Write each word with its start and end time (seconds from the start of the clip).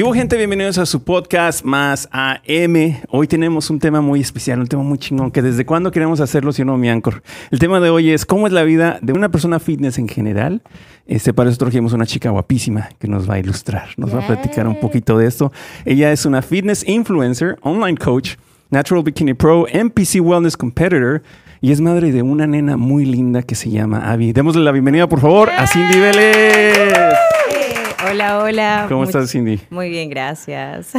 ¿Qué 0.00 0.04
hubo, 0.04 0.14
gente? 0.14 0.38
Bienvenidos 0.38 0.78
a 0.78 0.86
su 0.86 1.04
podcast 1.04 1.62
Más 1.62 2.08
AM. 2.10 3.02
Hoy 3.10 3.28
tenemos 3.28 3.68
un 3.68 3.78
tema 3.78 4.00
muy 4.00 4.22
especial, 4.22 4.58
un 4.58 4.66
tema 4.66 4.82
muy 4.82 4.96
chingón, 4.96 5.30
que 5.30 5.42
desde 5.42 5.66
cuándo 5.66 5.90
queremos 5.90 6.20
hacerlo, 6.20 6.54
si 6.54 6.64
no, 6.64 6.78
mi 6.78 6.88
Anchor. 6.88 7.22
El 7.50 7.58
tema 7.58 7.80
de 7.80 7.90
hoy 7.90 8.08
es 8.08 8.24
cómo 8.24 8.46
es 8.46 8.52
la 8.54 8.62
vida 8.62 8.98
de 9.02 9.12
una 9.12 9.28
persona 9.28 9.60
fitness 9.60 9.98
en 9.98 10.08
general. 10.08 10.62
Este, 11.06 11.34
para 11.34 11.50
eso 11.50 11.58
trajimos 11.58 11.92
una 11.92 12.06
chica 12.06 12.30
guapísima 12.30 12.88
que 12.98 13.08
nos 13.08 13.28
va 13.28 13.34
a 13.34 13.40
ilustrar, 13.40 13.88
nos 13.98 14.14
va 14.14 14.24
a 14.24 14.26
platicar 14.26 14.66
un 14.66 14.80
poquito 14.80 15.18
de 15.18 15.26
esto. 15.26 15.52
Ella 15.84 16.10
es 16.12 16.24
una 16.24 16.40
fitness 16.40 16.82
influencer, 16.88 17.58
online 17.60 17.98
coach, 17.98 18.36
natural 18.70 19.02
bikini 19.02 19.34
pro, 19.34 19.66
NPC 19.68 20.22
wellness 20.22 20.56
competitor 20.56 21.20
y 21.60 21.72
es 21.72 21.82
madre 21.82 22.10
de 22.10 22.22
una 22.22 22.46
nena 22.46 22.78
muy 22.78 23.04
linda 23.04 23.42
que 23.42 23.54
se 23.54 23.68
llama 23.68 24.10
Abby. 24.10 24.32
Démosle 24.32 24.64
la 24.64 24.72
bienvenida, 24.72 25.10
por 25.10 25.20
favor, 25.20 25.50
a 25.50 25.66
Cindy 25.66 26.00
Vélez. 26.00 27.29
Hola, 28.10 28.42
hola. 28.42 28.86
¿Cómo 28.88 29.04
estás, 29.04 29.30
Cindy? 29.30 29.60
Muy 29.70 29.88
bien, 29.88 30.10
gracias. 30.10 30.92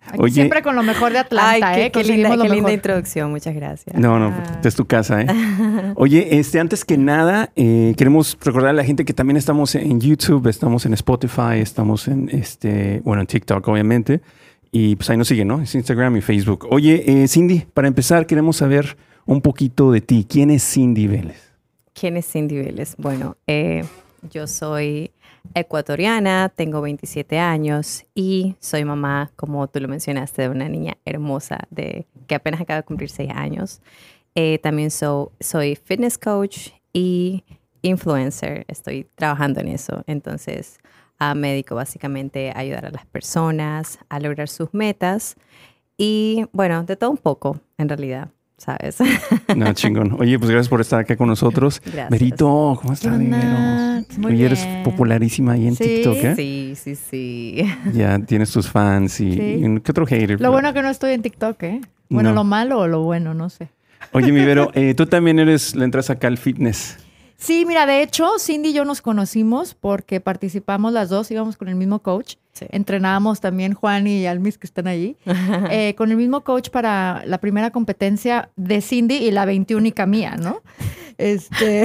Aquí 0.00 0.30
siempre 0.30 0.62
con 0.62 0.76
lo 0.76 0.84
mejor 0.84 1.12
de 1.12 1.18
Atlanta, 1.18 1.70
Ay, 1.70 1.82
¿eh? 1.82 1.90
Qué, 1.90 2.04
linda, 2.04 2.30
qué 2.30 2.48
linda, 2.48 2.72
introducción, 2.72 3.32
muchas 3.32 3.56
gracias. 3.56 3.96
No, 3.98 4.20
no, 4.20 4.28
ah. 4.28 4.60
es 4.62 4.76
tu 4.76 4.86
casa, 4.86 5.20
¿eh? 5.22 5.26
Oye, 5.96 6.38
este, 6.38 6.60
antes 6.60 6.84
que 6.84 6.96
nada, 6.96 7.50
eh, 7.56 7.92
queremos 7.96 8.38
recordar 8.40 8.70
a 8.70 8.72
la 8.72 8.84
gente 8.84 9.04
que 9.04 9.12
también 9.12 9.36
estamos 9.36 9.74
en 9.74 10.00
YouTube, 10.00 10.46
estamos 10.46 10.86
en 10.86 10.94
Spotify, 10.94 11.58
estamos 11.58 12.06
en 12.06 12.28
este, 12.30 13.00
bueno, 13.04 13.20
en 13.22 13.26
TikTok, 13.26 13.66
obviamente. 13.66 14.20
Y 14.70 14.94
pues 14.94 15.10
ahí 15.10 15.16
nos 15.16 15.26
siguen, 15.26 15.48
¿no? 15.48 15.60
Es 15.60 15.74
Instagram 15.74 16.16
y 16.18 16.20
Facebook. 16.20 16.68
Oye, 16.70 17.02
eh, 17.04 17.26
Cindy, 17.26 17.66
para 17.74 17.88
empezar, 17.88 18.26
queremos 18.26 18.58
saber 18.58 18.96
un 19.26 19.40
poquito 19.40 19.90
de 19.90 20.02
ti. 20.02 20.24
¿Quién 20.28 20.50
es 20.50 20.62
Cindy 20.62 21.08
Vélez? 21.08 21.50
¿Quién 21.94 22.16
es 22.16 22.30
Cindy 22.30 22.58
Vélez? 22.58 22.94
Bueno, 22.96 23.36
eh, 23.48 23.82
yo 24.30 24.46
soy 24.46 25.10
ecuatoriana, 25.54 26.48
tengo 26.48 26.80
27 26.80 27.38
años 27.38 28.04
y 28.14 28.56
soy 28.60 28.84
mamá, 28.84 29.30
como 29.36 29.66
tú 29.68 29.80
lo 29.80 29.88
mencionaste, 29.88 30.42
de 30.42 30.48
una 30.48 30.68
niña 30.68 30.96
hermosa 31.04 31.66
de, 31.70 32.06
que 32.26 32.34
apenas 32.34 32.60
acaba 32.60 32.80
de 32.80 32.84
cumplir 32.84 33.10
6 33.10 33.30
años. 33.34 33.80
Eh, 34.34 34.58
también 34.58 34.90
soy 34.90 35.76
fitness 35.76 36.18
coach 36.18 36.70
y 36.92 37.44
influencer. 37.82 38.64
Estoy 38.68 39.06
trabajando 39.14 39.60
en 39.60 39.68
eso. 39.68 40.04
Entonces, 40.06 40.78
a 41.18 41.34
me 41.34 41.50
dedico 41.50 41.74
básicamente 41.74 42.50
a 42.50 42.58
ayudar 42.58 42.86
a 42.86 42.90
las 42.90 43.06
personas 43.06 43.98
a 44.08 44.20
lograr 44.20 44.48
sus 44.48 44.72
metas 44.72 45.36
y, 45.96 46.46
bueno, 46.52 46.84
de 46.84 46.96
todo 46.96 47.10
un 47.10 47.16
poco, 47.16 47.60
en 47.76 47.88
realidad. 47.88 48.30
¿Sabes? 48.58 48.98
No, 49.56 49.72
chingón. 49.72 50.16
Oye, 50.18 50.38
pues 50.38 50.50
gracias 50.50 50.68
por 50.68 50.80
estar 50.80 51.00
acá 51.00 51.16
con 51.16 51.28
nosotros. 51.28 51.80
Gracias. 51.84 52.10
Merito, 52.10 52.78
¿cómo 52.80 52.92
estás, 52.92 53.18
Muy 53.18 54.32
Oye, 54.32 54.44
eres 54.44 54.66
popularísima 54.84 55.52
ahí 55.52 55.66
en 55.66 55.76
TikTok, 55.76 56.16
¿eh? 56.16 56.34
Sí, 56.36 56.74
sí, 56.76 56.94
sí. 56.94 57.64
Ya 57.94 58.18
tienes 58.18 58.52
tus 58.52 58.68
fans 58.68 59.20
y, 59.20 59.36
¿qué 59.82 59.90
otro 59.90 60.06
hater? 60.06 60.40
Lo 60.40 60.50
bueno 60.50 60.74
que 60.74 60.82
no 60.82 60.90
estoy 60.90 61.12
en 61.12 61.22
TikTok, 61.22 61.62
¿eh? 61.62 61.80
Bueno, 62.10 62.32
lo 62.32 62.44
malo 62.44 62.80
o 62.80 62.86
lo 62.86 63.02
bueno, 63.02 63.32
no 63.34 63.48
sé. 63.48 63.68
Oye, 64.12 64.32
mi 64.32 64.44
Vero, 64.44 64.70
eh, 64.74 64.94
tú 64.94 65.06
también 65.06 65.38
eres, 65.38 65.74
le 65.74 65.84
entras 65.84 66.10
acá 66.10 66.28
al 66.28 66.38
fitness. 66.38 66.98
Sí, 67.40 67.64
mira, 67.64 67.86
de 67.86 68.02
hecho, 68.02 68.28
Cindy 68.40 68.70
y 68.70 68.72
yo 68.72 68.84
nos 68.84 69.00
conocimos 69.00 69.72
porque 69.72 70.20
participamos 70.20 70.92
las 70.92 71.08
dos, 71.08 71.30
íbamos 71.30 71.56
con 71.56 71.68
el 71.68 71.76
mismo 71.76 72.00
coach. 72.00 72.34
Entrenábamos 72.70 73.40
también 73.40 73.74
Juan 73.74 74.08
y 74.08 74.26
Almis, 74.26 74.58
que 74.58 74.66
están 74.66 74.88
allí, 74.88 75.16
eh, 75.70 75.94
con 75.96 76.10
el 76.10 76.16
mismo 76.16 76.42
coach 76.42 76.70
para 76.70 77.22
la 77.26 77.38
primera 77.38 77.70
competencia 77.70 78.50
de 78.56 78.80
Cindy 78.80 79.14
y 79.14 79.30
la 79.30 79.44
veintiúnica 79.44 80.04
mía, 80.04 80.36
¿no? 80.36 80.62
Este, 81.16 81.84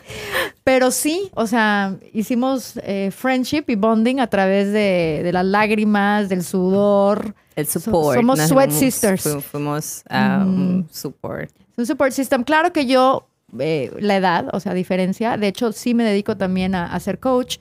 pero 0.64 0.90
sí, 0.90 1.30
o 1.34 1.46
sea, 1.46 1.96
hicimos 2.12 2.78
eh, 2.82 3.12
friendship 3.16 3.64
y 3.68 3.76
bonding 3.76 4.18
a 4.18 4.26
través 4.26 4.72
de, 4.72 5.30
las 5.32 5.44
lágrimas, 5.44 6.28
del 6.28 6.42
sudor. 6.42 7.36
El 7.54 7.68
support. 7.68 8.18
somos 8.18 8.40
sweat 8.40 8.70
sisters. 8.72 9.22
Fuimos 9.52 10.02
un 10.10 10.88
support. 10.90 11.50
Un 11.76 11.86
support 11.86 12.12
system. 12.12 12.42
Claro 12.42 12.72
que 12.72 12.86
yo 12.86 13.29
eh, 13.58 13.90
la 13.98 14.16
edad, 14.16 14.48
o 14.52 14.60
sea, 14.60 14.74
diferencia. 14.74 15.36
De 15.36 15.48
hecho, 15.48 15.72
sí 15.72 15.94
me 15.94 16.04
dedico 16.04 16.36
también 16.36 16.74
a, 16.74 16.98
ser 17.00 17.18
coach 17.18 17.58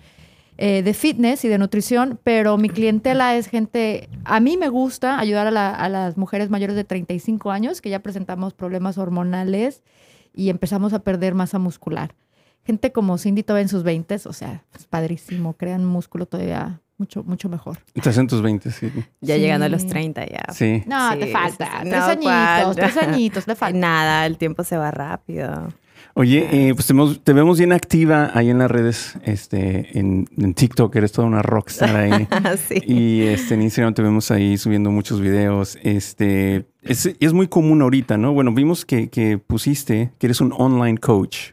eh, 0.57 0.83
de 0.83 0.93
fitness 0.93 1.45
y 1.45 1.47
de 1.47 1.57
nutrición, 1.57 2.19
pero 2.23 2.57
mi 2.57 2.69
clientela 2.69 3.35
es 3.35 3.47
gente, 3.47 4.09
a 4.25 4.39
mí 4.39 4.57
me 4.57 4.69
gusta 4.69 5.19
ayudar 5.19 5.47
a, 5.47 5.89
las 5.89 6.17
mujeres 6.17 6.49
mayores 6.49 6.75
de 6.75 6.83
35 6.83 7.51
años 7.51 7.81
que 7.81 7.89
ya 7.89 7.99
presentamos 7.99 8.53
problemas 8.53 8.97
hormonales 8.97 9.83
y 10.33 10.49
empezamos 10.49 10.93
a 10.93 10.99
perder 10.99 11.33
masa 11.33 11.59
muscular. 11.59 12.13
Gente 12.65 12.91
como 12.91 13.17
Cindy 13.17 13.43
todavía 13.43 13.63
en 13.63 13.69
sus 13.69 13.83
20, 13.83 14.15
o 14.25 14.33
sea, 14.33 14.65
es 14.75 14.85
padrísimo, 14.85 15.53
crean 15.53 15.85
músculo 15.85 16.25
todavía 16.25 16.81
mucho, 16.99 17.23
mucho 17.23 17.49
mejor. 17.49 17.79
Estás 17.93 18.17
en 18.17 18.27
tus 18.27 18.41
20, 18.41 18.71
sí. 18.71 18.91
Ya 19.21 19.37
llegando 19.37 19.65
a 19.65 19.69
los 19.69 19.87
30 19.87 20.25
ya. 20.27 20.53
Sí. 20.53 20.83
No, 20.85 21.17
te 21.17 21.27
falta. 21.27 21.79
tres 21.81 22.03
añitos, 22.03 22.75
tres 22.75 22.97
añitos, 22.97 23.45
te 23.45 23.55
falta. 23.55 23.79
Nada, 23.79 24.25
el 24.25 24.37
tiempo 24.37 24.63
se 24.63 24.77
va 24.77 24.91
rápido. 24.91 25.69
Oye, 26.15 26.47
eh, 26.51 26.73
pues 26.73 26.87
te, 27.23 27.33
vemos 27.33 27.59
bien 27.59 27.71
activa 27.71 28.31
ahí 28.33 28.49
en 28.49 28.57
las 28.57 28.69
redes, 28.69 29.17
este, 29.23 29.97
en, 29.97 30.25
TikTok, 30.53 30.93
eres 30.95 31.11
toda 31.11 31.27
una 31.27 31.41
rockstar 31.41 31.95
ahí. 31.95 32.27
sí. 32.67 32.81
Y 32.85 33.21
este, 33.21 33.53
en 33.53 33.61
Instagram 33.61 33.93
te 33.93 34.01
vemos 34.01 34.29
ahí 34.31 34.57
subiendo 34.57 34.91
muchos 34.91 35.21
videos. 35.21 35.77
Este, 35.83 36.65
es, 36.81 37.09
es 37.19 37.33
muy 37.33 37.47
común 37.47 37.81
ahorita, 37.81 38.17
¿no? 38.17 38.33
Bueno, 38.33 38.53
vimos 38.53 38.85
que, 38.85 39.09
que 39.09 39.37
pusiste 39.37 40.11
que 40.17 40.27
eres 40.27 40.41
un 40.41 40.53
online 40.57 40.97
coach. 40.97 41.51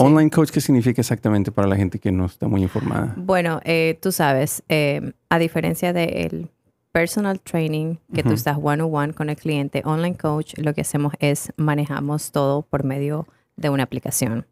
Online 0.00 0.30
coach, 0.30 0.50
¿qué 0.50 0.60
significa 0.60 1.00
exactamente 1.00 1.50
para 1.50 1.66
la 1.66 1.74
gente 1.74 1.98
que 1.98 2.12
no 2.12 2.26
está 2.26 2.46
muy 2.46 2.62
informada? 2.62 3.14
Bueno, 3.16 3.60
eh, 3.64 3.98
tú 4.00 4.12
sabes, 4.12 4.62
eh, 4.68 5.12
a 5.28 5.40
diferencia 5.40 5.92
del 5.92 6.48
personal 6.92 7.40
training, 7.40 7.96
que 8.14 8.22
tú 8.22 8.30
estás 8.30 8.58
one 8.62 8.80
on 8.80 8.94
one 8.94 9.12
con 9.12 9.28
el 9.28 9.34
cliente, 9.34 9.82
online 9.84 10.16
coach, 10.16 10.54
lo 10.56 10.72
que 10.72 10.82
hacemos 10.82 11.14
es 11.18 11.52
manejamos 11.56 12.30
todo 12.30 12.62
por 12.62 12.84
medio 12.84 13.26
de 13.56 13.70
una 13.70 13.82
aplicación. 13.82 14.46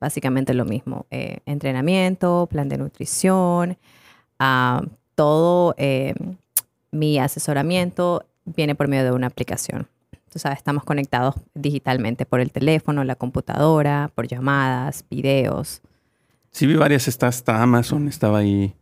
Básicamente 0.00 0.54
lo 0.54 0.64
mismo, 0.64 1.06
eh, 1.10 1.38
entrenamiento, 1.46 2.48
plan 2.48 2.68
de 2.68 2.78
nutrición, 2.78 3.78
ah, 4.38 4.82
todo 5.16 5.74
mi 6.92 7.18
asesoramiento 7.18 8.24
viene 8.44 8.76
por 8.76 8.86
medio 8.86 9.04
de 9.04 9.12
una 9.12 9.26
aplicación. 9.26 9.88
Tú 10.32 10.38
sabes, 10.38 10.56
estamos 10.56 10.84
conectados 10.84 11.34
digitalmente 11.52 12.24
por 12.24 12.40
el 12.40 12.52
teléfono, 12.52 13.04
la 13.04 13.16
computadora, 13.16 14.10
por 14.14 14.26
llamadas, 14.26 15.04
videos. 15.10 15.82
Sí, 16.50 16.66
vi 16.66 16.74
varias, 16.74 17.06
está 17.06 17.26
hasta 17.26 17.62
Amazon, 17.62 18.08
estaba 18.08 18.38
ahí. 18.38 18.74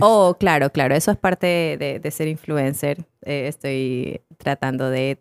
Oh, 0.00 0.36
claro, 0.38 0.70
claro, 0.70 0.96
eso 0.96 1.12
es 1.12 1.16
parte 1.16 1.76
de, 2.02 2.10
ser 2.10 2.26
influencer. 2.26 3.06
Eh, 3.22 3.46
estoy 3.46 4.20
tratando 4.36 4.90
de 4.90 5.16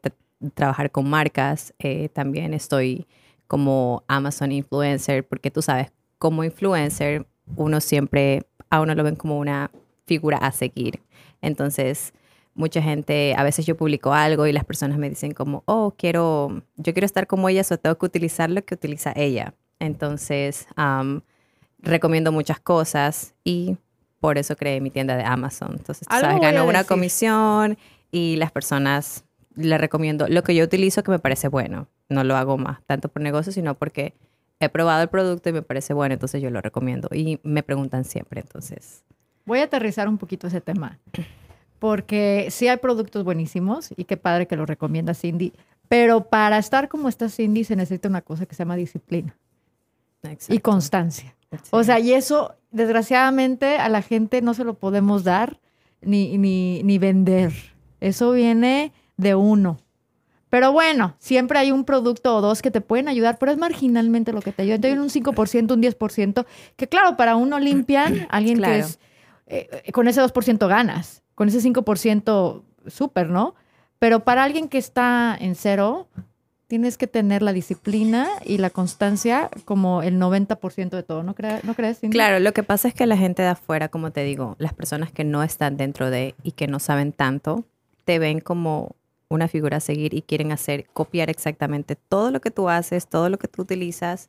trabajar 0.55 0.89
con 0.89 1.07
marcas, 1.07 1.71
eh, 1.77 2.09
también 2.09 2.55
estoy 2.55 3.05
como 3.45 4.03
Amazon 4.07 4.51
influencer, 4.51 5.27
porque 5.27 5.51
tú 5.51 5.61
sabes, 5.61 5.91
como 6.17 6.43
influencer, 6.43 7.27
uno 7.55 7.79
siempre, 7.79 8.43
a 8.71 8.81
uno 8.81 8.95
lo 8.95 9.03
ven 9.03 9.15
como 9.15 9.37
una 9.37 9.69
figura 10.07 10.37
a 10.37 10.51
seguir. 10.51 11.01
Entonces, 11.41 12.11
mucha 12.59 12.81
gente, 12.81 13.33
a 13.37 13.43
veces 13.43 13.65
yo 13.65 13.77
publico 13.77 14.13
algo 14.13 14.45
y 14.45 14.51
las 14.51 14.65
personas 14.65 14.97
me 14.97 15.09
dicen 15.09 15.31
como, 15.31 15.63
oh, 15.65 15.95
quiero, 15.97 16.61
yo 16.75 16.93
quiero 16.93 17.05
estar 17.05 17.25
como 17.25 17.47
ella, 17.47 17.63
solo 17.63 17.79
tengo 17.79 17.97
que 17.97 18.05
utilizar 18.05 18.49
lo 18.49 18.61
que 18.63 18.75
utiliza 18.75 19.13
ella. 19.15 19.53
Entonces, 19.79 20.67
recomiendo 21.79 22.33
muchas 22.33 22.59
cosas 22.59 23.33
y 23.45 23.77
por 24.19 24.37
eso 24.37 24.57
creé 24.57 24.81
mi 24.81 24.91
tienda 24.91 25.15
de 25.15 25.23
Amazon. 25.23 25.75
Entonces, 25.77 26.05
sabes, 26.09 26.41
gano 26.41 26.65
una 26.65 26.83
comisión 26.83 27.77
y 28.11 28.35
las 28.35 28.51
personas 28.51 29.23
le 29.55 29.77
recomiendo 29.77 30.27
lo 30.27 30.43
que 30.43 30.53
yo 30.53 30.65
utilizo 30.65 31.01
que 31.01 31.11
me 31.11 31.19
parece 31.19 31.47
bueno. 31.47 31.87
No 32.09 32.25
lo 32.25 32.35
hago 32.35 32.57
más, 32.57 32.83
tanto 32.85 33.07
por 33.07 33.21
negocio, 33.21 33.53
sino 33.53 33.75
porque 33.75 34.13
he 34.59 34.67
probado 34.67 35.01
el 35.01 35.07
producto 35.07 35.47
y 35.47 35.53
me 35.53 35.61
parece 35.61 35.93
bueno, 35.93 36.13
entonces 36.13 36.41
yo 36.41 36.49
lo 36.49 36.59
recomiendo. 36.59 37.07
Y 37.13 37.39
me 37.43 37.63
preguntan 37.63 38.03
siempre, 38.03 38.41
entonces. 38.41 39.05
Voy 39.45 39.59
a 39.59 39.63
aterrizar 39.63 40.09
un 40.09 40.17
poquito 40.17 40.47
ese 40.47 40.59
tema 40.59 40.99
porque 41.79 42.47
sí 42.51 42.67
hay 42.67 42.77
productos 42.77 43.23
buenísimos 43.23 43.89
y 43.95 44.03
qué 44.03 44.17
padre 44.17 44.47
que 44.47 44.55
lo 44.55 44.65
recomienda 44.65 45.13
Cindy, 45.13 45.53
pero 45.87 46.25
para 46.25 46.57
estar 46.57 46.89
como 46.89 47.09
está 47.09 47.29
Cindy 47.29 47.63
se 47.63 47.75
necesita 47.75 48.09
una 48.09 48.21
cosa 48.21 48.45
que 48.45 48.53
se 48.53 48.59
llama 48.59 48.75
disciplina 48.75 49.35
y 50.49 50.59
constancia. 50.59 51.35
O 51.71 51.83
sea, 51.83 51.99
y 51.99 52.13
eso 52.13 52.55
desgraciadamente 52.71 53.77
a 53.77 53.89
la 53.89 54.01
gente 54.01 54.41
no 54.41 54.53
se 54.53 54.63
lo 54.63 54.75
podemos 54.75 55.23
dar 55.23 55.59
ni, 56.01 56.37
ni, 56.37 56.83
ni 56.83 56.97
vender. 56.99 57.53
Eso 57.99 58.31
viene 58.31 58.93
de 59.17 59.35
uno. 59.35 59.77
Pero 60.49 60.71
bueno, 60.71 61.15
siempre 61.19 61.59
hay 61.59 61.71
un 61.71 61.85
producto 61.85 62.35
o 62.35 62.41
dos 62.41 62.61
que 62.61 62.71
te 62.71 62.81
pueden 62.81 63.07
ayudar, 63.07 63.37
pero 63.39 63.51
es 63.51 63.57
marginalmente 63.57 64.33
lo 64.33 64.41
que 64.41 64.51
te 64.51 64.63
ayuda. 64.63 64.79
Te 64.79 64.99
un 64.99 65.09
5%, 65.09 65.73
un 65.73 65.81
10%, 65.81 66.45
que 66.75 66.87
claro, 66.87 67.17
para 67.17 67.35
uno 67.35 67.59
limpian, 67.59 68.27
alguien 68.29 68.61
que 68.61 68.79
es, 68.79 68.99
eh, 69.47 69.91
con 69.91 70.07
ese 70.07 70.21
2% 70.21 70.67
ganas 70.67 71.23
con 71.39 71.47
ese 71.47 71.61
5% 71.61 72.63
súper, 72.87 73.29
¿no? 73.29 73.55
Pero 73.97 74.25
para 74.25 74.43
alguien 74.43 74.67
que 74.67 74.77
está 74.77 75.37
en 75.39 75.55
cero, 75.55 76.09
tienes 76.67 76.97
que 76.97 77.07
tener 77.07 77.41
la 77.41 77.53
disciplina 77.53 78.27
y 78.45 78.57
la 78.57 78.69
constancia 78.69 79.49
como 79.63 80.03
el 80.03 80.19
90% 80.19 80.97
de 80.97 81.03
todo, 81.03 81.23
¿no, 81.23 81.35
crea- 81.35 81.61
¿no 81.63 81.75
crees? 81.75 81.99
Cindy? 82.01 82.13
Claro, 82.13 82.39
lo 82.41 82.51
que 82.51 82.63
pasa 82.63 82.89
es 82.89 82.93
que 82.93 83.05
la 83.05 83.15
gente 83.15 83.41
de 83.41 83.47
afuera, 83.47 83.87
como 83.87 84.11
te 84.11 84.25
digo, 84.25 84.57
las 84.59 84.73
personas 84.73 85.13
que 85.13 85.23
no 85.23 85.41
están 85.41 85.77
dentro 85.77 86.09
de 86.09 86.35
y 86.43 86.51
que 86.51 86.67
no 86.67 86.79
saben 86.79 87.13
tanto, 87.13 87.63
te 88.03 88.19
ven 88.19 88.41
como 88.41 88.97
una 89.29 89.47
figura 89.47 89.77
a 89.77 89.79
seguir 89.79 90.13
y 90.13 90.23
quieren 90.23 90.51
hacer, 90.51 90.87
copiar 90.91 91.29
exactamente 91.29 91.95
todo 91.95 92.31
lo 92.31 92.41
que 92.41 92.51
tú 92.51 92.67
haces, 92.67 93.07
todo 93.07 93.29
lo 93.29 93.37
que 93.39 93.47
tú 93.47 93.61
utilizas 93.61 94.27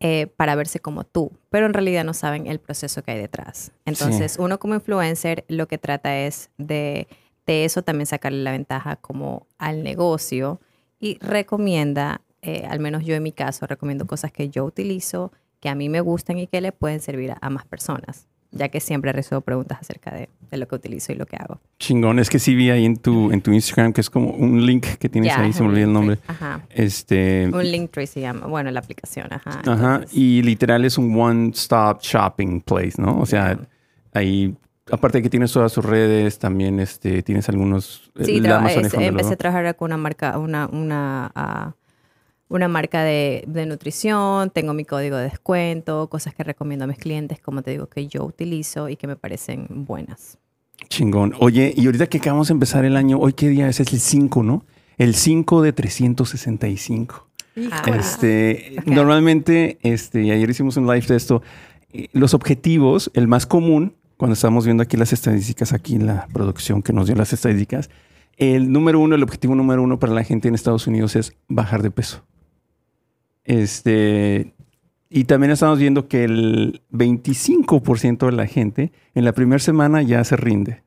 eh, 0.00 0.28
para 0.36 0.54
verse 0.54 0.78
como 0.78 1.04
tú, 1.04 1.32
pero 1.50 1.66
en 1.66 1.74
realidad 1.74 2.04
no 2.04 2.14
saben 2.14 2.46
el 2.46 2.60
proceso 2.60 3.02
que 3.02 3.10
hay 3.10 3.18
detrás. 3.18 3.72
Entonces, 3.84 4.36
uno 4.38 4.60
como 4.60 4.74
influencer 4.74 5.44
lo 5.48 5.66
que 5.66 5.76
trata 5.76 6.18
es 6.18 6.50
de, 6.56 7.08
de 7.46 7.64
eso 7.64 7.82
también 7.82 8.06
sacarle 8.06 8.44
la 8.44 8.52
ventaja 8.52 8.94
como 8.96 9.48
al 9.58 9.82
negocio 9.82 10.60
y 11.00 11.18
recomienda, 11.18 12.20
eh, 12.42 12.64
al 12.68 12.78
menos 12.78 13.04
yo 13.04 13.16
en 13.16 13.24
mi 13.24 13.32
caso, 13.32 13.66
recomiendo 13.66 14.06
cosas 14.06 14.30
que 14.30 14.48
yo 14.48 14.64
utilizo, 14.64 15.32
que 15.58 15.68
a 15.68 15.74
mí 15.74 15.88
me 15.88 16.00
gustan 16.00 16.38
y 16.38 16.46
que 16.46 16.60
le 16.60 16.70
pueden 16.70 17.00
servir 17.00 17.32
a, 17.32 17.38
a 17.40 17.50
más 17.50 17.64
personas, 17.64 18.28
ya 18.50 18.68
que 18.70 18.80
siempre 18.80 19.12
recibo 19.12 19.40
preguntas 19.42 19.78
acerca 19.80 20.10
de, 20.10 20.28
de 20.50 20.56
lo 20.56 20.66
que 20.66 20.74
utilizo 20.74 21.12
y 21.12 21.16
lo 21.16 21.26
que 21.26 21.36
hago. 21.36 21.60
Chingón, 21.78 22.18
es 22.18 22.30
que 22.30 22.38
sí 22.38 22.54
vi 22.54 22.70
ahí 22.70 22.84
en 22.86 22.96
tu, 22.96 23.30
en 23.30 23.42
tu 23.42 23.52
Instagram 23.52 23.92
que 23.92 24.00
es 24.00 24.08
como 24.08 24.30
un 24.30 24.64
link 24.64 24.86
que 24.98 25.08
tienes 25.08 25.36
ahí, 25.36 25.52
se 25.52 25.62
me 25.62 25.68
olvidó 25.68 25.86
el 25.86 25.92
nombre. 25.92 26.18
Ajá. 26.26 26.62
Este, 26.70 27.50
Un 27.52 27.62
Linktree 27.70 28.06
se 28.06 28.20
llama, 28.22 28.46
bueno, 28.46 28.70
la 28.70 28.80
aplicación, 28.80 29.26
ajá. 29.30 29.60
ajá, 29.66 29.94
entonces- 29.96 30.16
y 30.16 30.42
literal 30.42 30.84
es 30.84 30.96
un 30.96 31.14
one-stop 31.18 32.00
shopping 32.00 32.60
place, 32.62 32.94
¿no? 33.00 33.20
O 33.20 33.26
sea, 33.26 33.58
ahí, 34.14 34.56
aparte 34.90 35.18
de 35.18 35.22
que 35.22 35.30
tienes 35.30 35.52
todas 35.52 35.70
sus 35.70 35.84
redes, 35.84 36.38
también 36.38 36.80
este, 36.80 37.22
tienes 37.22 37.48
algunos... 37.50 38.10
Sí, 38.22 38.40
la 38.40 38.58
Amazon 38.58 38.86
es- 38.86 38.94
empecé 38.94 39.34
a 39.34 39.36
trabajar 39.36 39.76
con 39.76 39.88
una 39.90 39.98
marca, 39.98 40.38
una, 40.38 40.66
una, 40.68 41.30
ah, 41.34 41.74
una 42.48 42.68
marca 42.68 43.02
de, 43.02 43.44
de 43.46 43.66
nutrición, 43.66 44.50
tengo 44.50 44.72
mi 44.72 44.84
código 44.84 45.16
de 45.16 45.24
descuento, 45.24 46.08
cosas 46.08 46.34
que 46.34 46.44
recomiendo 46.44 46.84
a 46.84 46.88
mis 46.88 46.98
clientes, 46.98 47.40
como 47.40 47.62
te 47.62 47.70
digo, 47.72 47.88
que 47.88 48.06
yo 48.06 48.24
utilizo 48.24 48.88
y 48.88 48.96
que 48.96 49.06
me 49.06 49.16
parecen 49.16 49.66
buenas. 49.70 50.38
Chingón. 50.88 51.34
Oye, 51.40 51.74
y 51.76 51.86
ahorita 51.86 52.06
que 52.06 52.18
acabamos 52.18 52.48
de 52.48 52.52
empezar 52.52 52.84
el 52.84 52.96
año, 52.96 53.18
¿hoy 53.18 53.32
qué 53.32 53.48
día 53.48 53.68
es? 53.68 53.80
Es 53.80 53.92
el 53.92 54.00
5, 54.00 54.42
¿no? 54.42 54.64
El 54.96 55.14
5 55.14 55.62
de 55.62 55.72
365. 55.72 57.28
Híjole. 57.56 57.98
Este, 57.98 58.76
Ok. 58.78 58.86
Normalmente, 58.86 59.78
este, 59.82 60.22
y 60.22 60.30
ayer 60.30 60.48
hicimos 60.48 60.76
un 60.76 60.86
live 60.86 61.06
de 61.06 61.16
esto, 61.16 61.42
eh, 61.92 62.08
los 62.12 62.34
objetivos, 62.34 63.10
el 63.14 63.28
más 63.28 63.46
común, 63.46 63.96
cuando 64.16 64.34
estamos 64.34 64.64
viendo 64.64 64.82
aquí 64.82 64.96
las 64.96 65.12
estadísticas, 65.12 65.72
aquí 65.72 65.98
la 65.98 66.26
producción 66.32 66.82
que 66.82 66.92
nos 66.92 67.06
dio 67.06 67.16
las 67.16 67.32
estadísticas, 67.32 67.90
el 68.36 68.70
número 68.70 69.00
uno, 69.00 69.16
el 69.16 69.22
objetivo 69.22 69.54
número 69.54 69.82
uno 69.82 69.98
para 69.98 70.12
la 70.12 70.22
gente 70.22 70.48
en 70.48 70.54
Estados 70.54 70.86
Unidos 70.86 71.16
es 71.16 71.32
bajar 71.48 71.82
de 71.82 71.90
peso. 71.90 72.24
Este, 73.48 74.52
y 75.08 75.24
también 75.24 75.50
estamos 75.52 75.78
viendo 75.78 76.06
que 76.06 76.24
el 76.24 76.82
25% 76.92 78.26
de 78.26 78.32
la 78.32 78.46
gente 78.46 78.92
en 79.14 79.24
la 79.24 79.32
primera 79.32 79.58
semana 79.58 80.02
ya 80.02 80.22
se 80.22 80.36
rinde. 80.36 80.84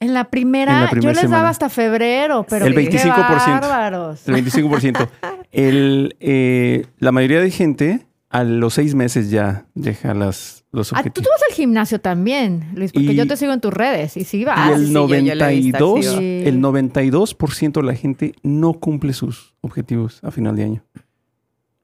En 0.00 0.14
la 0.14 0.30
primera, 0.30 0.72
En 0.74 0.84
la 0.84 0.90
primera 0.90 1.10
yo 1.12 1.14
les 1.14 1.20
semana. 1.22 1.36
daba 1.38 1.48
hasta 1.50 1.68
febrero, 1.68 2.46
pero 2.48 2.64
El 2.66 2.74
qué 2.74 2.88
25%. 2.90 3.60
bárbaros. 3.60 4.26
El 4.26 4.34
25%. 4.36 5.08
El, 5.52 6.16
eh, 6.20 6.86
la 6.98 7.12
mayoría 7.12 7.40
de 7.40 7.50
gente 7.50 8.06
a 8.30 8.42
los 8.44 8.74
seis 8.74 8.94
meses 8.94 9.28
ya 9.30 9.66
deja 9.74 10.14
las, 10.14 10.64
los 10.72 10.92
Ah, 10.92 10.96
tú, 10.96 10.98
objetivos. 11.00 11.24
tú 11.26 11.30
vas 11.34 11.42
al 11.50 11.54
gimnasio 11.56 12.00
también, 12.00 12.68
Luis, 12.74 12.92
porque 12.92 13.12
Y- 13.12 13.16
yo 13.16 13.26
te 13.26 13.36
sigo 13.36 13.52
en 13.52 13.60
tus 13.60 13.72
redes 13.74 14.16
y 14.16 14.24
sí 14.24 14.38
Y 14.38 14.44
vas. 14.44 14.70
el 14.70 14.86
sí, 14.86 14.92
yo- 14.94 15.08
yo 15.08 15.34
lo 15.34 15.44
he 15.46 15.54
visto 15.56 15.78
92, 15.78 16.06
activo. 16.06 16.20
el 16.48 16.60
92% 16.60 17.80
de 17.80 17.86
la 17.86 17.94
gente 17.94 18.34
no 18.42 18.74
cumple 18.74 19.12
sus 19.12 19.56
objetivos 19.62 20.20
a 20.22 20.30
final 20.30 20.56
de 20.56 20.64
año. 20.64 20.84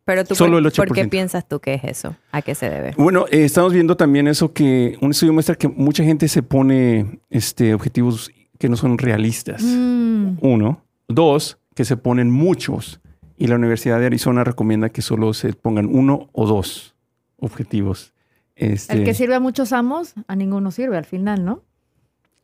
Pero 0.04 0.24
tú, 0.24 0.34
Solo 0.34 0.58
por, 0.58 0.66
el 0.66 0.72
¿por 0.72 0.92
qué 0.92 1.04
8%. 1.06 1.08
piensas 1.08 1.48
tú 1.48 1.60
que 1.60 1.74
es 1.74 1.84
eso? 1.84 2.14
¿A 2.30 2.42
qué 2.42 2.54
se 2.54 2.68
debe? 2.68 2.94
Bueno, 2.96 3.24
eh, 3.30 3.44
estamos 3.44 3.72
viendo 3.72 3.96
también 3.96 4.28
eso 4.28 4.52
que 4.52 4.98
un 5.00 5.12
estudio 5.12 5.32
muestra 5.32 5.54
que 5.54 5.68
mucha 5.68 6.04
gente 6.04 6.28
se 6.28 6.42
pone 6.42 7.20
este, 7.30 7.72
objetivos 7.74 8.30
que 8.58 8.68
no 8.68 8.76
son 8.76 8.98
realistas. 8.98 9.62
Mm, 9.62 10.38
Uno. 10.40 10.82
Dos, 11.08 11.58
que 11.74 11.84
se 11.84 11.96
ponen 11.96 12.30
muchos. 12.30 13.00
Y 13.36 13.46
la 13.46 13.56
Universidad 13.56 13.98
de 13.98 14.06
Arizona 14.06 14.44
recomienda 14.44 14.90
que 14.90 15.02
solo 15.02 15.34
se 15.34 15.52
pongan 15.54 15.86
uno 15.86 16.28
o 16.32 16.46
dos 16.46 16.94
objetivos. 17.38 18.12
Este, 18.56 18.94
El 18.94 19.04
que 19.04 19.14
sirve 19.14 19.34
a 19.34 19.40
muchos 19.40 19.72
amos, 19.72 20.14
a 20.28 20.36
ninguno 20.36 20.70
sirve 20.70 20.96
al 20.96 21.04
final, 21.04 21.44
¿no? 21.44 21.62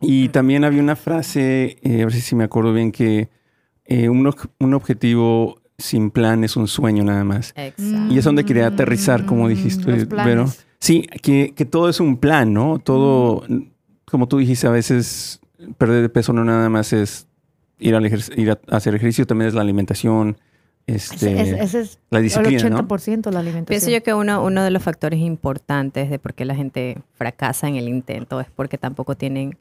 Y 0.00 0.30
también 0.30 0.64
había 0.64 0.82
una 0.82 0.96
frase, 0.96 1.76
eh, 1.82 2.02
a 2.02 2.06
ver 2.06 2.12
si 2.12 2.34
me 2.34 2.44
acuerdo 2.44 2.72
bien, 2.72 2.90
que 2.90 3.28
eh, 3.84 4.08
un, 4.08 4.34
un 4.58 4.74
objetivo 4.74 5.59
sin 5.80 6.10
plan 6.10 6.44
es 6.44 6.56
un 6.56 6.68
sueño 6.68 7.02
nada 7.04 7.24
más. 7.24 7.52
Exacto. 7.56 8.12
Y 8.12 8.18
es 8.18 8.24
donde 8.24 8.44
quería 8.44 8.66
aterrizar, 8.68 9.26
como 9.26 9.48
dijiste, 9.48 9.92
Mm, 10.04 10.06
planes. 10.08 10.26
Vero. 10.26 10.46
Sí, 10.78 11.02
que, 11.22 11.52
que 11.54 11.64
todo 11.64 11.88
es 11.88 12.00
un 12.00 12.16
plan, 12.16 12.52
¿no? 12.54 12.78
Todo, 12.78 13.44
como 14.06 14.28
tú 14.28 14.38
dijiste, 14.38 14.66
a 14.66 14.70
veces 14.70 15.40
perder 15.78 16.02
de 16.02 16.08
peso 16.08 16.32
no 16.32 16.44
nada 16.44 16.68
más 16.70 16.92
es 16.92 17.26
ir, 17.78 17.94
al 17.94 18.04
ejer- 18.04 18.38
ir 18.38 18.50
a 18.50 18.58
hacer 18.76 18.94
ejercicio, 18.94 19.26
también 19.26 19.48
es 19.48 19.54
la 19.54 19.60
alimentación, 19.60 20.38
este, 20.86 21.32
Ese, 21.40 21.40
ese- 21.54 21.62
ese 21.62 21.80
es 21.80 21.98
la 22.10 22.18
el 22.18 22.24
disciplina, 22.24 22.68
¿no? 22.70 22.78
80% 22.78 23.30
la 23.30 23.40
alimentación. 23.40 23.66
Pienso 23.66 23.90
yo 23.90 24.02
que 24.02 24.14
uno, 24.14 24.42
uno 24.42 24.64
de 24.64 24.70
los 24.70 24.82
factores 24.82 25.20
importantes 25.20 26.08
de 26.10 26.18
por 26.18 26.32
qué 26.34 26.44
la 26.46 26.54
gente 26.54 26.98
fracasa 27.14 27.68
en 27.68 27.76
el 27.76 27.86
intento 27.88 28.40
es 28.40 28.48
porque 28.54 28.78
tampoco 28.78 29.16
tienen 29.16 29.56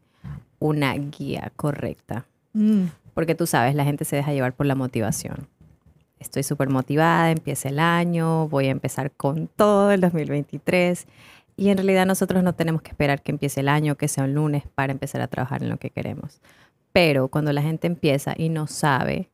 una 0.59 0.93
guía 0.93 1.51
correcta. 1.55 2.25
Mm. 2.53 2.85
Porque 3.13 3.35
tú 3.35 3.45
sabes, 3.45 3.75
la 3.75 3.83
gente 3.83 4.05
se 4.05 4.15
deja 4.15 4.31
llevar 4.33 4.53
por 4.53 4.65
la 4.65 4.75
motivación. 4.75 5.47
Estoy 6.19 6.43
súper 6.43 6.69
motivada, 6.69 7.31
empieza 7.31 7.69
el 7.69 7.79
año, 7.79 8.47
voy 8.49 8.67
a 8.67 8.71
empezar 8.71 9.11
con 9.11 9.47
todo 9.47 9.91
el 9.91 10.01
2023. 10.01 11.07
Y 11.55 11.69
en 11.69 11.77
realidad 11.77 12.05
nosotros 12.05 12.43
no 12.43 12.53
tenemos 12.53 12.81
que 12.81 12.91
esperar 12.91 13.21
que 13.21 13.31
empiece 13.31 13.61
el 13.61 13.69
año, 13.69 13.95
que 13.95 14.07
sea 14.07 14.25
un 14.25 14.33
lunes, 14.33 14.63
para 14.75 14.91
empezar 14.91 15.21
a 15.21 15.27
trabajar 15.27 15.63
en 15.63 15.69
lo 15.69 15.77
que 15.77 15.89
queremos. 15.89 16.41
Pero 16.91 17.27
cuando 17.29 17.53
la 17.53 17.61
gente 17.61 17.87
empieza 17.87 18.33
y 18.37 18.49
no 18.49 18.67
sabe 18.67 19.29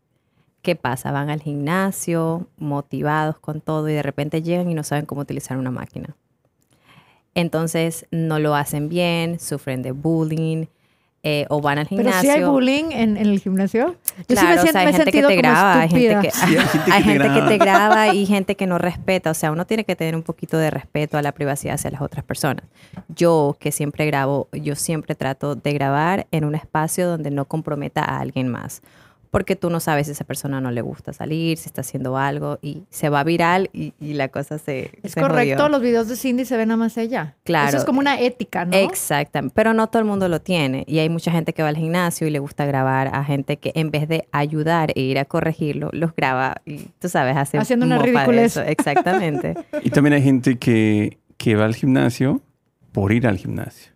qué 0.62 0.76
pasa, 0.76 1.12
van 1.12 1.30
al 1.30 1.42
gimnasio 1.42 2.48
motivados 2.58 3.40
con 3.40 3.62
todo 3.62 3.90
y 3.90 3.94
de 3.94 4.04
repente 4.04 4.42
llegan 4.42 4.70
y 4.70 4.74
no 4.74 4.84
saben 4.84 5.06
cómo 5.06 5.22
utilizar 5.22 5.58
una 5.58 5.72
máquina. 5.72 6.16
Entonces 7.36 8.06
no 8.12 8.40
lo 8.40 8.56
hacen 8.56 8.90
bien, 8.90 9.40
sufren 9.40 9.82
de 9.82 9.92
bullying 9.92 10.66
eh, 11.28 11.48
o 11.50 11.60
van 11.60 11.80
al 11.80 11.88
Pero 11.88 12.04
gimnasio. 12.04 12.22
sí 12.22 12.30
hay 12.30 12.44
bullying 12.44 12.92
en, 12.92 13.18
en 13.18 13.26
el 13.26 13.40
gimnasio. 13.40 13.96
Yo 14.30 14.38
sí 14.38 14.46
Claro, 14.46 14.48
me, 14.48 14.56
o 14.58 14.62
siento, 14.62 14.72
sea, 14.74 14.82
hay 14.82 14.86
me 14.88 14.94
gente 14.94 15.12
que 15.12 15.24
te 15.24 15.36
graba, 15.36 15.80
hay 15.82 15.90
gente 15.90 16.20
que, 16.22 16.32
Sí, 16.32 16.56
hay 16.56 16.68
gente 16.68 16.86
que 16.86 16.92
hay 16.92 17.04
te 17.04 17.10
gente 17.10 17.30
que 17.30 17.34
graba. 17.34 17.48
te 17.50 17.58
graba 17.58 18.14
y 18.14 18.26
gente 18.28 18.56
que 18.56 18.68
no 18.68 18.78
respeta. 18.78 19.32
O 19.32 19.34
sea, 19.34 19.52
uno 19.52 19.66
tiene 19.66 19.86
que 19.86 19.96
tener 19.96 20.16
un 20.16 20.22
poquito 20.24 20.58
de 20.58 20.70
respeto 20.70 21.18
a 21.18 21.24
la 21.24 21.32
privacidad 21.32 21.74
hacia 21.76 21.90
las 21.90 22.02
otras 22.02 22.24
personas. 22.24 22.64
Yo, 23.08 23.58
que 23.60 23.72
siempre 23.72 24.06
grabo, 24.06 24.50
yo 24.54 24.76
siempre 24.76 25.16
trato 25.16 25.56
de 25.56 25.74
grabar 25.74 26.28
en 26.32 26.46
un 26.46 26.54
espacio 26.56 27.08
donde 27.08 27.32
no 27.32 27.46
comprometa 27.46 28.04
a 28.04 28.20
alguien 28.20 28.48
más. 28.48 28.82
Porque 29.36 29.58
tú 29.58 29.70
no 29.70 29.82
sabes 29.82 30.08
si 30.08 30.14
esa 30.14 30.24
persona 30.24 30.62
no 30.62 30.72
le 30.72 30.82
gusta 30.82 31.12
salir, 31.12 31.58
si 31.58 31.68
está 31.68 31.82
haciendo 31.82 32.16
algo 32.18 32.58
y 32.62 32.84
se 32.90 33.10
va 33.10 33.22
viral 33.26 33.70
y, 33.74 33.94
y 34.00 34.14
la 34.14 34.30
cosa 34.30 34.58
se. 34.58 34.92
Es 35.04 35.12
se 35.12 35.22
correcto, 35.22 35.58
jodió. 35.58 35.70
los 35.70 35.82
videos 35.82 36.08
de 36.08 36.16
Cindy 36.16 36.46
se 36.46 36.56
ven 36.56 36.70
nada 36.70 36.78
más 36.78 36.98
ella. 36.98 37.36
Claro. 37.44 37.68
Eso 37.68 37.78
es 37.80 37.84
como 37.84 38.00
una 38.00 38.18
ética, 38.18 38.64
¿no? 38.64 38.78
Exactamente, 38.78 39.54
pero 39.54 39.74
no 39.74 39.88
todo 39.88 40.00
el 40.00 40.08
mundo 40.08 40.30
lo 40.30 40.40
tiene 40.40 40.86
y 40.88 41.00
hay 41.00 41.10
mucha 41.10 41.32
gente 41.32 41.52
que 41.52 41.64
va 41.64 41.68
al 41.68 41.76
gimnasio 41.76 42.28
y 42.28 42.30
le 42.30 42.40
gusta 42.40 42.66
grabar 42.66 43.10
a 43.14 43.26
gente 43.26 43.58
que 43.58 43.74
en 43.76 43.92
vez 43.92 44.08
de 44.08 44.26
ayudar 44.32 44.94
e 44.96 45.02
ir 45.02 45.20
a 45.20 45.26
corregirlo, 45.26 45.90
los 45.92 46.16
graba 46.16 46.62
y 46.66 46.78
tú 47.00 47.10
sabes, 47.10 47.36
hace 47.36 47.58
Haciendo 47.58 47.86
una 47.86 47.98
ridiculez. 47.98 48.58
eso. 48.58 48.62
Exactamente. 48.62 49.56
Y 49.84 49.90
también 49.90 50.14
hay 50.14 50.24
gente 50.24 50.58
que, 50.58 51.18
que 51.38 51.56
va 51.56 51.66
al 51.66 51.76
gimnasio 51.76 52.42
por 52.94 53.12
ir 53.12 53.28
al 53.28 53.38
gimnasio. 53.38 53.95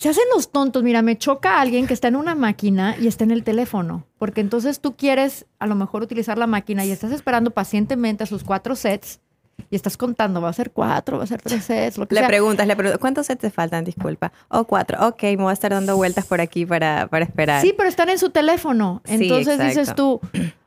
Se 0.00 0.08
hacen 0.08 0.24
los 0.34 0.50
tontos. 0.50 0.82
Mira, 0.82 1.02
me 1.02 1.18
choca 1.18 1.60
alguien 1.60 1.86
que 1.86 1.92
está 1.92 2.08
en 2.08 2.16
una 2.16 2.34
máquina 2.34 2.96
y 2.98 3.06
está 3.06 3.24
en 3.24 3.32
el 3.32 3.44
teléfono. 3.44 4.06
Porque 4.18 4.40
entonces 4.40 4.80
tú 4.80 4.96
quieres 4.96 5.44
a 5.58 5.66
lo 5.66 5.74
mejor 5.74 6.02
utilizar 6.02 6.38
la 6.38 6.46
máquina 6.46 6.86
y 6.86 6.90
estás 6.90 7.12
esperando 7.12 7.50
pacientemente 7.50 8.24
a 8.24 8.26
sus 8.26 8.42
cuatro 8.42 8.76
sets 8.76 9.20
y 9.68 9.76
estás 9.76 9.98
contando, 9.98 10.40
va 10.40 10.48
a 10.48 10.54
ser 10.54 10.70
cuatro, 10.70 11.18
va 11.18 11.24
a 11.24 11.26
ser 11.26 11.42
tres 11.42 11.64
sets, 11.64 11.98
lo 11.98 12.08
que 12.08 12.14
Le 12.14 12.22
sea. 12.22 12.28
preguntas, 12.28 12.66
le 12.66 12.74
preguntas, 12.76 12.98
¿cuántos 12.98 13.26
sets 13.26 13.42
te 13.42 13.50
faltan? 13.50 13.84
Disculpa. 13.84 14.32
O 14.48 14.64
cuatro. 14.64 15.06
Ok, 15.06 15.22
me 15.22 15.36
voy 15.36 15.50
a 15.50 15.52
estar 15.52 15.70
dando 15.70 15.94
vueltas 15.98 16.24
por 16.24 16.40
aquí 16.40 16.64
para, 16.64 17.06
para 17.08 17.26
esperar. 17.26 17.60
Sí, 17.60 17.74
pero 17.76 17.86
están 17.86 18.08
en 18.08 18.18
su 18.18 18.30
teléfono. 18.30 19.02
Sí, 19.04 19.16
Entonces 19.16 19.58
dices 19.58 19.94
tú, 19.94 20.18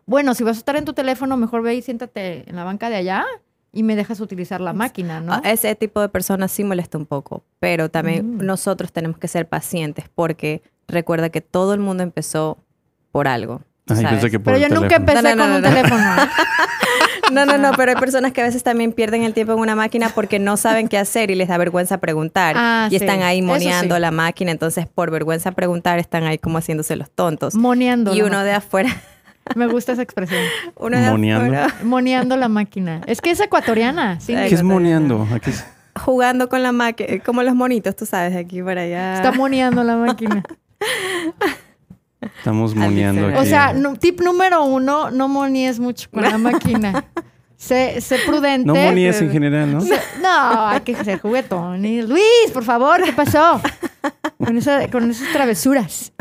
bueno, 0.06 0.36
si 0.36 0.44
vas 0.44 0.58
a 0.58 0.60
estar 0.60 0.76
en 0.76 0.86
tu 0.86 0.94
teléfono, 0.94 1.38
mejor 1.38 1.64
ve 1.64 1.74
y 1.74 1.82
siéntate 1.82 2.48
en 2.48 2.56
la 2.56 2.66
banca 2.66 2.92
de 2.92 2.98
allá 2.98 3.26
y 3.74 3.84
me 3.84 3.96
dejas 3.96 4.20
utilizar 4.20 4.62
la 4.62 4.72
máquina, 4.72 5.20
¿no? 5.20 5.34
Ah, 5.34 5.42
Ese 5.44 5.74
tipo 5.76 6.00
de 6.00 6.08
personas 6.10 6.52
sí 6.52 6.64
molesta 6.64 6.98
un 6.98 7.06
poco, 7.08 7.44
pero 7.60 7.90
también 7.90 8.38
Mm. 8.38 8.46
nosotros 8.46 8.92
tenemos 8.94 9.18
que 9.18 9.28
ser 9.28 9.48
pacientes 9.48 10.06
porque 10.14 10.62
recuerda 10.88 11.30
que 11.30 11.42
todo 11.42 11.74
el 11.74 11.80
mundo 11.80 12.04
empezó 12.04 12.58
por 13.12 13.28
algo. 13.28 13.62
Ay, 13.90 13.96
¿sabes? 13.98 14.12
pensé 14.12 14.32
que 14.32 14.40
por 14.40 14.54
pero 14.54 14.68
yo 14.68 14.74
nunca 14.80 14.96
empecé 14.96 15.22
No, 15.24 15.36
no, 15.36 15.42
con 15.44 15.50
no, 15.50 15.56
un 15.58 15.62
no. 15.62 15.70
teléfono. 15.70 16.04
No, 17.32 17.46
no, 17.46 17.58
no, 17.58 17.72
pero 17.76 17.92
hay 17.92 17.98
personas 17.98 18.32
que 18.34 18.42
a 18.42 18.44
veces 18.44 18.62
también 18.64 18.92
pierden 18.92 19.24
el 19.24 19.34
tiempo 19.34 19.54
en 19.54 19.60
una 19.60 19.76
máquina 19.76 20.10
porque 20.14 20.40
no 20.40 20.56
saben 20.58 20.88
qué 20.90 20.98
hacer 20.98 21.32
y 21.32 21.36
les 21.36 21.48
da 21.48 21.58
vergüenza 21.58 21.98
preguntar. 22.00 22.56
Ah, 22.58 22.88
y 22.92 22.92
sí. 22.92 22.96
están 22.98 23.24
ahí 23.24 23.42
moneando 23.42 23.96
sí. 23.96 24.02
la 24.02 24.12
máquina, 24.12 24.52
entonces 24.52 24.86
por 24.88 25.10
vergüenza 25.10 25.54
preguntar 25.54 25.98
están 26.00 26.26
ahí 26.26 26.38
como 26.38 26.58
haciéndose 26.60 26.96
los 26.98 27.10
tontos. 27.10 27.56
Moneando. 27.56 28.14
y 28.14 28.22
uno 28.22 28.44
de 28.44 28.52
afuera, 28.52 28.90
Me 29.56 29.68
gusta 29.68 29.92
esa 29.94 30.02
expresión. 30.02 30.40
De 30.42 31.10
Moneando. 31.10 31.74
Moneando 31.84 32.38
la 32.38 32.48
máquina. 32.50 33.02
Es 33.08 33.22
que 33.22 33.32
es 33.32 33.40
ecuatoriana. 33.40 34.20
Sí. 34.20 34.34
¿Qué 34.34 34.56
es 34.56 34.64
moneando? 34.64 35.28
Aquí 35.34 35.50
es- 35.52 35.66
jugando 35.96 36.50
con 36.50 36.64
la 36.64 36.72
máquina, 36.72 37.20
como 37.24 37.44
los 37.44 37.54
monitos, 37.54 37.96
tú 37.96 38.06
sabes, 38.06 38.34
de 38.34 38.40
aquí 38.40 38.62
para 38.64 38.82
allá. 38.82 39.16
Está 39.16 39.32
moneando 39.32 39.84
la 39.84 39.96
máquina. 39.96 40.44
Estamos 42.38 42.74
moneando 42.74 43.28
aquí. 43.28 43.38
O 43.38 43.44
sea, 43.46 43.74
no- 43.74 43.96
tip 43.96 44.22
número 44.22 44.64
uno, 44.64 45.12
no 45.12 45.28
moníes 45.28 45.80
mucho 45.80 46.10
con 46.10 46.24
la 46.24 46.38
máquina. 46.38 47.06
Sé, 47.58 48.02
sé 48.02 48.18
prudente. 48.26 48.66
no 48.68 48.76
monías 48.76 49.22
en 49.22 49.32
general, 49.32 49.72
¿no? 49.74 49.82
Sé- 49.82 50.00
No, 50.22 50.68
hay 50.68 50.82
que 50.82 50.96
ser 51.04 51.20
juguetón. 51.22 51.82
Luis, 51.82 52.52
por 52.54 52.64
favor, 52.64 53.02
¿qué 53.04 53.14
pasó? 53.14 53.62
Con, 54.38 54.58
esa- 54.58 54.90
con 54.90 55.10
esas 55.10 55.32
travesuras. 55.32 56.12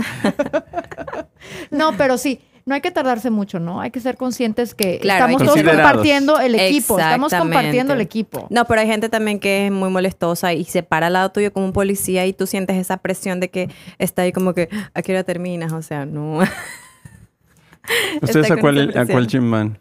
No, 1.71 1.97
pero 1.97 2.19
sí, 2.19 2.41
no 2.65 2.75
hay 2.75 2.81
que 2.81 2.91
tardarse 2.91 3.31
mucho, 3.31 3.59
¿no? 3.59 3.81
Hay 3.81 3.91
que 3.91 4.01
ser 4.01 4.17
conscientes 4.17 4.75
que 4.75 4.99
Claro, 4.99 5.27
estamos 5.27 5.43
todos 5.43 5.63
compartiendo 5.63 6.39
el 6.39 6.55
equipo. 6.55 6.99
Estamos 6.99 7.33
compartiendo 7.33 7.95
el 7.95 8.01
equipo. 8.01 8.47
No, 8.51 8.65
pero 8.67 8.81
hay 8.81 8.87
gente 8.87 9.09
también 9.09 9.41
que 9.41 9.67
es 9.67 9.73
muy 9.73 9.91
molestosa 9.91 10.53
y 10.53 10.65
se 10.65 10.83
para 10.83 11.09
al 11.09 11.15
lado 11.15 11.33
tuyo 11.33 11.53
como 11.53 11.67
un 11.67 11.73
policía 11.73 12.27
y 12.27 12.33
tú 12.33 12.47
sientes 12.47 12.77
esa 12.77 12.99
presión 12.99 13.41
de 13.41 13.51
que 13.51 13.69
está 13.99 14.23
ahí 14.23 14.33
como 14.33 14.55
que, 14.55 14.69
¿a 14.95 15.03
qué 15.03 15.13
hora 15.13 15.25
terminas? 15.25 15.73
O 15.73 15.83
sea, 15.83 16.07
no. 16.07 16.41
¿Ustedes 18.23 18.51
a 18.51 18.57
cuál, 18.57 18.97
a 18.97 19.07
cuál 19.07 19.27
gym 19.27 19.51
van? 19.51 19.79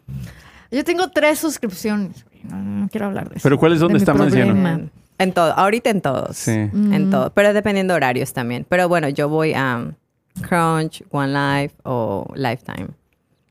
Yo 0.70 0.82
tengo 0.84 1.08
tres 1.10 1.38
suscripciones. 1.38 2.24
No, 2.42 2.88
quiero 2.88 3.06
hablar 3.06 3.28
de 3.28 3.36
eso. 3.36 3.42
¿Pero 3.44 3.58
cuál 3.58 3.74
es 3.74 3.80
donde 3.80 3.98
está 3.98 4.14
más 4.14 4.32
lleno? 4.32 4.88
En, 5.18 5.32
todo, 5.32 5.52
ahorita 5.52 5.90
en 5.90 6.00
todos. 6.00 6.36
Sí. 6.36 6.50
En 6.50 7.10
todo, 7.10 7.32
pero 7.32 7.52
dependiendo 7.52 7.92
de 7.92 7.96
horarios 7.98 8.32
también. 8.32 8.66
Pero 8.68 8.88
bueno, 8.88 9.08
yo 9.08 9.28
voy 9.28 9.52
a 9.54 9.92
Crunch, 10.40 11.02
One 11.10 11.32
Life 11.32 11.76
o 11.84 12.26
Lifetime. 12.34 12.88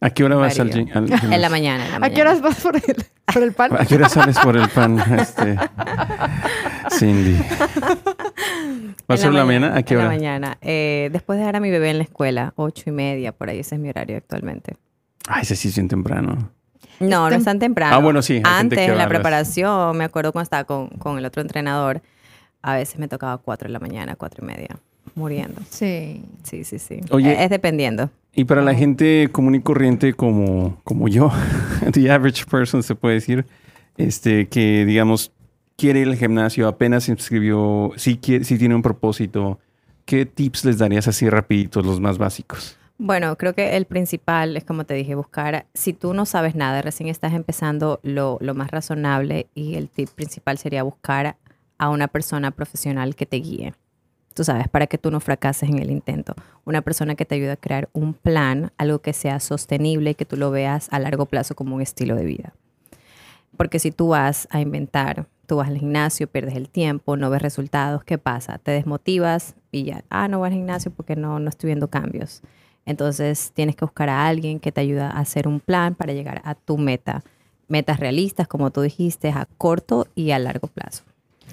¿A 0.04 0.10
qué 0.10 0.24
hora 0.24 0.36
vas 0.36 0.60
al 0.60 0.72
al 0.72 1.14
En 1.34 1.42
la 1.42 1.50
mañana, 1.50 1.86
en 1.86 2.02
la 2.02 2.08
¿A 2.08 2.10
qué 2.10 2.22
horas 2.22 2.42
vas 2.42 2.60
por 2.60 2.76
el, 2.76 3.06
por 3.32 3.44
el 3.44 3.54
pan? 3.54 3.72
¿A 3.78 3.86
qué 3.86 3.96
hora 3.96 4.10
sales 4.10 4.38
por 4.40 4.58
el 4.58 4.68
pan, 4.70 4.98
este, 5.20 5.58
Cindy? 6.90 7.38
¿Vas 9.08 9.24
a 9.24 9.28
En 9.28 9.34
la 9.36 9.46
mañana? 9.46 9.76
¿A 9.78 9.84
qué 9.84 9.94
en 9.94 10.00
hora? 10.00 10.10
la 10.10 10.16
mañana. 10.16 10.58
Eh, 10.62 11.10
después 11.12 11.38
de 11.38 11.42
dejar 11.42 11.58
a 11.58 11.60
mi 11.60 11.70
bebé 11.70 11.92
en 11.92 12.00
la 12.00 12.04
escuela, 12.04 12.54
ocho 12.56 12.86
y 12.88 12.92
media, 12.92 13.32
por 13.32 13.50
ahí. 13.50 13.60
Ese 13.60 13.76
es 13.76 13.82
mi 13.82 13.90
horario 13.90 14.18
actualmente. 14.18 14.76
Ay, 15.28 15.44
ese 15.44 15.56
sí 15.56 15.68
es 15.68 15.76
bien 15.76 15.88
temprano. 15.88 16.52
No, 17.00 17.30
no 17.30 17.36
es 17.36 17.44
tan 17.44 17.60
temprano. 17.60 17.96
Ah, 17.96 18.00
bueno, 18.00 18.22
sí, 18.22 18.42
Antes, 18.44 18.80
en 18.80 18.98
la 18.98 19.08
preparación, 19.08 19.98
me 19.98 20.04
acuerdo 20.04 20.32
cuando 20.32 20.44
estaba 20.44 20.64
con, 20.64 20.88
con 20.90 21.18
el 21.18 21.26
otro 21.26 21.42
entrenador, 21.42 22.02
a 22.62 22.76
veces 22.76 22.98
me 23.00 23.08
tocaba 23.08 23.38
cuatro 23.40 23.68
de 23.68 23.74
la 23.74 23.80
mañana, 23.80 24.16
cuatro 24.16 24.44
y 24.44 24.48
media, 24.48 24.80
muriendo. 25.16 25.62
Sí. 25.70 26.24
Sí, 26.44 26.64
sí, 26.64 26.80
sí. 26.80 27.02
Oye. 27.12 27.44
Es 27.44 27.50
dependiendo. 27.50 28.10
Y 28.34 28.46
para 28.46 28.62
la 28.62 28.74
gente 28.74 29.30
común 29.32 29.56
y 29.56 29.62
corriente 29.62 30.14
como, 30.14 30.80
como 30.84 31.08
yo, 31.08 31.32
the 31.94 32.10
average 32.10 32.46
person 32.46 32.82
se 32.82 32.96
puede 32.96 33.16
decir, 33.16 33.46
este, 33.98 34.48
que 34.48 34.86
digamos, 34.86 35.32
quiere 35.76 36.00
ir 36.00 36.08
al 36.08 36.16
gimnasio, 36.16 36.68
apenas 36.68 37.06
se 37.06 37.12
inscribió, 37.12 37.92
si, 37.98 38.18
quiere, 38.18 38.46
si 38.46 38.58
tiene 38.58 38.76
un 38.76 38.82
propósito, 38.82 39.60
¿qué 40.06 40.26
tips 40.26 40.64
les 40.64 40.78
darías 40.78 41.08
así 41.08 41.30
rapiditos, 41.30 41.86
los 41.86 42.00
más 42.00 42.18
básicos? 42.18 42.78
Bueno, 42.98 43.36
creo 43.36 43.54
que 43.54 43.76
el 43.76 43.86
principal 43.86 44.56
es, 44.56 44.64
como 44.64 44.86
te 44.86 44.94
dije, 44.94 45.16
buscar, 45.16 45.66
si 45.74 45.92
tú 45.92 46.14
no 46.14 46.26
sabes 46.28 46.56
nada, 46.56 46.84
recién 46.84 47.10
estás 47.10 47.34
empezando, 47.34 48.00
lo, 48.04 48.38
lo 48.42 48.54
más 48.54 48.70
razonable 48.70 49.48
y 49.56 49.74
el 49.74 49.90
tip 49.90 50.10
principal 50.10 50.60
sería 50.60 50.84
buscar 50.84 51.36
a 51.80 51.90
una 51.90 52.08
persona 52.08 52.52
profesional 52.52 53.16
que 53.16 53.26
te 53.26 53.38
guíe. 53.38 53.74
Tú 54.34 54.44
sabes, 54.44 54.68
para 54.70 54.88
que 54.88 54.98
tú 54.98 55.12
no 55.12 55.20
fracases 55.20 55.70
en 55.70 55.80
el 55.80 55.92
intento. 55.92 56.34
Una 56.66 56.82
persona 56.82 57.16
que 57.16 57.26
te 57.26 57.36
ayude 57.36 57.52
a 57.52 57.58
crear 57.58 57.90
un 57.94 58.14
plan, 58.14 58.72
algo 58.78 59.00
que 59.00 59.14
sea 59.14 59.40
sostenible 59.40 60.12
y 60.12 60.16
que 60.16 60.26
tú 60.26 60.38
lo 60.38 60.52
veas 60.52 60.88
a 60.92 61.00
largo 61.00 61.26
plazo 61.26 61.56
como 61.56 61.76
un 61.76 61.82
estilo 61.82 62.16
de 62.16 62.26
vida. 62.26 62.54
Porque 63.58 63.80
si 63.80 63.92
tú 63.92 64.10
vas 64.10 64.48
a 64.52 64.62
inventar, 64.62 65.28
tú 65.46 65.58
vas 65.58 65.68
al 65.68 65.78
gimnasio, 65.78 66.28
pierdes 66.28 66.56
el 66.56 66.70
tiempo, 66.70 67.18
no 67.18 67.30
ves 67.30 67.42
resultados, 67.42 68.04
¿qué 68.04 68.18
pasa? 68.18 68.58
Te 68.58 68.72
desmotivas 68.72 69.56
y 69.72 69.84
ya, 69.84 70.04
ah, 70.10 70.28
no 70.28 70.40
voy 70.40 70.48
al 70.48 70.54
gimnasio 70.54 70.92
porque 70.92 71.16
no, 71.16 71.40
no 71.40 71.50
estoy 71.50 71.68
viendo 71.68 71.90
cambios. 71.90 72.42
Entonces 72.86 73.52
tienes 73.54 73.76
que 73.76 73.86
buscar 73.86 74.10
a 74.10 74.28
alguien 74.28 74.60
que 74.60 74.72
te 74.72 74.82
ayude 74.82 75.02
a 75.02 75.10
hacer 75.10 75.48
un 75.48 75.60
plan 75.60 75.96
para 75.96 76.14
llegar 76.14 76.42
a 76.46 76.56
tu 76.56 76.78
meta. 76.78 77.24
Metas 77.68 78.00
realistas, 78.00 78.48
como 78.48 78.72
tú 78.72 78.82
dijiste, 78.82 79.30
a 79.30 79.48
corto 79.58 80.08
y 80.16 80.32
a 80.32 80.40
largo 80.40 80.68
plazo. 80.68 81.04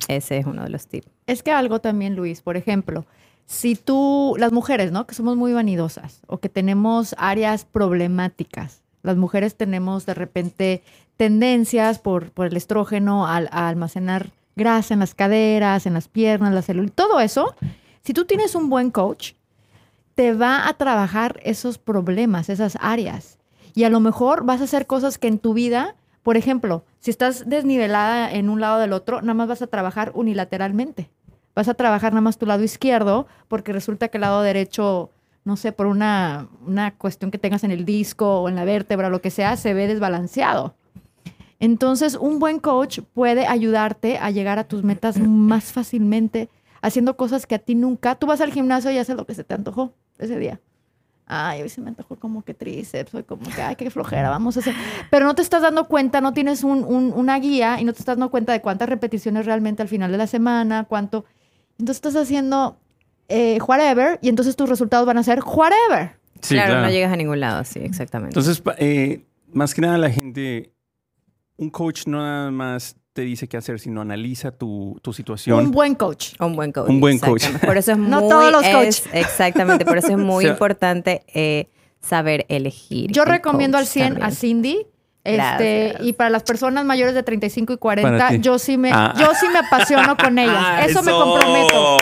Ese 0.09 0.38
es 0.38 0.47
uno 0.47 0.62
de 0.62 0.71
los 0.71 0.87
tips. 0.87 1.09
Es 1.26 1.43
que 1.43 1.50
algo 1.50 1.81
también, 1.81 2.17
Luis, 2.17 2.43
por 2.43 2.57
ejemplo, 2.57 3.05
si 3.47 3.75
tú, 3.75 4.37
las 4.38 4.52
mujeres, 4.52 4.93
¿no? 4.93 5.07
Que 5.07 5.14
somos 5.14 5.37
muy 5.37 5.52
vanidosas 5.52 6.21
o 6.26 6.38
que 6.38 6.49
tenemos 6.49 7.14
áreas 7.19 7.64
problemáticas. 7.64 8.83
Las 9.02 9.17
mujeres 9.17 9.57
tenemos 9.57 10.05
de 10.05 10.14
repente 10.14 10.83
tendencias 11.17 11.99
por, 11.99 12.31
el 12.37 12.57
estrógeno 12.57 13.26
a, 13.26 13.37
almacenar 13.37 14.31
grasa 14.55 14.95
en 14.95 15.00
las 15.00 15.14
caderas, 15.14 15.87
en 15.87 15.95
las 15.95 16.09
piernas, 16.09 16.52
la 16.52 16.62
célula, 16.62 16.90
todo 16.95 17.21
eso. 17.21 17.55
Si 18.02 18.12
tú 18.12 18.25
tienes 18.25 18.55
un 18.55 18.69
buen 18.69 18.90
coach, 18.90 19.33
te 20.14 20.35
va 20.35 20.69
a 20.69 20.75
trabajar 20.75 21.40
esos 21.43 21.78
problemas, 21.78 22.49
esas 22.50 22.76
áreas. 22.81 23.38
Y 23.75 23.85
a 23.85 23.90
lo 23.90 24.00
mejor 24.00 24.45
vas 24.45 24.61
a 24.61 24.64
hacer 24.64 24.87
cosas 24.87 25.17
que 25.17 25.28
en 25.28 25.38
tu 25.38 25.55
vida, 25.55 25.95
por 26.28 26.37
ejemplo, 26.37 26.85
si 26.99 27.11
estás 27.11 27.49
desnivelada 27.49 28.30
en 28.30 28.50
un 28.50 28.61
lado 28.61 28.78
del 28.78 28.92
otro, 28.92 29.23
nada 29.23 29.32
más 29.32 29.49
vas 29.49 29.62
a 29.62 29.66
trabajar 29.66 30.12
unilateralmente. 30.14 31.08
Vas 31.54 31.68
a 31.68 31.73
trabajar 31.73 32.12
nada 32.12 32.20
más 32.20 32.37
tu 32.37 32.44
lado 32.44 32.62
izquierdo 32.62 33.26
porque 33.49 33.73
resulta 33.73 34.08
que 34.08 34.18
el 34.18 34.20
lado 34.20 34.42
derecho, 34.42 35.08
no 35.47 35.56
sé, 35.56 35.73
por 35.73 35.87
una, 35.87 36.49
una 36.66 36.94
cuestión 36.94 37.30
que 37.30 37.38
tengas 37.38 37.64
en 37.64 37.70
el 37.70 37.87
disco 37.87 38.42
o 38.42 38.50
en 38.50 38.56
la 38.56 38.66
vértebra, 38.66 39.08
lo 39.08 39.23
que 39.23 39.30
sea, 39.30 39.56
se 39.56 39.73
ve 39.73 39.87
desbalanceado. 39.87 40.75
Entonces, 41.61 42.14
un 42.14 42.40
buen 42.40 42.58
coach 42.58 43.00
puede 43.14 43.47
ayudarte 43.47 44.18
a 44.18 44.30
llegar 44.30 44.58
a 44.58 44.64
tus 44.64 44.82
metas 44.82 45.18
más 45.18 45.73
fácilmente, 45.73 46.50
haciendo 46.82 47.16
cosas 47.16 47.47
que 47.47 47.54
a 47.54 47.58
ti 47.58 47.75
nunca. 47.75 48.16
Tú 48.16 48.26
vas 48.26 48.42
al 48.42 48.52
gimnasio 48.52 48.90
y 48.90 48.99
haces 48.99 49.16
lo 49.16 49.25
que 49.25 49.32
se 49.32 49.44
te 49.44 49.54
antojó 49.54 49.94
ese 50.18 50.38
día. 50.38 50.61
Ay, 51.30 51.61
hoy 51.62 51.68
se 51.68 51.80
me 51.82 51.88
antojó 51.90 52.16
como 52.16 52.42
que 52.42 52.54
tríceps, 52.54 53.14
hoy 53.14 53.23
como 53.23 53.42
que, 53.50 53.61
ay, 53.61 53.76
qué 53.76 53.90
flojera, 53.90 54.30
vamos 54.30 54.56
a 54.56 54.61
hacer. 54.61 54.75
Pero 55.11 55.26
no 55.26 55.35
te 55.35 55.42
estás 55.42 55.61
dando 55.61 55.87
cuenta, 55.87 56.20
no 56.23 56.32
tienes 56.32 56.64
un- 56.64 56.85
un- 56.85 57.12
una 57.14 57.38
guía 57.38 57.78
y 57.80 57.85
no 57.85 57.92
te 57.92 57.99
estás 57.99 58.16
dando 58.16 58.30
cuenta 58.30 58.52
de 58.52 58.62
cuántas 58.62 58.88
repeticiones 58.88 59.44
realmente 59.44 59.82
al 59.82 59.88
final 59.88 60.11
de 60.11 60.16
la 60.18 60.26
semana, 60.26 60.85
cuánto. 60.88 61.26
Entonces 61.78 61.97
estás 61.97 62.16
haciendo 62.16 62.78
eh, 63.28 63.58
whatever 63.68 64.18
y 64.23 64.30
entonces 64.30 64.56
tus 64.56 64.70
resultados 64.70 65.06
van 65.06 65.18
a 65.18 65.23
ser 65.23 65.40
whatever. 65.44 66.16
Sí, 66.40 66.54
claro, 66.54 66.80
no 66.80 66.88
llegas 66.88 67.12
a 67.12 67.16
ningún 67.16 67.40
lado, 67.40 67.62
sí, 67.64 67.78
exactamente. 67.80 68.30
Entonces, 68.38 68.62
eh, 68.78 69.26
más 69.52 69.75
que 69.75 69.82
nada 69.82 69.99
la 69.99 70.08
gente, 70.11 70.73
un 71.58 71.68
coach 71.68 72.06
no 72.06 72.23
nada 72.23 72.50
más 72.50 72.97
te 73.18 73.25
dice 73.25 73.48
qué 73.48 73.56
hacer, 73.56 73.80
sino 73.80 74.00
analiza 74.00 74.52
tu, 74.52 74.96
tu 75.02 75.12
situación. 75.12 75.58
Un 75.58 75.70
buen 75.72 75.96
coach. 75.96 76.34
Un 76.38 76.54
buen 76.54 76.70
coach. 76.70 76.88
Un 76.88 77.00
buen 77.00 77.18
coach. 77.18 77.46
Por 77.66 77.76
eso 77.76 77.90
es 77.90 77.98
muy... 77.98 78.08
No 78.08 78.20
todos 78.28 78.52
los 78.52 78.64
es- 78.64 79.00
coach. 79.00 79.08
exactamente, 79.12 79.84
por 79.84 79.98
eso 79.98 80.08
es 80.12 80.16
muy 80.18 80.44
O 80.44 80.46
sea- 80.46 80.50
importante 80.52 81.25
eh, 81.34 81.68
saber 82.00 82.46
elegir. 82.48 83.10
Yo 83.10 83.25
el 83.25 83.28
recomiendo 83.30 83.76
coach 83.76 83.87
al 83.88 83.92
100 83.92 84.22
a. 84.22 84.30
Cindy. 84.30 84.87
Este, 85.25 85.34
Gracias. 85.88 86.02
y 86.06 86.12
para 86.12 86.30
las 86.30 86.44
personas 86.44 86.84
mayores 86.84 87.12
de 87.14 87.22
35 87.25 87.72
y 87.72 87.76
Para 87.76 88.00
40, 88.02 88.28
ti. 88.28 88.38
yo 88.40 88.58
sí 88.60 88.78
me, 88.78 88.92
Ah. 88.94 89.12
yo 89.18 89.26
sí 89.38 89.46
me 89.52 89.58
apasiono 89.58 90.16
con 90.16 90.38
ellas. 90.38 90.54
Ah, 90.56 90.84
eso, 90.87 91.02
me 91.02 91.10
comprometo. 91.10 91.96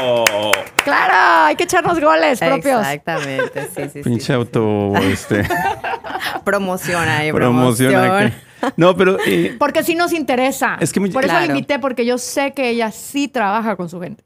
Claro, 0.85 1.47
hay 1.47 1.57
que 1.57 1.65
echarnos 1.65 1.99
goles 1.99 2.39
propios. 2.39 2.81
Exactamente, 2.83 3.69
sí, 3.75 3.83
sí, 3.85 3.89
sí, 3.95 4.03
Pinche 4.03 4.27
sí. 4.27 4.33
auto, 4.35 4.93
este, 4.99 5.43
Promociona 6.45 7.27
y 7.27 7.33
promociona. 7.33 8.01
promoción. 8.03 8.46
No, 8.77 8.97
pero 8.97 9.17
eh, 9.27 9.57
Porque 9.59 9.83
sí 9.83 9.95
nos 9.95 10.13
interesa. 10.13 10.77
Es 10.81 10.93
que 10.93 11.01
muy- 11.01 11.11
Por 11.11 11.25
eso 11.25 11.35
la 11.35 11.47
invité, 11.47 11.79
porque 11.79 12.05
yo 12.07 12.19
sé 12.19 12.53
que 12.53 12.69
ella 12.71 12.91
sí 12.91 13.29
trabaja 13.29 13.77
con 13.77 13.89
su 13.89 14.01
gente. 14.01 14.23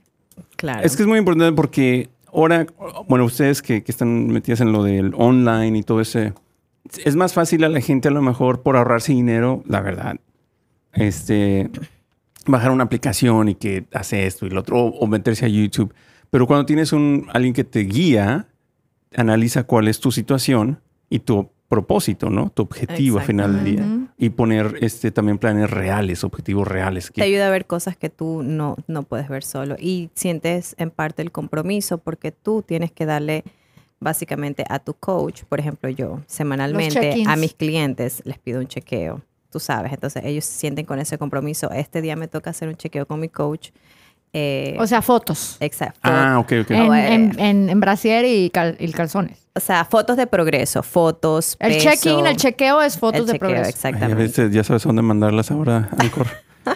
Claro. 0.57 0.83
es 0.83 0.95
que 0.95 1.03
es 1.05 1.09
muy 1.09 1.19
importante 1.19 1.55
porque 1.57 2.11
ahora, 2.33 2.67
bueno, 3.09 3.25
ustedes 3.25 3.63
que, 3.63 3.83
que 3.83 3.91
están 3.93 4.27
metidas 4.29 4.61
en 4.61 4.73
lo 4.73 4.83
del 4.83 5.13
online 5.17 5.79
y 5.79 5.83
todo 5.83 6.03
ese, 6.03 6.35
es 7.05 7.17
más 7.17 7.33
fácil 7.33 7.65
a 7.65 7.71
la 7.71 7.81
gente 7.81 8.09
a 8.09 8.11
lo 8.11 8.21
mejor 8.21 8.61
por 8.63 8.77
ahorrarse 8.77 9.13
dinero, 9.13 9.63
la 9.67 9.81
verdad, 9.81 10.17
este, 10.93 11.71
bajar 12.47 12.71
una 12.73 12.85
aplicación 12.85 13.49
y 13.49 13.55
que 13.55 13.85
hace 13.95 14.27
esto 14.27 14.47
y 14.47 14.51
lo 14.51 14.61
otro, 14.61 14.79
o, 14.79 14.99
o 14.99 15.07
meterse 15.07 15.47
a 15.47 15.49
YouTube. 15.49 15.95
Pero 16.31 16.47
cuando 16.47 16.67
tienes 16.67 16.93
un, 16.93 17.27
alguien 17.33 17.55
que 17.55 17.65
te 17.65 17.81
guía, 17.81 18.47
analiza 19.17 19.65
cuál 19.65 19.89
es 19.89 19.99
tu 20.01 20.13
situación 20.13 20.81
y 21.09 21.21
tu 21.21 21.51
propósito, 21.71 22.31
¿no? 22.31 22.51
Tu 22.51 22.63
objetivo 22.63 23.21
al 23.21 23.25
final 23.25 23.55
del 23.55 23.65
día. 23.65 23.87
Y 24.19 24.31
poner 24.31 24.79
este, 24.81 25.13
también 25.13 25.39
planes 25.39 25.71
reales, 25.71 26.25
objetivos 26.25 26.67
reales. 26.67 27.13
te 27.15 27.23
ayuda 27.23 27.47
a 27.47 27.51
ver 27.51 27.65
cosas 27.65 27.97
que 27.97 28.11
tú 28.11 28.43
no, 28.43 28.77
no 28.89 29.05
puedes 29.05 29.29
ver 29.29 29.45
solo 29.45 29.77
y 29.79 30.11
sientes 30.15 30.75
en 30.79 30.91
parte 30.91 31.23
el 31.23 31.31
compromiso 31.31 31.99
porque 31.99 32.33
tú 32.33 32.63
tienes 32.63 32.91
que 32.91 33.07
darle 33.07 33.45
básicamente 34.01 34.65
a 34.69 34.81
tu 34.81 34.95
coach, 34.95 35.45
por 35.45 35.61
ejemplo 35.61 35.89
yo, 35.89 36.21
semanalmente 36.27 37.23
a 37.27 37.37
mis 37.37 37.55
clientes 37.55 38.21
les 38.25 38.39
pido 38.39 38.59
un 38.59 38.67
chequeo, 38.67 39.23
tú 39.51 39.61
sabes, 39.61 39.93
entonces 39.93 40.25
ellos 40.25 40.45
se 40.47 40.59
sienten 40.59 40.87
con 40.87 40.99
ese 40.99 41.19
compromiso, 41.19 41.71
este 41.71 42.03
día 42.03 42.17
me 42.17 42.27
toca 42.27 42.51
hacer 42.51 42.69
un 42.69 42.77
chequeo 42.77 43.07
con 43.07 43.21
mi 43.21 43.29
coach 43.29 43.71
Eh, 44.33 44.77
O 44.79 44.87
sea, 44.87 45.03
fotos. 45.03 45.57
exacto. 45.61 45.99
Ah, 46.05 46.39
ok, 46.39 46.53
ok. 46.63 46.71
En, 46.71 46.81
Oh, 46.89 46.95
eh. 46.95 47.15
en, 47.15 47.39
en, 47.41 47.69
en 47.71 47.81
brasier 47.81 48.25
y, 48.25 48.51
cal- 48.51 48.77
y 48.79 48.93
calzones. 48.93 49.39
O 49.57 49.61
sea, 49.61 49.85
fotos 49.85 50.17
de 50.17 50.27
progreso, 50.29 50.83
fotos, 50.85 51.57
El 51.59 51.79
check-in, 51.79 52.25
el 52.27 52.37
chequeo 52.37 52.81
es 52.83 52.97
fotos 52.97 53.23
el 53.23 53.27
de 53.27 53.39
progreso. 53.39 53.63
Ay, 53.65 53.67
a 53.67 53.71
Exactamente. 53.71 54.15
veces 54.23 54.53
ya 54.53 54.63
sabes 54.63 54.85
dónde 54.85 55.03
mandarlas 55.03 55.51
ahora, 55.51 55.89
Ancor. 55.99 56.27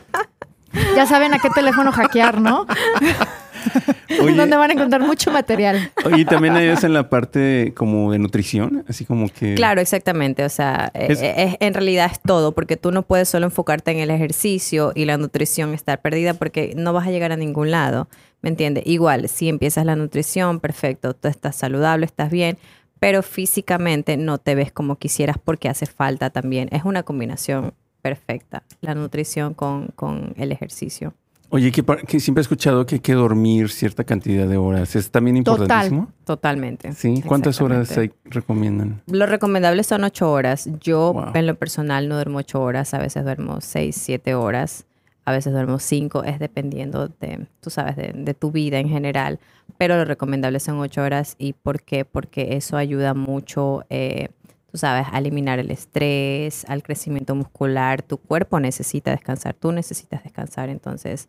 Ya 0.96 1.06
saben 1.06 1.32
a 1.32 1.38
qué 1.38 1.50
teléfono 1.50 1.92
hackear, 1.92 2.40
¿no? 2.40 2.66
Oye, 4.22 4.34
Donde 4.34 4.56
van 4.56 4.70
a 4.70 4.74
encontrar 4.74 5.00
mucho 5.00 5.30
material. 5.30 5.90
y 6.16 6.24
también 6.24 6.54
hay 6.54 6.68
en 6.68 6.92
la 6.92 7.08
parte 7.08 7.72
como 7.76 8.12
de 8.12 8.18
nutrición, 8.18 8.84
así 8.88 9.04
como 9.04 9.28
que... 9.28 9.54
Claro, 9.54 9.80
exactamente. 9.80 10.44
O 10.44 10.48
sea, 10.48 10.90
eh, 10.94 11.06
Es- 11.10 11.22
es- 11.22 11.56
en 11.60 11.74
realidad 11.74 12.10
es 12.12 12.20
todo, 12.20 12.52
porque 12.52 12.76
tú 12.76 12.90
no 12.92 13.02
puedes 13.02 13.28
solo 13.28 13.46
enfocarte 13.46 13.90
en 13.92 13.98
el 13.98 14.10
ejercicio 14.10 14.92
y 14.94 15.04
la 15.04 15.16
nutrición 15.16 15.74
estar 15.74 16.00
perdida 16.00 16.34
porque 16.34 16.74
no 16.76 16.92
vas 16.92 17.06
a 17.06 17.10
llegar 17.10 17.32
a 17.32 17.36
ningún 17.36 17.70
lado. 17.70 18.08
¿Me 18.42 18.50
entiendes? 18.50 18.84
Igual, 18.86 19.28
si 19.28 19.48
empiezas 19.48 19.86
la 19.86 19.96
nutrición, 19.96 20.60
perfecto, 20.60 21.14
tú 21.14 21.28
estás 21.28 21.56
saludable, 21.56 22.04
estás 22.04 22.30
bien, 22.30 22.58
pero 23.00 23.22
físicamente 23.22 24.16
no 24.16 24.38
te 24.38 24.54
ves 24.54 24.70
como 24.72 24.96
quisieras 24.96 25.36
porque 25.42 25.68
hace 25.68 25.86
falta 25.86 26.30
también. 26.30 26.68
Es 26.72 26.84
una 26.84 27.02
combinación 27.04 27.72
perfecta, 28.02 28.62
la 28.82 28.94
nutrición 28.94 29.54
con, 29.54 29.88
con 29.96 30.34
el 30.36 30.52
ejercicio. 30.52 31.14
Oye, 31.54 31.70
que, 31.70 32.18
siempre 32.18 32.40
he 32.40 32.42
escuchado 32.42 32.84
que 32.84 32.96
hay 32.96 33.00
que 33.00 33.12
dormir 33.14 33.70
cierta 33.70 34.02
cantidad 34.02 34.48
de 34.48 34.56
horas. 34.56 34.96
¿Es 34.96 35.08
también 35.12 35.44
Total. 35.44 35.60
importantísimo? 35.62 36.08
Totalmente. 36.24 36.92
Sí. 36.94 37.22
¿Cuántas 37.24 37.60
horas 37.60 37.96
hay- 37.96 38.10
recomiendan? 38.24 39.02
Lo 39.06 39.24
recomendable 39.26 39.84
son 39.84 40.02
ocho 40.02 40.32
horas. 40.32 40.68
Yo, 40.80 41.12
Wow. 41.12 41.26
en 41.34 41.46
lo 41.46 41.54
personal, 41.54 42.08
no 42.08 42.16
duermo 42.16 42.38
ocho 42.38 42.60
horas. 42.60 42.92
A 42.92 42.98
veces 42.98 43.22
duermo 43.22 43.60
seis, 43.60 43.94
siete 43.94 44.34
horas. 44.34 44.84
A 45.26 45.30
veces 45.30 45.52
duermo 45.52 45.78
cinco. 45.78 46.24
Es 46.24 46.40
dependiendo 46.40 47.06
de, 47.20 47.46
tú 47.60 47.70
sabes, 47.70 47.94
de, 47.94 48.12
de 48.16 48.34
tu 48.34 48.50
vida 48.50 48.80
en 48.80 48.88
general. 48.88 49.38
Pero 49.78 49.96
lo 49.96 50.04
recomendable 50.04 50.58
son 50.58 50.80
ocho 50.80 51.02
horas. 51.04 51.36
¿Y 51.38 51.52
por 51.52 51.82
qué? 51.82 52.04
Porque 52.04 52.56
eso 52.56 52.76
ayuda 52.76 53.14
mucho, 53.14 53.84
eh, 53.90 54.30
tú 54.74 54.78
sabes, 54.78 55.06
a 55.12 55.18
eliminar 55.18 55.60
el 55.60 55.70
estrés, 55.70 56.64
al 56.66 56.82
crecimiento 56.82 57.36
muscular. 57.36 58.02
Tu 58.02 58.16
cuerpo 58.18 58.58
necesita 58.58 59.12
descansar. 59.12 59.54
Tú 59.54 59.70
necesitas 59.70 60.24
descansar. 60.24 60.68
Entonces... 60.68 61.28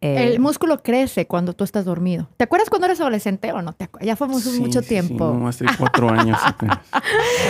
eh, 0.00 0.32
El 0.32 0.40
músculo 0.40 0.82
crece 0.82 1.26
cuando 1.26 1.52
tú 1.52 1.64
estás 1.64 1.84
dormido. 1.84 2.30
¿Te 2.38 2.44
acuerdas 2.44 2.70
cuando 2.70 2.86
eres 2.86 2.98
adolescente 3.02 3.52
o 3.52 3.60
no? 3.60 3.74
te 3.74 3.90
ya 4.00 4.16
fue 4.16 4.26
mucho, 4.26 4.48
Sí, 4.50 4.58
mucho 4.58 4.80
sí, 4.80 4.84
sí, 4.88 4.88
tiempo. 4.88 5.34
no, 5.38 5.48
hace 5.48 5.66
cuatro 5.78 6.08
años. 6.18 6.38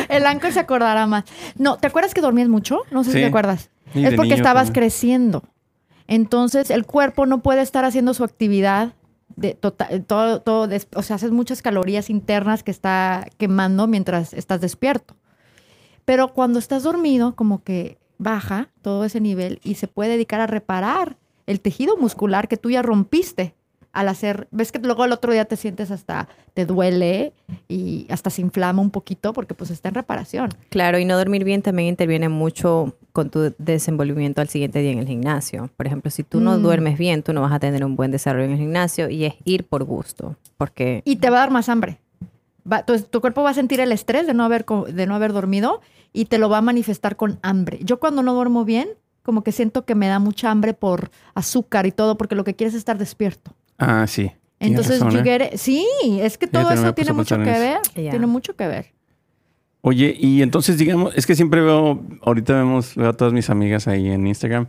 El 0.08 0.26
Anchor 0.26 0.50
se 0.50 0.58
acordará 0.58 1.06
más. 1.06 1.22
No, 1.56 1.76
¿te 1.76 1.86
acuerdas 1.86 2.14
que 2.14 2.20
dormías 2.20 2.48
mucho? 2.48 2.80
No 2.90 3.04
sé 3.04 3.12
si 3.12 3.18
te 3.18 3.26
acuerdas. 3.26 3.70
Y 3.94 4.04
es 4.04 4.14
porque 4.14 4.34
estabas 4.34 4.64
también. 4.66 4.82
creciendo. 4.86 5.44
Entonces, 6.08 6.70
el 6.70 6.84
cuerpo 6.84 7.26
no 7.26 7.42
puede 7.42 7.62
estar 7.62 7.84
haciendo 7.84 8.12
su 8.12 8.24
actividad 8.24 8.94
de 9.36 9.54
total, 9.54 10.04
todo, 10.04 10.40
todo 10.40 10.68
o 10.96 11.02
sea, 11.02 11.14
haces 11.14 11.30
muchas 11.30 11.62
calorías 11.62 12.10
internas 12.10 12.64
que 12.64 12.72
está 12.72 13.28
quemando 13.36 13.86
mientras 13.86 14.32
estás 14.34 14.60
despierto. 14.60 15.14
Pero 16.08 16.28
cuando 16.32 16.58
estás 16.58 16.84
dormido, 16.84 17.34
como 17.36 17.62
que 17.62 17.98
baja 18.16 18.70
todo 18.80 19.04
ese 19.04 19.20
nivel 19.20 19.60
y 19.62 19.74
se 19.74 19.88
puede 19.88 20.12
dedicar 20.12 20.40
a 20.40 20.46
reparar 20.46 21.18
el 21.46 21.60
tejido 21.60 21.98
muscular 21.98 22.48
que 22.48 22.56
tú 22.56 22.70
ya 22.70 22.80
rompiste 22.80 23.54
al 23.92 24.08
hacer, 24.08 24.48
ves 24.50 24.72
que 24.72 24.78
luego 24.78 25.04
el 25.04 25.12
otro 25.12 25.34
día 25.34 25.44
te 25.44 25.56
sientes 25.56 25.90
hasta, 25.90 26.26
te 26.54 26.64
duele 26.64 27.34
y 27.68 28.06
hasta 28.08 28.30
se 28.30 28.40
inflama 28.40 28.80
un 28.80 28.88
poquito 28.90 29.34
porque 29.34 29.52
pues 29.52 29.70
está 29.70 29.90
en 29.90 29.96
reparación. 29.96 30.48
Claro, 30.70 30.98
y 30.98 31.04
no 31.04 31.14
dormir 31.18 31.44
bien 31.44 31.60
también 31.60 31.90
interviene 31.90 32.30
mucho 32.30 32.96
con 33.12 33.28
tu 33.28 33.52
desenvolvimiento 33.58 34.40
al 34.40 34.48
siguiente 34.48 34.78
día 34.78 34.92
en 34.92 35.00
el 35.00 35.06
gimnasio. 35.08 35.68
Por 35.76 35.86
ejemplo, 35.86 36.10
si 36.10 36.22
tú 36.22 36.40
no 36.40 36.56
Mm. 36.56 36.62
duermes 36.62 36.96
bien, 36.96 37.22
tú 37.22 37.34
no 37.34 37.42
vas 37.42 37.52
a 37.52 37.58
tener 37.60 37.84
un 37.84 37.96
buen 37.96 38.12
desarrollo 38.12 38.46
en 38.46 38.52
el 38.52 38.58
gimnasio 38.58 39.10
y 39.10 39.26
es 39.26 39.34
ir 39.44 39.66
por 39.66 39.84
gusto, 39.84 40.36
porque 40.56 41.02
Y 41.04 41.16
te 41.16 41.28
va 41.28 41.36
a 41.36 41.40
dar 41.40 41.50
más 41.50 41.68
hambre. 41.68 41.98
Va- 42.70 42.84
tu, 42.84 43.00
tu 43.00 43.20
cuerpo 43.20 43.42
va 43.42 43.50
a 43.50 43.54
sentir 43.54 43.80
el 43.80 43.92
estrés 43.92 44.26
de 44.26 44.34
no, 44.34 44.44
haber, 44.44 44.64
de 44.66 45.06
no 45.06 45.14
haber 45.14 45.32
dormido 45.32 45.80
y 46.12 46.26
te 46.26 46.38
lo 46.38 46.48
va 46.48 46.58
a 46.58 46.62
manifestar 46.62 47.16
con 47.16 47.38
hambre. 47.42 47.78
Yo 47.82 48.00
cuando 48.00 48.22
no 48.22 48.34
duermo 48.34 48.64
bien, 48.64 48.88
como 49.22 49.42
que 49.44 49.52
siento 49.52 49.84
que 49.84 49.94
me 49.94 50.08
da 50.08 50.18
mucha 50.18 50.50
hambre 50.50 50.74
por 50.74 51.10
azúcar 51.34 51.86
y 51.86 51.92
todo, 51.92 52.16
porque 52.16 52.34
lo 52.34 52.44
que 52.44 52.54
quieres 52.54 52.74
es 52.74 52.78
estar 52.78 52.98
despierto. 52.98 53.52
Ah, 53.78 54.06
sí. 54.06 54.32
Entonces, 54.60 55.00
razón, 55.00 55.24
¿eh? 55.26 55.50
sí, 55.54 55.86
es 56.20 56.36
que 56.38 56.46
todo 56.46 56.70
eso 56.70 56.94
tiene 56.94 57.12
mucho 57.12 57.36
que 57.36 57.44
ver. 57.44 57.78
Tiene 57.94 58.26
mucho 58.26 58.56
que 58.56 58.66
ver. 58.66 58.86
Oye, 59.80 60.14
y 60.18 60.42
entonces, 60.42 60.76
digamos, 60.76 61.14
es 61.16 61.26
que 61.26 61.36
siempre 61.36 61.60
veo, 61.60 62.02
ahorita 62.22 62.54
vemos, 62.54 62.96
veo 62.96 63.10
a 63.10 63.12
todas 63.12 63.32
mis 63.32 63.48
amigas 63.48 63.86
ahí 63.86 64.10
en 64.10 64.26
Instagram, 64.26 64.68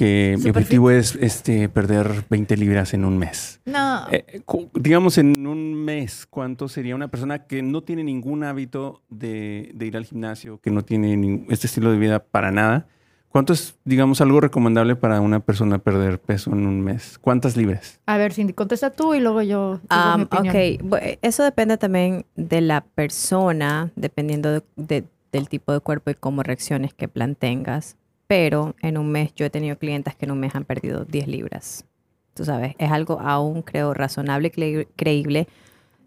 que 0.00 0.36
mi 0.42 0.48
objetivo 0.48 0.90
es 0.90 1.14
este, 1.16 1.68
perder 1.68 2.24
20 2.30 2.56
libras 2.56 2.94
en 2.94 3.04
un 3.04 3.18
mes. 3.18 3.60
No. 3.66 4.06
Eh, 4.10 4.40
digamos, 4.74 5.18
en 5.18 5.46
un 5.46 5.74
mes, 5.74 6.26
¿cuánto 6.30 6.68
sería 6.68 6.94
una 6.94 7.08
persona 7.08 7.40
que 7.46 7.60
no 7.62 7.82
tiene 7.82 8.02
ningún 8.02 8.42
hábito 8.42 9.02
de, 9.10 9.70
de 9.74 9.86
ir 9.86 9.96
al 9.98 10.06
gimnasio, 10.06 10.58
que 10.62 10.70
no 10.70 10.82
tiene 10.86 11.44
este 11.50 11.66
estilo 11.66 11.92
de 11.92 11.98
vida 11.98 12.18
para 12.24 12.50
nada? 12.50 12.86
¿Cuánto 13.28 13.52
es, 13.52 13.76
digamos, 13.84 14.22
algo 14.22 14.40
recomendable 14.40 14.96
para 14.96 15.20
una 15.20 15.40
persona 15.40 15.78
perder 15.78 16.18
peso 16.18 16.50
en 16.52 16.66
un 16.66 16.80
mes? 16.80 17.18
¿Cuántas 17.20 17.56
libras? 17.58 18.00
A 18.06 18.16
ver, 18.16 18.32
Cindy, 18.32 18.54
contesta 18.54 18.90
tú 18.90 19.12
y 19.14 19.20
luego 19.20 19.42
yo. 19.42 19.80
Um, 19.90 20.22
ok, 20.22 20.54
bu- 20.82 21.18
eso 21.20 21.44
depende 21.44 21.76
también 21.76 22.24
de 22.36 22.62
la 22.62 22.80
persona, 22.80 23.92
dependiendo 23.96 24.50
de- 24.50 24.62
de- 24.76 25.04
del 25.30 25.48
tipo 25.48 25.72
de 25.74 25.80
cuerpo 25.80 26.10
y 26.10 26.14
cómo 26.14 26.42
reacciones 26.42 26.94
que 26.94 27.06
plan 27.06 27.34
tengas. 27.36 27.96
Pero 28.30 28.76
en 28.80 28.96
un 28.96 29.10
mes 29.10 29.34
yo 29.34 29.44
he 29.44 29.50
tenido 29.50 29.76
clientes 29.76 30.14
que 30.14 30.24
en 30.24 30.30
un 30.30 30.38
mes 30.38 30.54
han 30.54 30.64
perdido 30.64 31.04
10 31.04 31.26
libras. 31.26 31.84
Tú 32.32 32.44
sabes, 32.44 32.76
es 32.78 32.92
algo 32.92 33.18
aún 33.18 33.62
creo 33.62 33.92
razonable 33.92 34.52
creíble, 34.94 35.48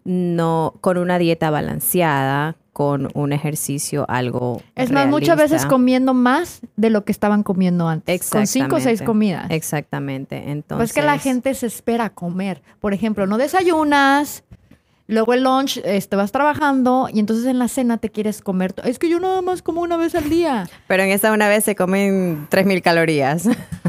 no 0.04 0.72
con 0.80 0.96
una 0.96 1.18
dieta 1.18 1.50
balanceada, 1.50 2.56
con 2.72 3.10
un 3.12 3.34
ejercicio 3.34 4.06
algo 4.08 4.62
Es 4.74 4.90
más, 4.90 5.06
muchas 5.06 5.36
veces 5.36 5.66
comiendo 5.66 6.14
más 6.14 6.62
de 6.76 6.88
lo 6.88 7.04
que 7.04 7.12
estaban 7.12 7.42
comiendo 7.42 7.88
antes. 7.88 8.30
Con 8.30 8.46
cinco 8.46 8.76
o 8.76 8.80
seis 8.80 9.02
comidas. 9.02 9.50
Exactamente. 9.50 10.50
Entonces, 10.50 10.78
Pues 10.78 10.92
que 10.94 11.02
la 11.02 11.18
gente 11.18 11.52
se 11.52 11.66
espera 11.66 12.08
comer. 12.08 12.62
Por 12.80 12.94
ejemplo, 12.94 13.26
no 13.26 13.36
desayunas, 13.36 14.44
luego 15.06 15.34
el 15.34 15.42
lunch 15.44 15.80
este, 15.84 16.16
vas 16.16 16.32
trabajando 16.32 17.08
y 17.12 17.20
entonces 17.20 17.44
en 17.46 17.58
la 17.58 17.68
cena 17.68 17.98
te 17.98 18.10
quieres 18.10 18.40
comer. 18.40 18.74
Es 18.84 18.98
que 18.98 19.08
yo 19.08 19.20
nada 19.20 19.42
más 19.42 19.62
como 19.62 19.80
una 19.82 19.96
vez 19.96 20.14
al 20.14 20.28
día. 20.30 20.68
Pero 20.88 21.02
en 21.02 21.10
esa 21.10 21.32
una 21.32 21.48
vez 21.48 21.64
se 21.64 21.74
comen 21.74 22.46
3.000 22.50 22.80
calorías 22.82 23.48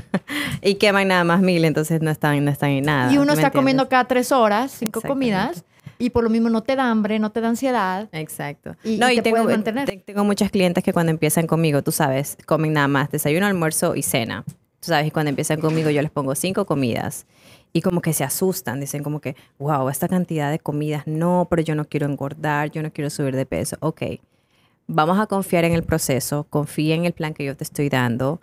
y 0.61 0.75
queman 0.75 1.07
nada 1.07 1.23
más 1.23 1.41
1.000, 1.41 1.65
entonces 1.65 2.01
no 2.01 2.11
están, 2.11 2.43
no 2.43 2.51
están 2.51 2.71
en 2.71 2.85
nada. 2.85 3.11
y 3.11 3.17
uno 3.17 3.27
¿me 3.27 3.33
está 3.33 3.47
entiendes? 3.47 3.53
comiendo 3.53 3.89
cada 3.89 4.05
tres 4.05 4.31
horas, 4.31 4.71
cinco 4.77 5.01
comidas, 5.01 5.63
y 5.97 6.09
por 6.09 6.23
lo 6.25 6.29
mismo 6.29 6.49
no 6.49 6.61
te 6.63 6.75
da 6.75 6.89
hambre, 6.91 7.19
no 7.19 7.31
te 7.31 7.39
da 7.41 7.49
ansiedad. 7.49 8.09
Exacto. 8.11 8.75
Y- 8.83 8.97
no, 8.97 9.09
y 9.09 9.13
y, 9.13 9.15
te 9.17 9.21
tengo, 9.23 9.37
puedes 9.43 9.57
mantener. 9.57 9.85
te- 9.89 9.97
tengo 9.97 10.23
muchas 10.25 10.51
clientes 10.51 10.83
que 10.83 10.91
cuando 10.91 11.11
empiezan 11.11 11.47
conmigo, 11.47 11.81
tú 11.83 11.91
sabes, 11.93 12.37
comen 12.45 12.73
nada 12.73 12.87
más 12.89 13.09
desayuno, 13.11 13.45
almuerzo 13.45 13.95
y 13.95 14.01
cena. 14.03 14.43
Tú 14.81 14.87
sabes, 14.91 15.07
y 15.07 15.11
cuando 15.11 15.29
empiezan 15.29 15.61
conmigo 15.61 15.89
yo 15.89 16.01
les 16.01 16.11
pongo 16.11 16.35
cinco 16.35 16.65
comidas. 16.65 17.25
Y 17.75 17.81
como 17.81 18.01
que 18.01 18.13
se 18.13 18.23
asustan, 18.23 18.79
dicen 18.79 19.03
como 19.03 19.19
que, 19.19 19.35
wow, 19.59 19.89
esta 19.89 20.07
cantidad 20.07 20.49
de 20.49 20.59
comidas, 20.59 21.07
no, 21.07 21.45
pero 21.49 21.61
yo 21.61 21.75
no 21.75 21.83
quiero 21.83 22.05
engordar, 22.05 22.71
yo 22.71 22.81
no 22.81 22.93
quiero 22.93 23.09
subir 23.09 23.35
de 23.35 23.45
peso. 23.45 23.75
Ok, 23.81 24.01
vamos 24.87 25.19
a 25.19 25.27
confiar 25.27 25.65
en 25.65 25.73
el 25.73 25.83
proceso, 25.83 26.45
confía 26.49 26.95
en 26.95 27.03
el 27.03 27.11
plan 27.11 27.33
que 27.33 27.43
yo 27.43 27.57
te 27.57 27.65
estoy 27.65 27.89
dando, 27.89 28.39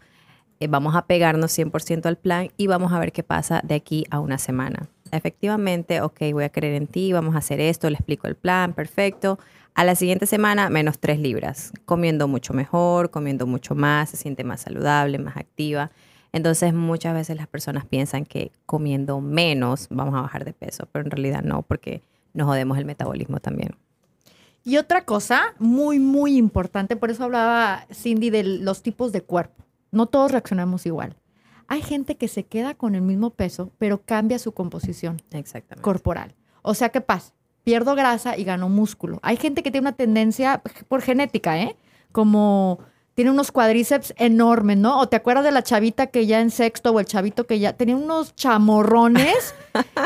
eh, 0.60 0.66
vamos 0.66 0.94
a 0.94 1.06
pegarnos 1.06 1.50
100% 1.50 2.04
al 2.04 2.18
plan 2.18 2.50
y 2.58 2.66
vamos 2.66 2.92
a 2.92 2.98
ver 2.98 3.10
qué 3.10 3.22
pasa 3.22 3.62
de 3.64 3.74
aquí 3.74 4.04
a 4.10 4.20
una 4.20 4.36
semana. 4.36 4.90
Efectivamente, 5.12 6.02
ok, 6.02 6.20
voy 6.34 6.44
a 6.44 6.50
creer 6.50 6.74
en 6.74 6.86
ti, 6.86 7.14
vamos 7.14 7.34
a 7.34 7.38
hacer 7.38 7.58
esto, 7.58 7.88
le 7.88 7.96
explico 7.96 8.26
el 8.26 8.36
plan, 8.36 8.74
perfecto. 8.74 9.38
A 9.72 9.84
la 9.84 9.94
siguiente 9.94 10.26
semana, 10.26 10.68
menos 10.68 10.98
3 10.98 11.18
libras, 11.18 11.72
comiendo 11.86 12.28
mucho 12.28 12.52
mejor, 12.52 13.10
comiendo 13.10 13.46
mucho 13.46 13.74
más, 13.74 14.10
se 14.10 14.18
siente 14.18 14.44
más 14.44 14.60
saludable, 14.60 15.18
más 15.18 15.38
activa. 15.38 15.90
Entonces, 16.32 16.72
muchas 16.72 17.14
veces 17.14 17.36
las 17.36 17.46
personas 17.46 17.84
piensan 17.84 18.24
que 18.24 18.52
comiendo 18.64 19.20
menos 19.20 19.86
vamos 19.90 20.14
a 20.14 20.22
bajar 20.22 20.44
de 20.44 20.54
peso, 20.54 20.88
pero 20.90 21.04
en 21.04 21.10
realidad 21.10 21.42
no, 21.42 21.62
porque 21.62 22.02
nos 22.32 22.46
jodemos 22.46 22.78
el 22.78 22.86
metabolismo 22.86 23.38
también. 23.40 23.76
Y 24.64 24.76
otra 24.76 25.04
cosa 25.04 25.54
muy, 25.58 25.98
muy 25.98 26.36
importante, 26.36 26.96
por 26.96 27.10
eso 27.10 27.24
hablaba 27.24 27.86
Cindy 27.92 28.30
de 28.30 28.44
los 28.44 28.82
tipos 28.82 29.12
de 29.12 29.22
cuerpo. 29.22 29.64
No 29.90 30.06
todos 30.06 30.30
reaccionamos 30.30 30.86
igual. 30.86 31.16
Hay 31.66 31.82
gente 31.82 32.16
que 32.16 32.28
se 32.28 32.44
queda 32.44 32.74
con 32.74 32.94
el 32.94 33.02
mismo 33.02 33.30
peso, 33.30 33.70
pero 33.78 34.02
cambia 34.02 34.38
su 34.38 34.52
composición 34.52 35.20
Exactamente. 35.32 35.82
corporal. 35.82 36.34
O 36.62 36.74
sea, 36.74 36.90
¿qué 36.90 37.00
pasa? 37.00 37.32
Pierdo 37.64 37.94
grasa 37.94 38.36
y 38.36 38.44
gano 38.44 38.68
músculo. 38.68 39.18
Hay 39.22 39.36
gente 39.36 39.62
que 39.62 39.70
tiene 39.70 39.88
una 39.88 39.96
tendencia 39.96 40.62
por 40.88 41.02
genética, 41.02 41.60
¿eh? 41.60 41.76
Como 42.12 42.78
tiene 43.14 43.30
unos 43.30 43.52
cuadríceps 43.52 44.14
enormes, 44.16 44.78
¿no? 44.78 44.98
O 45.00 45.08
te 45.08 45.16
acuerdas 45.16 45.44
de 45.44 45.50
la 45.50 45.62
chavita 45.62 46.06
que 46.06 46.26
ya 46.26 46.40
en 46.40 46.50
sexto 46.50 46.90
o 46.92 47.00
el 47.00 47.06
chavito 47.06 47.46
que 47.46 47.58
ya 47.58 47.74
tenía 47.74 47.94
unos 47.96 48.34
chamorrones 48.36 49.54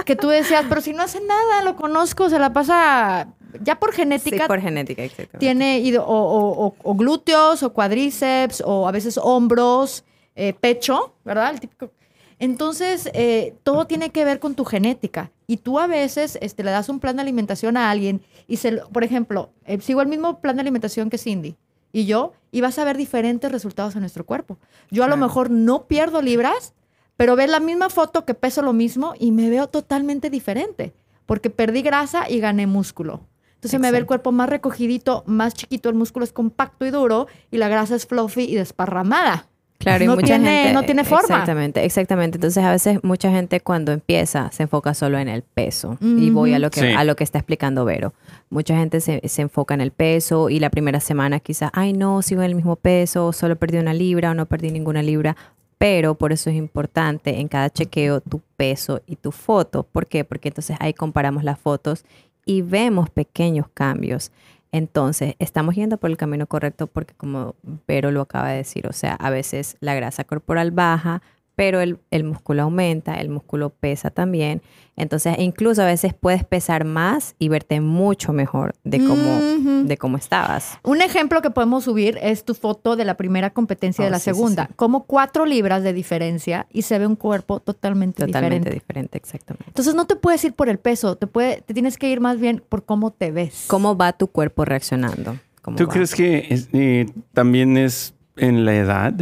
que 0.04 0.16
tú 0.16 0.28
decías, 0.28 0.64
pero 0.68 0.80
si 0.80 0.92
no 0.92 1.02
hace 1.02 1.20
nada, 1.20 1.62
lo 1.62 1.76
conozco, 1.76 2.28
se 2.28 2.38
la 2.38 2.52
pasa 2.52 3.28
ya 3.62 3.78
por 3.78 3.90
Sí, 3.92 3.98
genética. 3.98 4.46
por 4.48 4.60
genética, 4.60 5.02
exactamente. 5.04 5.38
Tiene 5.38 5.78
ido- 5.78 6.04
o, 6.04 6.14
o- 6.14 6.66
o- 6.66 6.74
o 6.82 6.94
glúteos 6.94 7.62
o 7.62 7.72
cuadríceps 7.72 8.62
o 8.66 8.86
a 8.88 8.90
veces 8.92 9.18
hombros, 9.22 10.04
eh, 10.34 10.52
pecho, 10.52 11.14
¿verdad? 11.24 11.52
El 11.52 11.60
típico. 11.60 11.90
Entonces, 12.38 13.08
eh, 13.14 13.54
todo 13.62 13.86
tiene 13.86 14.10
que 14.10 14.24
ver 14.24 14.40
con 14.40 14.54
tu 14.54 14.64
genética. 14.66 15.30
Y 15.46 15.56
tú 15.58 15.78
a 15.78 15.86
veces 15.86 16.38
este, 16.42 16.62
le 16.64 16.70
das 16.70 16.88
un 16.90 17.00
plan 17.00 17.16
de 17.16 17.22
alimentación 17.22 17.76
a 17.78 17.90
alguien 17.90 18.20
y, 18.46 18.58
se, 18.58 18.72
por 18.92 19.04
ejemplo, 19.04 19.50
eh, 19.64 19.80
sigo 19.80 20.02
el 20.02 20.08
mismo 20.08 20.40
plan 20.40 20.56
de 20.56 20.60
alimentación 20.62 21.08
que 21.08 21.16
Cindy 21.18 21.56
y 21.92 22.06
yo, 22.06 22.32
y 22.50 22.60
vas 22.60 22.78
a 22.78 22.84
ver 22.84 22.96
diferentes 22.96 23.50
resultados 23.50 23.94
en 23.94 24.00
nuestro 24.00 24.24
cuerpo. 24.24 24.58
Yo 24.90 25.04
a 25.04 25.08
lo 25.08 25.16
mejor 25.16 25.50
no 25.50 25.86
pierdo 25.86 26.22
libras, 26.22 26.74
pero 27.16 27.36
ves 27.36 27.50
la 27.50 27.60
misma 27.60 27.88
foto 27.88 28.24
que 28.24 28.34
peso 28.34 28.62
lo 28.62 28.72
mismo 28.72 29.14
y 29.18 29.32
me 29.32 29.50
veo 29.50 29.68
totalmente 29.68 30.30
diferente, 30.30 30.94
porque 31.24 31.50
perdí 31.50 31.82
grasa 31.82 32.28
y 32.28 32.40
gané 32.40 32.66
músculo. 32.66 33.22
Entonces 33.54 33.80
me 33.80 33.90
ve 33.90 33.98
el 33.98 34.06
cuerpo 34.06 34.32
más 34.32 34.48
recogidito, 34.48 35.24
más 35.26 35.54
chiquito, 35.54 35.88
el 35.88 35.94
músculo 35.94 36.24
es 36.24 36.32
compacto 36.32 36.86
y 36.86 36.90
duro 36.90 37.26
y 37.50 37.56
la 37.56 37.68
grasa 37.68 37.96
es 37.96 38.06
fluffy 38.06 38.44
y 38.44 38.54
desparramada. 38.54 39.48
Claro, 39.78 40.04
y 40.04 40.06
No 40.06 40.14
mucha 40.14 40.26
tiene- 40.26 40.50
gente. 40.50 40.72
no 40.72 40.82
tiene 40.84 41.04
forma. 41.04 41.22
Exactamente, 41.22 41.84
exactamente. 41.84 42.36
Entonces, 42.38 42.64
a 42.64 42.70
veces 42.72 42.98
mucha 43.04 43.30
gente 43.30 43.60
cuando 43.60 43.92
empieza 43.92 44.50
se 44.52 44.62
enfoca 44.64 44.94
solo 44.94 45.18
en 45.18 45.28
el 45.28 45.42
peso. 45.42 45.98
Y 46.00 46.30
voy 46.30 46.54
a 46.54 46.58
lo 46.58 46.70
que, 46.70 46.80
Sí. 46.80 46.86
a 46.96 47.04
lo 47.04 47.14
que 47.14 47.24
está 47.24 47.38
explicando 47.38 47.84
Vero. 47.84 48.12
Mucha 48.50 48.76
gente 48.76 49.00
se, 49.00 49.20
se 49.28 49.42
enfoca 49.42 49.74
en 49.74 49.80
el 49.82 49.90
peso 49.90 50.48
y 50.50 50.60
la 50.60 50.70
primera 50.70 51.00
semana 51.00 51.40
quizás, 51.40 51.70
ay, 51.74 51.92
no, 51.92 52.22
sigo 52.22 52.42
en 52.42 52.48
el 52.50 52.54
mismo 52.54 52.76
peso, 52.76 53.32
solo 53.32 53.56
perdí 53.56 53.76
una 53.78 53.92
libra 53.94 54.30
o 54.30 54.34
no 54.34 54.46
perdí 54.46 54.70
ninguna 54.70 55.02
libra. 55.02 55.36
Pero 55.78 56.14
por 56.14 56.32
eso 56.32 56.48
es 56.48 56.56
importante 56.56 57.38
en 57.38 57.48
cada 57.48 57.68
chequeo 57.68 58.22
tu 58.22 58.40
peso 58.56 59.02
y 59.06 59.16
tu 59.16 59.30
foto. 59.30 59.82
¿Por 59.82 60.06
qué? 60.06 60.24
Porque 60.24 60.48
entonces 60.48 60.76
ahí 60.80 60.94
comparamos 60.94 61.44
las 61.44 61.58
fotos 61.58 62.04
y 62.46 62.62
vemos 62.62 63.10
pequeños 63.10 63.66
cambios. 63.74 64.30
Entonces, 64.76 65.36
estamos 65.38 65.74
yendo 65.74 65.96
por 65.96 66.10
el 66.10 66.18
camino 66.18 66.46
correcto 66.46 66.86
porque 66.86 67.14
como 67.14 67.54
Vero 67.88 68.10
lo 68.10 68.20
acaba 68.20 68.50
de 68.50 68.58
decir, 68.58 68.86
o 68.86 68.92
sea, 68.92 69.14
a 69.14 69.30
veces 69.30 69.78
la 69.80 69.94
grasa 69.94 70.24
corporal 70.24 70.70
baja, 70.70 71.22
pero 71.56 71.80
el, 71.80 71.98
el 72.10 72.22
músculo 72.22 72.62
aumenta, 72.62 73.14
el 73.14 73.30
músculo 73.30 73.70
pesa 73.70 74.10
también. 74.10 74.62
Entonces, 74.94 75.36
incluso 75.38 75.82
a 75.82 75.86
veces 75.86 76.14
puedes 76.14 76.44
pesar 76.44 76.84
más 76.84 77.34
y 77.38 77.48
verte 77.48 77.80
mucho 77.80 78.32
mejor 78.32 78.74
de 78.84 78.98
cómo, 79.04 79.40
de 79.86 79.96
cómo 79.98 80.16
estabas. 80.16 80.78
Un 80.82 81.00
ejemplo 81.02 81.42
que 81.42 81.50
podemos 81.50 81.84
subir 81.84 82.18
es 82.22 82.44
tu 82.44 82.54
foto 82.54 82.94
de 82.96 83.04
la 83.04 83.16
primera 83.16 83.50
competencia 83.50 84.02
Oh, 84.02 84.06
de 84.06 84.10
la 84.10 84.18
sí, 84.18 84.24
sí, 84.30 84.34
segunda. 84.34 84.66
sí. 84.68 84.74
Como 84.76 85.04
cuatro 85.04 85.44
libras 85.46 85.82
de 85.82 85.92
diferencia 85.92 86.66
y 86.72 86.82
se 86.82 86.98
ve 86.98 87.06
un 87.06 87.16
cuerpo 87.16 87.60
totalmente, 87.60 88.24
Totalmente 88.26 88.70
diferente. 88.70 88.70
diferente, 88.74 89.18
exactamente. 89.18 89.64
Entonces 89.68 89.94
no 89.94 90.06
te 90.06 90.16
puedes 90.16 90.44
ir 90.44 90.52
por 90.54 90.68
el 90.68 90.78
peso, 90.78 91.16
te, 91.16 91.26
puede, 91.26 91.62
te 91.62 91.72
tienes 91.74 91.96
que 91.98 92.08
ir 92.10 92.20
más 92.20 92.38
bien 92.38 92.62
por 92.68 92.84
cómo 92.84 93.10
te 93.10 93.30
ves. 93.32 93.64
¿Cómo 93.66 93.96
va 93.96 94.12
tu 94.12 94.28
cuerpo 94.28 94.64
reaccionando? 94.66 95.38
¿Cómo 95.62 95.76
¿Tú 95.78 95.86
va? 95.86 95.92
crees 95.92 96.14
que 96.14 96.46
es- 96.50 96.68
eh, 96.74 97.06
también 97.32 97.76
es 97.78 98.14
en 98.36 98.64
la 98.66 98.74
edad? 98.76 99.14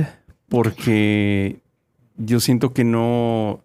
Porque 0.48 1.60
yo 2.16 2.40
siento 2.40 2.72
que 2.72 2.84
no, 2.84 3.60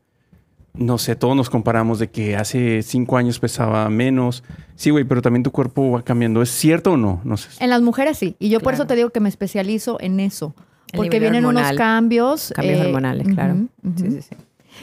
no 0.73 0.97
sé, 0.97 1.15
todos 1.15 1.35
nos 1.35 1.49
comparamos 1.49 1.99
de 1.99 2.09
que 2.09 2.35
hace 2.35 2.81
cinco 2.83 3.17
años 3.17 3.39
pesaba 3.39 3.89
menos. 3.89 4.43
Sí, 4.75 4.89
güey, 4.89 5.03
pero 5.03 5.21
también 5.21 5.43
tu 5.43 5.51
cuerpo 5.51 5.91
va 5.91 6.03
cambiando. 6.03 6.41
¿Es 6.41 6.49
cierto 6.49 6.93
o 6.93 6.97
no? 6.97 7.21
No 7.23 7.38
sé. 7.38 7.49
En 7.63 7.69
las 7.69 7.81
mujeres 7.81 8.17
sí. 8.17 8.35
Y 8.39 8.49
yo 8.49 8.59
por 8.59 8.73
eso 8.73 8.88
te 8.88 8.95
digo 8.95 9.09
que 9.09 9.19
me 9.19 9.29
especializo 9.29 9.97
en 9.99 10.19
eso. 10.19 10.55
El 10.91 10.97
Porque 10.97 11.19
vienen 11.19 11.45
unos 11.45 11.71
cambios. 11.73 12.51
Cambios 12.55 12.79
eh, 12.79 12.85
hormonales, 12.88 13.27
claro. 13.27 13.55
Sí, 13.97 14.09
sí, 14.12 14.21
sí. 14.21 14.35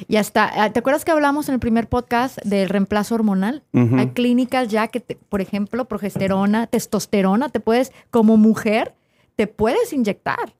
Y 0.08 0.16
hasta, 0.16 0.62
ah, 0.62 0.70
¿te 0.72 0.78
acuerdas 0.80 1.04
que 1.04 1.10
hablamos 1.10 1.48
en 1.48 1.54
el 1.54 1.60
primer 1.60 1.88
podcast 1.88 2.38
del 2.44 2.68
reemplazo 2.68 3.14
hormonal? 3.14 3.62
Hay 3.72 4.08
clínicas 4.08 4.68
ya 4.68 4.88
que, 4.88 5.00
te- 5.00 5.16
por 5.28 5.40
ejemplo, 5.40 5.86
progesterona, 5.86 6.66
testosterona, 6.66 7.48
te 7.48 7.60
puedes, 7.60 7.92
como 8.10 8.36
mujer, 8.36 8.94
te 9.36 9.46
puedes 9.46 9.92
inyectar 9.94 10.54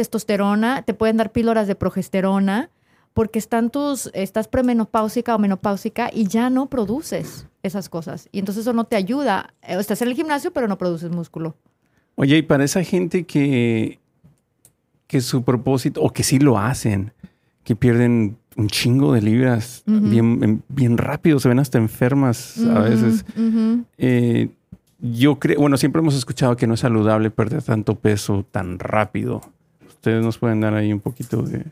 testosterona, 0.00 0.80
te 0.80 0.94
pueden 0.94 1.18
dar 1.18 1.30
píldoras 1.30 1.66
de 1.66 1.74
progesterona, 1.74 2.70
porque 3.12 3.38
están 3.38 3.68
tus, 3.68 4.10
estás 4.14 4.48
premenopáusica 4.48 5.36
o 5.36 5.38
menopáusica 5.38 6.10
y 6.10 6.26
ya 6.26 6.48
no 6.48 6.68
produces 6.70 7.46
esas 7.62 7.90
cosas. 7.90 8.30
Y 8.32 8.38
entonces 8.38 8.62
eso 8.62 8.72
no 8.72 8.84
te 8.84 8.96
ayuda. 8.96 9.52
Eh, 9.62 9.76
Estás 9.78 10.00
en 10.00 10.08
el 10.08 10.14
gimnasio, 10.14 10.52
pero 10.52 10.68
no 10.68 10.78
produces 10.78 11.10
músculo. 11.10 11.54
Oye, 12.14 12.38
y 12.38 12.42
para 12.42 12.64
esa 12.64 12.82
gente 12.82 13.24
que, 13.24 13.98
que 15.06 15.20
su 15.20 15.42
propósito, 15.42 16.00
o 16.00 16.10
que 16.14 16.22
sí 16.22 16.38
lo 16.38 16.58
hacen, 16.58 17.12
que 17.62 17.76
pierden 17.76 18.38
un 18.56 18.68
chingo 18.68 19.12
de 19.12 19.20
libras 19.20 19.82
bien, 19.86 20.62
bien 20.68 20.96
rápido, 20.96 21.38
se 21.40 21.48
ven 21.48 21.58
hasta 21.58 21.76
enfermas 21.76 22.58
a 22.58 22.80
veces. 22.80 23.24
Eh, 23.98 24.48
yo 24.98 25.38
creo, 25.38 25.60
bueno, 25.60 25.76
siempre 25.76 26.00
hemos 26.00 26.14
escuchado 26.14 26.56
que 26.56 26.66
no 26.66 26.74
es 26.74 26.80
saludable 26.80 27.30
perder 27.30 27.62
tanto 27.62 27.96
peso 27.96 28.46
tan 28.50 28.78
rápido. 28.78 29.40
Ustedes 30.00 30.24
nos 30.24 30.38
pueden 30.38 30.62
dar 30.62 30.72
ahí 30.72 30.94
un 30.94 31.00
poquito 31.00 31.42
de... 31.42 31.66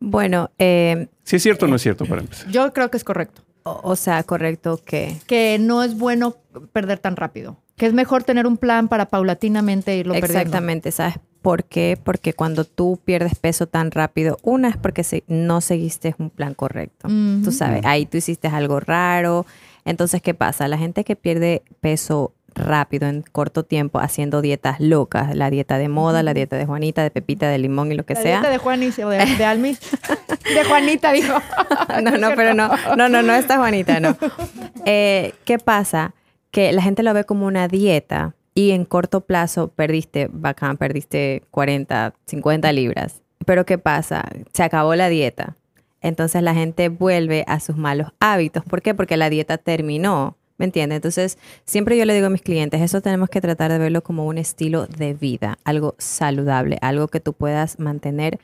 Bueno, 0.00 0.50
eh, 0.58 1.06
Si 1.22 1.36
es 1.36 1.42
cierto 1.44 1.66
o 1.66 1.68
no 1.68 1.76
es 1.76 1.82
cierto 1.82 2.04
para 2.04 2.20
empezar. 2.20 2.50
Yo 2.50 2.72
creo 2.72 2.90
que 2.90 2.96
es 2.96 3.04
correcto. 3.04 3.42
o, 3.62 3.80
o 3.84 3.94
sea, 3.94 4.24
correcto 4.24 4.80
que... 4.84 5.16
Que 5.28 5.58
no 5.60 5.84
es 5.84 5.96
bueno 5.96 6.34
perder 6.72 6.98
tan 6.98 7.14
rápido. 7.14 7.58
Que 7.76 7.86
es 7.86 7.92
mejor 7.92 8.24
tener 8.24 8.48
un 8.48 8.56
plan 8.56 8.88
para 8.88 9.06
paulatinamente 9.06 9.96
irlo 9.96 10.14
perdiendo. 10.14 10.38
Exactamente, 10.38 10.90
¿sabes 10.90 11.14
por 11.42 11.62
qué? 11.62 11.96
Porque 12.02 12.34
cuando 12.34 12.64
tú 12.64 12.98
pierdes 13.04 13.36
peso 13.36 13.68
tan 13.68 13.92
rápido, 13.92 14.38
una 14.42 14.68
es 14.68 14.76
porque 14.76 15.04
no 15.28 15.60
seguiste 15.60 16.16
un 16.18 16.30
plan 16.30 16.54
correcto. 16.54 17.08
Tú 17.44 17.52
sabes, 17.52 17.84
ahí 17.84 18.06
tú 18.06 18.16
hiciste 18.16 18.48
algo 18.48 18.80
raro. 18.80 19.46
Entonces, 19.84 20.22
¿qué 20.22 20.34
pasa? 20.34 20.66
La 20.68 20.78
gente 20.78 21.04
que 21.04 21.16
pierde 21.16 21.62
peso 21.80 22.32
rápido 22.54 23.08
en 23.08 23.22
corto 23.22 23.64
tiempo 23.64 23.98
haciendo 23.98 24.40
dietas 24.42 24.80
locas, 24.80 25.34
la 25.34 25.50
dieta 25.50 25.78
de 25.78 25.88
moda, 25.88 26.22
la 26.22 26.34
dieta 26.34 26.56
de 26.56 26.66
Juanita, 26.66 27.02
de 27.02 27.10
Pepita, 27.10 27.48
de 27.48 27.58
limón 27.58 27.92
y 27.92 27.94
lo 27.94 28.04
que 28.04 28.14
La 28.14 28.22
sea. 28.22 28.32
dieta 28.40 28.50
de 28.50 28.58
Juanis 28.58 28.98
o 28.98 29.08
de, 29.08 29.24
de 29.24 29.44
Almis. 29.44 29.80
de 30.54 30.64
Juanita, 30.64 31.12
dijo. 31.12 31.34
No, 32.02 32.10
no, 32.18 32.30
pero 32.34 32.54
no, 32.54 32.70
no, 32.96 33.08
no, 33.08 33.22
no 33.22 33.34
está 33.34 33.58
Juanita, 33.58 34.00
no. 34.00 34.16
Eh, 34.86 35.34
¿Qué 35.44 35.58
pasa? 35.58 36.14
Que 36.50 36.72
la 36.72 36.82
gente 36.82 37.02
lo 37.02 37.12
ve 37.14 37.24
como 37.24 37.46
una 37.46 37.68
dieta 37.68 38.34
y 38.54 38.70
en 38.72 38.84
corto 38.84 39.22
plazo 39.22 39.68
perdiste, 39.68 40.28
bacán, 40.32 40.76
perdiste 40.76 41.42
40, 41.50 42.14
50 42.26 42.72
libras. 42.72 43.22
Pero 43.46 43.64
¿qué 43.66 43.78
pasa? 43.78 44.24
Se 44.52 44.62
acabó 44.62 44.94
la 44.94 45.08
dieta. 45.08 45.56
Entonces 46.00 46.42
la 46.42 46.54
gente 46.54 46.88
vuelve 46.88 47.44
a 47.46 47.60
sus 47.60 47.76
malos 47.76 48.08
hábitos. 48.20 48.64
¿Por 48.64 48.82
qué? 48.82 48.94
Porque 48.94 49.16
la 49.16 49.30
dieta 49.30 49.58
terminó. 49.58 50.36
¿Me 50.62 50.66
entiendes? 50.66 50.94
Entonces, 50.94 51.38
siempre 51.64 51.98
yo 51.98 52.04
le 52.04 52.14
digo 52.14 52.28
a 52.28 52.30
mis 52.30 52.40
clientes, 52.40 52.80
eso 52.80 53.00
tenemos 53.00 53.28
que 53.28 53.40
tratar 53.40 53.72
de 53.72 53.78
verlo 53.78 54.04
como 54.04 54.26
un 54.28 54.38
estilo 54.38 54.86
de 54.86 55.12
vida, 55.12 55.58
algo 55.64 55.96
saludable, 55.98 56.78
algo 56.82 57.08
que 57.08 57.18
tú 57.18 57.32
puedas 57.32 57.80
mantener 57.80 58.38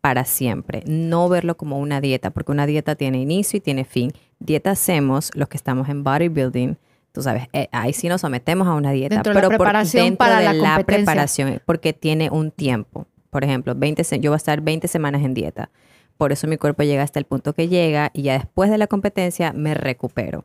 para 0.00 0.24
siempre, 0.24 0.82
no 0.86 1.28
verlo 1.28 1.56
como 1.56 1.78
una 1.78 2.00
dieta, 2.00 2.30
porque 2.32 2.50
una 2.50 2.66
dieta 2.66 2.96
tiene 2.96 3.20
inicio 3.20 3.58
y 3.58 3.60
tiene 3.60 3.84
fin. 3.84 4.10
Dieta 4.40 4.72
hacemos 4.72 5.30
los 5.36 5.46
que 5.46 5.56
estamos 5.56 5.88
en 5.88 6.02
bodybuilding, 6.02 6.76
tú 7.12 7.22
sabes, 7.22 7.46
eh, 7.52 7.68
ahí 7.70 7.92
sí 7.92 8.08
nos 8.08 8.22
sometemos 8.22 8.66
a 8.66 8.74
una 8.74 8.90
dieta, 8.90 9.14
Dentro 9.14 9.32
de 9.32 9.40
la 9.40 9.46
pero 9.46 9.58
por- 9.58 9.66
dentro 10.02 10.16
para 10.26 10.38
de 10.40 10.44
la 10.46 10.52
la 10.54 10.82
preparación, 10.84 11.62
porque 11.66 11.92
tiene 11.92 12.30
un 12.30 12.50
tiempo. 12.50 13.06
Por 13.30 13.44
ejemplo, 13.44 13.76
20, 13.76 14.02
se- 14.02 14.18
yo 14.18 14.32
voy 14.32 14.34
a 14.34 14.38
estar 14.38 14.60
20 14.60 14.88
semanas 14.88 15.22
en 15.22 15.34
dieta. 15.34 15.70
Por 16.18 16.32
eso 16.32 16.48
mi 16.48 16.56
cuerpo 16.56 16.82
llega 16.82 17.04
hasta 17.04 17.20
el 17.20 17.26
punto 17.26 17.52
que 17.52 17.68
llega 17.68 18.10
y 18.12 18.22
ya 18.22 18.32
después 18.32 18.70
de 18.72 18.76
la 18.78 18.88
competencia 18.88 19.52
me 19.52 19.74
recupero. 19.74 20.44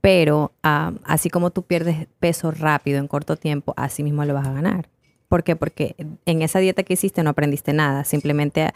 Pero 0.00 0.52
ah, 0.62 0.92
así 1.04 1.28
como 1.30 1.50
tú 1.50 1.62
pierdes 1.62 2.06
peso 2.18 2.50
rápido 2.50 2.98
en 2.98 3.08
corto 3.08 3.36
tiempo, 3.36 3.74
así 3.76 4.02
mismo 4.02 4.24
lo 4.24 4.34
vas 4.34 4.46
a 4.46 4.52
ganar. 4.52 4.88
¿Por 5.28 5.44
qué? 5.44 5.54
Porque 5.54 5.94
en 6.26 6.42
esa 6.42 6.58
dieta 6.58 6.82
que 6.82 6.94
hiciste 6.94 7.22
no 7.22 7.30
aprendiste 7.30 7.72
nada, 7.72 8.04
simplemente 8.04 8.70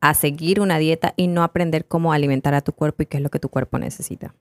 a, 0.00 0.14
seguir 0.14 0.60
una 0.60 0.78
dieta 0.78 1.14
y 1.16 1.28
no 1.28 1.42
aprender 1.42 1.84
cómo 1.84 2.12
alimentar 2.12 2.54
a 2.54 2.62
tu 2.62 2.72
cuerpo 2.72 3.02
y 3.02 3.06
qué 3.06 3.18
es 3.18 3.22
lo 3.22 3.28
que 3.28 3.38
tu 3.38 3.48
cuerpo 3.48 3.78
necesita. 3.78 4.34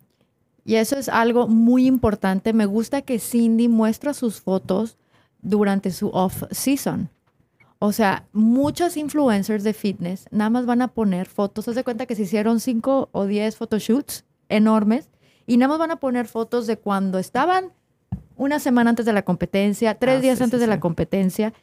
Y 0.66 0.76
eso 0.76 0.98
es 0.98 1.10
algo 1.10 1.48
muy 1.48 1.86
importante. 1.86 2.54
Me 2.54 2.66
gusta 2.66 3.02
que 3.02 3.20
Cindy 3.20 3.68
muestra 3.68 4.14
sus 4.14 4.42
fotos 4.42 4.98
durante 5.42 5.92
su 5.92 6.10
off-season. 6.10 7.10
O 7.78 7.92
sea, 7.92 8.26
muchos 8.34 8.98
influencers 8.98 9.64
de 9.64 9.74
fitness 9.74 10.26
nada 10.32 10.50
más 10.50 10.66
van 10.66 10.82
a 10.82 10.88
poner 10.88 11.28
fotos. 11.28 11.68
Haz 11.68 11.76
de 11.76 11.84
cuenta 11.84 12.06
que 12.06 12.16
se 12.16 12.24
hicieron 12.24 12.60
5 12.60 13.10
o 13.12 13.26
10 13.26 13.56
photoshoots 13.58 14.26
enormes 14.50 15.10
y 15.50 15.58
nada 15.58 15.70
más 15.70 15.80
van 15.80 15.92
a 15.92 15.96
poner 15.96 16.28
fotos 16.28 16.68
de 16.68 16.78
cuando 16.78 17.18
estaban 17.18 17.72
una 18.38 18.60
semana 18.60 18.92
antes 18.92 19.06
de 19.06 19.14
la 19.14 19.24
competencia, 19.24 19.96
tres 19.96 20.18
Ah, 20.18 20.22
días 20.22 20.38
sí, 20.38 20.44
antes 20.44 20.60
sí, 20.60 20.62
de 20.62 20.68
la 20.68 20.80
competencia 20.80 21.54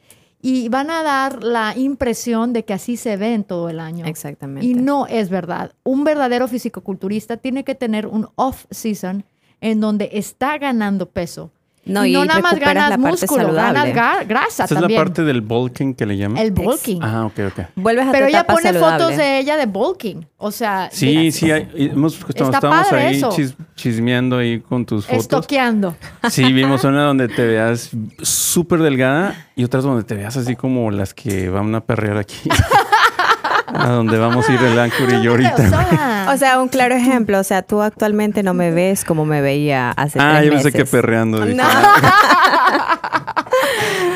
y 0.42 0.68
van 0.68 0.90
a 0.90 1.02
dar 1.02 1.42
la 1.42 1.76
impresión 1.76 2.52
de 2.52 2.64
que 2.64 2.74
así 2.74 2.96
se 2.96 3.16
ven 3.16 3.44
todo 3.44 3.68
el 3.68 3.80
año. 3.80 4.04
Exactamente. 4.04 4.66
Y 4.66 4.74
no 4.74 5.06
es 5.06 5.30
verdad. 5.30 5.72
Un 5.84 6.04
verdadero 6.04 6.48
fisicoculturista 6.48 7.36
tiene 7.36 7.64
que 7.64 7.74
tener 7.74 8.06
un 8.06 8.28
off-season 8.34 9.24
en 9.60 9.80
donde 9.80 10.10
está 10.12 10.58
ganando 10.58 11.08
peso. 11.08 11.50
No, 11.86 12.04
y 12.04 12.12
no 12.12 12.24
nada 12.24 12.40
más 12.40 12.58
ganas 12.58 12.98
músculo, 12.98 13.52
ganas 13.52 13.86
ga- 13.88 14.26
grasa 14.26 14.64
Esa 14.64 14.64
es 14.64 14.70
la 14.72 14.80
también. 14.80 15.00
parte 15.00 15.22
del 15.22 15.40
bulking 15.40 15.94
que 15.94 16.04
le 16.04 16.16
llaman. 16.16 16.38
El 16.38 16.50
bulking. 16.50 17.00
Ah, 17.02 17.26
ok, 17.26 17.38
ok. 17.46 17.64
Vuelves 17.76 18.08
a 18.08 18.12
Pero 18.12 18.24
tu 18.26 18.28
ella 18.30 18.38
etapa 18.40 18.52
pone 18.54 18.62
saludable. 18.72 19.04
fotos 19.04 19.16
de 19.16 19.38
ella 19.38 19.56
de 19.56 19.66
bulking. 19.66 20.26
O 20.36 20.50
sea, 20.50 20.88
Sí, 20.92 21.26
de- 21.26 21.32
sí, 21.32 21.50
hay- 21.50 21.68
hemos, 21.76 22.14
estamos, 22.14 22.30
Está 22.54 22.56
estábamos 22.58 22.88
padre 22.88 23.02
ahí 23.06 23.16
eso. 23.16 23.30
chis- 23.30 23.54
chismeando 23.76 24.36
ahí 24.38 24.60
con 24.60 24.84
tus 24.84 25.06
fotos. 25.06 25.20
estoqueando. 25.22 25.96
Sí, 26.28 26.52
vimos 26.52 26.82
una 26.84 27.04
donde 27.04 27.28
te 27.28 27.46
veas 27.46 27.90
súper 28.20 28.80
delgada 28.80 29.46
y 29.54 29.62
otras 29.64 29.84
donde 29.84 30.02
te 30.02 30.14
veas 30.16 30.36
así 30.36 30.56
como 30.56 30.90
las 30.90 31.14
que 31.14 31.48
van 31.48 31.74
a 31.74 31.80
perrear 31.80 32.18
aquí. 32.18 32.36
A 33.66 33.88
donde 33.88 34.16
vamos 34.18 34.48
a 34.48 34.52
ir 34.52 34.62
el 34.62 34.78
Anchor 34.78 35.12
y 35.12 35.22
yo 35.22 35.32
ahorita. 35.32 36.26
O 36.32 36.36
sea, 36.36 36.60
un 36.60 36.68
claro 36.68 36.94
ejemplo. 36.94 37.38
O 37.38 37.44
sea, 37.44 37.62
tú 37.62 37.82
actualmente 37.82 38.42
no 38.42 38.54
me 38.54 38.70
ves 38.70 39.04
como 39.04 39.24
me 39.26 39.40
veía 39.40 39.90
hace 39.90 40.18
Ah, 40.20 40.34
tres 40.36 40.44
yo 40.46 40.50
pensé 40.52 40.64
meses. 40.68 40.80
que 40.84 40.86
perreando. 40.90 41.40
dije, 41.40 41.54
No. 41.56 41.64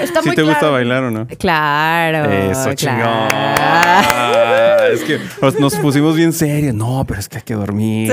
Está 0.02 0.22
¿Sí 0.22 0.28
muy 0.28 0.36
te 0.36 0.42
gusta 0.42 0.58
claro. 0.60 0.74
bailar 0.74 1.04
o 1.04 1.10
no? 1.10 1.26
Claro. 1.38 2.30
Eso, 2.30 2.74
chingón. 2.74 2.98
claro. 2.98 3.28
Ah, 3.32 4.78
es 4.92 5.02
que 5.02 5.18
nos- 5.58 5.76
pusimos 5.76 6.16
bien 6.16 6.32
serios. 6.32 6.74
No, 6.74 7.04
pero 7.06 7.20
es 7.20 7.28
que 7.28 7.38
hay 7.38 7.42
que 7.42 7.54
dormir. 7.54 8.12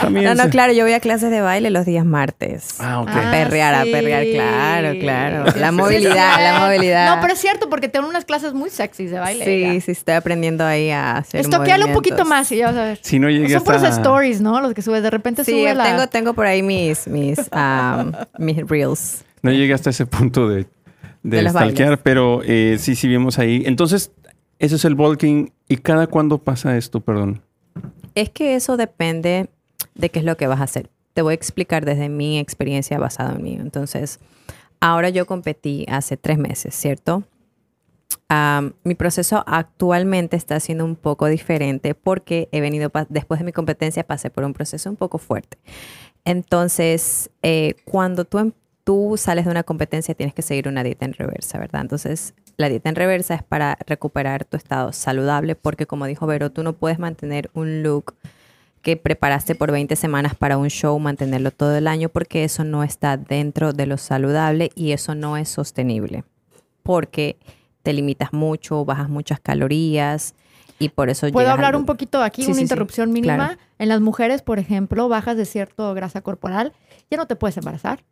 También 0.00 0.26
No, 0.26 0.34
no, 0.34 0.44
se- 0.44 0.50
claro, 0.50 0.72
yo 0.72 0.84
voy 0.84 0.92
a 0.92 1.00
clases 1.00 1.30
de 1.30 1.40
baile 1.40 1.70
los 1.70 1.86
días 1.86 2.04
martes. 2.04 2.76
Ah, 2.80 3.00
ok. 3.00 3.08
A 3.08 3.30
perrear, 3.30 3.74
a 3.74 3.84
sí. 3.84 3.92
perrear, 3.92 4.24
claro, 4.32 4.98
claro. 4.98 5.44
La 5.58 5.72
movilidad, 5.72 6.40
la 6.42 6.60
movilidad. 6.66 7.14
No, 7.14 7.20
pero 7.20 7.32
es 7.34 7.38
cierto, 7.40 7.68
porque 7.70 7.88
tengo 7.88 8.08
unas 8.08 8.24
clases 8.24 8.52
muy 8.52 8.70
sexys 8.70 9.10
de 9.10 9.18
baile. 9.20 9.44
Sí, 9.44 9.80
sí, 9.80 9.92
estoy 9.92 10.14
aprendiendo 10.14 10.64
ahí 10.64 10.90
a 10.90 11.18
hacer 11.18 11.40
Estoquealo 11.40 11.86
un 11.86 11.92
poquito 11.92 12.24
más 12.24 12.50
y 12.52 12.56
ya 12.56 12.66
vas 12.68 12.76
a 12.76 12.84
ver. 12.84 12.98
Si 13.02 13.18
no 13.18 13.28
llegué 13.30 13.54
Son 13.54 13.64
puros 13.64 13.82
hasta- 13.82 13.96
stories, 14.02 14.40
¿no? 14.40 14.60
Los 14.60 14.74
que 14.74 14.82
subes. 14.82 15.02
De 15.02 15.10
repente 15.10 15.44
Sí, 15.44 15.52
sube 15.52 15.74
la... 15.74 15.84
tengo, 15.84 16.06
tengo 16.08 16.34
por 16.34 16.46
ahí 16.46 16.62
mis, 16.62 17.06
mis, 17.06 17.38
um, 17.52 18.12
mis 18.38 18.56
reels. 18.68 18.81
No 19.42 19.50
llegué 19.50 19.74
hasta 19.74 19.90
ese 19.90 20.06
punto 20.06 20.48
de, 20.48 20.66
de, 21.22 21.42
De 21.42 21.48
stalkear, 21.50 22.02
pero 22.02 22.42
eh, 22.44 22.76
sí, 22.78 22.94
sí 22.94 23.08
vimos 23.08 23.38
ahí. 23.38 23.62
Entonces, 23.66 24.12
ese 24.58 24.76
es 24.76 24.84
el 24.84 24.94
bulking. 24.94 25.52
¿Y 25.68 25.76
cada 25.78 26.06
cuándo 26.06 26.38
pasa 26.38 26.76
esto? 26.76 27.00
Perdón. 27.00 27.42
Es 28.14 28.30
que 28.30 28.54
eso 28.54 28.76
depende 28.76 29.48
de 29.94 30.10
qué 30.10 30.18
es 30.18 30.24
lo 30.24 30.36
que 30.36 30.46
vas 30.46 30.60
a 30.60 30.64
hacer. 30.64 30.90
Te 31.14 31.22
voy 31.22 31.32
a 31.32 31.34
explicar 31.34 31.84
desde 31.84 32.08
mi 32.08 32.38
experiencia 32.38 32.98
basada 32.98 33.34
en 33.34 33.42
mí. 33.42 33.54
Entonces, 33.58 34.20
ahora 34.80 35.08
yo 35.08 35.26
competí 35.26 35.84
hace 35.88 36.16
tres 36.16 36.38
meses, 36.38 36.74
¿cierto? 36.74 37.24
Mi 38.84 38.94
proceso 38.94 39.44
actualmente 39.46 40.36
está 40.36 40.58
siendo 40.58 40.86
un 40.86 40.96
poco 40.96 41.26
diferente 41.26 41.94
porque 41.94 42.48
he 42.50 42.62
venido, 42.62 42.90
después 43.10 43.40
de 43.40 43.44
mi 43.44 43.52
competencia, 43.52 44.04
pasé 44.06 44.30
por 44.30 44.44
un 44.44 44.54
proceso 44.54 44.88
un 44.88 44.96
poco 44.96 45.18
fuerte. 45.18 45.58
Entonces, 46.24 47.30
eh, 47.42 47.74
cuando 47.84 48.24
tú, 48.24 48.38
em- 48.38 48.52
tú 48.84 49.14
sales 49.16 49.44
de 49.44 49.50
una 49.50 49.62
competencia, 49.62 50.14
tienes 50.14 50.34
que 50.34 50.42
seguir 50.42 50.68
una 50.68 50.82
dieta 50.82 51.04
en 51.04 51.12
reversa, 51.12 51.58
¿verdad? 51.58 51.82
Entonces, 51.82 52.34
la 52.56 52.68
dieta 52.68 52.88
en 52.88 52.96
reversa 52.96 53.34
es 53.34 53.42
para 53.42 53.78
recuperar 53.86 54.44
tu 54.44 54.56
estado 54.56 54.92
saludable 54.92 55.54
porque, 55.54 55.86
como 55.86 56.06
dijo 56.06 56.26
Vero, 56.26 56.50
tú 56.50 56.62
no 56.62 56.72
puedes 56.74 56.98
mantener 56.98 57.50
un 57.54 57.82
look 57.82 58.14
que 58.82 58.96
preparaste 58.96 59.54
por 59.54 59.70
20 59.70 59.94
semanas 59.94 60.34
para 60.34 60.58
un 60.58 60.68
show, 60.68 60.98
mantenerlo 60.98 61.52
todo 61.52 61.76
el 61.76 61.86
año, 61.86 62.08
porque 62.08 62.42
eso 62.42 62.64
no 62.64 62.82
está 62.82 63.16
dentro 63.16 63.72
de 63.72 63.86
lo 63.86 63.96
saludable 63.96 64.70
y 64.74 64.90
eso 64.90 65.14
no 65.14 65.36
es 65.36 65.48
sostenible. 65.48 66.24
Porque 66.82 67.36
te 67.84 67.92
limitas 67.92 68.32
mucho, 68.32 68.84
bajas 68.84 69.08
muchas 69.08 69.38
calorías 69.38 70.34
y 70.80 70.88
por 70.88 71.10
eso 71.10 71.30
¿Puedo 71.30 71.50
hablar 71.50 71.74
al 71.74 71.80
un 71.80 71.86
poquito 71.86 72.22
aquí? 72.22 72.42
Sí, 72.42 72.48
una 72.48 72.54
sí, 72.54 72.58
sí. 72.58 72.64
interrupción 72.64 73.12
mínima. 73.12 73.36
Claro. 73.36 73.60
En 73.78 73.88
las 73.88 74.00
mujeres, 74.00 74.42
por 74.42 74.58
ejemplo, 74.58 75.08
bajas 75.08 75.36
de 75.36 75.44
cierto 75.44 75.94
grasa 75.94 76.22
corporal, 76.22 76.72
ya 77.08 77.16
no 77.16 77.26
te 77.26 77.36
puedes 77.36 77.56
embarazar. 77.56 78.02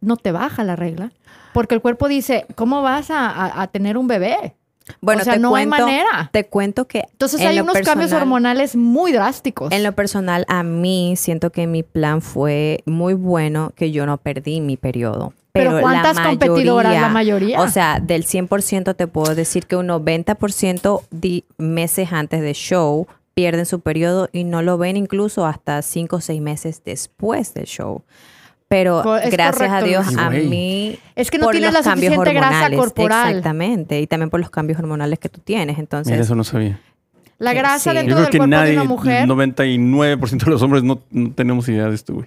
No 0.00 0.16
te 0.16 0.32
baja 0.32 0.64
la 0.64 0.76
regla. 0.76 1.12
Porque 1.52 1.74
el 1.74 1.80
cuerpo 1.80 2.08
dice, 2.08 2.46
¿cómo 2.54 2.82
vas 2.82 3.10
a, 3.10 3.28
a- 3.28 3.62
a 3.62 3.66
tener 3.68 3.96
un 3.98 4.06
bebé? 4.06 4.54
Bueno, 5.00 5.20
o 5.20 5.24
sea, 5.24 5.34
te 5.34 5.38
no 5.40 5.54
hay 5.54 5.66
cuento, 5.66 5.86
manera. 5.86 6.30
Te 6.32 6.46
cuento 6.46 6.86
que 6.88 7.04
Entonces 7.12 7.40
en 7.40 7.48
hay 7.48 7.56
lo 7.56 7.62
unos 7.62 7.74
cambios 7.74 7.96
personal- 8.10 8.22
hormonales 8.22 8.74
muy 8.76 9.12
drásticos. 9.12 9.70
En 9.72 9.82
lo 9.84 9.92
personal, 9.92 10.44
a 10.48 10.62
mí 10.64 11.14
siento 11.16 11.50
que 11.50 11.66
mi 11.68 11.82
plan 11.84 12.22
fue 12.22 12.82
muy 12.86 13.14
bueno, 13.14 13.72
que 13.76 13.92
yo 13.92 14.04
no 14.06 14.16
perdí 14.18 14.60
mi 14.60 14.76
periodo. 14.76 15.32
Pero 15.52 15.70
Pero, 15.70 15.82
¿cuántas 15.82 16.16
la 16.16 16.24
competidoras? 16.24 16.84
mayoría, 16.92 17.00
La 17.00 17.08
mayoría. 17.08 17.60
O 17.60 17.68
sea, 17.68 18.00
del 18.00 18.24
100% 18.24 18.94
te 18.96 19.06
puedo 19.06 19.34
decir 19.34 19.66
que 19.66 19.76
un 19.76 19.88
90% 19.88 21.02
di- 21.10 21.44
meses 21.58 22.12
antes 22.12 22.40
de 22.40 22.52
show 22.54 23.06
pierden 23.34 23.66
su 23.66 23.80
periodo 23.80 24.28
y 24.32 24.44
no 24.44 24.62
lo 24.62 24.78
ven 24.78 24.96
incluso 24.96 25.46
hasta 25.46 25.82
5 25.82 26.16
o 26.16 26.20
6 26.20 26.40
meses 26.40 26.82
después 26.84 27.54
del 27.54 27.66
show. 27.66 28.02
Pero 28.70 29.16
es 29.16 29.30
gracias 29.32 29.68
a 29.70 29.80
correcto, 29.80 29.86
Dios, 29.86 30.06
Luis. 30.06 30.18
a 30.18 30.30
mí 30.30 30.98
Es 31.16 31.28
que 31.30 31.38
no 31.38 31.46
por 31.46 31.52
tienes 31.54 31.72
los 31.74 31.84
la 31.84 31.90
cambios 31.90 32.14
suficiente 32.14 32.32
grasa 32.38 32.48
hormonales, 32.54 32.78
corporal. 32.78 33.28
Exactamente, 33.30 34.00
y 34.00 34.06
también 34.06 34.30
por 34.30 34.38
los 34.38 34.48
cambios 34.50 34.78
hormonales 34.78 35.18
que 35.18 35.28
tú 35.28 35.40
tienes. 35.40 35.76
Entonces, 35.78 36.12
Mira, 36.12 36.22
eso 36.22 36.36
no 36.36 36.44
sabía. 36.44 36.78
la 37.38 37.50
Sí, 37.50 37.56
grasa 37.58 37.90
sí. 37.90 37.96
dentro 37.96 38.10
Yo 38.10 38.14
creo 38.14 38.22
del 38.22 38.30
que 38.30 38.38
cuerpo 38.38 38.50
de 38.54 38.56
nadie, 38.62 38.72
una 38.74 38.84
mujer. 38.84 39.26
99% 39.28 40.44
de 40.44 40.50
los 40.52 40.62
hombres 40.62 40.84
no, 40.84 41.00
no 41.10 41.32
tenemos 41.32 41.68
idea 41.68 41.88
de 41.88 41.94
esto, 41.96 42.14
güey. 42.14 42.26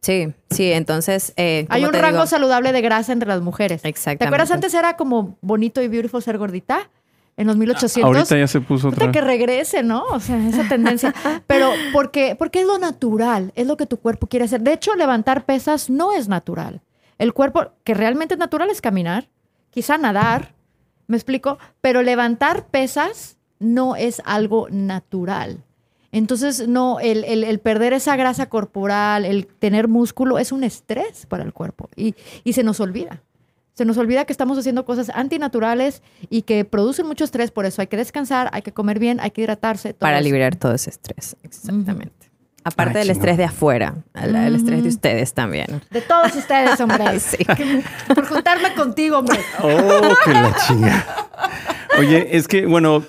sí, 0.00 0.32
sí, 0.48 0.72
entonces... 0.72 1.34
eh, 1.36 1.66
Hay 1.68 1.84
un 1.84 1.90
te 1.90 2.00
rango 2.00 2.18
digo- 2.20 2.26
saludable 2.26 2.72
de 2.72 2.80
grasa 2.80 3.12
entre 3.12 3.28
las 3.28 3.42
mujeres. 3.42 3.82
Exactamente. 3.84 4.18
¿Te 4.24 4.28
acuerdas 4.28 4.50
antes 4.52 4.72
era 4.72 4.96
como 4.96 5.36
bonito 5.42 5.82
y 5.82 5.88
beautiful 5.88 6.22
ser 6.22 6.38
gordita? 6.38 6.88
En 7.36 7.46
los 7.46 7.56
1800. 7.56 8.02
Ahorita 8.16 8.38
ya 8.38 8.46
se 8.46 8.60
puso 8.62 8.88
otra. 8.88 9.12
que 9.12 9.20
regrese, 9.20 9.82
¿no? 9.82 10.04
O 10.10 10.20
sea, 10.20 10.48
esa 10.48 10.66
tendencia. 10.68 11.14
Pero 11.46 11.70
porque, 11.92 12.34
porque 12.34 12.60
es 12.60 12.66
lo 12.66 12.78
natural, 12.78 13.52
es 13.56 13.66
lo 13.66 13.76
que 13.76 13.86
tu 13.86 13.98
cuerpo 13.98 14.26
quiere 14.26 14.46
hacer. 14.46 14.62
De 14.62 14.72
hecho, 14.72 14.94
levantar 14.94 15.44
pesas 15.44 15.90
no 15.90 16.12
es 16.12 16.28
natural. 16.28 16.80
El 17.18 17.34
cuerpo 17.34 17.72
que 17.84 17.94
realmente 17.94 18.34
es 18.34 18.38
natural 18.38 18.70
es 18.70 18.80
caminar, 18.80 19.28
quizá 19.70 19.98
nadar, 19.98 20.54
¿me 21.06 21.16
explico? 21.16 21.58
Pero 21.82 22.02
levantar 22.02 22.66
pesas 22.68 23.36
no 23.58 23.96
es 23.96 24.22
algo 24.24 24.68
natural. 24.70 25.62
Entonces, 26.12 26.66
no, 26.68 27.00
el, 27.00 27.24
el- 27.24 27.44
el 27.44 27.58
perder 27.58 27.92
esa 27.92 28.16
grasa 28.16 28.48
corporal, 28.48 29.24
el 29.26 29.46
tener 29.46 29.88
músculo, 29.88 30.38
es 30.38 30.52
un 30.52 30.64
estrés 30.64 31.26
para 31.26 31.42
el 31.44 31.52
cuerpo 31.52 31.90
y, 31.96 32.14
y 32.44 32.54
se 32.54 32.62
nos 32.62 32.80
olvida. 32.80 33.20
Se 33.76 33.84
nos 33.84 33.98
olvida 33.98 34.24
que 34.24 34.32
estamos 34.32 34.56
haciendo 34.56 34.86
cosas 34.86 35.10
antinaturales 35.14 36.02
y 36.30 36.42
que 36.42 36.64
producen 36.64 37.06
mucho 37.06 37.24
estrés, 37.24 37.50
por 37.50 37.66
eso 37.66 37.82
hay 37.82 37.88
que 37.88 37.98
descansar, 37.98 38.48
hay 38.52 38.62
que 38.62 38.72
comer 38.72 38.98
bien, 38.98 39.20
hay 39.20 39.30
que 39.32 39.42
hidratarse. 39.42 39.92
todo 39.92 39.98
para 40.00 40.16
eso. 40.18 40.24
liberar 40.24 40.56
todo 40.56 40.72
ese 40.72 40.88
estrés. 40.90 41.36
Exactamente. 41.42 42.30
Aparte 42.64 42.96
Ah, 42.96 43.00
del 43.00 43.10
estrés 43.10 43.36
de 43.36 43.44
afuera, 43.44 43.94
el, 44.14 44.34
el 44.34 44.56
estrés 44.56 44.82
de 44.82 44.88
ustedes 44.88 45.34
también. 45.34 45.82
De 45.90 46.00
todos 46.00 46.34
ustedes, 46.34 46.80
hombre. 46.80 47.04
Sí. 47.20 47.36
Por 48.12 48.26
juntarme 48.26 48.72
contigo, 48.74 49.18
hombre. 49.18 49.38
Oh, 49.62 50.14
que 50.24 50.32
la 50.32 50.56
chinga. 50.66 51.06
Oye, 51.98 52.34
es 52.36 52.48
que, 52.48 52.66
bueno, 52.66 53.04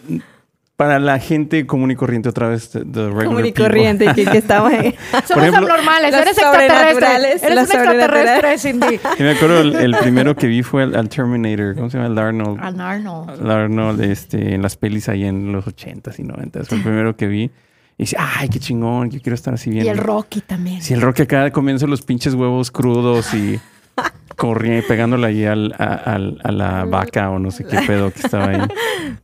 para 0.77 0.99
la 0.99 1.17
gente 1.17 1.65
común 1.65 1.89
y 1.89 1.95
corriente, 1.95 2.29
otra 2.29 2.49
vez, 2.49 2.71
regular 2.73 3.25
Común 3.25 3.45
y 3.47 3.51
corriente, 3.51 4.05
que, 4.13 4.25
que 4.25 4.37
estamos 4.37 4.71
en... 4.71 4.93
Somos 5.27 5.43
ejemplo, 5.43 5.73
abnormales. 5.73 6.13
Eres 6.13 6.37
extraterrestre. 6.37 7.07
Eres 7.17 7.41
un 7.43 7.57
extraterrestre, 7.57 8.57
Cindy. 8.59 8.99
Y 9.17 9.23
me 9.23 9.31
acuerdo, 9.31 9.61
el, 9.61 9.75
el 9.75 9.95
primero 9.97 10.35
que 10.35 10.45
vi 10.45 10.61
fue 10.61 10.83
al, 10.83 10.95
al 10.95 11.09
Terminator. 11.09 11.73
¿Cómo 11.73 11.89
se 11.89 11.97
llama? 11.97 12.09
El 12.11 12.19
Arnold. 12.19 12.59
Al 12.61 12.79
Arnold. 12.79 13.41
El 13.41 13.49
Arnold, 13.49 14.01
este, 14.01 14.53
en 14.53 14.61
las 14.61 14.77
pelis 14.77 15.09
ahí 15.09 15.25
en 15.25 15.51
los 15.51 15.65
80s 15.65 16.19
y 16.19 16.23
90s. 16.23 16.67
Fue 16.67 16.77
el 16.77 16.83
primero 16.83 17.17
que 17.17 17.25
vi. 17.25 17.51
Y 17.97 18.03
dice, 18.03 18.15
ay, 18.19 18.47
qué 18.47 18.59
chingón, 18.59 19.09
yo 19.09 19.19
quiero 19.19 19.33
estar 19.33 19.55
así 19.55 19.71
bien. 19.71 19.83
Y 19.83 19.89
el 19.89 19.97
Rocky 19.97 20.41
también. 20.41 20.83
Sí, 20.83 20.93
el 20.93 21.01
Rocky 21.01 21.23
acá 21.23 21.49
comienza 21.49 21.87
los 21.87 22.03
pinches 22.03 22.35
huevos 22.35 22.69
crudos 22.69 23.33
y 23.33 23.59
corría 24.37 24.77
y 24.79 24.81
pegándole 24.83 25.27
ahí 25.27 25.43
al- 25.45 25.73
a, 25.77 25.93
al- 25.95 26.39
a 26.43 26.51
la 26.53 26.85
vaca 26.85 27.29
o 27.31 27.39
no 27.39 27.51
sé 27.51 27.65
qué 27.65 27.77
pedo 27.87 28.11
que 28.11 28.19
estaba 28.21 28.47
ahí. 28.49 28.61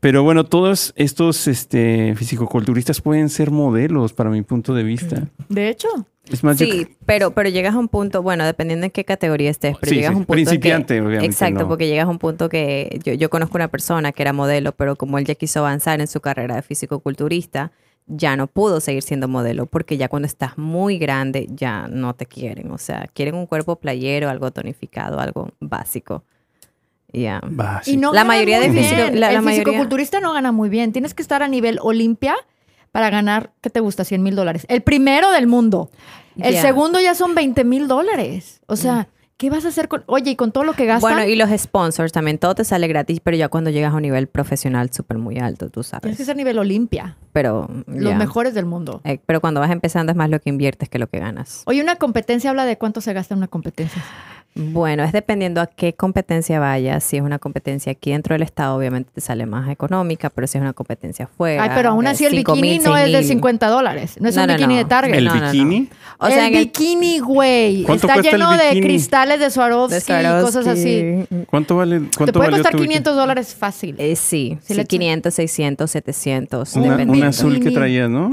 Pero 0.02 0.24
bueno, 0.24 0.44
todos 0.44 0.92
estos 0.98 1.48
este, 1.48 2.14
fisicoculturistas 2.16 3.00
pueden 3.00 3.30
ser 3.30 3.52
modelos 3.52 4.12
para 4.14 4.30
mi 4.30 4.42
punto 4.42 4.74
de 4.74 4.84
vista. 4.84 5.24
De 5.50 5.70
hecho, 5.70 5.88
Es 6.30 6.44
más, 6.44 6.58
yo 6.58 6.66
Sí, 6.66 6.88
pero, 7.06 7.32
pero 7.32 7.50
llegas 7.50 7.76
a 7.76 7.80
un 7.80 7.88
punto, 7.88 8.22
bueno, 8.22 8.46
dependiendo 8.46 8.86
en 8.86 8.92
qué 8.92 9.06
categoría 9.06 9.50
estés, 9.52 9.76
pero 9.80 9.90
Sí, 9.90 9.96
llegas 9.98 10.10
sí, 10.12 10.16
a 10.16 10.18
un 10.18 10.26
punto 10.26 10.40
en 10.40 10.46
que- 10.46 10.50
principiante, 10.52 11.00
obviamente, 11.02 11.26
Exacto, 11.28 11.60
no. 11.62 11.68
porque 11.68 11.88
llegas 11.88 12.08
a 12.08 12.10
un 12.10 12.20
punto 12.20 12.50
que 12.50 13.00
yo, 13.04 13.14
yo 13.14 13.30
conozco 13.30 13.58
una 13.58 13.68
persona 13.70 14.12
que 14.12 14.24
era 14.24 14.34
modelo, 14.34 14.72
pero 14.74 14.96
como 14.96 15.18
él 15.20 15.26
ya 15.26 15.36
quiso 15.36 15.60
avanzar 15.60 16.02
en 16.02 16.08
su 16.08 16.22
carrera 16.22 16.56
de 16.56 16.62
fisicoculturista, 16.64 17.72
ya 18.08 18.36
no 18.36 18.48
pudo 18.48 18.80
seguir 18.82 19.02
siendo 19.04 19.28
modelo, 19.28 19.66
porque 19.66 19.98
ya 19.98 20.10
cuando 20.10 20.26
estás 20.26 20.58
muy 20.58 20.98
grande 20.98 21.48
ya 21.52 21.88
no 21.88 22.14
te 22.16 22.26
quieren, 22.26 22.72
o 22.72 22.78
sea, 22.78 23.08
quieren 23.14 23.36
un 23.36 23.46
cuerpo 23.46 23.78
playero, 23.78 24.30
algo 24.30 24.52
tonificado, 24.52 25.20
algo 25.20 25.50
básico. 25.60 26.24
Ya. 27.12 27.42
Va, 27.42 27.82
sí. 27.84 27.94
y 27.94 27.98
no 27.98 28.12
La 28.12 28.24
mayoría 28.24 28.60
de 28.60 28.72
físico- 28.72 28.96
la- 28.98 29.10
la 29.12 29.32
el 29.34 29.42
mayoría- 29.42 29.64
fisicoculturista 29.66 30.20
no 30.20 30.34
gana 30.34 30.52
muy 30.52 30.70
bien. 30.70 30.92
Tienes 30.92 31.14
que 31.14 31.22
estar 31.22 31.44
a 31.44 31.48
nivel 31.48 31.78
Olimpia 31.82 32.36
para 32.92 33.10
ganar, 33.10 33.52
¿qué 33.62 33.70
te 33.70 33.80
gusta? 33.80 34.04
100 34.04 34.24
mil 34.24 34.36
dólares. 34.36 34.66
El 34.68 34.82
primero 34.82 35.32
del 35.32 35.48
mundo. 35.48 35.90
El 36.38 36.58
segundo 36.58 37.00
ya 37.00 37.14
son 37.14 37.36
20 37.36 37.64
mil 37.64 37.88
dólares. 37.88 38.62
O 38.66 38.76
sea, 38.76 39.08
¿qué 39.38 39.50
vas 39.50 39.66
a 39.66 39.70
hacer 39.70 39.88
con...? 39.88 40.04
Oye, 40.08 40.32
y 40.32 40.36
con 40.36 40.52
todo 40.52 40.64
lo 40.64 40.74
que 40.74 40.86
gastan, 40.86 41.14
Bueno, 41.14 41.28
y 41.30 41.36
los 41.36 41.50
sponsors 41.60 42.12
también, 42.12 42.38
todo 42.38 42.56
te 42.56 42.64
sale 42.64 42.88
gratis, 42.88 43.20
pero 43.22 43.38
ya 43.38 43.50
cuando 43.50 43.70
llegas 43.70 43.94
a 43.94 43.96
un 43.96 44.02
nivel 44.02 44.28
profesional 44.28 44.92
súper 44.92 45.18
muy 45.18 45.40
alto, 45.40 45.66
tú 45.66 45.82
tienes 45.82 45.88
sabes. 45.88 46.18
que 46.18 46.26
ser 46.26 46.36
nivel 46.36 46.58
Olimpia. 46.60 47.18
Pero, 47.34 47.70
Los 47.88 48.16
mejores 48.16 48.54
del 48.54 48.66
mundo. 48.66 49.02
Eh, 49.04 49.20
pero 49.26 49.42
cuando 49.42 49.60
vas 49.60 49.72
empezando 49.72 50.12
es 50.12 50.16
más 50.16 50.30
lo 50.30 50.40
que 50.40 50.50
inviertes 50.50 50.90
que 50.90 51.00
lo 51.00 51.08
que 51.08 51.20
ganas. 51.20 51.64
Oye, 51.66 51.82
una 51.82 51.96
competencia 51.96 52.50
habla 52.50 52.66
de 52.66 52.78
cuánto 52.78 53.02
se 53.02 53.14
gasta 53.14 53.34
en 53.34 53.40
una 53.40 53.48
competencia. 53.48 54.04
Bueno, 54.56 55.04
es 55.04 55.12
dependiendo 55.12 55.62
a 55.62 55.68
qué 55.68 55.94
competencia 55.94 56.60
vayas. 56.60 57.04
Si 57.04 57.18
es 57.18 57.24
una 57.24 57.40
competencia 57.40 57.92
aquí 57.92 58.12
dentro 58.12 58.36
del 58.36 58.44
estado, 58.44 58.76
obviamente 58.78 59.10
te 59.14 59.20
sale 59.22 59.46
más 59.48 59.68
económica, 59.70 60.30
pero 60.30 60.46
si 60.46 60.58
es 60.58 60.62
una 60.62 60.74
competencia 60.74 61.28
fuera. 61.28 61.64
Ay, 61.64 61.72
pero 61.74 61.90
aún 61.90 62.06
de 62.06 62.12
así 62.12 62.26
el 62.26 62.34
5,000, 62.34 62.62
bikini 62.62 62.84
no 62.86 62.96
es 62.98 63.06
de 63.06 63.12
6,000. 63.14 63.28
50 63.30 63.68
dólares. 63.68 64.16
No 64.20 64.30
es 64.30 64.36
No, 64.36 64.42
un 64.44 64.48
no, 64.50 64.54
bikini 64.54 64.74
no. 64.76 64.80
de 64.80 64.86
Target. 64.86 65.16
¿El 65.16 65.26
No, 65.26 65.34
no, 65.36 65.42
no. 65.42 65.52
bikini? 65.52 65.90
O 66.20 66.28
sea, 66.28 66.48
el 66.48 66.54
bikini, 66.56 67.20
güey. 67.20 67.84
¿Cuánto 67.84 68.08
Está 68.08 68.22
lleno 68.22 68.52
de 68.56 68.80
cristales 68.82 69.40
de 69.40 69.50
Swarovski, 69.50 70.14
de 70.14 70.22
y 70.22 70.42
cosas 70.44 70.68
así. 70.68 71.00
Swarovski. 71.02 71.46
¿Cuánto 71.50 71.76
vale? 71.78 71.98
¿Cuánto 72.00 72.26
Te 72.26 72.32
puede 72.34 72.46
valió 72.52 72.58
costar 72.58 72.72
tu 72.74 72.78
bikini? 72.78 72.88
500 72.96 73.16
dólares 73.16 73.56
fácil. 73.56 73.96
Eh, 73.98 74.16
sí, 74.16 74.58
Sí 74.62 74.68
sí, 74.68 74.74
le 74.76 74.82
echa- 74.84 74.88
500, 74.88 75.34
600, 75.34 75.90
700, 75.92 76.76
Una- 76.76 76.96
un 76.96 77.24
azul 77.24 77.60
que 77.60 77.72
traías, 77.72 78.10
¿no? 78.10 78.30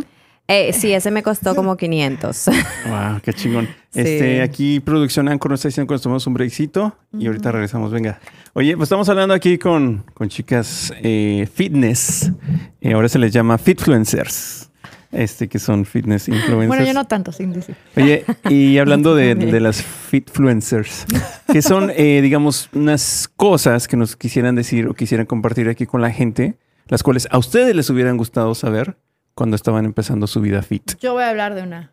Eh, 0.52 0.72
sí, 0.72 0.92
ese 0.92 1.12
me 1.12 1.22
costó 1.22 1.54
como 1.54 1.76
500. 1.76 2.46
Wow, 2.88 3.20
qué 3.22 3.32
chingón. 3.32 3.68
Sí. 3.90 4.00
Este, 4.00 4.42
aquí 4.42 4.80
producción 4.80 5.28
Anchor 5.28 5.52
nos 5.52 5.60
está 5.60 5.68
diciendo 5.68 5.86
que 5.86 5.94
nos 5.94 6.02
tomamos 6.02 6.26
un 6.26 6.34
breakcito 6.34 6.96
y 7.16 7.28
ahorita 7.28 7.52
regresamos. 7.52 7.92
Venga. 7.92 8.18
Oye, 8.54 8.76
pues 8.76 8.88
estamos 8.88 9.08
hablando 9.08 9.32
aquí 9.32 9.58
con, 9.58 10.04
con 10.12 10.28
chicas 10.28 10.92
eh, 11.04 11.48
fitness. 11.54 12.32
Eh, 12.80 12.94
ahora 12.94 13.08
se 13.08 13.20
les 13.20 13.32
llama 13.32 13.58
fitfluencers. 13.58 14.72
Este, 15.12 15.48
que 15.48 15.60
son 15.60 15.84
fitness 15.84 16.26
influencers. 16.26 16.66
Bueno, 16.66 16.84
yo 16.84 16.94
no 16.94 17.04
tanto, 17.04 17.30
sin 17.30 17.52
decir. 17.52 17.76
Oye, 17.96 18.24
y 18.48 18.78
hablando 18.78 19.14
de, 19.14 19.36
de 19.36 19.60
las 19.60 19.80
fitfluencers, 19.82 21.06
que 21.52 21.62
son, 21.62 21.92
eh, 21.94 22.20
digamos, 22.22 22.70
unas 22.72 23.30
cosas 23.36 23.86
que 23.86 23.96
nos 23.96 24.16
quisieran 24.16 24.56
decir 24.56 24.88
o 24.88 24.94
quisieran 24.94 25.26
compartir 25.26 25.68
aquí 25.68 25.86
con 25.86 26.00
la 26.00 26.10
gente, 26.10 26.58
las 26.88 27.04
cuales 27.04 27.28
a 27.30 27.38
ustedes 27.38 27.76
les 27.76 27.88
hubieran 27.88 28.16
gustado 28.16 28.56
saber 28.56 28.96
cuando 29.40 29.56
estaban 29.56 29.86
empezando 29.86 30.26
su 30.26 30.42
vida 30.42 30.60
fit. 30.60 30.98
Yo 31.00 31.14
voy 31.14 31.22
a 31.22 31.30
hablar 31.30 31.54
de 31.54 31.62
una. 31.62 31.92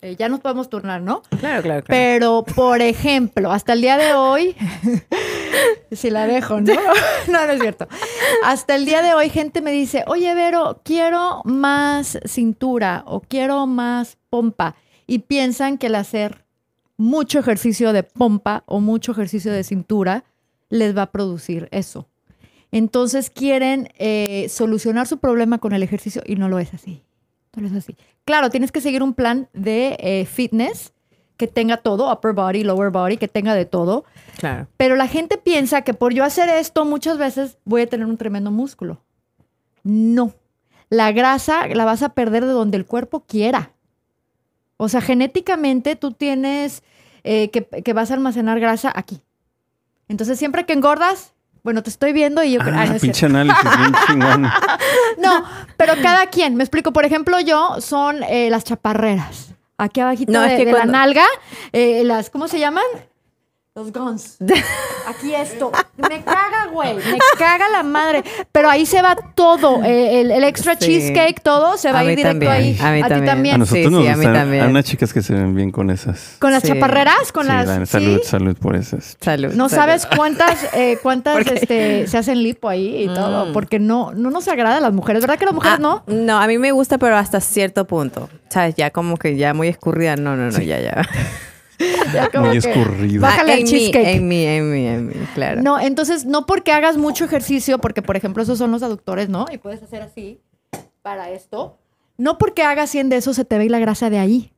Eh, 0.00 0.16
ya 0.18 0.28
nos 0.28 0.40
podemos 0.40 0.68
turnar, 0.68 1.00
¿no? 1.00 1.22
claro, 1.38 1.62
claro, 1.62 1.84
claro. 1.84 1.84
Pero, 1.86 2.44
por 2.56 2.82
ejemplo, 2.82 3.52
hasta 3.52 3.74
el 3.74 3.82
día 3.82 3.96
de 3.96 4.14
hoy, 4.14 4.56
si 5.92 6.10
la 6.10 6.26
dejo, 6.26 6.60
¿no? 6.60 6.72
No, 7.28 7.46
no 7.46 7.52
es 7.52 7.60
cierto. 7.60 7.86
Hasta 8.42 8.74
el 8.74 8.84
día 8.84 9.00
de 9.02 9.14
hoy, 9.14 9.30
gente 9.30 9.62
me 9.62 9.70
dice, 9.70 10.02
oye, 10.08 10.34
Vero, 10.34 10.80
quiero 10.82 11.42
más 11.44 12.18
cintura 12.24 13.04
o 13.06 13.20
quiero 13.20 13.68
más 13.68 14.18
pompa. 14.28 14.74
Y 15.06 15.20
piensan 15.20 15.78
que 15.78 15.86
el 15.86 15.94
hacer 15.94 16.46
mucho 16.96 17.38
ejercicio 17.38 17.92
de 17.92 18.02
pompa 18.02 18.64
o 18.66 18.80
mucho 18.80 19.12
ejercicio 19.12 19.52
de 19.52 19.62
cintura 19.62 20.24
les 20.68 20.96
va 20.96 21.02
a 21.02 21.12
producir 21.12 21.68
eso. 21.70 22.08
Entonces 22.70 23.30
quieren 23.30 23.88
eh, 23.98 24.46
solucionar 24.48 25.06
su 25.06 25.18
problema 25.18 25.58
con 25.58 25.72
el 25.72 25.82
ejercicio 25.82 26.22
y 26.26 26.36
no 26.36 26.48
lo 26.48 26.58
es 26.58 26.74
así. 26.74 27.02
No 27.56 27.62
lo 27.62 27.68
es 27.68 27.74
así. 27.74 27.96
Claro, 28.24 28.50
tienes 28.50 28.72
que 28.72 28.80
seguir 28.80 29.02
un 29.02 29.14
plan 29.14 29.48
de 29.54 29.96
eh, 30.00 30.26
fitness 30.26 30.92
que 31.38 31.46
tenga 31.46 31.78
todo, 31.78 32.12
upper 32.12 32.32
body, 32.32 32.64
lower 32.64 32.90
body, 32.90 33.16
que 33.16 33.28
tenga 33.28 33.54
de 33.54 33.64
todo. 33.64 34.04
claro. 34.38 34.66
Pero 34.76 34.96
la 34.96 35.06
gente 35.06 35.38
piensa 35.38 35.82
que 35.82 35.94
por 35.94 36.12
yo 36.12 36.24
hacer 36.24 36.48
esto 36.48 36.84
muchas 36.84 37.16
veces 37.16 37.58
voy 37.64 37.82
a 37.82 37.86
tener 37.86 38.06
un 38.06 38.16
tremendo 38.16 38.50
músculo. 38.50 39.00
No. 39.82 40.34
La 40.90 41.12
grasa 41.12 41.66
la 41.68 41.84
vas 41.84 42.02
a 42.02 42.10
perder 42.10 42.44
de 42.44 42.52
donde 42.52 42.76
el 42.76 42.86
cuerpo 42.86 43.20
quiera. 43.20 43.72
O 44.76 44.88
sea, 44.88 45.00
genéticamente 45.00 45.96
tú 45.96 46.12
tienes 46.12 46.82
eh, 47.24 47.50
que, 47.50 47.64
que 47.64 47.92
vas 47.92 48.10
a 48.10 48.14
almacenar 48.14 48.58
grasa 48.60 48.92
aquí. 48.94 49.22
Entonces, 50.08 50.38
siempre 50.38 50.66
que 50.66 50.72
engordas, 50.72 51.34
bueno, 51.62 51.82
te 51.82 51.90
estoy 51.90 52.12
viendo 52.12 52.42
y 52.42 52.52
yo 52.52 52.60
creo... 52.60 52.74
Ah, 52.74 52.82
ah, 52.82 52.86
no 52.86 52.94
es 52.94 53.02
pinche 53.02 53.26
análisis 53.26 53.62
bien 53.78 53.92
chingón. 54.06 54.42
No, 55.18 55.44
pero 55.76 55.94
cada 56.02 56.26
quien, 56.26 56.54
me 56.56 56.64
explico. 56.64 56.92
Por 56.92 57.04
ejemplo, 57.04 57.38
yo 57.40 57.80
son 57.80 58.22
eh, 58.24 58.48
las 58.50 58.64
chaparreras. 58.64 59.54
Aquí 59.76 60.00
abajito 60.00 60.32
No, 60.32 60.42
es 60.44 60.52
de, 60.52 60.56
que 60.58 60.64
de 60.64 60.70
cuando- 60.72 60.92
la 60.92 60.98
nalga, 60.98 61.24
eh, 61.72 62.02
las, 62.04 62.30
¿cómo 62.30 62.48
se 62.48 62.58
llaman? 62.58 62.84
Los 63.78 63.92
guns. 63.92 64.36
Aquí 65.06 65.32
esto. 65.36 65.70
Me 65.96 66.20
caga, 66.24 66.66
güey. 66.72 66.96
Me 66.96 67.18
caga 67.38 67.68
la 67.68 67.84
madre. 67.84 68.24
Pero 68.50 68.68
ahí 68.68 68.84
se 68.84 69.00
va 69.02 69.14
todo. 69.36 69.84
eh, 69.84 70.20
el, 70.20 70.32
el 70.32 70.42
extra 70.42 70.72
Sí. 70.74 70.86
cheesecake, 70.86 71.40
todo 71.40 71.76
se 71.78 71.92
va 71.92 71.98
A 71.98 72.00
a 72.00 72.04
ir 72.04 72.10
mí 72.10 72.16
directo 72.16 72.30
también, 72.44 72.52
ahí. 72.52 72.76
a 72.80 72.90
mí 72.90 73.02
ti 73.02 73.08
también. 73.08 73.24
también. 73.26 73.54
A 73.54 73.58
nosotros 73.58 73.84
Sí, 73.84 73.90
nos 73.90 74.02
sí, 74.02 74.08
a 74.08 74.16
mí 74.16 74.16
gustan. 74.16 74.34
también. 74.34 74.64
Hay 74.64 74.70
unas 74.70 74.84
chicas 74.84 75.12
que 75.12 75.22
se 75.22 75.32
ven 75.32 75.54
bien 75.54 75.70
con 75.70 75.90
esas. 75.90 76.36
Con 76.40 76.50
las 76.50 76.62
Sí. 76.62 76.68
chaparreras, 76.70 77.30
con 77.32 77.46
Sí, 77.46 77.52
las. 77.52 77.88
salud, 77.88 78.20
salud 78.24 78.56
por 78.56 78.74
esas. 78.74 79.16
Salud. 79.20 79.52
No 79.54 79.68
salud. 79.68 79.80
sabes 79.82 80.06
cuántas, 80.06 80.74
eh, 80.74 80.98
cuántas 81.02 81.46
este, 81.46 82.08
se 82.08 82.18
hacen 82.18 82.42
lipo 82.42 82.68
ahí 82.68 83.04
y 83.04 83.06
todo, 83.06 83.46
Mm. 83.46 83.52
porque 83.52 83.78
no, 83.78 84.12
no 84.12 84.30
nos 84.30 84.48
agrada 84.48 84.78
a 84.78 84.80
las 84.80 84.92
mujeres, 84.92 85.22
¿verdad 85.22 85.38
que 85.38 85.44
las 85.44 85.54
mujeres 85.54 85.78
Ah, 85.78 85.80
no? 85.80 86.02
No, 86.08 86.38
a 86.40 86.46
mí 86.48 86.58
me 86.58 86.72
gusta, 86.72 86.98
pero 86.98 87.16
hasta 87.16 87.40
cierto 87.40 87.86
punto. 87.86 88.28
¿Sabes? 88.48 88.74
Ya 88.76 88.90
como 88.90 89.16
que 89.18 89.36
ya 89.36 89.54
muy 89.54 89.68
escurrida. 89.68 90.16
No, 90.16 90.34
no, 90.36 90.50
no, 90.50 90.58
ya, 90.60 90.80
ya. 90.80 91.02
Ya 92.12 92.30
como 92.30 92.46
Muy 92.46 92.56
escurrido. 92.56 93.22
Bájale 93.22 93.54
el 93.54 93.64
cheesecake. 93.64 94.16
en 94.16 94.28
mí, 94.28 94.44
en 94.44 94.70
mí, 94.70 94.86
en 94.86 95.06
mí, 95.08 95.14
claro. 95.34 95.62
No, 95.62 95.78
entonces 95.78 96.24
no 96.24 96.46
porque 96.46 96.72
hagas 96.72 96.96
mucho 96.96 97.24
ejercicio, 97.24 97.78
porque 97.78 98.02
por 98.02 98.16
ejemplo 98.16 98.42
esos 98.42 98.58
son 98.58 98.70
los 98.70 98.82
aductores, 98.82 99.28
¿no? 99.28 99.46
Y 99.52 99.58
puedes 99.58 99.82
hacer 99.82 100.02
así 100.02 100.40
para 101.02 101.30
esto. 101.30 101.78
No 102.16 102.36
porque 102.38 102.62
hagas 102.62 102.90
100 102.90 103.10
de 103.10 103.16
eso 103.16 103.32
se 103.32 103.44
te 103.44 103.58
ve 103.58 103.68
la 103.68 103.78
grasa 103.78 104.10
de 104.10 104.18
ahí. 104.18 104.52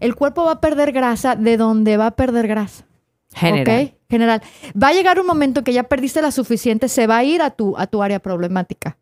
El 0.00 0.16
cuerpo 0.16 0.44
va 0.44 0.52
a 0.52 0.60
perder 0.60 0.92
grasa 0.92 1.36
de 1.36 1.56
donde 1.56 1.96
va 1.96 2.06
a 2.06 2.10
perder 2.12 2.48
grasa. 2.48 2.84
General. 3.34 3.84
¿ok? 3.84 3.94
General. 4.08 4.42
Va 4.80 4.88
a 4.88 4.92
llegar 4.92 5.20
un 5.20 5.26
momento 5.26 5.62
que 5.62 5.72
ya 5.72 5.84
perdiste 5.84 6.22
la 6.22 6.30
suficiente, 6.30 6.88
se 6.88 7.06
va 7.06 7.18
a 7.18 7.24
ir 7.24 7.42
a 7.42 7.50
tu, 7.50 7.76
a 7.76 7.86
tu 7.86 8.02
área 8.02 8.18
problemática. 8.18 8.96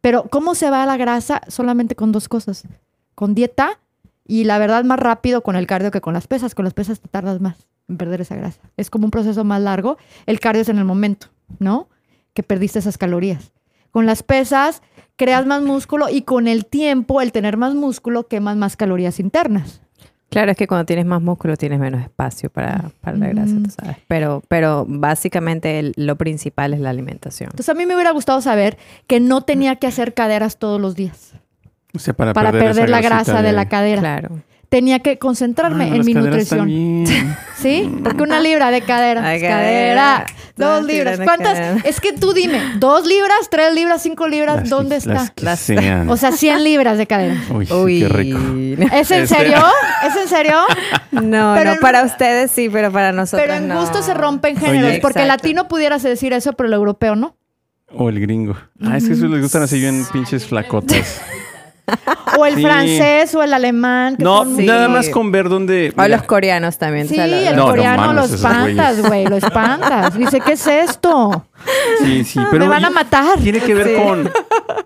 Pero 0.00 0.24
¿cómo 0.28 0.54
se 0.54 0.68
va 0.68 0.84
la 0.84 0.96
grasa? 0.96 1.40
Solamente 1.48 1.94
con 1.94 2.12
dos 2.12 2.28
cosas. 2.28 2.64
Con 3.14 3.34
dieta 3.34 3.78
y 4.32 4.44
la 4.44 4.56
verdad 4.58 4.82
más 4.84 4.98
rápido 4.98 5.42
con 5.42 5.56
el 5.56 5.66
cardio 5.66 5.90
que 5.90 6.00
con 6.00 6.14
las 6.14 6.26
pesas. 6.26 6.54
Con 6.54 6.64
las 6.64 6.72
pesas 6.72 7.00
te 7.00 7.08
tardas 7.08 7.40
más 7.42 7.68
en 7.88 7.98
perder 7.98 8.22
esa 8.22 8.34
grasa. 8.34 8.60
Es 8.78 8.88
como 8.88 9.04
un 9.04 9.10
proceso 9.10 9.44
más 9.44 9.60
largo. 9.60 9.98
El 10.24 10.40
cardio 10.40 10.62
es 10.62 10.68
en 10.70 10.78
el 10.78 10.84
momento, 10.86 11.26
¿no? 11.58 11.88
Que 12.32 12.42
perdiste 12.42 12.78
esas 12.78 12.96
calorías. 12.96 13.52
Con 13.90 14.06
las 14.06 14.22
pesas 14.22 14.80
creas 15.16 15.44
más 15.44 15.60
músculo 15.62 16.08
y 16.08 16.22
con 16.22 16.48
el 16.48 16.64
tiempo, 16.64 17.20
el 17.20 17.30
tener 17.30 17.58
más 17.58 17.74
músculo, 17.74 18.26
quemas 18.26 18.56
más 18.56 18.76
calorías 18.78 19.20
internas. 19.20 19.82
Claro, 20.30 20.50
es 20.52 20.56
que 20.56 20.66
cuando 20.66 20.86
tienes 20.86 21.04
más 21.04 21.20
músculo 21.20 21.58
tienes 21.58 21.78
menos 21.78 22.00
espacio 22.00 22.48
para, 22.48 22.90
para 23.02 23.18
la 23.18 23.28
grasa, 23.28 23.54
tú 23.62 23.68
sabes. 23.68 23.98
Pero, 24.08 24.42
pero 24.48 24.86
básicamente 24.88 25.78
el- 25.78 25.92
lo 25.96 26.16
principal 26.16 26.72
es 26.72 26.80
la 26.80 26.88
alimentación. 26.88 27.48
Entonces 27.50 27.68
a 27.68 27.74
mí 27.74 27.84
me 27.84 27.94
hubiera 27.94 28.12
gustado 28.12 28.40
saber 28.40 28.78
que 29.06 29.20
no 29.20 29.42
tenía 29.42 29.76
que 29.76 29.86
hacer 29.88 30.14
caderas 30.14 30.56
todos 30.58 30.80
los 30.80 30.94
días 30.96 31.34
O 31.94 31.98
sea, 31.98 32.14
para, 32.14 32.32
para 32.32 32.52
perder, 32.52 32.88
la 32.88 33.00
grasa 33.00 33.42
de, 33.42 33.52
la 33.52 33.68
cadera. 33.68 34.00
Claro. 34.00 34.42
Tenía 34.70 35.00
que 35.00 35.18
concentrarme 35.18 35.84
Ah, 35.84 35.88
en 35.88 35.98
las 35.98 36.06
mi 36.06 36.14
nutrición. 36.14 36.60
también. 36.60 37.04
¿Sí? 37.58 37.92
Porque 38.02 38.22
una 38.22 38.40
libra 38.40 38.70
de 38.70 38.80
cadera. 38.80 39.22
Ay, 39.28 39.36
es 39.36 39.42
cadera. 39.42 40.24
cadera. 40.24 40.26
Dos 40.56 40.84
libras. 40.86 41.20
¿Cuántas? 41.22 41.58
cadera. 41.58 41.80
Es 41.84 42.00
que 42.00 42.14
tú 42.14 42.32
dime, 42.32 42.58
¿dos 42.78 43.06
libras, 43.06 43.50
tres 43.50 43.74
libras, 43.74 44.02
cinco 44.02 44.26
libras? 44.28 44.60
Las 44.60 44.70
¿Dónde 44.70 44.94
que- 44.94 44.98
está? 45.00 45.12
Las 45.12 45.30
que 45.32 45.44
Las- 45.44 45.60
sean. 45.60 46.08
O 46.08 46.16
sea, 46.16 46.32
100 46.32 46.64
libras 46.64 46.96
de 46.96 47.06
cadera. 47.06 47.36
Uy, 47.50 47.98
qué 48.00 48.08
rico. 48.08 48.38
¿Es 48.94 49.10
en 49.10 49.22
Este- 49.24 49.26
serio? 49.26 49.58
¿Es 50.08 50.16
en 50.16 50.28
serio? 50.28 50.56
No, 51.10 51.52
Pero 51.54 51.70
no, 51.70 51.72
en- 51.74 51.80
para 51.80 52.02
ustedes 52.04 52.50
sí, 52.50 52.70
pero 52.72 52.90
para 52.90 53.12
nosotros 53.12 53.42
Pero 53.46 53.58
en 53.62 53.68
no. 53.68 53.78
gusto 53.78 54.02
se 54.02 54.14
rompen 54.14 54.56
géneros. 54.56 54.88
Oye. 54.92 55.00
porque 55.02 55.20
el 55.20 55.28
latino 55.28 55.68
pudieras 55.68 56.02
decir 56.02 56.32
eso, 56.32 56.54
pero 56.54 56.68
el 56.68 56.72
europeo 56.72 57.14
no. 57.14 57.36
O 57.94 58.08
el 58.08 58.18
gringo. 58.20 58.56
Ah, 58.82 58.96
es 58.96 59.06
que 59.06 59.12
eso 59.12 59.26
les 59.28 59.42
gustan 59.42 59.62
así 59.64 59.78
bien 59.78 60.02
pinches 60.14 60.46
flacotas. 60.46 61.20
O 62.38 62.46
el 62.46 62.54
Sí. 62.54 62.62
francés 62.62 63.34
o 63.34 63.42
el 63.42 63.52
alemán. 63.52 64.16
que 64.16 64.24
No, 64.24 64.44
son 64.44 64.64
nada 64.64 64.88
más 64.88 65.08
con 65.08 65.30
ver 65.32 65.48
dónde. 65.48 65.92
O 65.96 66.08
los 66.08 66.22
coreanos 66.22 66.78
también. 66.78 67.08
Sí, 67.08 67.18
el 67.18 67.56
No, 67.56 67.62
no 67.64 67.66
coreano 67.70 68.02
mames, 68.02 68.16
lo 68.16 68.24
esos 68.24 68.36
espantas, 68.36 68.94
güeyes. 68.96 69.08
güey, 69.08 69.26
lo 69.26 69.36
espantas. 69.36 70.16
Dice, 70.16 70.40
¿qué 70.40 70.52
es 70.52 70.66
esto? 70.66 71.46
Sí, 72.02 72.24
sí, 72.24 72.40
pero. 72.50 72.64
Me 72.64 72.70
van 72.70 72.84
a 72.86 72.90
matar. 72.90 73.38
Tiene 73.40 73.60
que 73.60 73.74
ver 73.74 73.88
Sí. 73.88 73.94
con, 73.96 74.30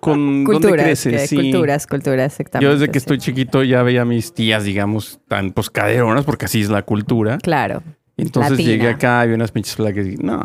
con 0.01 0.45
dónde 0.45 0.61
culturas, 0.69 0.85
creces. 0.87 1.13
que- 1.23 1.27
sí. 1.29 1.37
culturas, 1.37 1.87
culturas, 1.87 2.33
exactamente. 2.33 2.65
Yo 2.65 2.73
desde 2.79 2.91
que 2.93 2.99
sí. 2.99 3.05
estoy 3.05 3.19
chiquito 3.19 3.63
ya 3.63 3.83
veía 3.83 4.03
a 4.03 4.05
mis 4.05 4.35
tías, 4.35 4.65
digamos, 4.65 5.21
tan 5.29 5.53
pues 5.53 5.71
caderonas, 5.71 6.25
porque 6.25 6.47
así 6.47 6.63
es 6.63 6.71
la 6.71 6.83
cultura. 6.83 7.39
Claro. 7.39 7.83
Entonces 8.17 8.53
Latina. 8.53 8.69
llegué 8.71 8.89
acá 8.89 9.23
y 9.25 9.29
vi 9.29 9.35
unas 9.35 9.53
pinches 9.53 9.77
flacas 9.77 10.07
y 10.07 10.17
no. 10.17 10.43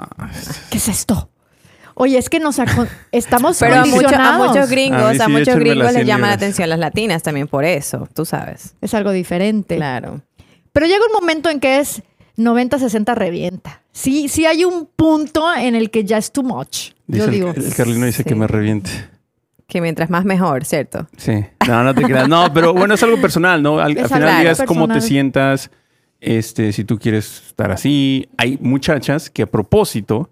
¿Qué 0.70 0.78
es 0.78 0.88
esto? 0.90 1.31
Oye, 2.04 2.18
es 2.18 2.30
que 2.32 2.40
nos 2.40 2.58
estamos 3.12 3.60
Pero 3.60 3.76
a, 3.76 3.80
mucho- 3.82 3.92
a 3.92 3.94
condicionados. 3.94 4.48
muchos 4.50 4.70
gringos, 4.72 5.12
mí 5.14 5.20
a, 5.20 5.26
sí, 5.26 5.32
muchos 5.32 5.56
gringos 5.56 5.84
les 5.86 5.94
100 5.94 6.08
llama 6.08 6.28
la 6.30 6.34
atención 6.34 6.68
las 6.68 6.80
latinas 6.80 7.22
también 7.22 7.48
por 7.48 7.64
eso, 7.64 8.10
tú 8.16 8.26
sabes. 8.26 8.76
Es 8.82 8.96
algo 8.96 9.12
diferente. 9.12 9.76
Claro. 9.76 10.22
Pero 10.74 10.88
llega 10.88 11.06
un 11.06 11.14
momento 11.14 11.50
en 11.52 11.60
que 11.60 11.78
es 11.80 12.02
90-60 12.38 13.14
revienta. 13.14 13.84
Sí, 13.92 14.30
sí 14.30 14.48
hay 14.48 14.64
un 14.66 14.88
punto 14.96 15.46
en 15.56 15.76
el 15.76 15.92
que 15.92 16.04
ya 16.04 16.18
es 16.18 16.32
too 16.32 16.42
much. 16.42 16.94
Dice 17.06 17.20
Yo 17.20 17.26
el- 17.26 17.32
digo. 17.32 17.54
el, 17.56 17.74
Carlino 17.76 18.06
dice 18.08 18.24
Sí. 18.24 18.30
que 18.30 18.34
me 18.36 18.48
reviente. 18.48 18.90
Que 19.68 19.80
mientras 19.80 20.10
más 20.10 20.26
mejor, 20.26 20.66
¿cierto? 20.66 21.08
Sí. 21.18 21.34
No, 21.68 21.84
no 21.84 21.94
te 21.94 22.02
creas. 22.02 22.28
No, 22.28 22.52
pero 22.52 22.74
bueno, 22.74 22.96
es 22.96 23.04
algo 23.04 23.22
personal, 23.22 23.62
¿no? 23.62 23.80
Al, 23.80 23.94
final 23.96 24.22
del 24.26 24.42
día 24.42 24.52
es 24.52 24.64
cómo 24.64 24.88
te 24.88 25.02
sientas, 25.02 25.70
este, 26.20 26.74
si 26.74 26.84
tú 26.84 26.98
quieres 26.98 27.44
estar 27.50 27.72
así. 27.72 28.28
Hay 28.38 28.58
muchachas 28.60 29.30
que 29.30 29.44
a 29.44 29.46
propósito 29.46 30.32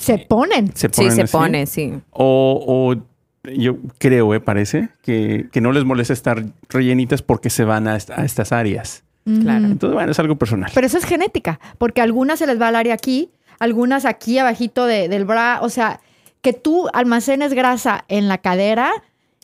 Se 0.00 0.18
ponen. 0.18 0.74
se 0.74 0.88
Sí, 0.88 0.94
ponen 0.96 1.12
se 1.16 1.22
así. 1.22 1.32
pone, 1.32 1.66
sí. 1.66 1.92
O, 2.10 2.94
o 2.96 3.50
yo 3.54 3.76
creo, 3.98 4.34
eh, 4.34 4.40
parece, 4.40 4.88
que, 5.02 5.48
que 5.52 5.60
no 5.60 5.72
les 5.72 5.84
molesta 5.84 6.12
estar 6.12 6.44
rellenitas 6.68 7.22
porque 7.22 7.48
se 7.50 7.64
van 7.64 7.86
a, 7.88 7.96
est- 7.96 8.10
a 8.10 8.24
estas 8.24 8.52
áreas. 8.52 9.04
Claro. 9.24 9.66
Entonces, 9.66 9.94
bueno, 9.94 10.10
es 10.12 10.18
algo 10.18 10.36
personal. 10.36 10.70
Pero 10.74 10.86
eso 10.86 10.98
es 10.98 11.04
genética, 11.04 11.60
porque 11.78 12.00
a 12.00 12.04
algunas 12.04 12.38
se 12.38 12.46
les 12.46 12.60
va 12.60 12.68
al 12.68 12.76
área 12.76 12.94
aquí, 12.94 13.30
algunas 13.58 14.04
aquí 14.04 14.38
abajito 14.38 14.86
de- 14.86 15.08
del 15.08 15.24
bra, 15.24 15.60
o 15.62 15.68
sea, 15.68 16.00
que 16.42 16.52
tú 16.54 16.88
almacenes 16.94 17.52
grasa 17.52 18.04
en 18.08 18.26
la 18.28 18.38
cadera 18.38 18.90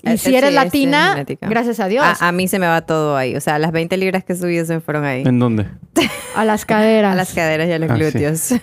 y 0.02 0.10
Eh, 0.10 0.18
si 0.18 0.30
sí, 0.30 0.36
eres 0.36 0.48
es 0.50 0.54
latina, 0.54 1.24
gracias 1.42 1.78
a 1.80 1.88
Dios, 1.88 2.04
A, 2.04 2.28
a 2.28 2.32
mí 2.32 2.48
se 2.48 2.58
me 2.58 2.66
va 2.66 2.80
todo 2.82 3.16
ahí. 3.16 3.36
O 3.36 3.40
sea, 3.40 3.58
las 3.58 3.70
20 3.72 3.96
libras 3.98 4.24
que 4.24 4.34
subí 4.34 4.62
se 4.64 4.74
me 4.74 4.80
fueron 4.80 5.04
ahí. 5.04 5.22
¿En 5.26 5.38
dónde? 5.38 5.66
a 6.36 6.44
las 6.44 6.64
caderas. 6.64 7.12
A 7.12 7.16
las 7.16 7.32
caderas 7.34 7.68
y 7.68 7.72
a 7.72 7.78
los 7.78 7.90
Ah, 7.90 7.96
sí. 8.36 8.60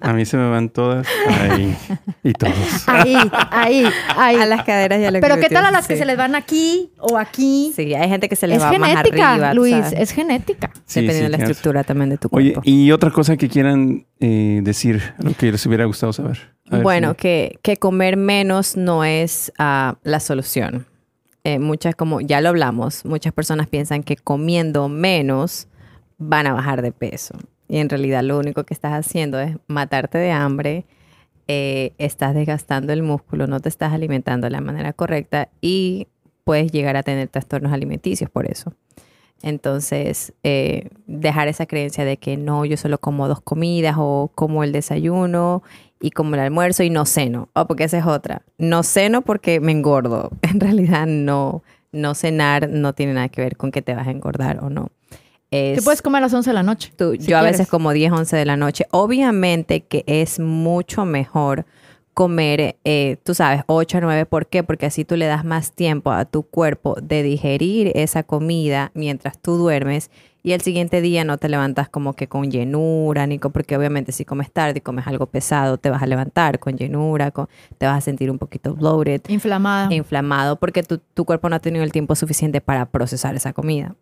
A 0.00 0.12
mí 0.14 0.24
se 0.24 0.36
me 0.36 0.48
van 0.50 0.68
todas 0.68 1.06
ahí 1.28 1.76
y 2.24 2.32
todos. 2.32 2.54
Ahí, 2.88 3.14
ahí, 3.50 3.84
ahí. 4.16 4.36
A 4.36 4.46
las 4.46 4.64
caderas 4.64 4.98
y 5.00 5.04
a 5.04 5.10
los 5.12 5.20
Pero. 5.20 5.36
¿qué 5.38 5.48
tal 5.48 5.64
a 5.64 5.70
las 5.70 5.86
que 5.86 5.96
se 5.96 6.04
les 6.04 6.16
van 6.16 6.34
aquí 6.34 6.90
o 6.98 7.16
aquí? 7.18 7.72
Sí, 7.76 7.94
hay 7.94 8.08
gente 8.08 8.28
que 8.28 8.34
se 8.34 8.48
les 8.48 8.56
es 8.58 8.62
va 8.64 8.72
más 8.78 8.90
genética, 8.90 9.30
arriba. 9.34 9.50
tú 9.50 9.56
Luis, 9.58 9.74
sabes. 9.76 9.92
es 9.96 10.10
genética. 10.10 10.70
Sí, 10.86 11.02
Dependiendo 11.02 11.26
sí, 11.28 11.32
de 11.32 11.38
la 11.38 11.44
estructura 11.44 11.84
también 11.84 12.10
de 12.10 12.18
tu 12.18 12.28
Oye, 12.32 12.52
cuerpo. 12.54 12.68
y 12.68 12.90
otra 12.90 13.10
cosa 13.12 13.36
que 13.36 13.48
quieran 13.48 14.04
eh, 14.18 14.60
decir, 14.64 15.14
lo 15.18 15.34
que 15.34 15.52
les 15.52 15.64
hubiera 15.66 15.84
gustado 15.84 16.12
saber. 16.12 16.52
A 16.68 16.76
ver 16.76 16.82
Bueno, 16.82 17.10
si- 17.10 17.16
que, 17.18 17.58
que 17.62 17.76
comer 17.76 18.16
menos 18.16 18.76
no 18.76 19.04
es 19.04 19.52
ah, 19.58 19.98
la 20.02 20.18
solución. 20.18 20.86
Eh, 21.44 21.58
muchas, 21.60 21.94
como 21.94 22.20
ya 22.20 22.40
lo 22.40 22.48
hablamos, 22.48 23.04
muchas 23.04 23.32
personas 23.32 23.68
piensan 23.68 24.02
que 24.02 24.16
comiendo 24.16 24.88
menos 24.88 25.68
van 26.18 26.46
a 26.48 26.52
bajar 26.54 26.82
de 26.82 26.90
peso. 26.92 27.34
Y 27.72 27.78
en 27.78 27.88
realidad 27.88 28.22
lo 28.22 28.38
único 28.38 28.64
que 28.64 28.74
estás 28.74 28.92
haciendo 28.92 29.40
es 29.40 29.56
matarte 29.66 30.18
de 30.18 30.30
hambre, 30.30 30.84
eh, 31.48 31.94
estás 31.96 32.34
desgastando 32.34 32.92
el 32.92 33.02
músculo, 33.02 33.46
no 33.46 33.60
te 33.60 33.70
estás 33.70 33.94
alimentando 33.94 34.44
de 34.44 34.50
la 34.50 34.60
manera 34.60 34.92
correcta 34.92 35.48
y 35.62 36.06
puedes 36.44 36.70
llegar 36.70 36.98
a 36.98 37.02
tener 37.02 37.28
trastornos 37.28 37.72
alimenticios 37.72 38.28
por 38.28 38.44
eso. 38.44 38.74
Entonces, 39.40 40.34
eh, 40.42 40.90
dejar 41.06 41.48
esa 41.48 41.64
creencia 41.64 42.04
de 42.04 42.18
que 42.18 42.36
no, 42.36 42.66
yo 42.66 42.76
solo 42.76 42.98
como 42.98 43.26
dos 43.26 43.40
comidas 43.40 43.96
o 43.96 44.30
como 44.34 44.64
el 44.64 44.72
desayuno 44.72 45.62
y 45.98 46.10
como 46.10 46.34
el 46.34 46.42
almuerzo 46.42 46.82
y 46.82 46.90
no 46.90 47.06
ceno. 47.06 47.48
Oh, 47.54 47.66
porque 47.66 47.84
esa 47.84 47.96
es 47.96 48.06
otra. 48.06 48.42
No 48.58 48.82
ceno 48.82 49.22
porque 49.22 49.60
me 49.60 49.72
engordo. 49.72 50.30
En 50.42 50.60
realidad 50.60 51.06
no, 51.06 51.62
no 51.90 52.14
cenar 52.14 52.68
no 52.68 52.92
tiene 52.92 53.14
nada 53.14 53.30
que 53.30 53.40
ver 53.40 53.56
con 53.56 53.70
que 53.72 53.80
te 53.80 53.94
vas 53.94 54.08
a 54.08 54.10
engordar 54.10 54.62
o 54.62 54.68
no. 54.68 54.90
Es, 55.52 55.78
Te 55.78 55.82
puedes 55.82 56.02
comer 56.02 56.18
a 56.18 56.26
las 56.26 56.34
11 56.34 56.50
de 56.50 56.54
la 56.54 56.62
noche. 56.64 56.92
tú- 56.96 57.12
si 57.12 57.26
yo 57.28 57.36
a 57.36 57.40
quieres. 57.40 57.58
veces 57.58 57.70
como 57.70 57.92
10, 57.92 58.10
11 58.10 58.36
de 58.36 58.44
la 58.46 58.56
noche. 58.56 58.86
Obviamente 58.90 59.82
que 59.82 60.02
es 60.06 60.40
mucho 60.40 61.04
mejor 61.04 61.66
comer, 62.14 62.76
eh, 62.84 63.16
tú 63.22 63.34
sabes, 63.34 63.62
8 63.66 63.98
a 63.98 64.00
9. 64.00 64.26
¿Por 64.26 64.46
qué? 64.46 64.62
Porque 64.62 64.86
así 64.86 65.04
tú 65.04 65.16
le 65.16 65.26
das 65.26 65.44
más 65.44 65.72
tiempo 65.72 66.10
a 66.10 66.24
tu 66.24 66.42
cuerpo 66.42 66.96
de 67.02 67.22
digerir 67.22 67.92
esa 67.94 68.22
comida 68.22 68.90
mientras 68.94 69.38
tú 69.38 69.56
duermes 69.56 70.10
y 70.42 70.52
el 70.52 70.60
siguiente 70.60 71.00
día 71.00 71.24
no 71.24 71.38
te 71.38 71.48
levantas 71.48 71.88
como 71.88 72.14
que 72.14 72.26
con 72.28 72.50
llenura, 72.50 73.26
ni 73.26 73.38
con, 73.38 73.52
porque 73.52 73.76
obviamente 73.76 74.10
si 74.12 74.24
comes 74.24 74.50
tarde 74.50 74.78
y 74.78 74.80
comes 74.80 75.06
algo 75.06 75.26
pesado, 75.26 75.78
te 75.78 75.88
vas 75.88 76.02
a 76.02 76.06
levantar 76.06 76.58
con 76.58 76.76
llenura, 76.76 77.30
con- 77.30 77.48
te 77.78 77.86
vas 77.86 77.98
a 77.98 78.00
sentir 78.00 78.30
un 78.30 78.38
poquito 78.38 78.74
bloated 78.74 79.22
Inflamada. 79.28 79.92
inflamado 79.94 80.56
porque 80.56 80.82
tu, 80.82 80.98
tu 80.98 81.24
cuerpo 81.24 81.48
no 81.48 81.56
ha 81.56 81.60
tenido 81.60 81.84
el 81.84 81.92
tiempo 81.92 82.14
suficiente 82.14 82.60
para 82.60 82.86
procesar 82.86 83.34
esa 83.36 83.52
comida. 83.52 83.94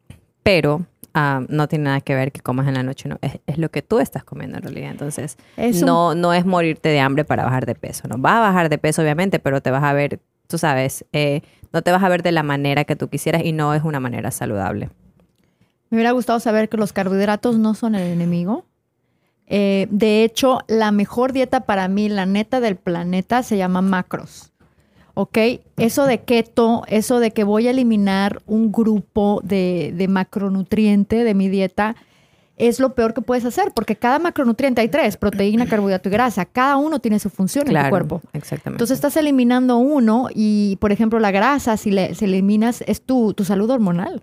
Pero 0.42 0.86
ah, 1.14 1.42
no 1.48 1.68
tiene 1.68 1.84
nada 1.84 2.00
que 2.00 2.14
ver 2.14 2.32
que 2.32 2.40
comas 2.40 2.66
en 2.68 2.74
la 2.74 2.82
noche, 2.82 3.08
no, 3.08 3.18
es, 3.20 3.40
es 3.46 3.58
lo 3.58 3.70
que 3.70 3.82
tú 3.82 3.98
estás 3.98 4.24
comiendo 4.24 4.56
en 4.58 4.62
realidad. 4.62 4.90
Entonces, 4.90 5.36
Es 5.56 5.80
un- 5.80 5.86
no, 5.86 6.14
no 6.14 6.32
es 6.32 6.44
morirte 6.46 6.88
de 6.88 7.00
hambre 7.00 7.24
para 7.24 7.44
bajar 7.44 7.66
de 7.66 7.74
peso. 7.74 8.08
No 8.08 8.16
vas 8.18 8.34
a 8.34 8.40
bajar 8.40 8.68
de 8.68 8.78
peso, 8.78 9.02
obviamente, 9.02 9.38
pero 9.38 9.60
te 9.60 9.70
vas 9.70 9.82
a 9.84 9.92
ver, 9.92 10.20
tú 10.46 10.58
sabes, 10.58 11.04
eh, 11.12 11.42
no 11.72 11.82
te 11.82 11.92
vas 11.92 12.02
a 12.02 12.08
ver 12.08 12.22
de 12.22 12.32
la 12.32 12.42
manera 12.42 12.84
que 12.84 12.96
tú 12.96 13.08
quisieras 13.08 13.42
y 13.44 13.52
no 13.52 13.74
es 13.74 13.82
una 13.84 14.00
manera 14.00 14.30
saludable. 14.30 14.90
Me 15.90 15.96
hubiera 15.96 16.12
gustado 16.12 16.38
saber 16.40 16.68
que 16.68 16.76
los 16.76 16.92
carbohidratos 16.92 17.58
no 17.58 17.74
son 17.74 17.94
el 17.96 18.02
enemigo. 18.12 18.64
Eh, 19.52 19.88
de 19.90 20.22
hecho, 20.22 20.60
la 20.68 20.92
mejor 20.92 21.32
dieta 21.32 21.60
para 21.66 21.88
mí, 21.88 22.08
la 22.08 22.24
neta 22.24 22.60
del 22.60 22.76
planeta, 22.76 23.42
se 23.42 23.56
llama 23.56 23.82
macros. 23.82 24.49
¿Ok? 25.20 25.36
Eso 25.76 26.06
de 26.06 26.22
keto, 26.22 26.82
eso 26.88 27.20
de 27.20 27.30
que 27.32 27.44
voy 27.44 27.66
a 27.66 27.72
eliminar 27.72 28.40
un 28.46 28.72
grupo 28.72 29.42
de, 29.44 29.92
de 29.94 30.08
macronutriente 30.08 31.24
de 31.24 31.34
mi 31.34 31.50
dieta, 31.50 31.94
es 32.56 32.80
lo 32.80 32.94
peor 32.94 33.12
que 33.12 33.20
puedes 33.20 33.44
hacer, 33.44 33.72
porque 33.74 33.96
cada 33.96 34.18
macronutriente 34.18 34.80
hay 34.80 34.88
tres, 34.88 35.18
proteína, 35.18 35.66
carbohidrato 35.66 36.08
y 36.08 36.12
grasa. 36.12 36.46
Cada 36.46 36.78
uno 36.78 37.00
tiene 37.00 37.18
su 37.18 37.28
función 37.28 37.68
en 37.68 37.82
tu 37.84 37.90
cuerpo. 37.90 38.22
exactamente. 38.32 38.76
Entonces 38.76 38.94
estás 38.94 39.14
eliminando 39.18 39.76
uno 39.76 40.28
y, 40.34 40.78
por 40.80 40.90
ejemplo, 40.90 41.18
la 41.18 41.32
grasa, 41.32 41.76
si 41.76 41.90
le 41.90 42.14
si 42.14 42.24
eliminas, 42.24 42.82
es 42.86 43.02
tu, 43.02 43.34
tu 43.34 43.44
salud 43.44 43.68
hormonal. 43.68 44.22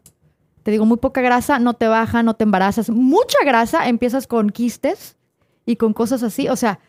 Te 0.64 0.72
digo, 0.72 0.88
muy 0.88 0.98
poca 0.98 1.22
grasa 1.22 1.60
no 1.60 1.76
te 1.76 1.88
baja, 1.88 2.24
no 2.24 2.34
te 2.34 2.43
embarazas. 2.43 2.89
Mucha 2.89 3.38
grasa, 3.45 3.88
empiezas 3.88 4.26
con 4.26 4.50
quistes 4.50 5.16
y 5.64 5.76
con 5.76 5.93
cosas 5.93 6.24
así. 6.24 6.50
O 6.50 6.56
sea, 6.56 6.80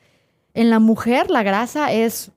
en 0.54 0.70
la 0.70 0.78
mujer 0.78 1.30
la 1.30 1.42
grasa 1.42 1.92
es 1.92 2.32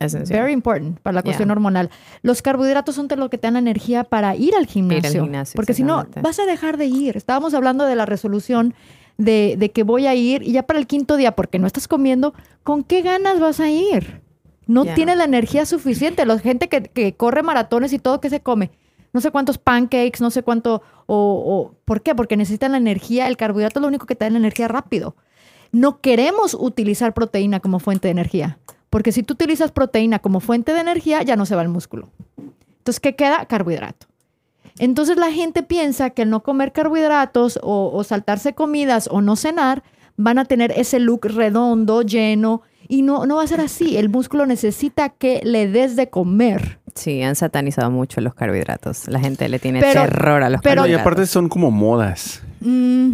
Esencial. 0.00 0.40
very 0.40 0.52
important 0.52 0.98
para 1.00 1.14
la 1.14 1.22
cuestión 1.22 1.46
Yeah. 1.48 1.52
hormonal. 1.54 1.90
Los 2.22 2.42
carbohidratos 2.42 2.94
son 2.94 3.06
de 3.08 3.16
lo 3.16 3.30
que 3.30 3.38
te 3.38 3.46
dan 3.46 3.56
energía 3.56 4.04
para 4.04 4.34
ir 4.34 4.54
al 4.56 4.66
gimnasio. 4.66 5.22
gimnasio, 5.24 5.56
porque 5.56 5.74
si 5.74 5.82
no, 5.84 6.06
vas 6.22 6.38
a 6.40 6.46
dejar 6.46 6.76
de 6.78 6.86
ir. 6.86 7.16
Estábamos 7.16 7.54
hablando 7.54 7.84
de 7.86 7.94
la 7.96 8.06
resolución 8.06 8.74
de, 9.18 9.56
de 9.58 9.70
que 9.70 9.82
voy 9.82 10.06
a 10.06 10.14
ir 10.14 10.42
y 10.42 10.52
ya 10.52 10.62
para 10.64 10.78
el 10.78 10.86
quinto 10.86 11.16
día, 11.16 11.32
porque 11.36 11.58
no 11.58 11.66
estás 11.66 11.86
comiendo, 11.86 12.32
¿con 12.62 12.82
qué 12.82 13.02
ganas 13.02 13.38
vas 13.38 13.60
a 13.60 13.68
ir? 13.70 14.20
No 14.66 14.84
Yeah. 14.84 14.94
tienes 14.94 15.16
la 15.18 15.24
energía 15.24 15.66
suficiente. 15.66 16.24
La 16.24 16.38
gente 16.38 16.68
que, 16.68 16.82
que 16.82 17.14
corre 17.14 17.42
maratones 17.42 17.92
y 17.92 17.98
todo, 17.98 18.20
¿qué 18.20 18.30
se 18.30 18.40
come? 18.40 18.70
No 19.12 19.20
sé 19.20 19.32
cuántos 19.32 19.58
pancakes, 19.58 20.20
no 20.20 20.30
sé 20.30 20.44
cuánto. 20.44 20.82
O, 21.06 21.16
o- 21.44 21.74
¿Por 21.84 22.00
qué? 22.02 22.14
Porque 22.14 22.36
necesitan 22.36 22.70
la 22.72 22.78
energía. 22.78 23.26
El 23.26 23.36
carbohidrato 23.36 23.80
es 23.80 23.82
lo 23.82 23.88
único 23.88 24.06
que 24.06 24.14
te 24.14 24.24
da 24.24 24.30
la 24.30 24.38
energía 24.38 24.68
rápido. 24.68 25.16
No 25.72 26.00
queremos 26.00 26.54
utilizar 26.54 27.12
proteína 27.14 27.58
como 27.58 27.80
fuente 27.80 28.06
de 28.06 28.12
energía. 28.12 28.58
Porque 28.90 29.12
si 29.12 29.22
tú 29.22 29.34
utilizas 29.34 29.70
proteína 29.72 30.18
como 30.18 30.40
fuente 30.40 30.72
de 30.74 30.80
energía, 30.80 31.22
ya 31.22 31.36
no 31.36 31.46
se 31.46 31.54
va 31.54 31.62
el 31.62 31.68
músculo. 31.68 32.10
Entonces, 32.78 33.00
¿qué 33.00 33.14
queda? 33.14 33.46
Carbohidrato. 33.46 34.06
Entonces 34.78 35.16
la 35.16 35.30
gente 35.30 35.62
piensa 35.62 36.10
que 36.10 36.22
el 36.22 36.30
no 36.30 36.42
comer 36.42 36.72
carbohidratos 36.72 37.58
o, 37.62 37.90
o 37.92 38.02
saltarse 38.04 38.54
comidas 38.54 39.08
o 39.10 39.20
no 39.20 39.36
cenar 39.36 39.82
van 40.16 40.38
a 40.38 40.44
tener 40.44 40.72
ese 40.72 40.98
look 40.98 41.26
redondo, 41.26 42.02
lleno, 42.02 42.62
y 42.88 43.02
no, 43.02 43.24
no 43.26 43.36
va 43.36 43.44
a 43.44 43.46
ser 43.46 43.60
así. 43.60 43.96
El 43.96 44.08
músculo 44.08 44.46
necesita 44.46 45.10
que 45.10 45.40
le 45.44 45.68
des 45.68 45.96
de 45.96 46.08
comer. 46.10 46.80
Sí, 46.94 47.22
han 47.22 47.36
satanizado 47.36 47.90
mucho 47.90 48.20
los 48.20 48.34
carbohidratos. 48.34 49.06
La 49.06 49.20
gente 49.20 49.48
le 49.48 49.58
tiene 49.60 49.80
Pero- 49.80 50.02
terror 50.02 50.42
a 50.42 50.50
los 50.50 50.60
pero- 50.60 50.82
No, 50.82 50.86
y 50.88 50.90
carbohidratos. 50.90 51.00
aparte 51.12 51.26
son 51.26 51.48
como 51.48 51.70
modas. 51.70 52.42
Mm, 52.60 53.12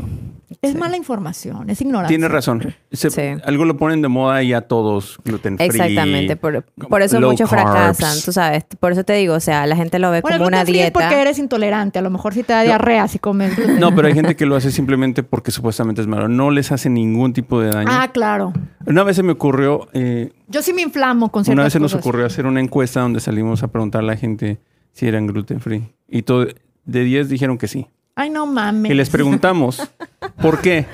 es 0.62 0.72
Sí. 0.72 0.78
mala 0.78 0.97
información, 0.97 1.68
es 1.70 1.80
ignorancia. 1.80 2.09
Tienes 2.09 2.30
razón. 2.30 2.74
Se- 2.92 3.11
Sí. 3.11 3.20
Algo 3.44 3.64
lo 3.64 3.76
ponen 3.76 4.01
de 4.03 4.09
moda 4.09 4.42
y 4.42 4.49
ya 4.49 4.61
todos 4.62 5.18
gluten 5.24 5.57
free. 5.57 5.66
Exactamente, 5.66 6.36
por, 6.36 6.64
por 6.88 7.03
eso 7.03 7.20
muchos 7.20 7.51
carbs. 7.51 7.62
fracasan, 7.99 8.16
tú 8.24 8.32
sabes, 8.32 8.64
por 8.78 8.92
eso 8.92 9.05
te 9.05 9.12
digo, 9.14 9.34
o 9.34 9.40
sea, 9.40 9.66
la 9.66 9.74
gente 9.76 9.99
lo 9.99 10.11
ve 10.11 10.20
Bueno, 10.20 10.36
el 10.36 10.38
como 10.40 10.49
una 10.49 10.62
es 10.62 10.66
dieta. 10.68 10.92
porque 11.01 11.20
eres 11.20 11.38
intolerante. 11.38 11.99
A 11.99 12.03
lo 12.03 12.11
mejor 12.11 12.32
si 12.34 12.42
te 12.42 12.53
da 12.53 12.62
diarrea 12.62 13.09
si 13.09 13.18
comes 13.18 13.57
gluten. 13.57 13.80
No, 13.80 13.94
pero 13.94 14.09
hay 14.09 14.14
gente 14.14 14.36
que 14.36 14.47
lo 14.47 14.57
hace 14.57 14.70
simplemente 14.70 15.22
porque 15.22 15.51
supuestamente 15.51 16.01
es 16.01 16.07
malo. 16.07 16.28
No 16.28 16.51
les 16.51 16.70
hace 16.72 16.88
ningún 16.90 17.32
tipo 17.32 17.61
de 17.61 17.70
daño. 17.70 17.88
Ah, 17.90 18.11
claro. 18.12 18.53
Una 18.86 19.03
vez 19.03 19.16
se 19.16 19.22
me 19.22 19.32
ocurrió, 19.32 19.88
eh, 19.92 20.32
Yo 20.49 20.62
sí 20.62 20.72
me 20.72 20.82
inflamo 20.82 21.30
con 21.32 21.44
ciertas 21.44 21.55
una 21.57 21.64
vez 21.64 21.72
se 21.72 21.80
nos 21.80 21.92
cosas. 21.92 22.07
ocurrió 22.07 22.26
hacer 22.26 22.47
una 22.47 22.61
encuesta 22.61 23.01
donde 23.01 23.18
salimos 23.20 23.62
a 23.62 23.68
preguntar 23.68 24.03
a 24.03 24.05
la 24.05 24.16
gente 24.16 24.59
si 24.92 25.07
eran 25.09 25.26
gluten 25.26 25.61
free. 25.61 25.92
Y 26.09 26.22
todo, 26.22 26.47
de 26.84 27.05
10 27.05 27.28
dijeron 27.28 27.59
que 27.59 27.66
sí. 27.66 27.88
Ay, 28.17 28.31
no 28.31 28.47
mames. 28.47 28.91
Y 28.91 28.95
les 28.95 29.11
preguntamos, 29.11 29.81
¿por 30.43 30.61
qué? 30.61 30.87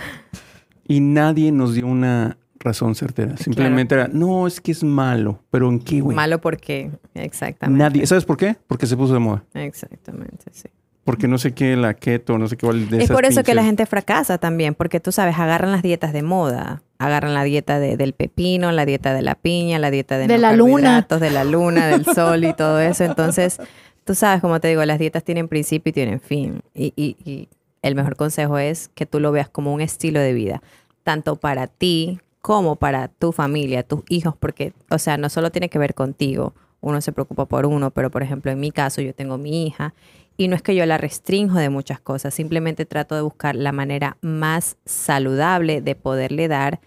Y 0.86 1.00
nadie 1.00 1.52
nos 1.52 1.74
dio 1.74 1.86
una 1.86 2.36
razón 2.58 2.94
certera. 2.94 3.36
Simplemente 3.36 3.94
era, 3.94 4.08
no, 4.08 4.46
es 4.46 4.60
que 4.60 4.72
es 4.72 4.84
malo. 4.84 5.40
¿Pero 5.50 5.68
en 5.68 5.78
qué, 5.80 6.00
güey? 6.00 6.14
Malo 6.14 6.40
porque, 6.40 6.90
exactamente. 7.14 7.82
Nadie. 7.82 8.06
¿Sabes 8.06 8.24
por 8.24 8.36
qué? 8.36 8.56
Porque 8.66 8.86
se 8.86 8.96
puso 8.96 9.14
de 9.14 9.20
moda. 9.20 9.44
Exactamente, 9.54 10.44
sí. 10.52 10.68
Porque 11.04 11.26
no 11.26 11.36
sé 11.38 11.52
qué, 11.52 11.74
la 11.76 11.94
keto, 11.94 12.38
no 12.38 12.46
sé 12.46 12.56
qué. 12.56 12.66
de 12.72 13.02
Es 13.02 13.10
por 13.10 13.24
eso 13.24 13.42
que 13.42 13.54
la 13.56 13.64
gente 13.64 13.86
fracasa 13.86 14.38
también, 14.38 14.74
porque 14.74 15.00
tú 15.00 15.10
sabes, 15.10 15.36
agarran 15.36 15.72
las 15.72 15.82
dietas 15.82 16.12
de 16.12 16.22
moda, 16.22 16.82
agarran 16.98 17.34
la 17.34 17.42
dieta 17.42 17.80
de- 17.80 17.96
del 17.96 18.12
pepino, 18.12 18.70
la 18.70 18.84
dieta 18.86 19.12
de 19.12 19.22
la 19.22 19.34
piña, 19.34 19.80
la 19.80 19.90
dieta 19.90 20.16
de, 20.16 20.28
De 20.28 20.34
no 20.36 20.40
la 20.42 20.52
luna. 20.52 21.04
de 21.08 21.30
la 21.30 21.42
luna, 21.42 21.88
del 21.88 22.04
sol 22.04 22.44
y 22.44 22.52
todo 22.54 22.78
eso. 22.80 23.02
Entonces, 23.02 23.58
tú 24.04 24.14
sabes, 24.14 24.40
como 24.40 24.60
te 24.60 24.68
digo, 24.68 24.84
las 24.84 24.98
dietas 24.98 25.24
tienen 25.24 25.48
principio 25.48 25.90
y 25.90 25.92
tienen 25.92 26.20
fin. 26.20 26.62
Y, 26.74 26.92
y- 26.96 27.16
y 27.24 27.48
el 27.82 27.94
mejor 27.94 28.16
consejo 28.16 28.58
es 28.58 28.88
que 28.94 29.06
tú 29.06 29.20
lo 29.20 29.32
veas 29.32 29.48
como 29.48 29.72
un 29.74 29.80
estilo 29.80 30.20
de 30.20 30.32
vida, 30.32 30.62
tanto 31.04 31.36
para 31.36 31.66
ti 31.66 32.20
como 32.40 32.76
para 32.76 33.08
tu 33.08 33.32
familia, 33.32 33.82
tus 33.84 34.02
hijos, 34.08 34.34
porque, 34.38 34.72
o 34.90 34.98
sea, 34.98 35.16
no 35.16 35.28
solo 35.28 35.50
tiene 35.50 35.68
que 35.68 35.78
ver 35.78 35.94
contigo, 35.94 36.54
uno 36.80 37.00
se 37.00 37.12
preocupa 37.12 37.46
por 37.46 37.66
uno, 37.66 37.90
pero 37.92 38.10
por 38.10 38.22
ejemplo, 38.22 38.50
en 38.50 38.58
mi 38.60 38.72
caso, 38.72 39.00
yo 39.00 39.14
tengo 39.14 39.38
mi 39.38 39.66
hija 39.66 39.94
y 40.36 40.48
no 40.48 40.56
es 40.56 40.62
que 40.62 40.74
yo 40.74 40.84
la 40.86 40.98
restringo 40.98 41.54
de 41.58 41.68
muchas 41.68 42.00
cosas, 42.00 42.34
simplemente 42.34 42.84
trato 42.86 43.14
de 43.14 43.20
buscar 43.22 43.54
la 43.54 43.70
manera 43.72 44.16
más 44.22 44.76
saludable 44.84 45.80
de 45.82 45.94
poderle 45.94 46.48
dar 46.48 46.80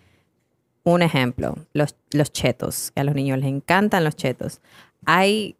un 0.83 1.01
ejemplo, 1.01 1.55
los, 1.73 1.95
los 2.11 2.31
chetos, 2.31 2.91
a 2.95 3.03
los 3.03 3.15
niños 3.15 3.39
les 3.39 3.47
encantan 3.49 4.03
los 4.03 4.15
chetos. 4.15 4.61
Hay 5.05 5.55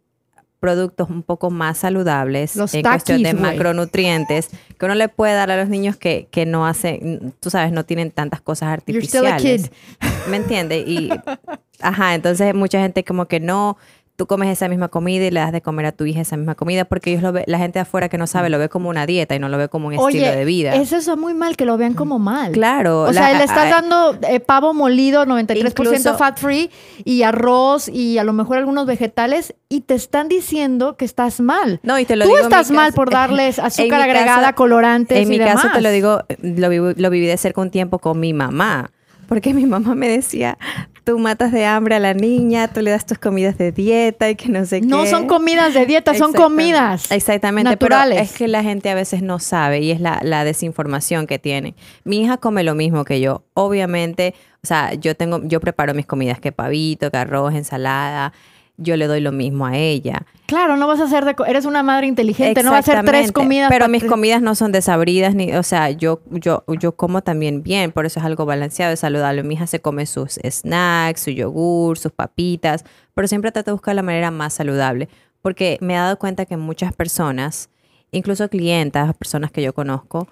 productos 0.66 1.08
un 1.08 1.22
poco 1.22 1.48
más 1.50 1.78
saludables 1.78 2.56
Los 2.56 2.74
en 2.74 2.82
cuestión 2.82 3.22
de 3.22 3.34
macronutrientes 3.34 4.48
que 4.76 4.84
uno 4.84 4.96
le 4.96 5.08
puede 5.08 5.32
dar 5.34 5.48
a 5.52 5.56
los 5.56 5.68
niños 5.68 5.96
que, 5.96 6.26
que 6.32 6.44
no 6.44 6.66
hacen, 6.66 7.32
tú 7.38 7.50
sabes, 7.50 7.70
no 7.70 7.84
tienen 7.84 8.10
tantas 8.10 8.40
cosas 8.40 8.80
You're 8.84 9.06
still 9.06 9.26
a 9.26 9.34
artificiales. 9.34 9.70
kid. 10.00 10.28
¿Me 10.28 10.38
entiendes? 10.38 10.88
Y, 10.88 11.08
ajá, 11.80 12.16
entonces 12.16 12.52
mucha 12.52 12.80
gente 12.80 13.04
como 13.04 13.26
que 13.26 13.38
no, 13.38 13.78
tú 14.16 14.26
comes 14.26 14.48
esa 14.48 14.68
misma 14.68 14.88
comida 14.88 15.24
y 15.26 15.30
le 15.30 15.40
das 15.40 15.52
de 15.52 15.60
comer 15.60 15.86
a 15.86 15.92
tu 15.92 16.04
hija 16.06 16.22
esa 16.22 16.36
misma 16.36 16.54
comida 16.54 16.86
porque 16.86 17.10
ellos 17.10 17.22
lo 17.22 17.32
ve, 17.32 17.44
la 17.46 17.58
gente 17.58 17.78
de 17.78 17.82
afuera 17.82 18.08
que 18.08 18.16
no 18.18 18.26
sabe 18.26 18.48
lo 18.48 18.58
ve 18.58 18.68
como 18.70 18.88
una 18.88 19.04
dieta 19.06 19.34
y 19.34 19.38
no 19.38 19.48
lo 19.50 19.58
ve 19.58 19.68
como 19.68 19.88
un 19.88 19.92
estilo 19.94 20.24
de 20.26 20.44
vida. 20.44 20.74
Eso 20.74 20.96
está 20.96 21.16
muy 21.16 21.34
mal, 21.34 21.56
que 21.56 21.64
lo 21.66 21.76
vean 21.76 21.94
como 21.94 22.18
mal. 22.18 22.52
Claro. 22.52 23.02
O 23.02 23.06
la- 23.06 23.12
sea, 23.12 23.38
le 23.38 23.44
estás 23.44 23.70
dando 23.70 24.16
eh, 24.28 24.40
pavo 24.40 24.72
molido, 24.74 25.24
93% 25.26 25.68
Incluso- 25.70 26.16
fat 26.18 26.38
free, 26.38 26.70
y 27.04 27.22
arroz, 27.22 27.88
y 27.88 28.18
a 28.18 28.24
lo 28.24 28.32
mejor 28.32 28.56
algunos 28.58 28.86
vegetales, 28.86 29.54
y 29.68 29.82
te 29.82 29.94
están 29.94 30.28
diciendo 30.28 30.96
que 30.96 31.04
estás 31.04 31.40
mal. 31.40 31.80
No, 31.82 31.98
y 31.98 32.04
te 32.06 32.16
lo 32.16 32.24
Tú 32.24 32.30
digo 32.30 32.40
mi 32.40 32.44
estás 32.44 32.70
mal 32.70 32.86
caso- 32.86 32.96
por 32.96 33.10
darles 33.12 33.58
azúcar 33.58 34.00
agregada, 34.00 34.40
caso- 34.42 34.54
colorantes 34.56 35.18
En 35.18 35.28
mi 35.28 35.38
caso 35.38 35.68
te 35.74 35.80
lo 35.82 35.90
digo, 35.90 36.22
lo, 36.40 36.68
vivo- 36.70 36.92
lo 36.96 37.10
viví 37.10 37.26
de 37.26 37.36
cerca 37.36 37.60
un 37.60 37.70
tiempo 37.70 37.98
con 37.98 38.18
mi 38.18 38.32
mamá. 38.32 38.90
Porque 39.26 39.54
mi 39.54 39.66
mamá 39.66 39.94
me 39.94 40.08
decía, 40.08 40.58
tú 41.04 41.18
matas 41.18 41.52
de 41.52 41.64
hambre 41.64 41.94
a 41.94 42.00
la 42.00 42.14
niña, 42.14 42.68
tú 42.68 42.80
le 42.80 42.90
das 42.90 43.06
tus 43.06 43.18
comidas 43.18 43.56
de 43.58 43.72
dieta 43.72 44.28
y 44.28 44.34
que 44.34 44.48
no 44.48 44.64
sé 44.64 44.80
qué. 44.80 44.86
No 44.86 45.06
son 45.06 45.26
comidas 45.26 45.74
de 45.74 45.86
dieta, 45.86 46.14
son 46.14 46.32
comidas. 46.32 47.10
Exactamente, 47.10 47.70
naturales. 47.70 48.16
pero 48.18 48.24
es 48.24 48.32
que 48.32 48.48
la 48.48 48.62
gente 48.62 48.90
a 48.90 48.94
veces 48.94 49.22
no 49.22 49.38
sabe 49.38 49.80
y 49.80 49.90
es 49.90 50.00
la, 50.00 50.20
la 50.22 50.44
desinformación 50.44 51.26
que 51.26 51.38
tiene. 51.38 51.74
Mi 52.04 52.22
hija 52.22 52.38
come 52.38 52.64
lo 52.64 52.74
mismo 52.74 53.04
que 53.04 53.20
yo. 53.20 53.44
Obviamente, 53.54 54.34
o 54.64 54.66
sea, 54.66 54.94
yo 54.94 55.14
tengo, 55.14 55.40
yo 55.44 55.60
preparo 55.60 55.94
mis 55.94 56.06
comidas 56.06 56.40
que 56.40 56.50
pavito, 56.52 57.10
que 57.10 57.16
arroz, 57.16 57.54
ensalada. 57.54 58.32
Yo 58.78 58.96
le 58.96 59.06
doy 59.06 59.20
lo 59.20 59.32
mismo 59.32 59.66
a 59.66 59.76
ella. 59.76 60.26
Claro, 60.46 60.76
no 60.76 60.86
vas 60.86 61.00
a 61.00 61.04
hacer 61.04 61.24
de 61.24 61.34
eres 61.46 61.64
una 61.64 61.82
madre 61.82 62.06
inteligente, 62.06 62.62
no 62.62 62.70
vas 62.70 62.88
a 62.88 62.92
hacer 62.92 63.04
tres 63.04 63.32
comidas. 63.32 63.68
Pero 63.68 63.88
mis 63.88 64.04
comidas 64.04 64.40
no 64.40 64.54
son 64.54 64.70
desabridas, 64.70 65.34
ni, 65.34 65.52
o 65.54 65.62
sea, 65.62 65.90
yo, 65.90 66.20
yo, 66.30 66.64
yo 66.78 66.92
como 66.92 67.22
también 67.22 67.62
bien, 67.62 67.90
por 67.90 68.06
eso 68.06 68.20
es 68.20 68.26
algo 68.26 68.46
balanceado 68.46 68.92
y 68.92 68.96
saludable. 68.96 69.42
Mi 69.42 69.54
hija 69.54 69.66
se 69.66 69.80
come 69.80 70.06
sus 70.06 70.38
snacks, 70.48 71.22
su 71.22 71.30
yogur, 71.30 71.98
sus 71.98 72.12
papitas, 72.12 72.84
pero 73.14 73.26
siempre 73.26 73.50
trato 73.50 73.70
de 73.70 73.74
buscar 73.74 73.96
la 73.96 74.02
manera 74.02 74.30
más 74.30 74.54
saludable, 74.54 75.08
porque 75.42 75.78
me 75.80 75.94
he 75.94 75.96
dado 75.96 76.18
cuenta 76.18 76.46
que 76.46 76.56
muchas 76.56 76.92
personas, 76.92 77.70
incluso 78.12 78.48
clientas, 78.48 79.16
personas 79.16 79.50
que 79.50 79.62
yo 79.62 79.74
conozco, 79.74 80.28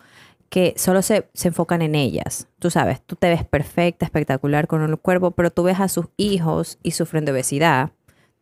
que 0.49 0.74
solo 0.76 1.03
se, 1.03 1.28
se 1.34 1.49
enfocan 1.49 1.82
en 1.82 1.97
ellas. 1.97 2.47
Tú 2.61 2.70
sabes, 2.70 3.01
tú 3.05 3.16
te 3.16 3.28
ves 3.28 3.45
perfecta, 3.45 4.05
espectacular 4.07 4.68
con 4.68 4.82
un 4.82 4.97
cuerpo, 4.97 5.32
pero 5.32 5.51
tú 5.51 5.64
ves 5.64 5.80
a 5.80 5.88
sus 5.88 6.07
hijos 6.16 6.78
y 6.84 6.92
sufren 6.92 7.24
de 7.24 7.32
obesidad. 7.32 7.90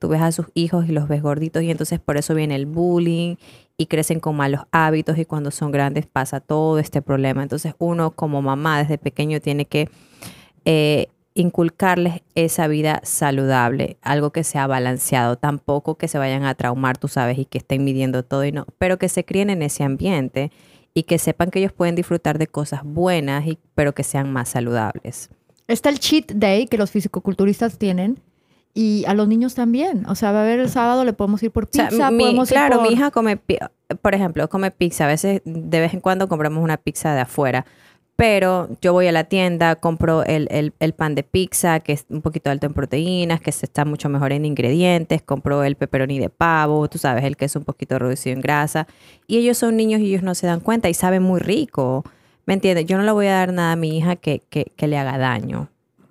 Tú 0.03 0.09
ves 0.09 0.21
a 0.21 0.33
sus 0.33 0.47
hijos 0.55 0.89
y 0.89 0.91
los 0.91 1.07
ves 1.07 1.23
gorditos 1.23 1.63
y 1.63 1.71
entonces 1.71 2.01
por 2.01 2.17
eso 2.17 2.35
viene 2.35 2.57
el 2.57 2.67
bullying 2.67 3.37
y 3.77 3.87
crecen 3.87 4.19
con 4.19 4.35
malos 4.35 4.63
hábitos 4.73 5.17
y 5.17 5.25
cuando 5.25 5.53
son 5.53 5.71
grandes 5.71 6.07
pasa 6.07 6.41
todo 6.41 6.81
este 6.81 7.03
problema. 7.03 7.45
Entonces 7.45 7.77
uno 7.79 8.11
como 8.11 8.43
mamá 8.43 8.81
desde 8.81 8.99
pequeño 8.99 9.39
tiene 9.39 9.65
que 9.65 9.89
eh, 10.65 11.07
inculcarles 11.35 12.23
esa 12.35 12.67
vida 12.67 13.01
saludable, 13.05 13.97
algo 14.03 14.33
que 14.33 14.43
sea 14.43 14.67
balanceado, 14.67 15.37
tampoco 15.37 15.95
que 15.95 16.09
se 16.09 16.19
vayan 16.19 16.47
a 16.47 16.57
traumar, 16.57 16.99
tú 16.99 17.07
sabes, 17.07 17.39
y 17.39 17.45
que 17.45 17.59
estén 17.59 17.85
midiendo 17.85 18.25
todo 18.25 18.45
y 18.45 18.51
no, 18.51 18.67
pero 18.79 18.99
que 18.99 19.09
se 19.09 19.25
críen 19.25 19.51
en 19.51 19.63
ese 19.63 19.85
ambiente 19.85 20.51
y 20.95 21.05
que 21.05 21.19
sepan 21.19 21.53
que 21.53 21.61
ellos 21.61 21.73
pueden 21.73 21.95
disfrutar 21.95 22.41
de 22.41 22.49
cosas 22.49 22.81
buenas, 22.83 23.47
y, 23.47 23.57
pero 23.77 23.95
que 23.95 24.03
sean 24.03 24.33
más 24.33 24.49
saludables. 24.49 25.31
Está 25.69 25.91
el 25.91 26.01
cheat 26.01 26.33
day 26.33 26.67
que 26.67 26.77
los 26.77 26.91
fisicoculturistas 26.91 27.79
tienen 27.79 28.19
y 28.75 29.05
a 29.07 29.15
los 29.15 29.29
niños 29.29 29.55
también. 29.55 30.07
O 30.07 30.15
sea, 30.15 30.33
va 30.33 30.41
a 30.41 30.43
haber 30.43 30.61
el 30.61 30.69
sábado, 30.71 31.05
le 31.05 31.13
podemos 31.13 31.43
ir 31.43 31.51
por 31.51 31.65
O 31.65 31.69
sea, 31.71 31.89
pizza, 31.89 32.11
mi- 32.11 32.25
podemos 32.25 32.51
ir 32.51 32.55
claro, 32.57 32.79
por- 32.79 32.89
mi 32.89 32.95
hija 32.95 33.11
come, 33.11 33.39
por 34.01 34.15
ejemplo, 34.15 34.49
come 34.49 34.71
pizza. 34.71 35.05
A 35.05 35.09
veces, 35.09 35.43
de 35.45 35.81
vez 35.81 35.93
en 35.95 36.01
cuando, 36.01 36.29
compramos 36.29 36.63
una 36.65 36.77
pizza 36.79 37.15
de 37.15 37.21
afuera. 37.21 37.67
Pero 38.15 38.69
yo 38.83 38.93
voy 38.93 39.07
a 39.09 39.13
la 39.13 39.25
tienda, 39.25 39.75
compro 39.77 40.23
el, 40.25 40.47
el- 40.51 40.75
el 40.81 40.93
pan 40.93 41.15
de 41.15 41.23
pizza, 41.23 41.81
que 41.81 41.93
es 41.93 42.05
un 42.09 42.21
poquito 42.23 42.51
alto 42.51 42.67
en 42.67 42.75
proteínas, 42.75 43.41
que 43.41 43.51
se 43.53 43.67
está 43.67 43.85
mucho 43.85 44.09
mejor 44.09 44.33
en 44.33 44.45
ingredientes. 44.45 45.23
Compro 45.23 45.65
el 45.65 45.77
pepperoni 45.77 46.19
de 46.19 46.29
pavo, 46.29 46.89
tú 46.89 46.99
sabes, 46.99 47.25
el 47.25 47.37
que 47.37 47.47
es 47.47 47.57
un 47.57 47.65
poquito 47.65 47.99
reducido 47.99 48.35
en 48.37 48.43
grasa. 48.43 48.87
Y 49.27 49.39
ellos 49.39 49.59
son 49.59 49.77
niños 49.77 50.01
y 50.03 50.07
ellos 50.09 50.23
no 50.23 50.35
se 50.35 50.47
dan 50.47 50.61
cuenta 50.61 50.89
y 50.89 50.95
saben 50.95 51.23
muy 51.23 51.41
rico. 51.41 52.05
¿Me 52.47 52.55
entiendes? 52.55 52.87
Yo 52.87 52.97
no 52.97 53.03
le 53.03 53.13
voy 53.13 53.27
a 53.27 53.33
dar 53.35 53.53
nada 53.53 53.73
a 53.73 53.77
mi 53.77 53.97
hija 53.99 54.17
que, 54.17 54.43
que- 54.51 54.73
que 54.77 54.87
le 54.87 54.99
haga 54.99 55.17
daño. 55.19 55.69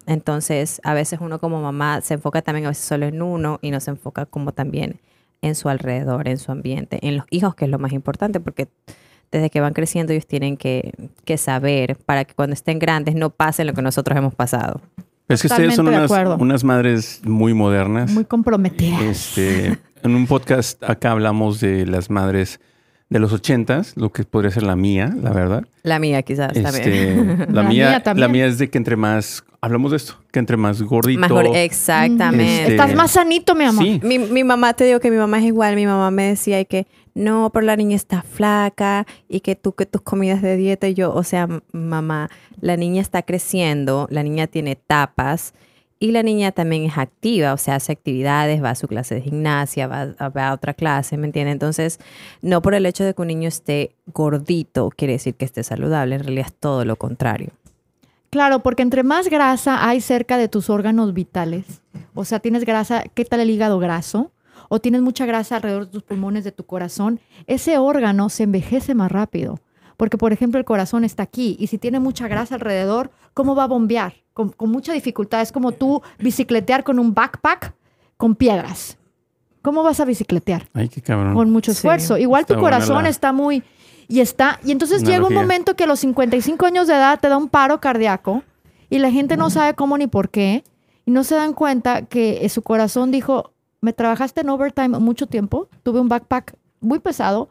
Entonces, 0.08 0.82
a 0.84 0.94
veces 0.94 1.20
uno 1.22 1.40
como 1.40 1.62
mamá 1.62 2.02
se 2.02 2.16
enfoca 2.16 2.42
también 2.42 2.66
a 2.66 2.70
veces 2.70 2.86
solo 2.86 3.06
en 3.06 3.22
uno 3.22 3.60
y 3.62 3.72
no 3.72 3.80
se 3.80 3.92
enfoca 3.92 4.26
como 4.26 4.52
también 4.52 5.00
en 5.42 5.56
su 5.56 5.70
alrededor, 5.70 6.28
en 6.28 6.38
su 6.38 6.52
ambiente, 6.52 7.00
en 7.02 7.18
los 7.18 7.26
hijos, 7.30 7.56
que 7.56 7.66
es 7.66 7.72
lo 7.72 7.80
más 7.80 7.94
importante, 7.94 8.40
porque 8.40 8.68
desde 9.32 9.50
que 9.50 9.62
van 9.62 9.74
creciendo 9.74 10.14
ellos 10.14 10.28
tienen 10.28 10.58
que, 10.58 10.92
que 11.26 11.38
saber 11.38 11.96
para 11.98 12.26
que 12.26 12.34
cuando 12.34 12.54
estén 12.54 12.80
grandes 12.80 13.16
no 13.16 13.30
pasen 13.30 13.68
lo 13.68 13.74
que 13.74 13.82
nosotros 13.82 14.18
hemos 14.18 14.36
pasado. 14.36 14.82
Es 15.28 15.42
que 15.42 15.48
ustedes 15.48 15.76
son 15.76 15.88
unas, 15.88 16.12
unas 16.40 16.64
madres 16.64 17.22
muy 17.24 17.54
modernas. 17.54 18.12
muy 18.12 18.26
comprometidas. 18.26 19.02
Este, 19.02 19.78
en 20.04 20.16
un 20.16 20.28
podcast 20.28 20.84
acá 20.84 21.12
hablamos 21.12 21.62
de 21.62 21.86
las 21.86 22.10
madres 22.10 22.60
de 23.12 23.20
los 23.20 23.34
ochentas, 23.34 23.96
lo 23.98 24.12
que 24.12 24.24
podría 24.24 24.50
ser 24.52 24.64
la 24.64 24.76
mía, 24.78 25.14
la 25.22 25.32
verdad. 25.32 25.64
La 25.84 26.00
mía 26.00 26.24
quizás 26.24 26.56
Este, 26.56 26.64
también. 26.64 27.40
la, 27.40 27.46
La 27.62 27.64
mía, 27.64 27.90
mía 27.90 28.04
también. 28.04 28.22
la 28.28 28.32
mía 28.32 28.46
es 28.48 28.58
de 28.58 28.70
que 28.70 28.78
entre 28.78 28.96
más, 28.96 29.44
hablamos 29.60 29.92
de 29.92 29.98
esto, 29.98 30.16
que 30.32 30.40
entre 30.40 30.56
más 30.56 30.82
gordito. 30.82 31.20
Mejor, 31.20 31.46
exactamente. 31.54 32.62
Este, 32.62 32.72
Estás 32.72 32.96
más 32.96 33.12
sanito, 33.12 33.54
mi 33.54 33.66
amor. 33.66 33.84
Sí, 33.84 34.00
Mi, 34.02 34.18
mi 34.18 34.44
mamá, 34.46 34.74
te 34.74 34.86
digo 34.86 35.00
que 35.02 35.12
mi 35.12 35.18
mamá 35.18 35.40
es 35.40 35.44
igual. 35.46 35.76
Mi 35.76 35.86
mamá 35.86 36.10
me 36.10 36.24
decía 36.24 36.64
que 36.64 36.88
no, 37.14 37.50
pero 37.54 37.66
la 37.66 37.76
niña 37.76 37.98
está 37.98 38.22
flaca 38.22 39.06
y 39.28 39.42
que 39.42 39.58
tú, 39.58 39.74
que 39.74 39.86
tus 39.86 40.02
comidas 40.02 40.42
de 40.42 40.56
dieta. 40.56 40.88
Y 40.88 40.94
yo, 40.94 41.14
o 41.14 41.24
sea, 41.24 41.50
mamá, 41.74 42.30
la 42.62 42.78
niña 42.78 43.02
está 43.02 43.24
creciendo, 43.24 44.08
la 44.10 44.24
niña 44.24 44.48
tiene 44.48 44.72
etapas 44.72 45.54
y 46.02 46.12
la 46.12 46.24
niña 46.24 46.52
también 46.52 46.84
es 46.86 46.98
activa, 46.98 47.54
o 47.54 47.58
sea, 47.58 47.76
hace 47.76 47.92
actividades, 47.92 48.62
va 48.62 48.72
a 48.72 48.76
su 48.76 48.88
clase 48.88 49.14
de 49.16 49.22
gimnasia, 49.22 49.86
va, 49.88 50.16
a- 50.18 50.54
otra 50.54 50.74
clase, 50.74 51.16
¿me 51.16 51.28
entiendes? 51.28 51.54
Entonces, 51.54 52.00
no 52.42 52.64
por 52.64 52.74
el 52.74 52.88
hecho 52.88 53.04
de 53.04 53.14
que 53.14 53.22
un 53.22 53.28
niño 53.28 53.48
esté 53.48 53.96
gordito 54.08 54.90
quiere 54.90 55.14
decir 55.14 55.36
que 55.36 55.46
esté 55.46 55.64
saludable, 55.64 56.16
en 56.16 56.24
realidad 56.24 56.48
es 56.48 56.54
todo 56.56 56.86
lo 56.86 56.96
contrario. 56.96 57.52
Claro, 58.32 58.64
porque 58.64 58.82
entre 58.82 59.04
más 59.04 59.30
grasa 59.30 59.88
hay 59.88 60.02
cerca 60.02 60.38
de 60.40 60.48
tus 60.48 60.72
órganos 60.72 61.14
vitales, 61.14 61.82
o 62.16 62.26
sea, 62.26 62.40
tienes 62.40 62.66
grasa, 62.66 63.04
¿qué 63.14 63.24
tal 63.24 63.42
el 63.42 63.52
hígado 63.52 63.78
graso? 63.78 64.32
O 64.70 64.80
tienes 64.80 65.02
mucha 65.02 65.28
grasa 65.28 65.58
alrededor 65.58 65.86
de 65.86 65.92
tus 65.92 66.02
pulmones, 66.04 66.44
de 66.44 66.52
tu 66.52 66.66
corazón, 66.66 67.20
ese 67.46 67.78
órgano 67.78 68.30
se 68.30 68.44
envejece 68.44 68.96
más 68.96 69.12
rápido. 69.12 69.60
Porque, 69.98 70.18
por 70.18 70.34
ejemplo, 70.34 70.58
el 70.58 70.66
corazón 70.66 71.04
está 71.04 71.22
aquí 71.22 71.56
y 71.60 71.68
si 71.68 71.78
tiene 71.78 72.00
mucha 72.00 72.28
grasa 72.28 72.56
alrededor, 72.56 73.12
¿cómo 73.36 73.54
va 73.54 73.66
a 73.66 73.68
bombear? 73.68 74.16
Con, 74.34 74.50
con 74.50 74.70
mucha 74.70 74.94
dificultad. 74.94 75.42
Es 75.42 75.52
como 75.52 75.72
tú 75.74 76.02
bicicletear 76.20 76.84
con 76.84 77.00
un 77.00 77.14
backpack 77.14 77.74
con 78.18 78.36
piedras. 78.36 78.98
¿Cómo 79.62 79.84
vas 79.84 80.00
a 80.00 80.06
bicicletear? 80.06 80.68
ay, 80.74 80.90
qué 80.90 81.02
cabrón. 81.02 81.34
con 81.36 81.50
mucho 81.52 81.72
Sí. 81.72 81.78
esfuerzo. 81.78 82.18
Igual 82.18 82.46
tu 82.46 82.56
corazón 82.60 83.04
la- 83.04 83.10
está 83.10 83.32
muy... 83.34 83.64
Y 84.08 84.20
está... 84.20 84.60
Y 84.66 84.72
entonces 84.72 85.04
llega 85.04 85.26
un 85.26 85.34
momento 85.34 85.76
que 85.76 85.84
a 85.86 85.88
los 85.88 86.00
55 86.02 86.66
años 86.66 86.88
de 86.88 86.94
edad 86.96 87.20
te 87.20 87.30
da 87.30 87.38
un 87.38 87.48
paro 87.48 87.80
cardíaco 87.80 88.44
y 88.90 89.00
la 89.00 89.10
gente 89.12 89.38
no 89.38 89.50
sabe 89.50 89.74
cómo 89.74 89.98
ni 89.98 90.08
por 90.08 90.30
qué 90.30 90.64
y 91.06 91.12
no 91.12 91.24
se 91.24 91.36
dan 91.36 91.54
cuenta 91.54 92.04
que 92.04 92.44
eh, 92.46 92.50
su 92.50 92.62
corazón 92.62 93.12
dijo, 93.12 93.52
me 93.80 93.94
trabajaste 93.94 94.42
en 94.42 94.50
overtime 94.50 95.00
mucho 95.00 95.28
tiempo, 95.28 95.68
tuve 95.84 96.00
un 96.02 96.10
backpack 96.10 96.56
muy 96.82 97.00
pesado 97.00 97.50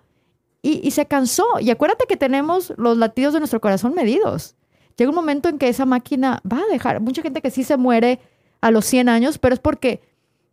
y, 0.62 0.86
y 0.86 0.90
se 0.90 1.06
cansó. 1.06 1.44
Y 1.60 1.70
acuérdate 1.70 2.04
que 2.06 2.16
tenemos 2.16 2.72
los 2.76 2.96
latidos 2.98 3.32
de 3.32 3.38
nuestro 3.40 3.60
corazón 3.60 3.94
medidos. 3.94 4.54
Llega 4.96 5.10
un 5.10 5.16
momento 5.16 5.48
en 5.48 5.58
que 5.58 5.68
esa 5.68 5.86
máquina 5.86 6.40
va 6.50 6.58
a 6.58 6.72
dejar. 6.72 7.00
Mucha 7.00 7.22
gente 7.22 7.40
que 7.40 7.50
sí 7.50 7.64
se 7.64 7.76
muere 7.76 8.20
a 8.60 8.70
los 8.70 8.84
100 8.84 9.08
años, 9.08 9.38
pero 9.38 9.54
es 9.54 9.60
porque 9.60 10.00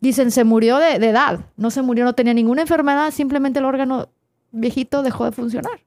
dicen 0.00 0.30
se 0.30 0.44
murió 0.44 0.78
de, 0.78 0.98
de 0.98 1.08
edad. 1.08 1.40
No 1.56 1.70
se 1.70 1.82
murió, 1.82 2.04
no 2.04 2.14
tenía 2.14 2.34
ninguna 2.34 2.62
enfermedad, 2.62 3.10
simplemente 3.10 3.58
el 3.58 3.64
órgano 3.64 4.08
viejito 4.52 5.02
dejó 5.02 5.24
de 5.24 5.32
funcionar. 5.32 5.80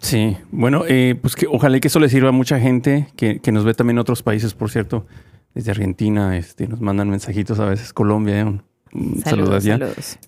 Sí, 0.00 0.36
bueno, 0.50 0.82
eh, 0.88 1.16
pues 1.20 1.36
que 1.36 1.46
ojalá 1.46 1.76
y 1.76 1.80
que 1.80 1.88
eso 1.88 2.00
le 2.00 2.08
sirva 2.08 2.30
a 2.30 2.32
mucha 2.32 2.58
gente 2.58 3.08
que, 3.16 3.38
que 3.38 3.52
nos 3.52 3.64
ve 3.64 3.72
también 3.72 3.96
en 3.96 4.00
otros 4.00 4.22
países, 4.22 4.52
por 4.52 4.70
cierto, 4.70 5.06
desde 5.54 5.70
Argentina, 5.70 6.36
este, 6.36 6.66
nos 6.66 6.80
mandan 6.80 7.08
mensajitos 7.08 7.60
a 7.60 7.66
veces, 7.66 7.92
Colombia, 7.92 8.40
eh, 8.40 9.20
saludos. 9.24 9.64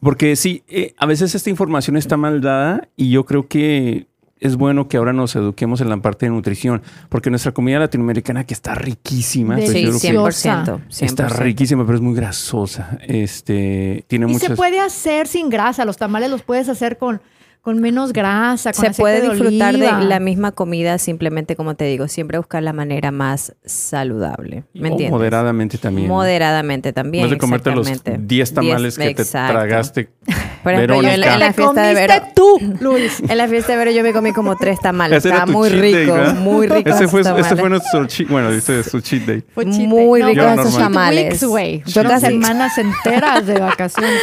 Porque 0.01 0.37
sí, 0.37 0.63
eh, 0.69 0.95
a 0.97 1.07
veces 1.07 1.35
esta 1.35 1.51
información 1.51 1.97
está 1.97 2.17
mal 2.17 2.41
dada 2.41 2.89
y 2.97 3.11
yo 3.11 3.25
creo 3.25 3.49
que 3.49 4.07
es 4.45 4.57
bueno 4.57 4.89
que 4.89 4.99
ahora 4.99 5.15
nos 5.15 5.35
eduquemos 5.37 5.81
en 5.81 5.89
la 5.89 5.97
parte 5.97 6.27
de 6.27 6.31
nutrición, 6.31 6.83
porque 7.09 7.31
nuestra 7.31 7.53
comida 7.53 7.79
latinoamericana 7.79 8.45
que 8.45 8.53
está 8.53 8.75
riquísima, 8.75 9.57
Sí, 9.57 9.65
estoy 9.65 9.93
Sí, 9.93 9.99
seguro 10.01 10.27
que 10.27 10.33
100%. 10.33 10.81
100%. 10.91 11.05
está 11.07 11.29
riquísima, 11.29 11.87
pero 11.87 11.97
es 11.97 12.03
muy 12.03 12.15
grasosa. 12.15 12.99
Este, 13.09 14.05
tiene 14.07 14.27
Y 14.27 14.33
muchas 14.33 14.51
se 14.51 14.57
puede 14.57 14.81
hacer 14.81 15.29
sin 15.29 15.49
grasa. 15.49 15.87
Los 15.87 15.97
tamales 15.97 16.31
los 16.31 16.43
puedes 16.43 16.69
hacer 16.69 16.99
con, 16.99 17.23
con 17.65 17.81
menos 17.81 18.13
grasa, 18.13 18.73
con 18.75 18.85
Se 18.85 18.91
puede 19.01 19.23
de 19.23 19.31
disfrutar 19.31 19.75
oliva. 19.75 19.99
de 19.99 20.05
la 20.05 20.21
misma 20.21 20.53
comida, 20.53 20.99
simplemente 20.99 21.57
como 21.57 21.75
te 21.77 21.87
digo, 21.87 22.09
siempre 22.09 22.37
buscar 22.37 22.63
la 22.63 22.75
manera 22.75 23.11
más 23.11 23.55
saludable. 23.65 24.65
¿Me 24.75 24.89
O 24.91 24.93
entiendes? 24.93 25.11
moderadamente 25.11 25.79
también. 25.79 26.09
Moderadamente 26.09 26.93
también. 26.93 27.25
Vez 27.25 27.31
de 27.31 27.39
comerte 27.39 27.71
los 27.71 27.89
exactamente. 27.89 28.27
10 28.27 28.55
tamales 28.55 28.99
Diez- 28.99 29.09
que 29.09 29.15
te 29.15 29.23
exacto. 29.23 29.53
tragaste. 29.55 30.09
Por 30.65 30.73
ejemplo, 30.73 31.03
yo 31.03 31.09
en 31.09 31.21
la, 31.21 31.27
Verónica. 31.27 31.35
en 31.35 31.41
la 31.41 31.47
Te 31.49 31.53
fiesta 31.55 31.83
de 31.83 31.95
Vero, 31.95 32.15
tú, 32.35 32.59
Luis. 32.81 33.21
en 33.29 33.37
la 33.39 33.49
fiesta 33.49 33.73
de 33.73 33.79
Vero 33.79 33.91
yo 33.91 34.03
me 34.03 34.13
comí 34.15 34.33
como 34.33 34.57
tres 34.57 34.79
tamales. 34.81 35.19
Ese 35.19 35.29
era 35.29 35.39
Estaba 35.39 35.53
muy 35.53 35.69
cheat 35.69 35.81
day, 35.83 35.95
rico, 35.95 36.15
¿verdad? 36.15 36.35
muy 36.37 36.67
rico. 36.67 36.89
Ese 36.91 37.09
fue, 37.09 37.21
ese 37.21 37.57
fue 37.57 37.69
nuestro 37.71 38.07
cheat. 38.07 38.29
Bueno, 38.31 38.51
dice 38.51 38.83
su 38.83 39.01
cheat 39.01 39.23
day. 39.25 39.45
Fue 39.55 39.65
cheat 39.67 39.89
Muy 39.89 40.21
day. 40.23 40.33
rico 40.35 40.43
Yo 40.43 40.61
esos 40.63 40.79
tamales. 40.79 41.41
Yo 41.41 42.03
casi, 42.05 42.27
semanas 42.27 42.79
enteras 42.79 43.47
de 43.47 43.59
vacaciones. 43.61 44.19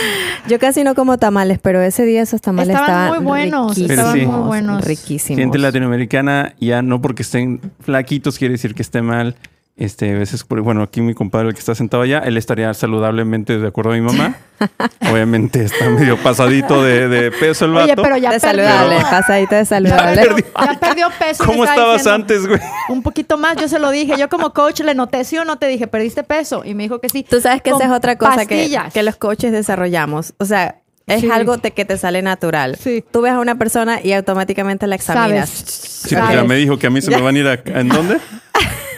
yo 0.47 0.57
casi 0.59 0.83
no 0.83 0.95
como 0.95 1.17
tamales, 1.19 1.59
pero 1.61 1.79
ese 1.81 2.05
día 2.05 2.23
esos 2.23 2.41
tamales 2.41 2.75
Estaban 2.75 3.05
estaban, 3.05 3.23
muy 3.23 3.30
buenos, 3.31 3.77
estaban 3.77 4.13
Sí. 4.19 4.25
muy 4.25 4.47
buenos. 4.47 4.83
riquísimos. 4.83 5.39
Gente 5.39 5.57
latinoamericana, 5.57 6.53
ya 6.59 6.81
no 6.81 7.01
porque 7.01 7.23
estén 7.23 7.59
flaquitos 7.81 8.37
quiere 8.37 8.53
decir 8.53 8.73
que 8.75 8.81
esté 8.81 9.01
mal. 9.01 9.35
Este, 9.77 10.13
a 10.13 10.17
veces, 10.19 10.43
por- 10.43 10.61
bueno, 10.61 10.83
aquí 10.83 11.01
mi 11.01 11.13
compadre, 11.15 11.47
el 11.47 11.53
que 11.55 11.59
está 11.59 11.73
sentado 11.73 12.03
allá, 12.03 12.19
él 12.19 12.37
estaría 12.37 12.71
saludablemente 12.73 13.57
de 13.57 13.67
acuerdo 13.67 13.91
a 13.91 13.95
mi 13.95 14.01
mamá. 14.01 14.35
Obviamente 15.11 15.63
está 15.63 15.89
medio 15.89 16.17
pasadito 16.17 16.83
de, 16.83 17.07
de 17.07 17.31
peso 17.31 17.65
el 17.65 17.71
vato. 17.71 17.85
Oye, 17.85 17.95
pero 17.95 18.17
ya 18.17 18.31
de 18.31 18.39
perdió. 18.39 18.63
saludable, 18.67 19.01
pasadito 19.09 19.55
de 19.55 19.61
Ya 19.61 19.65
saludable. 19.65 20.21
perdió, 20.21 20.45
ya 20.59 20.79
perdió 20.79 21.07
peso. 21.17 21.45
¿Cómo 21.45 21.63
estabas 21.63 21.97
diciendo, 22.03 22.15
antes, 22.15 22.47
güey? 22.47 22.59
Un 22.89 23.01
poquito 23.01 23.37
más, 23.37 23.55
yo 23.57 23.67
se 23.67 23.79
lo 23.79 23.89
dije. 23.89 24.13
Yo 24.19 24.29
como 24.29 24.53
coach 24.53 24.81
le 24.81 24.93
noté, 24.93 25.23
sí 25.23 25.37
o 25.37 25.45
no 25.45 25.55
te 25.57 25.67
dije, 25.67 25.87
perdiste 25.87 26.23
peso. 26.23 26.63
Y 26.63 26.75
me 26.75 26.83
dijo 26.83 26.99
que 26.99 27.09
sí. 27.09 27.25
Tú 27.27 27.41
sabes 27.41 27.61
que 27.63 27.71
Con 27.71 27.81
esa 27.81 27.89
es 27.91 27.97
otra 27.97 28.17
cosa 28.17 28.45
que, 28.45 28.69
que 28.93 29.03
los 29.03 29.15
coaches 29.15 29.51
desarrollamos. 29.51 30.33
O 30.37 30.45
sea, 30.45 30.75
es 31.07 31.21
Sí. 31.21 31.29
algo 31.31 31.57
te- 31.57 31.71
que 31.71 31.85
te 31.85 31.97
sale 31.97 32.21
natural. 32.21 32.77
Sí. 32.77 33.03
Tú 33.11 33.21
ves 33.21 33.31
a 33.33 33.39
una 33.39 33.55
persona 33.55 33.99
y 34.03 34.13
automáticamente 34.13 34.87
la 34.87 34.95
examinas. 34.95 35.49
Sí, 35.49 36.15
porque 36.15 36.33
ya 36.35 36.43
me 36.43 36.55
dijo 36.55 36.77
que 36.79 36.87
a 36.87 36.89
mí 36.89 37.01
se 37.01 37.11
me 37.11 37.21
van 37.21 37.35
a 37.35 37.39
ir 37.39 37.47
a... 37.47 37.53
¿En 37.65 37.89
dónde? 37.89 38.17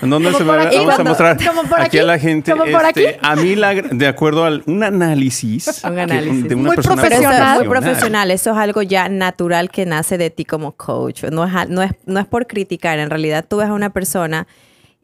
¿En 0.01 0.09
dónde 0.09 0.33
se 0.33 0.39
me 0.39 0.45
por 0.45 0.57
va 0.59 0.63
aquí, 0.63 0.75
Vamos 0.77 0.99
a 0.99 1.03
mostrar 1.05 1.37
como 1.45 1.63
por 1.63 1.79
aquí 1.79 1.97
a 1.97 2.03
la 2.03 2.19
gente. 2.19 2.51
como 2.51 2.65
por 2.65 2.85
este, 2.85 3.07
aquí. 3.07 3.17
A 3.21 3.35
mí, 3.37 3.55
la, 3.55 3.73
de 3.73 4.05
acuerdo 4.07 4.45
a 4.45 4.59
un 4.65 4.83
análisis, 4.83 5.81
Un 5.85 5.95
que- 5.95 6.01
análisis. 6.01 6.49
de 6.49 6.55
una 6.55 6.67
Muy 6.67 6.75
persona 6.75 7.01
Profesional. 7.01 7.59
muy 7.59 7.67
profesional. 7.69 8.31
Eso 8.31 8.51
es 8.51 8.57
algo 8.57 8.81
ya 8.81 9.07
natural 9.07 9.69
que 9.69 9.85
nace 9.85 10.17
de 10.17 10.29
ti 10.29 10.43
como 10.43 10.73
coach. 10.73 11.23
No 11.31 11.45
es, 11.45 11.69
no 11.69 11.81
es, 11.83 11.91
no 12.05 12.19
es 12.19 12.25
por 12.25 12.47
criticar. 12.47 12.99
En 12.99 13.09
realidad, 13.09 13.45
tú 13.47 13.57
ves 13.57 13.69
a 13.69 13.73
una 13.73 13.91
persona 13.91 14.45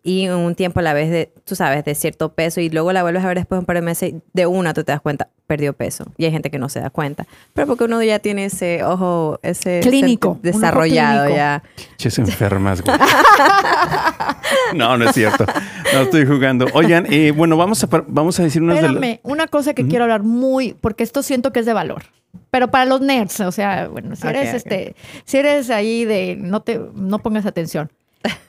y 0.03 0.25
en 0.25 0.33
un 0.33 0.55
tiempo 0.55 0.81
la 0.81 0.93
ves 0.93 1.09
de, 1.09 1.31
tú 1.45 1.55
sabes, 1.55 1.83
de 1.83 1.95
cierto 1.95 2.33
peso 2.33 2.61
y 2.61 2.69
luego 2.69 2.93
la 2.93 3.01
vuelves 3.03 3.23
a 3.23 3.27
ver 3.27 3.37
después 3.37 3.57
de 3.57 3.59
un 3.59 3.65
par 3.65 3.75
de 3.75 3.81
meses 3.81 4.13
y 4.13 4.21
de 4.33 4.45
una 4.45 4.73
tú 4.73 4.83
te 4.83 4.91
das 4.91 5.01
cuenta, 5.01 5.29
perdió 5.47 5.73
peso. 5.73 6.05
Y 6.17 6.25
hay 6.25 6.31
gente 6.31 6.49
que 6.49 6.59
no 6.59 6.69
se 6.69 6.79
da 6.79 6.89
cuenta. 6.89 7.25
Pero 7.53 7.67
porque 7.67 7.83
uno 7.85 8.01
ya 8.03 8.19
tiene 8.19 8.45
ese 8.45 8.83
ojo, 8.83 9.39
ese 9.43 9.79
Clínico, 9.81 10.39
ese 10.41 10.49
un 10.49 10.55
ojo 10.55 10.59
desarrollado 10.59 11.23
clínico. 11.25 11.37
ya. 11.37 11.63
Ches 11.97 12.19
enfermas, 12.19 12.81
güey. 12.81 12.97
no, 14.75 14.97
no 14.97 15.09
es 15.09 15.15
cierto. 15.15 15.45
No 15.93 16.01
estoy 16.01 16.25
jugando. 16.25 16.67
Oigan, 16.73 17.05
eh, 17.11 17.31
bueno, 17.31 17.57
vamos 17.57 17.83
a, 17.83 17.87
vamos 18.07 18.39
a 18.39 18.43
decir 18.43 18.61
unas 18.61 18.81
de. 18.81 18.87
Espérame, 18.87 19.19
una 19.23 19.47
cosa 19.47 19.73
que 19.73 19.87
quiero 19.87 20.03
hablar 20.05 20.23
muy, 20.23 20.73
porque 20.73 21.03
esto 21.03 21.23
siento 21.23 21.51
que 21.51 21.59
es 21.59 21.65
de 21.65 21.73
valor. 21.73 22.03
Pero 22.51 22.69
para 22.69 22.85
los 22.85 23.01
nerds, 23.01 23.39
o 23.41 23.51
sea, 23.51 23.87
bueno, 23.87 24.15
si 24.15 24.27
eres 24.27 24.49
ok. 24.49 24.55
este, 24.55 24.95
si 25.25 25.37
eres 25.37 25.69
ahí 25.69 26.05
de 26.05 26.35
no 26.39 26.61
te 26.61 26.79
no 26.95 27.19
pongas 27.19 27.45
atención. 27.45 27.91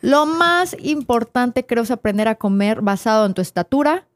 Lo 0.03 0.27
más 0.27 0.77
importante 0.81 1.67
creo 1.67 1.83
es 1.83 1.91
aprender 1.91 2.29
a 2.29 2.35
comer 2.35 2.81
basado 2.81 3.27
en 3.27 3.35
tu 3.35 3.43
estatura, 3.43 4.07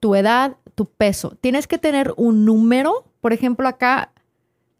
tu 0.00 0.14
edad, 0.14 0.56
tu 0.74 0.86
peso. 0.86 1.36
Tienes 1.40 1.66
que 1.66 1.78
tener 1.78 2.14
un 2.16 2.44
número, 2.44 3.04
por 3.20 3.32
ejemplo, 3.32 3.66
acá 3.68 4.12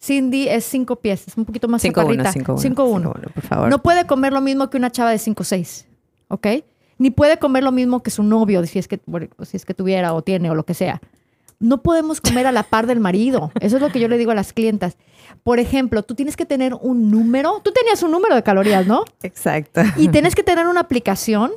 Cindy 0.00 0.48
es 0.48 0.64
cinco 0.64 0.96
pies, 0.96 1.26
es 1.26 1.36
un 1.36 1.44
poquito 1.44 1.68
más 1.68 1.82
5-1, 1.82 1.92
chaparrita. 1.92 2.32
5-1. 2.32 2.74
5'1". 2.74 3.02
5-1, 3.02 3.32
por 3.32 3.42
favor. 3.42 3.68
No 3.68 3.82
puede 3.82 4.06
comer 4.06 4.32
lo 4.32 4.40
mismo 4.40 4.70
que 4.70 4.76
una 4.76 4.90
chava 4.90 5.10
de 5.10 5.16
5'6", 5.16 5.86
¿ok? 6.28 6.46
Ni 6.98 7.10
puede 7.10 7.38
comer 7.38 7.62
lo 7.62 7.72
mismo 7.72 8.02
que 8.02 8.10
su 8.10 8.22
novio, 8.22 8.64
si 8.66 8.78
es 8.78 8.88
que, 8.88 9.00
bueno, 9.06 9.28
si 9.42 9.56
es 9.56 9.64
que 9.64 9.74
tuviera 9.74 10.14
o 10.14 10.22
tiene 10.22 10.50
o 10.50 10.54
lo 10.54 10.64
que 10.64 10.74
sea. 10.74 11.00
No 11.58 11.82
podemos 11.82 12.20
comer 12.20 12.46
a 12.46 12.52
la 12.52 12.62
par 12.62 12.86
del 12.86 13.00
marido. 13.00 13.50
Eso 13.60 13.76
es 13.76 13.82
lo 13.82 13.90
que 13.90 13.98
yo 13.98 14.08
le 14.08 14.18
digo 14.18 14.30
a 14.30 14.34
las 14.34 14.52
clientas. 14.52 14.96
Por 15.46 15.60
ejemplo, 15.60 16.02
tú 16.02 16.16
tienes 16.16 16.36
que 16.36 16.44
tener 16.44 16.74
un 16.74 17.08
número. 17.08 17.60
Tú 17.62 17.70
tenías 17.70 18.02
un 18.02 18.10
número 18.10 18.34
de 18.34 18.42
calorías, 18.42 18.84
¿no? 18.84 19.04
Exacto. 19.22 19.80
Y 19.96 20.08
tienes 20.08 20.34
que 20.34 20.42
tener 20.42 20.66
una 20.66 20.80
aplicación. 20.80 21.52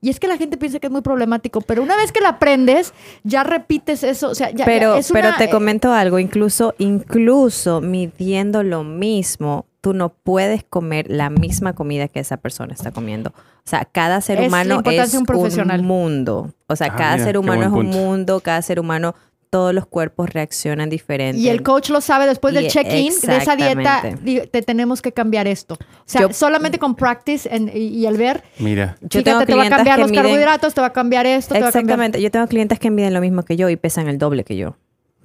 Y 0.00 0.10
es 0.10 0.20
que 0.20 0.28
la 0.28 0.36
gente 0.36 0.56
piensa 0.56 0.78
que 0.78 0.86
es 0.86 0.92
muy 0.92 1.00
problemático, 1.02 1.60
pero 1.60 1.82
una 1.82 1.96
vez 1.96 2.12
que 2.12 2.20
la 2.20 2.28
aprendes, 2.30 2.94
ya 3.24 3.42
repites 3.42 4.04
eso. 4.04 4.30
O 4.30 4.34
sea, 4.36 4.50
ya, 4.52 4.64
pero, 4.64 4.94
ya 4.94 5.00
es 5.00 5.10
pero 5.12 5.28
una- 5.30 5.36
te 5.38 5.50
comento 5.50 5.92
algo, 5.92 6.20
incluso, 6.20 6.74
incluso 6.78 7.80
midiendo 7.80 8.62
lo 8.62 8.84
mismo, 8.84 9.66
tú 9.80 9.92
no 9.92 10.10
puedes 10.10 10.64
comer 10.64 11.06
la 11.10 11.28
misma 11.30 11.74
comida 11.74 12.08
que 12.08 12.20
esa 12.20 12.36
persona 12.36 12.74
está 12.74 12.90
comiendo. 12.92 13.30
O 13.30 13.68
sea, 13.68 13.84
cada 13.84 14.20
ser 14.20 14.40
Es 14.40 14.48
humano 14.48 14.80
es 14.84 15.14
un 15.14 15.26
profesional. 15.26 15.80
un 15.80 15.86
mundo. 15.86 16.52
O 16.68 16.76
sea, 16.76 16.88
Ah, 16.92 16.96
cada 16.96 17.12
mira, 17.14 17.24
ser 17.26 17.38
humano 17.38 17.62
es 17.62 17.68
un 17.68 17.74
punto. 17.74 17.96
mundo, 17.98 18.40
cada 18.40 18.62
ser 18.62 18.78
humano, 18.80 19.14
todos 19.50 19.72
los 19.74 19.86
cuerpos 19.86 20.30
reaccionan 20.30 20.90
diferente. 20.90 21.40
Y 21.40 21.48
el 21.48 21.62
coach 21.62 21.90
lo 21.90 22.00
sabe 22.00 22.26
después 22.26 22.52
del 22.54 22.68
check-in 22.68 23.12
de 23.22 23.36
esa 23.36 23.56
dieta. 23.56 23.70
exactamente. 23.80 24.22
di- 24.22 24.46
Te 24.48 24.62
tenemos 24.62 25.02
que 25.02 25.12
cambiar 25.12 25.46
esto. 25.46 25.74
O 25.74 25.78
sea, 26.04 26.22
Yo- 26.22 26.32
solamente 26.32 26.78
con 26.78 26.94
practice 26.94 27.48
en- 27.54 27.70
y, 27.74 27.88
y 27.88 28.06
el 28.06 28.16
ver, 28.16 28.42
Mira, 28.58 28.96
Yo 29.02 29.22
tengo 29.22 29.44
te 29.44 29.54
va 29.54 29.64
a 29.66 29.68
cambiar 29.70 29.98
los 29.98 30.10
miden- 30.10 30.22
carbohidratos, 30.22 30.74
te 30.74 30.80
va 30.80 30.88
a 30.88 30.92
cambiar 30.92 31.26
esto, 31.26 31.54
te 31.54 31.60
va 31.60 31.68
a 31.68 31.72
cambiar. 31.72 31.84
Exactamente. 31.84 32.22
Yo 32.22 32.30
tengo 32.30 32.46
clientes 32.46 32.78
que 32.78 32.90
miden 32.90 33.14
lo 33.14 33.20
mismo 33.20 33.42
que 33.44 33.56
yo 33.56 33.68
y 33.70 33.76
pesan 33.76 34.08
el 34.08 34.18
doble 34.18 34.44
que 34.44 34.56
yo. 34.56 34.76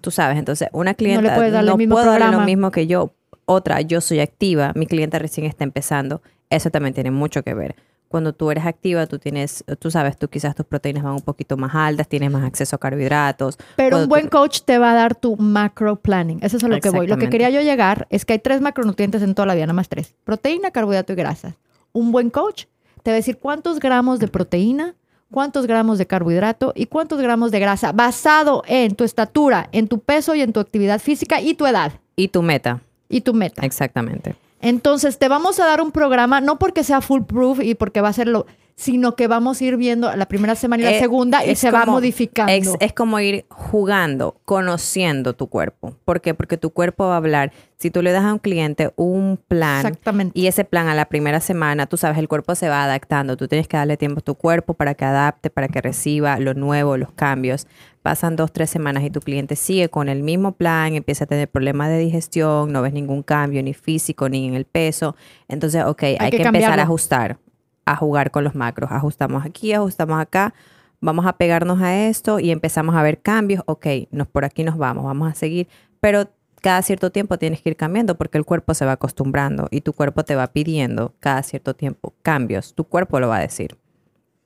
Tú 0.02 0.12
sabes, 0.12 0.38
entonces 0.38 0.68
una 0.72 0.94
clienta 0.94 1.30
no, 1.30 1.36
puedes 1.36 1.52
darle 1.54 1.72
el 1.72 1.78
mismo 1.78 1.96
puedo 1.96 2.06
darle 2.08 2.20
lo 2.26 2.30
programa. 2.32 2.46
mismo 2.46 2.72
que 2.72 2.88
yo. 2.88 3.14
Otra, 3.46 3.82
yo 3.82 4.02
soy 4.02 4.20
activa, 4.20 4.72
mi 4.76 4.86
clienta 4.88 5.20
recién 5.20 5.46
está 5.46 5.64
empezando. 5.64 6.22
Eso 6.50 6.70
también 6.70 6.94
tiene 6.94 7.12
mucho 7.12 7.44
que 7.44 7.54
ver. 7.54 7.76
Cuando 8.12 8.34
tú 8.34 8.52
eres 8.52 8.66
activa, 8.66 9.08
tú 9.08 9.18
tienes, 9.18 9.64
tú 9.80 9.90
sabes, 9.90 10.18
tú 10.18 10.28
quizás 10.28 10.54
tus 10.54 10.66
proteínas 10.66 11.02
van 11.04 11.14
un 11.14 11.22
poquito 11.22 11.56
más 11.58 11.74
altas, 11.74 12.08
tienes 12.08 12.30
más 12.30 12.44
acceso 12.44 12.76
a 12.76 12.80
carbohidratos. 12.80 13.58
Pero 13.78 13.98
un 14.00 14.10
buen 14.10 14.26
tú- 14.26 14.38
coach 14.38 14.60
te 14.66 14.78
va 14.78 14.92
a 14.92 14.94
dar 14.94 15.16
tu 15.16 15.38
macro 15.38 15.96
planning. 15.96 16.40
Eso 16.42 16.58
es 16.58 16.64
a 16.64 16.68
lo 16.68 16.80
que 16.80 16.90
voy. 16.90 17.08
Lo 17.08 17.18
que 17.18 17.30
quería 17.30 17.50
yo 17.50 17.62
llegar 17.62 18.06
es 18.10 18.26
que 18.26 18.34
hay 18.34 18.40
tres 18.40 18.62
macronutrientes 18.62 19.22
en 19.22 19.34
toda 19.34 19.46
la 19.48 19.56
vida, 19.56 19.66
nada 19.66 19.74
más 19.74 19.90
tres. 19.90 20.14
Proteína, 20.26 20.72
carbohidrato 20.72 21.14
y 21.14 21.16
grasa. 21.16 21.56
Un 21.94 22.12
buen 22.12 22.30
coach 22.30 22.66
te 23.02 23.12
va 23.12 23.14
a 23.14 23.16
decir 23.16 23.38
cuántos 23.38 23.80
gramos 23.80 24.20
de 24.20 24.28
proteína, 24.28 24.94
cuántos 25.32 25.66
gramos 25.66 25.98
de 25.98 26.06
carbohidrato 26.06 26.74
y 26.76 26.88
cuántos 26.88 27.22
gramos 27.22 27.52
de 27.52 27.60
grasa, 27.62 27.94
basado 27.94 28.64
en 28.68 28.96
tu 28.96 29.06
estatura, 29.06 29.70
en 29.72 29.88
tu 29.88 30.00
peso 30.00 30.36
y 30.36 30.42
en 30.42 30.52
tu 30.52 30.60
actividad 30.60 31.00
física 31.00 31.40
y 31.40 31.54
tu 31.54 31.66
edad 31.66 31.94
Y 32.18 32.28
tu 32.28 32.42
meta, 32.42 32.82
y 33.08 33.22
tu 33.22 33.34
meta. 33.34 33.66
exactamente. 33.66 34.36
Entonces, 34.62 35.18
te 35.18 35.28
vamos 35.28 35.60
a 35.60 35.66
dar 35.66 35.82
un 35.82 35.92
programa, 35.92 36.42
no 36.42 36.58
porque 36.60 36.84
sea 36.84 37.02
foolproof 37.02 37.62
y 37.62 37.76
porque 37.76 38.02
va 38.02 38.10
a 38.10 38.14
ser 38.14 38.28
lo, 38.28 38.46
sino 38.76 39.16
que 39.16 39.28
vamos 39.28 39.62
a 39.62 39.64
ir 39.64 39.78
viendo 39.78 40.16
la 40.16 40.26
primera 40.28 40.56
semana 40.56 40.82
y 40.82 40.86
la 40.86 40.92
Eh, 40.94 41.00
segunda 41.00 41.46
y 41.46 41.56
se 41.56 41.70
va 41.72 41.86
modificando. 41.86 42.52
Es, 42.52 42.70
es 42.80 42.94
como 42.94 43.20
ir 43.20 43.46
jugando, 43.50 44.38
conociendo 44.46 45.34
tu 45.34 45.48
cuerpo. 45.48 45.96
¿Por 46.06 46.22
qué? 46.22 46.34
Porque 46.34 46.58
tu 46.58 46.72
cuerpo 46.72 47.06
va 47.06 47.14
a 47.16 47.18
hablar. 47.18 47.52
Si 47.78 47.92
tú 47.92 48.02
le 48.02 48.12
das 48.12 48.24
a 48.24 48.34
un 48.34 48.40
cliente 48.40 48.92
un 48.96 49.40
plan 49.48 49.78
Exactamente. 49.86 50.40
y 50.40 50.48
ese 50.48 50.64
plan 50.66 50.88
a 50.88 50.96
la 50.96 51.06
primera 51.06 51.40
semana, 51.40 51.88
tú 51.88 51.98
sabes, 51.98 52.18
el 52.18 52.28
cuerpo 52.28 52.56
se 52.56 52.70
va 52.70 52.84
adaptando. 52.84 53.38
Tú 53.38 53.48
tienes 53.48 53.68
que 53.68 53.78
darle 53.78 53.98
tiempo 53.98 54.20
a 54.20 54.24
tu 54.24 54.36
cuerpo 54.36 54.74
para 54.76 54.94
que 54.94 55.06
adapte, 55.06 55.50
para 55.50 55.68
que 55.68 55.82
reciba 55.82 56.40
lo 56.40 56.54
nuevo, 56.54 56.98
los 56.98 57.12
cambios. 57.12 57.68
Pasan 58.02 58.36
dos, 58.36 58.52
tres 58.52 58.70
semanas 58.70 59.04
y 59.04 59.10
tu 59.10 59.20
cliente 59.20 59.56
sigue 59.56 59.90
con 59.90 60.10
el 60.10 60.24
mismo 60.24 60.54
plan, 60.54 60.96
empieza 60.96 61.26
a 61.26 61.28
tener 61.28 61.50
problemas 61.50 61.90
de 61.90 62.00
digestión, 62.00 62.72
no 62.72 62.82
ves 62.82 62.94
ningún 62.94 63.24
cambio 63.24 63.62
ni 63.62 63.74
físico 63.74 64.28
ni 64.28 64.48
en 64.48 64.56
el 64.56 64.66
peso. 64.66 65.16
Entonces, 65.48 65.84
ok, 65.86 66.04
hay, 66.04 66.32
que 66.32 66.38
que, 66.38 66.44
empezar 66.44 66.80
a 66.80 66.84
ajustar, 66.84 67.38
a 67.86 67.96
jugar 67.96 68.32
con 68.32 68.44
los 68.44 68.56
macros. 68.56 68.92
Ajustamos 68.92 69.46
aquí, 69.46 69.74
ajustamos 69.74 70.20
acá 70.20 70.54
vamos 71.02 71.26
a 71.26 71.34
pegarnos 71.34 71.82
a 71.82 72.08
esto 72.08 72.40
y 72.40 72.52
empezamos 72.52 72.96
a 72.96 73.04
ver 73.04 73.22
cambios, 73.22 73.64
ok, 73.66 73.88
nos, 74.12 74.28
por 74.28 74.46
aquí 74.46 74.64
nos 74.64 74.78
vamos, 74.78 75.04
vamos 75.04 75.30
a 75.30 75.36
seguir, 75.36 75.68
pero 76.00 76.30
cada 76.62 76.82
cierto 76.84 77.12
tiempo 77.12 77.38
tienes 77.38 77.62
que 77.62 77.70
ir 77.72 77.76
cambiando 77.76 78.16
porque 78.18 78.38
el 78.38 78.46
cuerpo 78.46 78.76
se 78.76 78.86
va 78.86 78.94
acostumbrando 78.94 79.68
y 79.72 79.82
tu 79.82 79.94
cuerpo 79.94 80.24
te 80.24 80.36
va 80.36 80.48
pidiendo 80.48 81.16
cada 81.20 81.42
cierto 81.44 81.76
tiempo 81.76 82.14
cambios, 82.22 82.76
tu 82.76 82.86
cuerpo 82.86 83.20
lo 83.20 83.28
va 83.28 83.38
a 83.38 83.42
decir. 83.42 83.78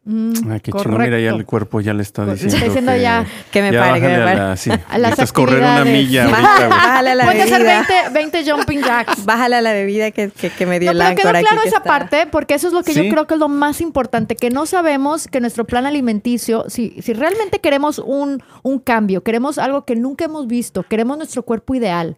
Mm, 0.08 0.52
Ay, 0.52 0.60
qué 0.60 0.72
chingón. 0.72 1.02
Mira, 1.02 1.20
ya 1.20 1.32
el 1.32 1.46
cuerpo 1.46 1.82
ya 1.82 1.92
le 1.94 2.04
está 2.04 2.26
Le 2.26 2.34
diciendo. 2.34 2.56
está 2.58 2.66
diciendo 2.68 2.92
que 2.92 3.02
ya- 3.02 3.26
Que 3.52 3.62
me 3.64 3.74
pare, 3.74 4.00
que 4.00 4.08
me 4.08 4.14
a 4.16 4.36
la- 4.36 4.56
sí, 4.56 4.70
A 4.90 4.98
las 5.00 5.34
correr 5.34 5.60
una 5.60 5.84
milla. 5.84 6.28
Bájale 6.70 7.10
a 7.12 7.16
la 7.16 7.26
bebida. 7.34 7.58
20, 7.58 7.94
20 8.14 8.52
jumping 8.52 8.82
jacks. 8.84 9.26
Bájale 9.26 9.56
a 9.56 9.62
la 9.62 9.74
bebida 9.74 10.12
que, 10.12 10.30
que, 10.30 10.52
que 10.52 10.66
me 10.68 10.80
dio 10.80 10.94
No, 10.94 11.00
el 11.08 11.16
pero 11.16 11.32
quedó 11.32 11.40
claro 11.42 11.62
que 11.64 11.70
esa 11.70 11.78
está- 11.78 11.90
parte, 11.90 12.28
porque 12.32 12.54
eso 12.54 12.68
es 12.68 12.74
lo 12.74 12.84
que 12.84 12.94
Sí. 12.94 13.04
yo 13.04 13.10
creo 13.12 13.26
que 13.26 13.34
es 13.34 13.40
lo 13.40 13.50
más 13.50 13.82
importante, 13.82 14.36
que 14.36 14.52
no 14.52 14.68
sabemos 14.68 15.28
que 15.28 15.40
nuestro 15.42 15.66
plan 15.66 15.88
alimenticio, 15.88 16.66
si, 16.68 16.96
si 17.02 17.14
realmente 17.14 17.60
queremos 17.60 17.98
un, 17.98 18.44
un 18.62 18.80
cambio, 18.80 19.24
queremos 19.24 19.58
algo 19.58 19.86
que 19.86 19.96
nunca 19.96 20.26
hemos 20.26 20.46
visto, 20.46 20.84
queremos 20.84 21.18
nuestro 21.18 21.42
cuerpo 21.44 21.74
ideal. 21.74 22.18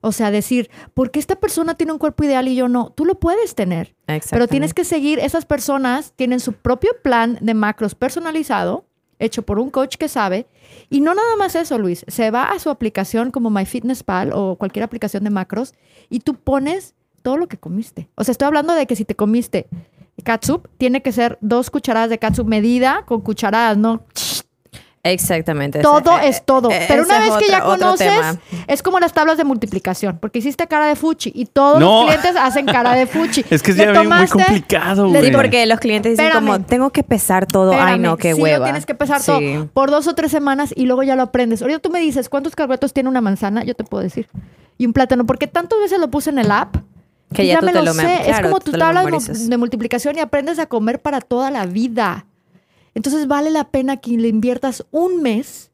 O 0.00 0.12
sea, 0.12 0.30
decir, 0.30 0.70
¿por 0.94 1.10
qué 1.10 1.18
esta 1.18 1.36
persona 1.36 1.74
tiene 1.74 1.92
un 1.92 1.98
cuerpo 1.98 2.24
ideal 2.24 2.48
y 2.48 2.54
yo 2.54 2.68
no? 2.68 2.90
Tú 2.90 3.04
lo 3.04 3.16
puedes 3.16 3.54
tener. 3.54 3.94
Pero 4.30 4.48
tienes 4.48 4.74
que 4.74 4.84
seguir, 4.84 5.18
esas 5.18 5.44
personas 5.46 6.12
tienen 6.16 6.40
su 6.40 6.52
propio 6.52 6.90
plan 7.02 7.38
de 7.40 7.54
macros 7.54 7.94
personalizado 7.94 8.84
hecho 9.18 9.42
por 9.42 9.58
un 9.58 9.70
coach 9.70 9.96
que 9.96 10.08
sabe. 10.08 10.46
Y 10.90 11.00
no 11.00 11.14
nada 11.14 11.36
más 11.36 11.54
eso, 11.54 11.78
Luis. 11.78 12.04
Se 12.08 12.30
va 12.30 12.50
a 12.50 12.58
su 12.58 12.70
aplicación 12.70 13.30
como 13.30 13.50
MyFitnessPal 13.50 14.32
o 14.32 14.56
cualquier 14.56 14.84
aplicación 14.84 15.24
de 15.24 15.30
macros 15.30 15.74
y 16.10 16.20
tú 16.20 16.34
pones 16.34 16.94
todo 17.22 17.36
lo 17.36 17.48
que 17.48 17.56
comiste. 17.56 18.08
O 18.14 18.24
sea, 18.24 18.32
estoy 18.32 18.46
hablando 18.46 18.74
de 18.74 18.86
que 18.86 18.96
si 18.96 19.04
te 19.04 19.14
comiste 19.14 19.68
catsup, 20.22 20.68
tiene 20.78 21.02
que 21.02 21.12
ser 21.12 21.38
dos 21.40 21.70
cucharadas 21.70 22.10
de 22.10 22.18
catsup 22.18 22.46
medida 22.46 23.04
con 23.06 23.20
cucharadas, 23.20 23.76
no 23.76 24.04
Exactamente. 25.12 25.80
todo 25.80 26.18
Ese- 26.18 26.28
es 26.28 26.44
todo. 26.44 26.70
eh, 26.70 26.84
Pero 26.88 27.04
una 27.04 27.18
vez 27.18 27.32
que 27.38 27.48
ya 27.48 27.60
conoces, 27.62 28.12
es 28.66 28.82
como 28.82 28.98
las 29.00 29.12
tablas 29.12 29.36
de 29.36 29.44
multiplicación, 29.44 30.18
porque 30.20 30.38
hiciste 30.40 30.66
cara 30.66 30.86
de 30.86 30.96
fuchi 30.96 31.32
y 31.34 31.46
todos 31.46 31.80
No. 31.80 32.02
los 32.04 32.14
clientes 32.14 32.36
hacen 32.40 32.66
cara 32.66 32.94
de 32.94 33.06
fuchi. 33.06 33.44
Es 33.50 33.62
que 33.62 33.70
es 33.72 33.76
ya 33.76 33.92
muy 34.02 34.26
complicado, 34.28 35.04
le 35.06 35.10
güey. 35.18 35.24
Sí, 35.26 35.30
porque 35.36 35.66
los 35.66 35.80
clientes 35.80 36.12
dicen 36.12 36.26
Espérame. 36.26 36.46
como, 36.54 36.64
tengo 36.66 36.90
que 36.90 37.02
pesar 37.02 37.46
todo. 37.46 37.72
Ay, 37.78 37.98
no, 37.98 38.16
qué 38.16 38.34
sí 38.34 38.40
hueva. 38.42 38.58
lo 38.58 38.64
tienes 38.64 38.86
que 38.86 38.94
pesar 38.94 39.20
Sí. 39.20 39.26
todo 39.26 39.68
por 39.72 39.90
dos 39.90 40.06
o 40.06 40.14
tres 40.14 40.30
semanas 40.30 40.72
y 40.76 40.86
luego 40.86 41.02
ya 41.02 41.16
lo 41.16 41.22
aprendes. 41.22 41.62
Ahorita 41.62 41.78
tú 41.80 41.90
me 41.90 42.00
dices, 42.00 42.28
¿cuántos 42.28 42.54
carbohidratos 42.56 42.92
tiene 42.92 43.08
una 43.08 43.20
manzana? 43.20 43.64
Yo 43.64 43.74
te 43.74 43.84
puedo 43.84 44.02
decir. 44.02 44.28
Y 44.78 44.86
un 44.86 44.92
plátano, 44.92 45.24
porque 45.26 45.46
tantas 45.46 45.78
veces 45.80 45.98
lo 45.98 46.10
puse 46.10 46.30
en 46.30 46.38
el 46.38 46.50
app 46.50 46.76
Que 47.32 47.46
ya 47.46 47.60
tú 47.60 47.66
me 47.66 47.72
te 47.72 47.82
lo 47.82 47.94
sé. 47.94 48.14
es 48.20 48.26
claro, 48.26 48.48
como 48.50 48.60
tú 48.60 48.72
tu 48.72 48.78
tabla 48.78 49.02
de 49.04 49.56
multiplicación 49.56 50.16
y 50.16 50.20
aprendes 50.20 50.58
a 50.58 50.66
comer 50.66 51.00
para 51.00 51.20
toda 51.20 51.50
la 51.50 51.64
vida. 51.66 52.26
Entonces 52.96 53.28
vale 53.28 53.50
la 53.50 53.68
pena 53.70 53.98
que 53.98 54.12
le 54.16 54.26
inviertas 54.28 54.84
un 54.90 55.22
mes 55.22 55.70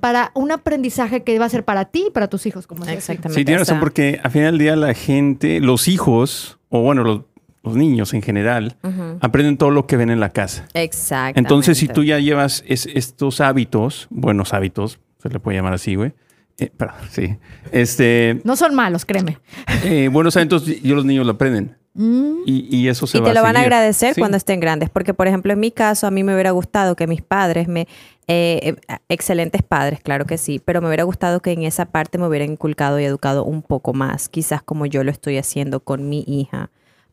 para 0.00 0.30
un 0.34 0.52
aprendizaje 0.52 1.22
que 1.24 1.38
va 1.38 1.44
a 1.46 1.48
ser 1.50 1.64
para 1.64 1.84
ti 1.86 2.04
y 2.08 2.10
para 2.10 2.28
tus 2.28 2.46
hijos, 2.46 2.66
como. 2.66 2.86
Exactamente. 2.86 3.40
Sí, 3.40 3.44
tienes 3.44 3.62
razón, 3.68 3.80
porque 3.80 4.20
al 4.22 4.30
final 4.30 4.52
del 4.52 4.58
día 4.60 4.76
la 4.76 4.94
gente, 4.94 5.60
los 5.60 5.88
hijos, 5.88 6.58
o 6.70 6.80
bueno, 6.80 7.02
los, 7.02 7.22
los 7.64 7.76
niños 7.76 8.14
en 8.14 8.22
general, 8.22 8.76
aprenden 9.20 9.56
todo 9.58 9.70
lo 9.70 9.86
que 9.86 9.96
ven 9.96 10.10
en 10.10 10.20
la 10.20 10.30
casa. 10.30 10.66
Exactamente. 10.74 11.40
Entonces, 11.40 11.76
si 11.76 11.88
tú 11.88 12.04
ya 12.04 12.18
llevas 12.20 12.64
es- 12.68 12.86
estos 12.86 13.40
hábitos, 13.40 14.06
buenos 14.10 14.54
hábitos, 14.54 15.00
se 15.22 15.28
le 15.30 15.40
puede 15.40 15.58
llamar 15.58 15.74
así, 15.74 15.96
güey. 15.96 16.12
Eh, 16.56 16.70
perdón, 16.76 16.96
sí. 17.10 17.36
Este, 17.72 18.40
No 18.44 18.54
son 18.54 18.74
malos, 18.76 19.04
créeme. 19.04 19.38
eh, 19.82 20.08
buenos 20.08 20.36
hábitos, 20.36 20.68
y 20.68 20.88
los 20.88 21.04
niños 21.04 21.26
lo 21.26 21.32
aprenden. 21.32 21.76
Mm. 21.94 22.38
Y, 22.46 22.76
y 22.76 22.88
eso 22.88 23.06
se 23.06 23.18
y 23.18 23.20
va 23.20 23.28
te 23.28 23.34
lo 23.34 23.42
van 23.42 23.56
a 23.56 23.60
agradecer 23.60 24.14
Sí. 24.14 24.20
cuando 24.20 24.36
estén 24.36 24.58
grandes. 24.60 24.90
Porque, 24.90 25.14
por 25.14 25.28
ejemplo, 25.28 25.52
en 25.52 25.60
mi 25.60 25.70
caso, 25.70 26.06
a 26.06 26.10
mí 26.10 26.24
me 26.24 26.34
hubiera 26.34 26.50
gustado 26.50 26.96
que 26.96 27.06
mis 27.06 27.22
padres 27.22 27.68
me... 27.68 27.82
eh, 28.26 28.74
eh, 28.88 28.96
excelentes 29.08 29.62
padres, 29.62 30.00
claro 30.02 30.24
que 30.24 30.36
sí, 30.38 30.60
pero 30.64 30.80
me 30.80 30.88
hubiera 30.88 31.04
gustado 31.04 31.40
que 31.40 31.52
en 31.52 31.62
esa 31.62 31.84
parte 31.86 32.18
me 32.18 32.26
hubieran 32.26 32.50
inculcado 32.52 32.98
y 32.98 33.04
educado 33.04 33.44
un 33.44 33.62
poco 33.62 33.92
más, 33.92 34.28
quizás 34.28 34.62
como 34.62 34.86
yo 34.86 35.04
lo 35.04 35.10
estoy 35.10 35.38
haciendo 35.38 35.80
con 35.80 36.08
mi 36.08 36.24
hija, 36.26 36.70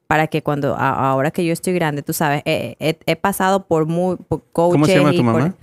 para 0.08 0.28
que 0.28 0.42
cuando, 0.42 0.76
a- 0.76 1.10
ahora 1.12 1.30
que 1.32 1.46
yo 1.46 1.54
estoy 1.54 1.74
grande, 1.74 2.02
tú 2.02 2.14
sabes, 2.14 2.42
he, 2.46 2.76
he 3.06 3.16
pasado 3.16 3.68
por 3.68 3.86
muy 3.86 4.16
por 4.18 4.42
coaches 4.52 4.74
¿Cómo 4.74 4.86
se 4.88 4.96
llama 4.98 5.14
y 5.14 5.18
tu 5.18 5.24
por-? 5.24 5.54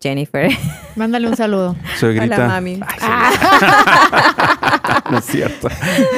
Jennifer. 0.00 0.50
Mándale 0.96 1.28
un 1.28 1.36
saludo. 1.36 1.76
Suegrita. 1.98 2.34
Hola, 2.36 2.48
mami. 2.48 2.80
No 5.10 5.18
es 5.18 5.24
cierto. 5.24 5.68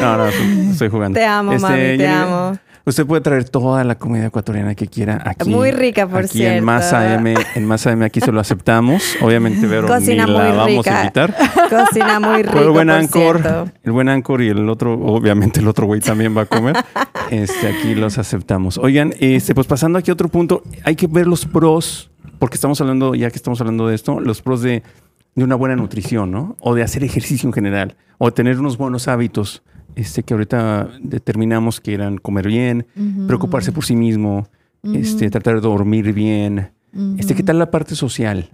No, 0.00 0.16
no, 0.16 0.26
estoy- 0.28 0.88
jugando. 0.88 1.18
Te 1.18 1.24
amo, 1.26 1.52
mami, 1.58 1.96
te 1.98 2.06
amo. 2.08 2.58
Usted 2.86 3.06
puede 3.06 3.22
traer 3.22 3.48
toda 3.48 3.82
la 3.82 3.94
comida 3.94 4.26
ecuatoriana 4.26 4.74
que 4.74 4.86
quiera 4.88 5.18
aquí. 5.24 5.48
Muy 5.48 5.70
rica, 5.70 6.06
por 6.06 6.24
aquí 6.24 6.36
cierto. 6.36 6.58
en 6.58 6.64
Más 6.64 6.92
AM, 6.92 7.26
en 7.54 7.64
Más 7.66 7.86
AM 7.86 8.02
aquí 8.02 8.20
se 8.20 8.30
lo 8.30 8.40
aceptamos. 8.40 9.16
Obviamente, 9.22 9.66
Vero, 9.66 9.86
Cocina 9.86 10.26
ni 10.26 10.32
la 10.32 10.52
vamos 10.52 10.86
a 10.86 10.90
rica. 10.90 11.00
invitar. 11.00 11.34
Cocina 11.70 12.20
muy 12.20 12.42
Pero 12.44 12.60
el 12.60 12.70
buen 12.72 12.88
por 12.88 12.96
Anchor, 12.96 13.40
cierto. 13.40 13.70
el 13.84 13.92
buen 13.92 14.08
Anchor 14.10 14.42
y 14.42 14.48
el 14.50 14.68
otro, 14.68 14.92
obviamente 15.00 15.60
el 15.60 15.68
otro 15.68 15.86
güey 15.86 16.02
también 16.02 16.36
va 16.36 16.42
a 16.42 16.46
comer. 16.46 16.76
Este, 17.30 17.68
aquí 17.68 17.94
los 17.94 18.18
aceptamos. 18.18 18.76
Oigan, 18.76 19.14
este, 19.18 19.54
pues 19.54 19.66
pasando 19.66 19.98
aquí 19.98 20.10
a 20.10 20.12
otro 20.14 20.28
punto, 20.28 20.62
hay 20.84 20.94
que 20.94 21.06
ver 21.06 21.26
los 21.26 21.46
pros, 21.46 22.10
porque 22.38 22.56
estamos 22.56 22.78
hablando, 22.82 23.14
ya 23.14 23.30
que 23.30 23.36
estamos 23.36 23.58
hablando 23.62 23.88
de 23.88 23.94
esto, 23.94 24.20
los 24.20 24.42
pros 24.42 24.60
de, 24.60 24.82
de 25.35 25.45
una 25.45 25.55
buena 25.57 25.76
nutrición, 25.76 26.30
¿no? 26.30 26.57
O 26.61 26.74
de 26.74 26.82
hacer 26.82 27.03
ejercicio 27.05 27.49
en 27.49 27.53
general, 27.53 27.97
o 28.18 28.32
tener 28.32 28.59
unos 28.61 28.76
buenos 28.76 29.09
hábitos, 29.09 29.62
este, 29.97 30.22
que 30.22 30.35
ahorita 30.35 30.89
determinamos 31.01 31.80
que 31.80 31.95
eran 31.95 32.18
comer 32.18 32.47
bien, 32.49 32.87
preocuparse 33.26 33.72
por 33.72 33.85
sí 33.85 33.97
mismo, 33.97 34.47
este, 34.82 35.30
tratar 35.30 35.55
de 35.57 35.61
dormir 35.62 36.12
bien. 36.12 36.70
Este, 37.18 37.35
¿qué 37.35 37.43
tal 37.43 37.59
la 37.59 37.70
parte 37.70 37.95
social? 37.95 38.51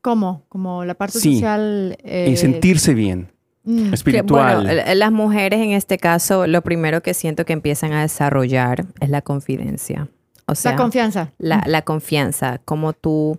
¿Cómo? 0.00 0.44
Como 0.48 0.84
la 0.84 0.94
parte 0.94 1.18
Sí. 1.18 1.34
social. 1.34 1.96
eh, 2.02 2.28
Y 2.32 2.36
sentirse 2.36 2.92
bien, 2.94 3.30
mm. 3.64 3.88
Que, 3.90 3.94
espiritual. 3.94 4.64
bueno, 4.64 4.82
las 4.94 5.12
mujeres 5.12 5.60
en 5.60 5.72
este 5.72 5.98
caso, 5.98 6.46
lo 6.46 6.62
primero 6.62 7.02
que 7.02 7.14
siento 7.14 7.44
que 7.44 7.52
empiezan 7.52 7.92
a 7.92 8.02
desarrollar 8.02 8.86
es 9.00 9.10
la 9.10 9.22
confidencia. 9.22 10.08
O 10.46 10.54
sea, 10.56 10.72
la 10.72 10.76
confianza. 10.78 11.32
la, 11.38 11.62
la 11.66 11.82
confianza, 11.82 12.58
como 12.64 12.92
tú, 12.94 13.38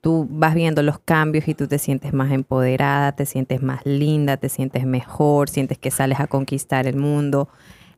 tú 0.00 0.26
vas 0.30 0.54
viendo 0.54 0.82
los 0.82 0.98
cambios 0.98 1.48
y 1.48 1.54
tú 1.54 1.66
te 1.66 1.78
sientes 1.78 2.12
más 2.12 2.30
empoderada, 2.32 3.12
te 3.12 3.26
sientes 3.26 3.62
más 3.62 3.84
linda, 3.84 4.36
te 4.36 4.48
sientes 4.48 4.84
mejor, 4.84 5.48
sientes 5.48 5.78
que 5.78 5.90
sales 5.90 6.20
a 6.20 6.26
conquistar 6.26 6.86
el 6.86 6.96
mundo. 6.96 7.48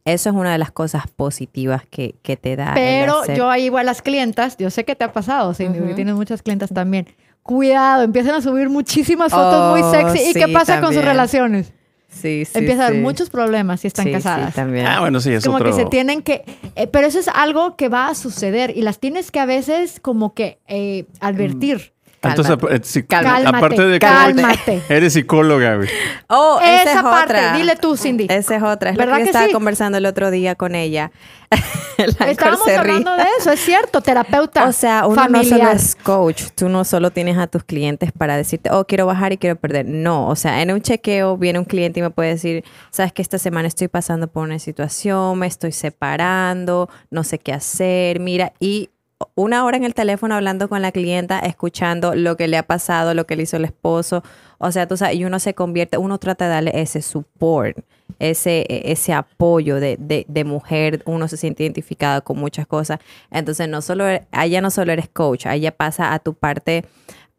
Eso 0.04 0.30
es 0.30 0.36
una 0.36 0.52
de 0.52 0.58
las 0.58 0.70
cosas 0.72 1.04
positivas 1.14 1.82
que, 1.90 2.14
que 2.22 2.36
te 2.36 2.56
da. 2.56 2.72
Pero 2.74 3.22
yo 3.34 3.50
ahí 3.50 3.68
a 3.68 3.82
las 3.82 4.00
clientas, 4.02 4.56
yo 4.56 4.70
sé 4.70 4.84
que 4.84 4.96
te 4.96 5.04
ha 5.04 5.12
pasado, 5.12 5.50
Ujú. 5.50 5.94
tienes 5.94 6.14
muchas 6.14 6.42
clientas 6.42 6.70
también. 6.70 7.06
Cuidado, 7.42 8.02
empiezan 8.02 8.34
a 8.34 8.40
subir 8.40 8.68
muchísimas 8.70 9.32
fotos 9.32 9.70
muy 9.70 9.82
Oh, 9.82 9.90
sexy. 9.90 10.30
¿Y 10.30 10.34
qué 10.34 10.46
sí, 10.46 10.52
pasa 10.52 10.80
con 10.80 10.94
sus 10.94 11.04
relaciones? 11.04 11.72
Sí, 12.10 12.44
sí, 12.44 12.58
Empieza 12.58 12.84
a 12.84 12.86
haber 12.88 13.00
muchos 13.00 13.30
problemas 13.30 13.80
si 13.80 13.86
están 13.86 14.04
Sí, 14.04 14.10
sí, 14.10 14.14
casadas. 14.14 14.54
también. 14.54 14.86
Ah, 14.86 15.00
bueno, 15.00 15.20
sí, 15.20 15.30
es 15.30 15.36
Es 15.38 15.44
como 15.44 15.56
otro... 15.56 15.70
que 15.70 15.76
se 15.76 15.86
tienen 15.86 16.22
que... 16.22 16.44
eh, 16.76 16.86
pero 16.86 17.06
eso 17.06 17.18
es 17.18 17.28
algo 17.28 17.76
que 17.76 17.88
va 17.88 18.08
a 18.08 18.14
suceder 18.14 18.76
y 18.76 18.82
las 18.82 18.98
tienes 18.98 19.30
que 19.30 19.40
a 19.40 19.46
veces 19.46 20.00
como 20.00 20.34
que 20.34 20.58
eh, 20.68 21.06
advertir. 21.20 21.92
Entonces, 22.22 22.56
Cálmate. 22.56 22.80
sí, 22.84 23.02
Cálmate. 23.04 23.48
aparte 23.48 23.82
de 23.86 23.98
cálmate. 23.98 24.82
eres 24.90 25.14
psicóloga, 25.14 25.76
güey. 25.76 25.88
Oh, 26.28 26.58
esa, 26.62 26.82
Esa 26.82 26.92
es 26.98 27.02
parte, 27.02 27.32
otra. 27.34 27.52
dile 27.56 27.76
tú, 27.76 27.96
Cindy. 27.96 28.26
Esa 28.28 28.56
es 28.56 28.62
otra. 28.62 28.90
Es 28.90 28.96
lo 28.96 29.00
¿Verdad 29.00 29.14
que 29.16 29.20
yo 29.20 29.24
que 29.24 29.30
estaba 29.30 29.46
sí? 29.46 29.52
conversando 29.52 29.96
el 29.98 30.04
otro 30.04 30.30
día 30.30 30.54
con 30.54 30.74
ella. 30.74 31.10
Estábamos 31.96 32.68
hablando 32.68 33.14
de 33.16 33.24
eso, 33.38 33.50
es 33.50 33.60
cierto, 33.60 34.00
terapeuta 34.00 34.64
O 34.68 34.72
sea, 34.72 35.06
uno 35.06 35.16
no 35.16 35.22
familiar. 35.22 35.58
solo 35.60 35.70
es 35.72 35.96
coach, 35.96 36.42
tú 36.54 36.68
no 36.68 36.84
solo 36.84 37.10
tienes 37.10 37.36
a 37.38 37.46
tus 37.46 37.64
clientes 37.64 38.12
para 38.12 38.36
decirte, 38.36 38.70
oh, 38.70 38.86
quiero 38.86 39.06
bajar 39.06 39.32
y 39.32 39.38
quiero 39.38 39.56
perder. 39.56 39.86
No, 39.86 40.28
o 40.28 40.36
sea, 40.36 40.62
en 40.62 40.72
un 40.72 40.80
chequeo 40.82 41.36
viene 41.38 41.58
un 41.58 41.64
cliente 41.64 42.00
y 42.00 42.02
me 42.02 42.10
puede 42.10 42.30
decir, 42.30 42.64
sabes 42.90 43.12
que 43.12 43.22
esta 43.22 43.38
semana 43.38 43.66
estoy 43.68 43.88
pasando 43.88 44.28
por 44.28 44.44
una 44.44 44.58
situación, 44.58 45.38
me 45.38 45.46
estoy 45.46 45.72
separando, 45.72 46.88
no 47.10 47.24
sé 47.24 47.38
qué 47.38 47.52
hacer, 47.52 48.20
mira, 48.20 48.52
y 48.60 48.90
una 49.34 49.64
hora 49.64 49.76
en 49.76 49.84
el 49.84 49.94
teléfono 49.94 50.34
hablando 50.34 50.68
con 50.68 50.82
la 50.82 50.92
clienta, 50.92 51.38
escuchando 51.40 52.14
lo 52.14 52.36
que 52.36 52.48
le 52.48 52.56
ha 52.56 52.62
pasado, 52.62 53.14
lo 53.14 53.26
que 53.26 53.36
le 53.36 53.44
hizo 53.44 53.56
el 53.56 53.64
esposo. 53.64 54.22
O 54.58 54.72
sea, 54.72 54.86
tú 54.86 54.96
sabes, 54.96 55.16
y 55.16 55.24
uno 55.24 55.38
se 55.38 55.54
convierte, 55.54 55.98
uno 55.98 56.18
trata 56.18 56.46
de 56.46 56.50
darle 56.50 56.72
ese 56.74 57.02
support, 57.02 57.78
ese, 58.18 58.66
ese 58.68 59.12
apoyo 59.12 59.80
de, 59.80 59.96
de, 59.98 60.24
de 60.28 60.44
mujer, 60.44 61.02
uno 61.06 61.28
se 61.28 61.36
siente 61.36 61.62
identificado 61.62 62.22
con 62.22 62.38
muchas 62.38 62.66
cosas. 62.66 63.00
Entonces, 63.30 63.68
no 63.68 63.82
solo, 63.82 64.04
allá 64.32 64.60
no 64.60 64.70
solo 64.70 64.92
eres 64.92 65.08
coach, 65.08 65.46
allá 65.46 65.72
pasa 65.72 66.12
a 66.12 66.18
tu 66.18 66.34
parte 66.34 66.84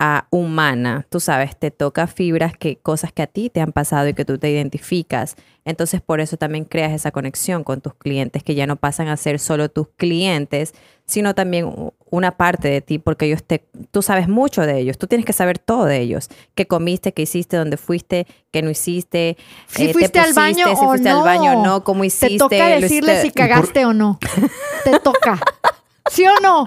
ah, 0.03 0.25
humana, 0.31 1.05
tú 1.09 1.19
sabes, 1.19 1.55
te 1.55 1.69
toca 1.69 2.07
fibras, 2.07 2.57
que 2.57 2.77
cosas 2.77 3.13
que 3.13 3.21
a 3.21 3.27
ti 3.27 3.51
te 3.51 3.61
han 3.61 3.71
pasado 3.71 4.07
y 4.07 4.15
que 4.15 4.25
tú 4.25 4.39
te 4.39 4.49
identificas. 4.49 5.35
Entonces, 5.63 6.01
por 6.01 6.21
eso 6.21 6.37
también 6.37 6.65
creas 6.65 6.91
esa 6.91 7.11
conexión 7.11 7.63
con 7.63 7.81
tus 7.81 7.93
clientes, 7.93 8.41
que 8.41 8.55
ya 8.55 8.65
no 8.65 8.77
pasan 8.77 9.09
a 9.09 9.15
ser 9.15 9.37
solo 9.37 9.69
tus 9.69 9.89
clientes, 9.97 10.73
sino 11.05 11.35
también 11.35 11.91
una 12.09 12.31
parte 12.31 12.67
de 12.67 12.81
ti, 12.81 12.97
porque 12.97 13.27
ellos 13.27 13.43
te, 13.43 13.63
tú 13.91 14.01
sabes 14.01 14.27
mucho 14.27 14.63
de 14.63 14.79
ellos, 14.79 14.97
tú 14.97 15.05
tienes 15.05 15.23
que 15.23 15.33
saber 15.33 15.59
todo 15.59 15.85
de 15.85 15.99
ellos, 15.99 16.29
qué 16.55 16.65
comiste, 16.65 17.13
qué 17.13 17.21
hiciste, 17.21 17.57
dónde 17.57 17.77
fuiste, 17.77 18.25
qué 18.49 18.63
no 18.63 18.71
hiciste, 18.71 19.37
Si 19.67 19.83
eh, 19.83 19.87
te 19.87 19.93
fuiste 19.93 20.19
al 20.19 20.33
baño 20.33 20.65
si 20.65 20.73
o 20.73 20.77
fuiste 20.77 21.09
no. 21.09 21.19
al 21.19 21.23
baño 21.25 21.59
o 21.59 21.63
no, 21.63 21.83
cómo 21.83 22.03
hiciste. 22.03 22.29
Te 22.29 22.37
toca 22.39 22.67
decirle 22.69 23.21
si 23.21 23.29
cagaste 23.29 23.85
o 23.85 23.93
no. 23.93 24.17
Te 24.83 24.99
toca. 24.99 25.39
¿Sí 26.09 26.25
o 26.25 26.39
no? 26.41 26.65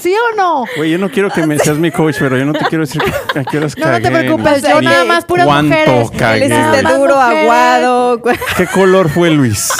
¿Sí 0.00 0.14
o 0.14 0.36
no? 0.36 0.64
Güey, 0.76 0.90
yo 0.92 0.98
no 0.98 1.10
quiero 1.10 1.30
que 1.30 1.46
me 1.46 1.58
seas 1.58 1.76
mi 1.78 1.90
coach, 1.90 2.16
pero 2.18 2.36
yo 2.38 2.44
no 2.44 2.52
te 2.52 2.64
quiero 2.66 2.84
decir 2.84 3.02
que- 3.02 3.38
a 3.40 3.44
qué 3.44 3.58
horas 3.58 3.76
No, 3.76 3.86
no 3.90 4.00
te 4.00 4.10
preocupes, 4.10 4.62
yo 4.62 4.80
nada 4.82 5.04
más 5.04 5.24
puras 5.24 5.46
cuánto 5.46 5.74
mujeres. 5.76 6.10
cagué. 6.18 6.46
Hiciste 6.46 6.82
duro, 6.94 7.20
aguado. 7.20 8.22
¿Qué 8.56 8.66
color 8.66 9.08
fue 9.10 9.30
Luis? 9.30 9.70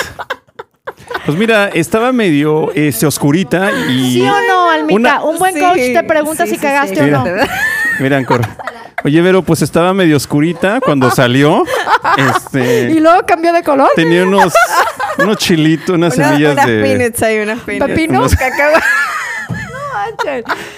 Pues 1.27 1.37
mira, 1.37 1.69
estaba 1.69 2.13
medio 2.13 2.73
este, 2.75 3.07
oscurita 3.07 3.71
y... 3.89 4.15
¿Sí 4.15 4.23
o 4.23 4.41
no, 4.49 4.71
Almita? 4.71 4.95
Una- 4.95 5.23
Un 5.25 5.39
buen 5.39 5.55
Sí, 5.55 5.61
coach 5.61 5.77
te 5.79 6.03
pregunta 6.05 6.45
sí, 6.45 6.51
si 6.51 6.57
sí, 6.57 6.63
cagaste 6.63 6.95
sí. 6.97 7.01
o 7.03 7.07
no. 7.09 7.25
Mira. 7.25 7.49
Mira, 7.99 8.17
Ancor. 8.17 8.41
Oye, 9.05 9.21
Vero, 9.23 9.43
pues 9.43 9.63
estaba 9.63 9.93
medio 9.95 10.17
oscurita 10.17 10.81
cuando 10.81 11.11
salió. 11.11 11.65
Este, 12.17 12.91
Y 12.91 13.01
luego 13.01 13.25
cambió 13.27 13.53
de 13.53 13.63
color. 13.63 13.91
tenía 13.97 14.25
unos, 14.25 14.53
unos 15.19 15.37
chilitos, 15.39 15.97
unas 15.97 16.17
Una- 16.17 16.29
semillas 16.31 16.53
unas 16.55 16.67
de... 16.67 16.83
peanuts 16.83 17.23
ahí, 17.23 17.39
unas 17.41 17.61
peanuts. 17.61 17.89
¿Pepino? 17.91 18.19
Unos 18.21 18.35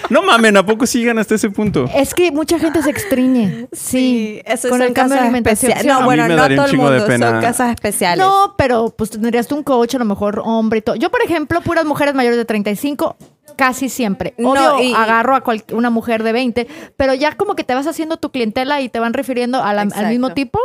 No 0.09 0.21
mamen, 0.23 0.57
¿a 0.57 0.65
poco 0.65 0.85
sigan 0.85 1.17
hasta 1.19 1.35
ese 1.35 1.49
punto? 1.49 1.89
Es 1.93 2.13
que 2.13 2.31
mucha 2.31 2.59
gente 2.59 2.81
se 2.81 2.89
extriñe. 2.89 3.67
Sí, 3.71 4.41
eso 4.45 4.69
con 4.69 4.79
son 4.79 4.87
el 4.87 4.93
cambio 4.93 5.15
de 5.15 5.21
alimentación. 5.21 5.71
especiales. 5.71 5.83
¿sí 5.83 5.89
o 5.97 5.99
No, 6.01 6.05
bueno, 6.05 6.27
no 6.27 6.35
todo 6.35 6.45
el 6.65 6.71
chingo 6.71 6.89
de 6.91 6.99
mundo, 6.99 7.07
pena. 7.07 7.29
son 7.31 7.41
casos 7.41 7.67
especiales. 7.69 8.25
No, 8.25 8.55
pero 8.57 8.93
pues 8.97 9.09
tendrías 9.11 9.47
tú 9.47 9.55
un 9.55 9.63
coach, 9.63 9.95
a 9.95 9.99
lo 9.99 10.05
mejor 10.05 10.41
hombre 10.43 10.79
y 10.79 10.81
todo. 10.81 10.95
Yo, 10.95 11.09
por 11.09 11.21
ejemplo, 11.21 11.61
puras 11.61 11.85
mujeres 11.85 12.13
mayores 12.15 12.37
de 12.37 12.45
35, 12.45 13.15
casi 13.55 13.89
siempre. 13.89 14.33
No, 14.37 14.51
Obvio, 14.51 14.79
y- 14.81 14.93
agarro 14.93 15.35
a 15.35 15.41
cual- 15.41 15.63
una 15.73 15.89
mujer 15.89 16.23
de 16.23 16.31
20, 16.31 16.67
pero 16.97 17.13
ya 17.13 17.35
como 17.35 17.55
que 17.55 17.63
te 17.63 17.73
vas 17.73 17.87
haciendo 17.87 18.17
tu 18.17 18.31
clientela 18.31 18.81
y 18.81 18.89
te 18.89 18.99
van 18.99 19.13
refiriendo 19.13 19.63
a 19.63 19.73
la- 19.73 19.81
al 19.83 20.07
mismo 20.09 20.33
tipo. 20.33 20.59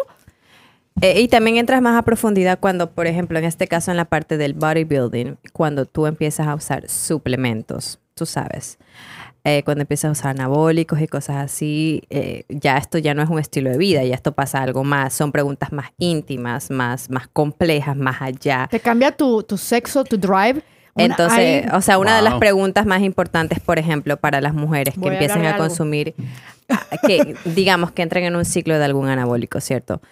Eh, 1.00 1.20
y 1.20 1.28
también 1.28 1.58
entras 1.58 1.80
más 1.80 1.96
a 1.96 2.02
profundidad 2.02 2.58
cuando, 2.58 2.90
por 2.90 3.06
ejemplo, 3.06 3.38
en 3.38 3.44
este 3.44 3.68
caso 3.68 3.92
en 3.92 3.96
la 3.96 4.06
parte 4.06 4.36
del 4.36 4.54
bodybuilding, 4.54 5.36
cuando 5.52 5.84
tú 5.86 6.06
empiezas 6.06 6.48
a 6.48 6.54
usar 6.56 6.88
suplementos, 6.88 8.00
tú 8.18 8.26
sabes. 8.26 8.78
Eh, 9.44 9.62
cuando 9.64 9.82
empiezas 9.82 10.08
a 10.08 10.12
usar 10.12 10.30
anabólicos 10.32 11.00
y 11.00 11.06
cosas 11.06 11.36
así, 11.36 12.02
eh, 12.10 12.44
ya 12.48 12.76
esto 12.76 12.98
ya 12.98 13.14
no 13.14 13.22
es 13.22 13.30
un 13.30 13.38
estilo 13.38 13.70
de 13.70 13.78
vida, 13.78 14.04
ya 14.04 14.14
esto 14.14 14.32
pasa 14.32 14.60
algo 14.62 14.84
más, 14.84 15.14
son 15.14 15.32
preguntas 15.32 15.72
más 15.72 15.90
íntimas, 15.98 16.70
más, 16.70 17.08
más 17.08 17.28
complejas, 17.28 17.96
más 17.96 18.20
allá. 18.20 18.68
Te 18.70 18.80
cambia 18.80 19.12
tu, 19.12 19.42
tu 19.44 19.56
sexo, 19.56 20.04
tu 20.04 20.18
drive. 20.18 20.60
Una- 20.94 21.04
Entonces, 21.04 21.38
hay- 21.38 21.66
o 21.72 21.80
sea, 21.80 21.98
una 21.98 22.16
de 22.16 22.22
las 22.22 22.34
preguntas 22.40 22.84
más 22.84 23.00
importantes, 23.02 23.60
por 23.60 23.78
ejemplo, 23.78 24.16
para 24.18 24.40
las 24.40 24.52
mujeres 24.52 24.94
que 24.94 25.00
Voy 25.00 25.12
empiecen 25.12 25.46
a 25.46 25.56
consumir, 25.56 26.14
que 27.06 27.36
digamos 27.44 27.92
que 27.92 28.02
entren 28.02 28.24
en 28.24 28.36
un 28.36 28.44
ciclo 28.44 28.76
de 28.78 28.84
algún 28.84 29.08
anabólico, 29.08 29.60
¿cierto? 29.60 30.02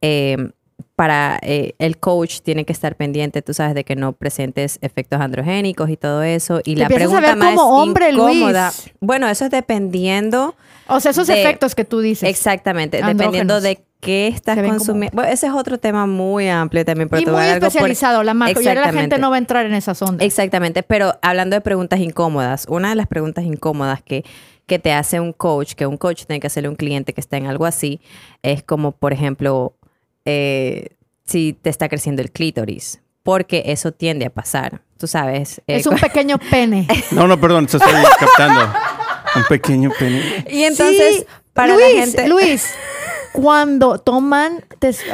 Eh, 0.00 0.36
para 0.94 1.38
eh, 1.42 1.74
el 1.78 1.96
coach 1.98 2.40
tiene 2.42 2.64
que 2.64 2.72
estar 2.72 2.96
pendiente, 2.96 3.40
tú 3.42 3.54
sabes, 3.54 3.74
de 3.74 3.82
que 3.84 3.96
no 3.96 4.12
presentes 4.12 4.78
efectos 4.82 5.20
androgénicos 5.20 5.88
y 5.90 5.96
todo 5.96 6.22
eso. 6.22 6.60
Y 6.64 6.76
la 6.76 6.86
a 6.86 6.88
pregunta 6.88 7.20
ver 7.20 7.36
más 7.36 7.54
como 7.54 7.82
hombre, 7.82 8.10
incómoda, 8.10 8.66
Luis. 8.70 8.92
bueno, 9.00 9.28
eso 9.28 9.46
es 9.46 9.50
dependiendo, 9.50 10.54
o 10.88 11.00
sea, 11.00 11.10
esos 11.12 11.26
de- 11.26 11.40
efectos 11.42 11.74
que 11.74 11.84
tú 11.84 12.00
dices. 12.00 12.28
exactamente, 12.28 12.98
Andrógenos. 12.98 13.18
dependiendo 13.18 13.60
de 13.60 13.82
qué 14.00 14.28
estás 14.28 14.56
como- 14.56 14.68
consumiendo. 14.68 15.14
Bueno, 15.16 15.30
ese 15.32 15.46
es 15.46 15.52
otro 15.52 15.78
tema 15.78 16.06
muy 16.06 16.48
amplio 16.48 16.84
también, 16.84 17.08
pero 17.08 17.22
y 17.22 17.26
muy 17.26 17.40
algo 17.42 17.60
por- 17.60 17.68
especializado. 17.68 18.22
La 18.22 18.34
mayoría 18.34 18.70
de 18.74 18.80
la 18.80 18.92
gente 18.92 19.18
no 19.18 19.30
va 19.30 19.36
a 19.36 19.38
entrar 19.38 19.64
en 19.66 19.74
esas 19.74 20.00
ondas. 20.02 20.26
Exactamente, 20.26 20.82
pero 20.82 21.14
hablando 21.22 21.56
de 21.56 21.60
preguntas 21.62 22.00
incómodas, 22.00 22.66
una 22.68 22.90
de 22.90 22.96
las 22.96 23.06
preguntas 23.06 23.44
incómodas 23.44 24.02
que, 24.02 24.24
que 24.66 24.78
te 24.78 24.92
hace 24.92 25.20
un 25.20 25.32
coach, 25.32 25.72
que 25.74 25.86
un 25.86 25.96
coach 25.96 26.24
tiene 26.24 26.38
que 26.40 26.46
hacerle 26.48 26.66
a 26.68 26.70
un 26.70 26.76
cliente 26.76 27.12
que 27.14 27.20
está 27.20 27.36
en 27.36 27.46
algo 27.46 27.64
así, 27.64 28.00
es 28.42 28.62
como, 28.62 28.92
por 28.92 29.12
ejemplo, 29.12 29.74
eh, 30.24 30.88
si 31.24 31.52
te 31.52 31.70
está 31.70 31.88
creciendo 31.88 32.22
el 32.22 32.30
clítoris, 32.30 33.00
porque 33.22 33.62
eso 33.66 33.92
tiende 33.92 34.26
a 34.26 34.30
pasar, 34.30 34.82
tú 34.98 35.06
sabes. 35.06 35.58
eh, 35.66 35.76
es 35.76 35.86
un 35.86 35.96
pequeño 36.00 36.38
pene. 36.50 36.86
No, 37.12 37.26
no, 37.28 37.40
perdón, 37.40 37.68
se 37.68 37.76
estoy 37.78 37.92
captando. 38.18 38.72
Un 39.36 39.44
pequeño 39.48 39.90
pene. 39.98 40.44
y 40.50 40.64
entonces, 40.64 41.18
Sí, 41.20 41.26
para 41.54 41.74
Luis, 41.74 41.94
la 41.94 42.00
gente... 42.00 42.28
Luis, 42.28 42.74
cuando 43.32 43.98
toman 43.98 44.64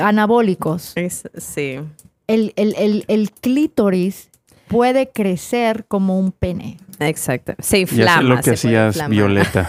anabólicos, 0.01 0.93
Es- 0.97 1.23
sí. 1.37 1.79
el, 2.27 2.53
el- 2.57 2.75
el- 2.79 3.05
el 3.09 3.31
clítoris 3.31 4.29
puede 4.67 5.09
crecer 5.11 5.85
como 5.87 6.19
un 6.19 6.33
pene. 6.33 6.79
Exacto. 7.01 7.55
Se 7.61 7.77
Ya 7.77 7.81
inflama. 7.83 8.17
sé 8.19 8.23
lo 8.25 8.41
que 8.41 8.51
hacías. 8.51 9.09
Violeta. 9.09 9.69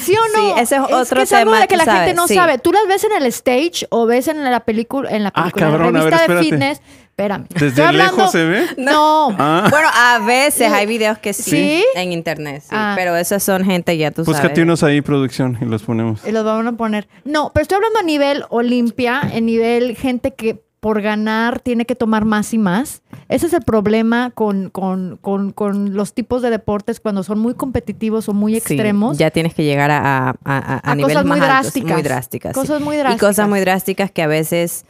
¿Sí 0.00 0.14
o 0.16 0.36
no? 0.38 0.54
Sí, 0.56 0.60
ese 0.60 0.76
es 0.76 0.82
otro 0.82 1.16
que 1.18 1.22
es 1.22 1.32
algo 1.32 1.54
de 1.54 1.66
que 1.68 1.76
la 1.76 1.84
gente 1.84 1.98
sabes, 1.98 2.14
no 2.16 2.26
sí. 2.28 2.34
sabe. 2.34 2.58
Tú 2.58 2.72
las 2.72 2.86
ves 2.88 3.04
en 3.04 3.12
el 3.12 3.26
stage 3.26 3.86
o 3.90 4.06
ves 4.06 4.28
en 4.28 4.42
la 4.42 4.60
película, 4.60 5.10
en 5.10 5.22
la 5.24 5.28
Ah, 5.34 5.42
película, 5.42 5.66
cabrón, 5.66 5.86
en 5.88 5.92
la 5.94 6.04
ver, 6.04 6.12
revista 6.14 6.34
de 6.34 6.42
fitness. 6.42 6.80
Espérame. 7.10 7.44
¿Desde 7.50 7.66
Estoy 7.68 7.84
hablando- 7.84 8.16
lejos 8.16 8.32
se 8.32 8.44
ve? 8.46 8.66
No. 8.78 9.36
Ah, 9.38 9.66
Bueno, 9.70 9.88
a 9.92 10.20
veces 10.20 10.72
hay 10.72 10.86
videos 10.86 11.18
que 11.18 11.34
sí, 11.34 11.50
¿Sí? 11.50 11.84
en 11.94 12.12
internet, 12.12 12.62
sí, 12.62 12.68
Ah. 12.72 12.94
pero 12.96 13.14
esos 13.14 13.42
son 13.42 13.62
gente 13.66 13.94
ya 13.98 14.10
tú 14.10 14.24
sabes. 14.24 14.40
búscate 14.40 14.62
unos 14.62 14.82
ahí, 14.82 15.02
producción, 15.02 15.58
y 15.60 15.66
los 15.66 15.82
ponemos. 15.82 16.26
Y 16.26 16.32
los 16.32 16.44
vamos 16.44 16.66
a 16.72 16.76
poner. 16.76 17.08
No, 17.24 17.50
pero 17.52 17.62
estoy 17.62 17.76
hablando 17.76 17.98
a 17.98 18.02
nivel 18.04 18.44
Olimpia, 18.48 19.20
en 19.34 19.44
nivel 19.44 19.96
gente 19.96 20.32
que 20.32 20.62
por 20.80 21.02
ganar 21.02 21.60
tiene 21.60 21.84
que 21.84 21.94
tomar 21.94 22.24
más 22.24 22.54
y 22.54 22.58
más. 22.58 23.02
Ese 23.28 23.46
es 23.46 23.52
el 23.52 23.62
problema 23.62 24.30
con, 24.34 24.70
con, 24.70 25.18
con, 25.20 25.52
con 25.52 25.94
los 25.94 26.14
tipos 26.14 26.40
de 26.42 26.48
deportes 26.50 27.00
cuando 27.00 27.22
son 27.22 27.38
muy 27.38 27.54
competitivos 27.54 28.28
o 28.28 28.32
muy 28.32 28.52
Sí, 28.52 28.58
extremos. 28.58 29.18
ya 29.18 29.30
tienes 29.30 29.52
que 29.54 29.62
llegar 29.64 29.90
a, 29.90 30.30
a, 30.30 30.34
a, 30.44 30.90
a 30.90 30.94
niveles 30.94 31.16
cosas 31.16 31.26
muy 31.26 31.38
más 31.38 31.48
altos, 31.50 31.62
drásticas. 31.74 31.92
muy 31.92 32.02
drásticas. 32.02 32.52
sí. 32.54 32.60
Cosas 32.60 32.80
muy 32.80 32.96
Y 32.96 32.98
drásticas. 32.98 33.28
cosas 33.28 33.48
muy 33.48 33.60
drásticas 33.60 34.10
que 34.10 34.22
a 34.22 34.26
veces 34.26 34.86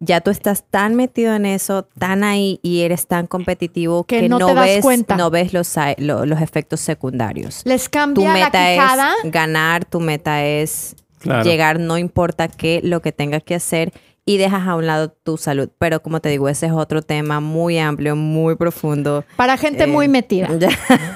ya 0.00 0.20
tú 0.20 0.30
estás 0.30 0.64
tan 0.70 0.94
metido 0.94 1.34
en 1.34 1.46
eso, 1.46 1.84
tan 1.98 2.22
ahí 2.24 2.60
y 2.62 2.82
eres 2.82 3.06
tan 3.06 3.26
competitivo 3.26 4.04
Que 4.04 4.20
que, 4.20 4.28
no 4.28 4.38
no, 4.38 4.46
te 4.48 4.54
das 4.54 4.64
ves, 4.66 4.82
cuenta. 4.82 5.16
no 5.16 5.30
ves 5.30 5.52
los, 5.52 5.66
sa- 5.66 5.94
lo- 5.98 6.26
los 6.26 6.40
efectos 6.42 6.80
secundarios. 6.80 7.62
Les 7.64 7.84
Tu 7.84 7.90
cambia 7.90 8.28
la 8.28 8.34
meta 8.34 8.50
quijada. 8.72 9.12
es 9.24 9.30
ganar, 9.32 9.84
tu 9.84 9.98
meta 10.00 10.44
es 10.44 10.94
Claro. 11.18 11.42
llegar, 11.42 11.80
no 11.80 11.96
importa 11.96 12.48
qué, 12.48 12.80
lo 12.84 13.00
que 13.00 13.10
tengas 13.10 13.42
que 13.42 13.54
hacer 13.54 13.92
y 14.26 14.38
dejas 14.38 14.66
a 14.66 14.74
un 14.76 14.86
lado 14.86 15.10
tu 15.22 15.36
salud. 15.36 15.68
Pero 15.78 16.00
como 16.00 16.20
te 16.20 16.30
digo, 16.30 16.48
ese 16.48 16.66
es 16.66 16.72
otro 16.72 17.02
tema 17.02 17.40
muy 17.40 17.78
amplio, 17.78 18.16
muy 18.16 18.54
profundo. 18.56 19.24
Para 19.36 19.56
gente 19.58 19.84
Eh, 19.84 19.86
muy 19.86 20.08
metida. 20.08 20.48
Ya. 20.58 20.68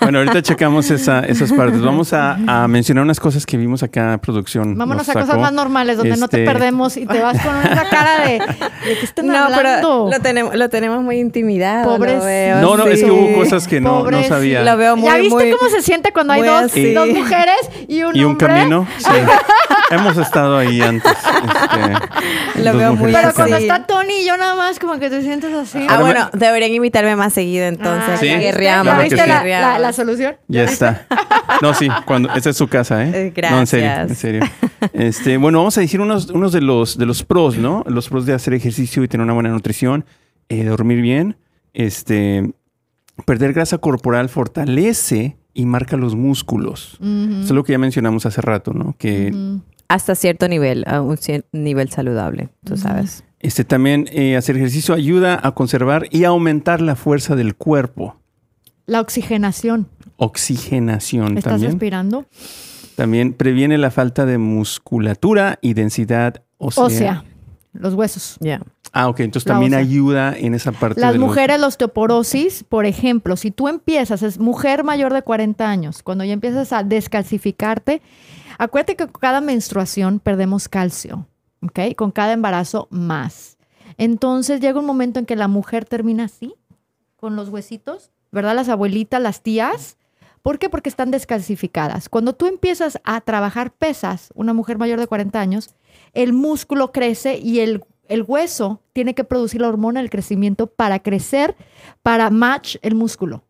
Bueno, 0.02 0.18
ahorita 0.18 0.42
checamos 0.42 0.90
esa- 0.90 1.20
esas 1.20 1.52
partes. 1.52 1.80
Vamos 1.80 2.12
a, 2.12 2.34
a 2.46 2.68
mencionar 2.68 3.04
unas 3.04 3.18
cosas 3.20 3.46
que 3.46 3.56
vimos 3.56 3.82
acá, 3.82 4.18
producción. 4.22 4.76
Vámonos 4.76 5.06
nos 5.06 5.16
a 5.16 5.20
cosas 5.20 5.38
más 5.38 5.52
normales, 5.52 5.96
donde 5.96 6.16
no 6.16 6.28
te 6.28 6.42
Este, 6.44 6.52
perdemos 6.52 6.96
y 6.96 7.06
te 7.06 7.20
vas 7.22 7.40
con 7.42 7.54
una 7.54 7.88
cara 7.88 8.26
de, 8.26 8.32
¿de 8.40 8.98
qué 8.98 9.04
están 9.04 9.26
No, 9.26 9.36
hablando? 9.38 9.56
pero 9.56 10.10
lo 10.10 10.20
tenemos, 10.22 10.54
lo 10.54 10.68
tenemos 10.68 11.02
muy 11.02 11.18
intimidado. 11.18 11.98
veo, 11.98 12.60
No, 12.60 12.76
no, 12.76 12.84
es 12.84 13.00
que 13.00 13.06
sí. 13.06 13.10
hubo 13.10 13.34
cosas 13.34 13.66
que 13.68 13.80
no, 13.80 14.10
no 14.10 14.22
sabía. 14.24 14.62
Lo 14.62 14.76
veo 14.76 14.96
muy, 14.96 15.08
¿Ya 15.08 15.16
viste 15.16 15.34
muy- 15.34 15.50
cómo 15.52 15.70
se 15.70 15.80
siente 15.82 16.12
cuando 16.12 16.32
hay 16.34 16.42
dos, 16.42 16.72
dos 16.94 17.08
mujeres 17.08 17.56
y 17.88 18.02
un 18.02 18.14
y 18.16 18.24
un 18.24 18.32
hombre? 18.32 18.46
camino. 18.48 18.86
Sí. 18.98 19.06
Hemos 19.90 20.16
estado 20.18 20.58
ahí 20.58 20.82
antes. 20.82 21.10
este, 21.12 22.62
Lo 22.62 22.76
veo 22.76 22.94
muy. 22.98 23.12
Pero 23.12 23.28
así. 23.28 23.36
cuando 23.36 23.56
está 23.56 23.86
Tony 23.86 24.22
y 24.22 24.26
yo 24.26 24.36
nada 24.36 24.54
más 24.56 24.78
como 24.78 24.98
que 24.98 25.08
te 25.10 25.22
sientes 25.22 25.52
así. 25.52 25.86
Ah, 25.88 26.00
bueno, 26.00 26.28
deberían 26.32 26.72
invitarme 26.72 27.14
más 27.16 27.32
seguido 27.32 27.66
entonces. 27.66 28.04
Ah, 28.08 28.16
Sí. 28.18 28.26
¿ya 28.26 28.32
viste? 28.34 28.46
Guerreamos, 28.52 28.84
¿Ya 28.86 28.90
Claro 28.92 28.98
que 28.98 29.04
viste 29.14 29.22
sí. 29.24 29.28
la, 29.28 29.36
guerreamos. 29.38 29.72
la- 29.72 29.78
la 29.78 29.92
solución? 29.92 30.36
Ya 30.48 30.64
está. 30.64 31.06
No, 31.62 31.74
sí, 31.74 31.88
cuando 32.04 32.32
esa 32.34 32.50
es 32.50 32.56
su 32.56 32.68
casa, 32.68 33.04
¿eh? 33.04 33.32
Eh, 33.34 33.42
No, 33.50 33.60
en 33.60 33.66
serio, 33.66 33.86
gracias. 33.86 34.10
en 34.10 34.16
serio. 34.16 34.42
Este, 34.92 35.36
bueno, 35.38 35.58
vamos 35.58 35.76
a 35.76 35.80
decir 35.80 36.00
unos, 36.00 36.30
unos 36.30 36.52
de 36.52 36.60
los 36.60 36.96
de 36.98 37.04
los 37.06 37.24
pros, 37.24 37.56
¿no? 37.58 37.82
Los 37.88 38.08
pros 38.08 38.26
de 38.26 38.32
hacer 38.34 38.54
ejercicio 38.54 39.02
y 39.02 39.08
tener 39.08 39.24
una 39.24 39.32
buena 39.32 39.48
nutrición, 39.50 40.04
eh, 40.48 40.62
dormir 40.64 41.00
bien, 41.02 41.36
este, 41.74 42.52
perder 43.24 43.52
grasa 43.54 43.78
corporal 43.78 44.28
fortalece 44.28 45.36
y 45.52 45.66
marca 45.66 45.96
los 45.96 46.14
músculos. 46.14 46.96
Eso 47.02 47.40
es 47.42 47.50
lo 47.50 47.64
que 47.64 47.72
ya 47.72 47.78
mencionamos 47.78 48.24
hace 48.26 48.40
rato, 48.40 48.72
¿no? 48.72 48.94
Que. 48.98 49.32
Hasta 49.88 50.14
cierto 50.14 50.48
nivel, 50.48 50.84
a 50.86 51.00
un 51.00 51.16
cier- 51.16 51.44
nivel 51.52 51.88
saludable, 51.90 52.50
tú 52.64 52.76
sabes. 52.76 53.24
este 53.40 53.64
también 53.64 54.06
eh, 54.12 54.36
hacer 54.36 54.56
ejercicio 54.56 54.94
ayuda 54.94 55.38
a 55.42 55.52
conservar 55.52 56.06
y 56.10 56.24
aumentar 56.24 56.80
la 56.80 56.94
fuerza 56.94 57.36
del 57.36 57.54
cuerpo. 57.54 58.16
La 58.86 59.00
oxigenación. 59.00 59.88
Oxigenación 60.16 61.38
¿Estás 61.38 61.52
también. 61.54 61.72
respirando? 61.72 62.26
También 62.96 63.32
previene 63.32 63.78
la 63.78 63.90
falta 63.90 64.26
de 64.26 64.38
musculatura 64.38 65.58
y 65.62 65.74
densidad 65.74 66.42
ósea. 66.58 66.84
Ósea. 66.84 67.24
Los 67.72 67.94
huesos. 67.94 68.36
Ya. 68.40 68.60
Ah, 68.92 69.08
ok. 69.08 69.20
Entonces 69.20 69.46
también 69.46 69.74
ayuda 69.74 70.36
en 70.36 70.54
esa 70.54 70.72
parte. 70.72 71.00
Las 71.00 71.14
de 71.14 71.18
mujeres, 71.18 71.60
la 71.60 71.66
osteoporosis, 71.66 72.64
por 72.64 72.86
ejemplo, 72.86 73.36
si 73.36 73.50
tú 73.50 73.68
empiezas, 73.68 74.22
es 74.22 74.38
mujer 74.38 74.84
mayor 74.84 75.12
de 75.12 75.22
40 75.22 75.68
años, 75.68 76.02
cuando 76.02 76.24
ya 76.24 76.32
empiezas 76.32 76.72
a 76.72 76.82
descalcificarte, 76.82 78.02
acuérdate 78.58 78.96
que 78.96 79.06
con 79.06 79.20
cada 79.20 79.40
menstruación 79.40 80.20
perdemos 80.20 80.68
calcio, 80.68 81.26
¿ok? 81.62 81.94
Con 81.96 82.10
cada 82.10 82.32
embarazo 82.32 82.88
más. 82.90 83.58
Entonces 83.96 84.60
llega 84.60 84.78
un 84.78 84.86
momento 84.86 85.18
en 85.18 85.26
que 85.26 85.36
la 85.36 85.48
mujer 85.48 85.84
termina 85.84 86.24
así, 86.24 86.54
con 87.16 87.36
los 87.36 87.48
huesitos, 87.48 88.10
¿verdad? 88.30 88.54
Las 88.54 88.68
abuelitas, 88.68 89.20
las 89.20 89.42
tías. 89.42 89.96
¿Por 90.42 90.58
qué? 90.58 90.68
Porque 90.68 90.88
están 90.88 91.10
descalcificadas. 91.10 92.08
Cuando 92.08 92.32
tú 92.32 92.46
empiezas 92.46 93.00
a 93.04 93.20
trabajar 93.20 93.72
pesas, 93.72 94.30
una 94.34 94.54
mujer 94.54 94.78
mayor 94.78 95.00
de 95.00 95.08
40 95.08 95.40
años, 95.40 95.74
el 96.14 96.32
músculo 96.32 96.92
crece 96.92 97.38
y 97.38 97.60
el, 97.60 97.82
el 98.08 98.22
hueso 98.26 98.80
tiene 98.92 99.14
que 99.14 99.24
producir 99.24 99.60
la 99.60 99.68
hormona 99.68 100.00
del 100.00 100.10
crecimiento 100.10 100.66
para 100.66 100.98
crecer, 101.00 101.56
para 102.02 102.30
match 102.30 102.76
el 102.82 102.94
músculo. 102.94 103.44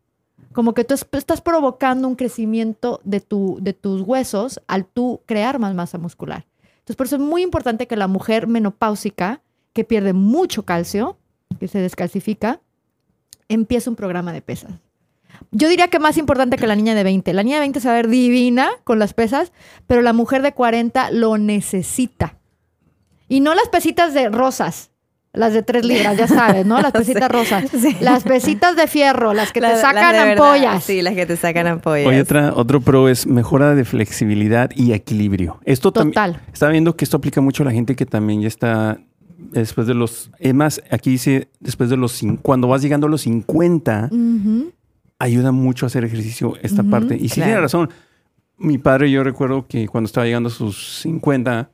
Como 0.53 0.73
que 0.73 0.83
tú 0.83 0.93
es- 0.93 1.05
estás 1.11 1.41
provocando 1.41 2.07
un 2.07 2.15
crecimiento 2.15 3.01
de 3.03 3.19
tus 3.19 4.01
huesos 4.01 4.61
al 4.67 4.85
tú 4.85 5.21
crear 5.25 5.59
más 5.59 5.73
masa 5.75 5.97
muscular. 5.97 6.45
Entonces, 6.79 6.95
por 6.95 7.05
eso 7.05 7.15
es 7.17 7.21
muy 7.21 7.43
importante 7.43 7.87
que 7.87 7.95
la 7.95 8.07
mujer 8.07 8.47
menopáusica, 8.47 9.41
que 9.73 9.83
pierde 9.83 10.13
mucho 10.13 10.63
calcio, 10.63 11.17
que 11.59 11.67
se 11.67 11.79
descalcifica, 11.79 12.61
empiece 13.47 13.89
un 13.89 13.95
programa 13.95 14.33
de 14.33 14.41
pesas. 14.41 14.71
Yo 15.51 15.69
diría 15.69 15.87
que 15.87 15.99
más 15.99 16.17
importante 16.17 16.57
que 16.57 16.67
la 16.67 16.75
niña 16.75 16.95
de 16.95 17.03
20. 17.03 17.31
La 17.33 17.43
niña 17.43 17.57
de 17.57 17.61
20 17.61 17.79
se 17.79 17.87
va 17.87 17.93
a 17.93 17.97
ver 17.97 18.07
divina 18.09 18.69
con 18.83 18.97
las 18.99 19.13
pesas, 19.13 19.51
pero 19.87 20.01
la 20.01 20.13
mujer 20.13 20.41
de 20.41 20.53
40 20.53 21.11
lo 21.11 21.37
necesita. 21.37 22.38
Y 23.29 23.39
no 23.39 23.55
las 23.55 23.69
pesitas 23.69 24.13
de 24.13 24.27
rosas, 24.29 24.91
las 25.31 25.53
de 25.53 25.61
3 25.63 25.85
libras, 25.85 26.17
ya 26.17 26.27
sabes, 26.27 26.65
¿no? 26.65 26.81
Las 26.81 26.91
pesitas 26.99 27.31
rosas. 27.31 27.69
Sí. 27.71 27.95
Las 28.01 28.23
pesitas 28.23 28.75
de 28.75 28.87
fierro, 28.87 29.33
las 29.33 29.51
que 29.53 29.61
te 29.61 29.75
sacan 29.77 30.11
verdad, 30.13 30.31
ampollas. 30.31 30.83
Sí, 30.83 31.01
las 31.03 31.13
que 31.13 31.25
te 31.27 31.37
sacan 31.37 31.67
ampollas. 31.67 32.07
Oye, 32.07 32.21
otra, 32.21 32.53
otro 32.55 32.81
pro 32.81 33.07
es 33.07 33.27
mejora 33.27 33.75
de 33.75 33.85
flexibilidad 33.85 34.71
y 34.75 34.91
equilibrio. 34.93 35.59
Esto 35.63 35.91
también. 35.93 36.13
Total. 36.15 36.41
Estaba 36.51 36.71
viendo 36.71 36.95
que 36.97 37.05
esto 37.05 37.17
aplica 37.17 37.39
mucho 37.39 37.63
a 37.63 37.67
la 37.67 37.71
gente 37.71 37.95
que 37.95 38.05
también 38.07 38.41
ya 38.41 38.47
está 38.47 38.99
después 39.37 39.85
de 39.85 39.93
los. 39.93 40.31
Es 40.39 40.53
más, 40.55 40.81
aquí 40.89 41.11
dice 41.11 41.49
después 41.59 41.89
de 41.91 41.97
los. 41.97 42.19
Cuando 42.41 42.67
vas 42.67 42.81
llegando 42.81 43.05
a 43.05 43.09
los 43.11 43.21
50, 43.21 44.09
Ujú. 44.11 44.71
ayuda 45.19 45.51
mucho 45.51 45.85
a 45.85 45.87
hacer 45.87 46.03
ejercicio 46.03 46.55
esta 46.63 46.81
parte. 46.83 47.15
Y 47.15 47.29
sí 47.29 47.35
claro. 47.35 47.49
tiene 47.49 47.61
razón. 47.61 47.89
Mi 48.57 48.77
padre, 48.79 49.09
yo 49.11 49.23
recuerdo 49.23 49.67
que 49.67 49.87
cuando 49.87 50.07
estaba 50.07 50.25
llegando 50.25 50.49
a 50.49 50.51
sus 50.51 50.99
50, 51.03 51.69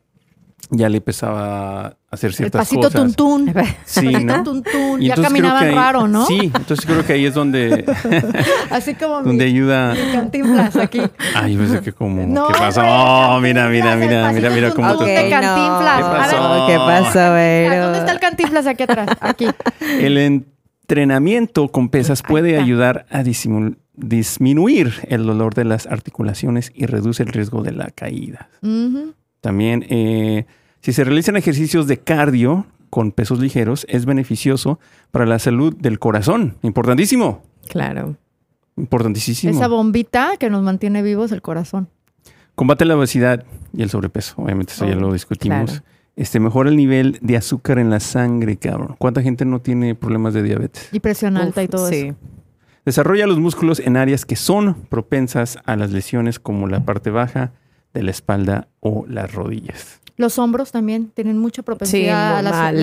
ya 0.72 0.89
le 0.89 0.97
empezaba 0.97 1.86
a 1.86 1.97
hacer 2.11 2.30
El 2.32 2.36
ciertas 2.36 2.59
pasito 2.61 2.82
cosas. 2.84 3.01
tuntún. 3.16 3.53
Sí, 3.86 4.05
pasito 4.05 4.20
¿no? 4.20 4.43
tuntún. 4.43 5.01
Y 5.01 5.07
Ya 5.07 5.16
caminaban 5.16 5.63
ahí- 5.63 5.76
raro, 5.76 6.07
¿no? 6.07 6.26
Sí, 6.26 6.51
entonces 6.53 6.86
creo 6.86 7.05
que 7.05 7.13
ahí 7.13 7.26
es 7.26 7.34
donde, 7.34 7.86
Así 8.72 8.95
como 8.95 9.22
mi 9.22 9.28
donde 9.28 9.45
ayuda. 9.45 9.95
cantinflas 10.13 10.76
aquí. 10.78 11.01
Ay, 11.36 11.53
yo 11.53 11.59
pensé 11.59 11.82
que 11.82 11.91
como. 11.93 12.26
No, 12.26 12.47
¿Qué 12.47 12.53
pasó? 12.57 12.82
Oh, 12.86 13.39
mira, 13.41 13.68
mira, 13.70 13.95
mira, 13.95 14.30
el 14.30 14.36
mira, 14.36 14.49
mira 14.49 14.68
pasito 14.70 14.76
cómo 14.76 14.89
tuntún 14.89 15.07
te- 15.07 15.30
Cantinflas. 15.30 15.97
¿Qué 15.97 16.03
pasó? 16.03 16.66
¿Qué 16.68 16.76
pasó, 16.78 17.20
Ah, 17.20 17.30
Vero? 17.32 17.84
¿Dónde 17.84 17.99
está 17.99 18.11
el 18.11 18.20
cantinflas 18.20 18.68
aquí 18.68 18.84
atrás? 18.84 19.09
Aquí. 19.22 19.47
El 19.99 20.18
entrenamiento 20.18 21.68
con 21.70 21.89
pesas 21.89 22.22
puede 22.22 22.57
ayudar 22.59 23.05
a 23.09 23.22
disimul- 23.24 23.78
disminuir 23.95 24.93
el 25.07 25.26
dolor 25.26 25.53
de 25.53 25.66
las 25.66 25.88
articulaciones 25.88 26.72
y 26.76 26.86
reduce 26.86 27.24
el 27.24 27.30
riesgo 27.30 27.61
de 27.63 27.72
la 27.72 27.89
caída. 27.91 28.49
Ujú. 28.61 29.13
También, 29.46 29.86
eh, 29.89 30.48
si 30.82 30.91
se 30.91 31.04
realizan 31.04 31.36
ejercicios 31.38 31.86
de 31.86 32.00
cardio 32.00 32.66
con 32.89 33.12
pesos 33.12 33.39
ligeros, 33.39 33.86
es 33.89 34.08
beneficioso 34.08 34.80
para 35.12 35.28
la 35.28 35.38
salud 35.38 35.76
del 35.76 36.00
corazón. 36.00 36.58
Importantísimo. 36.64 37.43
Claro. 37.70 38.18
Importantísimo. 38.76 39.54
Esa 39.54 39.68
bombita 39.68 40.38
que 40.39 40.50
nos 40.50 40.64
mantiene 40.64 41.04
vivos 41.04 41.32
el 41.32 41.43
corazón. 41.43 41.89
Combate 42.56 42.86
la 42.86 42.98
obesidad 42.98 43.46
y 43.72 43.84
el 43.84 43.91
sobrepeso. 43.91 44.34
Obviamente, 44.38 44.74
eso 44.74 44.88
ya 44.88 44.96
Oh, 44.98 45.00
lo 45.00 45.14
discutimos. 45.14 45.70
claro. 45.70 45.86
Este, 46.16 46.39
mejora 46.39 46.72
el 46.72 46.76
nivel 46.76 47.20
de 47.22 47.38
azúcar 47.38 47.78
en 47.78 47.91
la 47.91 48.00
sangre, 48.00 48.58
cabrón. 48.58 48.96
¿Cuánta 48.98 49.22
gente 49.22 49.46
no 49.46 49.60
tiene 49.62 49.93
problemas 49.93 50.34
de 50.34 50.41
diabetes? 50.41 50.89
Y 50.91 51.02
presión 51.02 51.38
alta 51.38 51.62
y 51.62 51.68
todo 51.68 51.88
sí. 51.88 51.96
eso. 52.08 52.16
Desarrolla 52.84 53.28
los 53.28 53.38
músculos 53.38 53.80
en 53.80 53.96
áreas 53.96 54.26
que 54.26 54.36
son 54.38 54.74
propensas 54.89 55.60
a 55.66 55.76
las 55.76 55.91
lesiones 55.91 56.39
como 56.39 56.66
la 56.68 56.84
parte 56.84 57.12
baja 57.12 57.52
de 57.96 58.04
la 58.04 58.12
espalda 58.12 58.68
o 58.82 59.06
las 59.08 59.34
rodillas. 59.34 60.00
Los 60.18 60.38
hombros 60.39 60.72
también 60.72 61.12
tienen 61.14 61.38
mucha 61.38 61.62
Sí, 61.62 61.66
propensidad 61.66 62.38
a 62.38 62.41
las 62.41 62.74
lesiones, 62.74 62.82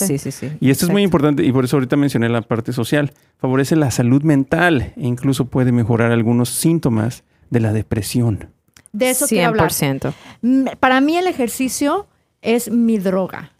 lesionarse. 0.00 0.06
sí, 0.06 0.18
sí, 0.18 0.32
sí. 0.32 0.52
Y 0.60 0.70
esto 0.70 0.86
es 0.86 0.90
muy 0.90 1.02
importante 1.02 1.44
y 1.44 1.52
por 1.52 1.64
eso 1.64 1.76
ahorita 1.76 1.96
mencioné 1.96 2.28
la 2.28 2.42
parte 2.42 2.72
social. 2.72 3.12
Favorece 3.38 3.76
la 3.76 3.90
salud 3.92 4.22
mental 4.22 4.92
e 4.96 5.06
incluso 5.06 5.44
puede 5.44 5.70
mejorar 5.70 6.10
algunos 6.10 6.48
síntomas 6.48 7.22
de 7.50 7.60
la 7.60 7.72
depresión. 7.72 8.48
De 8.92 9.10
eso 9.10 9.26
quiero 9.28 9.48
hablar. 9.50 9.70
100%. 9.70 10.12
Mm, 10.42 10.64
Para 10.80 11.00
mí 11.00 11.16
el 11.16 11.26
ejercicio 11.28 12.08
es 12.40 12.70
mi 12.70 12.98
droga. 12.98 13.52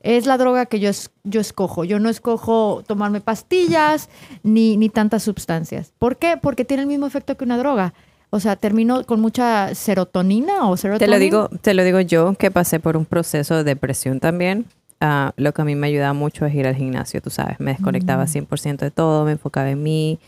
Es 0.00 0.26
la 0.26 0.36
droga 0.36 0.66
que 0.66 0.80
yo, 0.80 0.88
es- 0.90 1.10
yo 1.24 1.40
escojo. 1.40 1.84
Yo 1.84 1.98
no 2.00 2.08
escojo 2.08 2.82
tomarme 2.86 3.20
pastillas 3.20 4.08
ni, 4.42 4.76
ni 4.76 4.88
tantas 4.88 5.22
sustancias. 5.22 5.92
¿Por 5.98 6.16
qué? 6.16 6.36
Porque 6.40 6.64
tiene 6.64 6.82
el 6.82 6.88
mismo 6.88 7.06
efecto 7.06 7.36
que 7.36 7.44
una 7.44 7.58
droga. 7.58 7.94
O 8.30 8.40
sea, 8.40 8.56
termino 8.56 9.04
con 9.04 9.20
mucha 9.20 9.74
serotonina 9.74 10.68
o 10.68 10.74
Te 10.76 10.82
serotonina. 10.82 11.16
lo 11.16 11.20
digo, 11.20 11.48
te 11.60 11.74
lo 11.74 11.84
digo 11.84 12.00
yo 12.00 12.34
que 12.34 12.50
pasé 12.50 12.80
por 12.80 12.96
un 12.96 13.04
proceso 13.06 13.56
de 13.56 13.64
depresión 13.64 14.20
también. 14.20 14.66
Ah, 15.00 15.32
lo 15.36 15.52
que 15.52 15.62
a 15.62 15.64
mí 15.64 15.74
me 15.74 15.86
ayudaba 15.86 16.12
mucho 16.12 16.46
es 16.46 16.54
ir 16.54 16.66
al 16.66 16.74
gimnasio, 16.74 17.20
tú 17.22 17.30
sabes. 17.30 17.60
Me 17.60 17.72
desconectaba 17.72 18.26
100% 18.26 18.78
de 18.78 18.90
todo, 18.90 19.24
me 19.24 19.32
enfocaba 19.32 19.70
en 19.70 19.82
mí, 19.82 20.18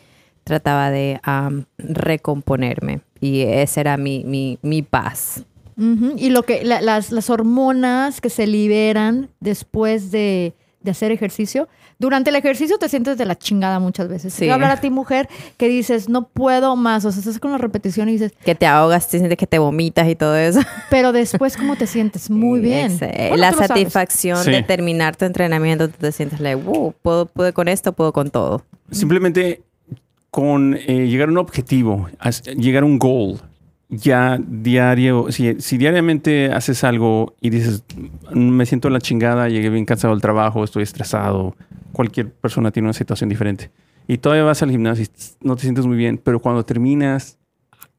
trataba 0.44 0.90
de 0.90 1.20
am, 1.22 1.64
recomponerme. 1.78 3.00
Y 3.20 3.40
esa 3.42 3.80
era 3.80 3.96
mi, 3.96 4.24
mi, 4.24 4.58
mi 4.62 4.82
paz. 4.82 5.44
Ujú, 5.76 6.14
Y 6.16 6.30
lo 6.30 6.42
que 6.42 6.64
la- 6.64 6.80
las, 6.80 7.12
las 7.12 7.30
hormonas 7.30 8.20
que 8.20 8.30
se 8.30 8.46
liberan 8.46 9.28
después 9.40 10.10
de, 10.10 10.52
de 10.82 10.90
hacer 10.90 11.12
ejercicio. 11.12 11.68
Durante 12.00 12.30
el 12.30 12.36
ejercicio 12.36 12.78
te 12.78 12.88
sientes 12.88 13.18
de 13.18 13.24
la 13.24 13.36
chingada 13.36 13.80
muchas 13.80 14.08
veces. 14.08 14.32
Sí. 14.32 14.40
Te 14.40 14.44
voy 14.44 14.50
a 14.52 14.54
hablar 14.54 14.70
a 14.70 14.80
ti, 14.80 14.88
mujer, 14.88 15.28
que 15.56 15.68
dices, 15.68 16.08
no 16.08 16.28
puedo 16.28 16.76
más. 16.76 17.04
O 17.04 17.10
sea, 17.10 17.18
estás 17.18 17.40
con 17.40 17.50
la 17.50 17.58
repetición 17.58 18.08
y 18.08 18.12
dices, 18.12 18.32
Que 18.44 18.54
te 18.54 18.66
ahogas, 18.66 19.08
te 19.08 19.18
sientes 19.18 19.36
que 19.36 19.48
te 19.48 19.58
vomitas 19.58 20.08
y 20.08 20.14
todo 20.14 20.36
eso. 20.36 20.60
pero 20.90 21.12
después, 21.12 21.56
¿cómo 21.56 21.74
te 21.74 21.88
sientes? 21.88 22.30
Muy 22.30 22.60
bien. 22.60 22.96
Bueno, 22.98 23.36
la 23.36 23.52
satisfacción 23.52 24.44
Sí. 24.44 24.50
de 24.52 24.62
terminar 24.62 25.16
tu 25.16 25.24
entrenamiento, 25.24 25.88
tú 25.88 25.96
te 25.98 26.12
sientes 26.12 26.38
like, 26.40 26.62
wow, 26.62 26.94
puedo, 27.02 27.26
pude 27.26 27.52
con 27.52 27.66
esto, 27.66 27.92
puedo 27.92 28.12
con 28.12 28.30
todo. 28.30 28.62
Simplemente 28.92 29.62
con 30.30 30.74
eh, 30.76 31.06
llegar 31.08 31.28
a 31.28 31.32
un 31.32 31.38
objetivo, 31.38 32.08
as- 32.20 32.42
llegar 32.42 32.84
a 32.84 32.86
un 32.86 32.98
goal, 32.98 33.40
ya 33.88 34.38
diario, 34.46 35.32
si, 35.32 35.60
si 35.60 35.78
diariamente 35.78 36.52
haces 36.52 36.84
algo 36.84 37.34
y 37.40 37.50
dices, 37.50 37.82
"Mm, 38.32 38.38
me 38.50 38.66
siento 38.66 38.90
la 38.90 39.00
chingada, 39.00 39.48
llegué 39.48 39.70
bien 39.70 39.86
cansado 39.86 40.12
del 40.14 40.20
trabajo, 40.20 40.62
estoy 40.62 40.82
estresado, 40.82 41.56
cualquier 41.92 42.30
persona 42.32 42.70
tiene 42.70 42.86
una 42.86 42.92
situación 42.92 43.28
diferente. 43.28 43.70
Y 44.06 44.18
todavía 44.18 44.44
vas 44.44 44.62
al 44.62 44.70
gimnasio 44.70 45.04
y 45.04 45.46
no 45.46 45.56
te 45.56 45.62
sientes 45.62 45.86
muy 45.86 45.96
bien, 45.96 46.18
pero 46.18 46.40
cuando 46.40 46.64
terminas, 46.64 47.38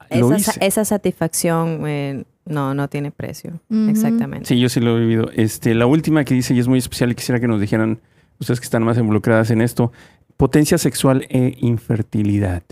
lo 0.09 0.33
Esa, 0.33 0.51
hice. 0.51 0.65
esa 0.65 0.85
satisfacción 0.85 1.83
eh, 1.85 2.23
no, 2.45 2.73
no 2.73 2.87
tiene 2.87 3.11
precio. 3.11 3.59
Exactamente. 3.87 4.47
Sí, 4.47 4.59
yo 4.59 4.69
sí 4.69 4.79
lo 4.79 4.97
he 4.97 5.01
vivido. 5.01 5.29
Este, 5.35 5.75
la 5.75 5.85
última 5.85 6.23
que 6.23 6.33
dice, 6.33 6.53
y 6.55 6.59
es 6.59 6.67
muy 6.67 6.79
especial, 6.79 7.11
y 7.11 7.15
quisiera 7.15 7.39
que 7.39 7.47
nos 7.47 7.61
dijeran, 7.61 7.99
ustedes 8.39 8.59
que 8.59 8.63
están 8.65 8.83
más 8.83 8.97
involucradas 8.97 9.51
en 9.51 9.61
esto, 9.61 9.91
potencia 10.35 10.77
sexual 10.77 11.27
e 11.29 11.55
infertilidad. 11.59 12.63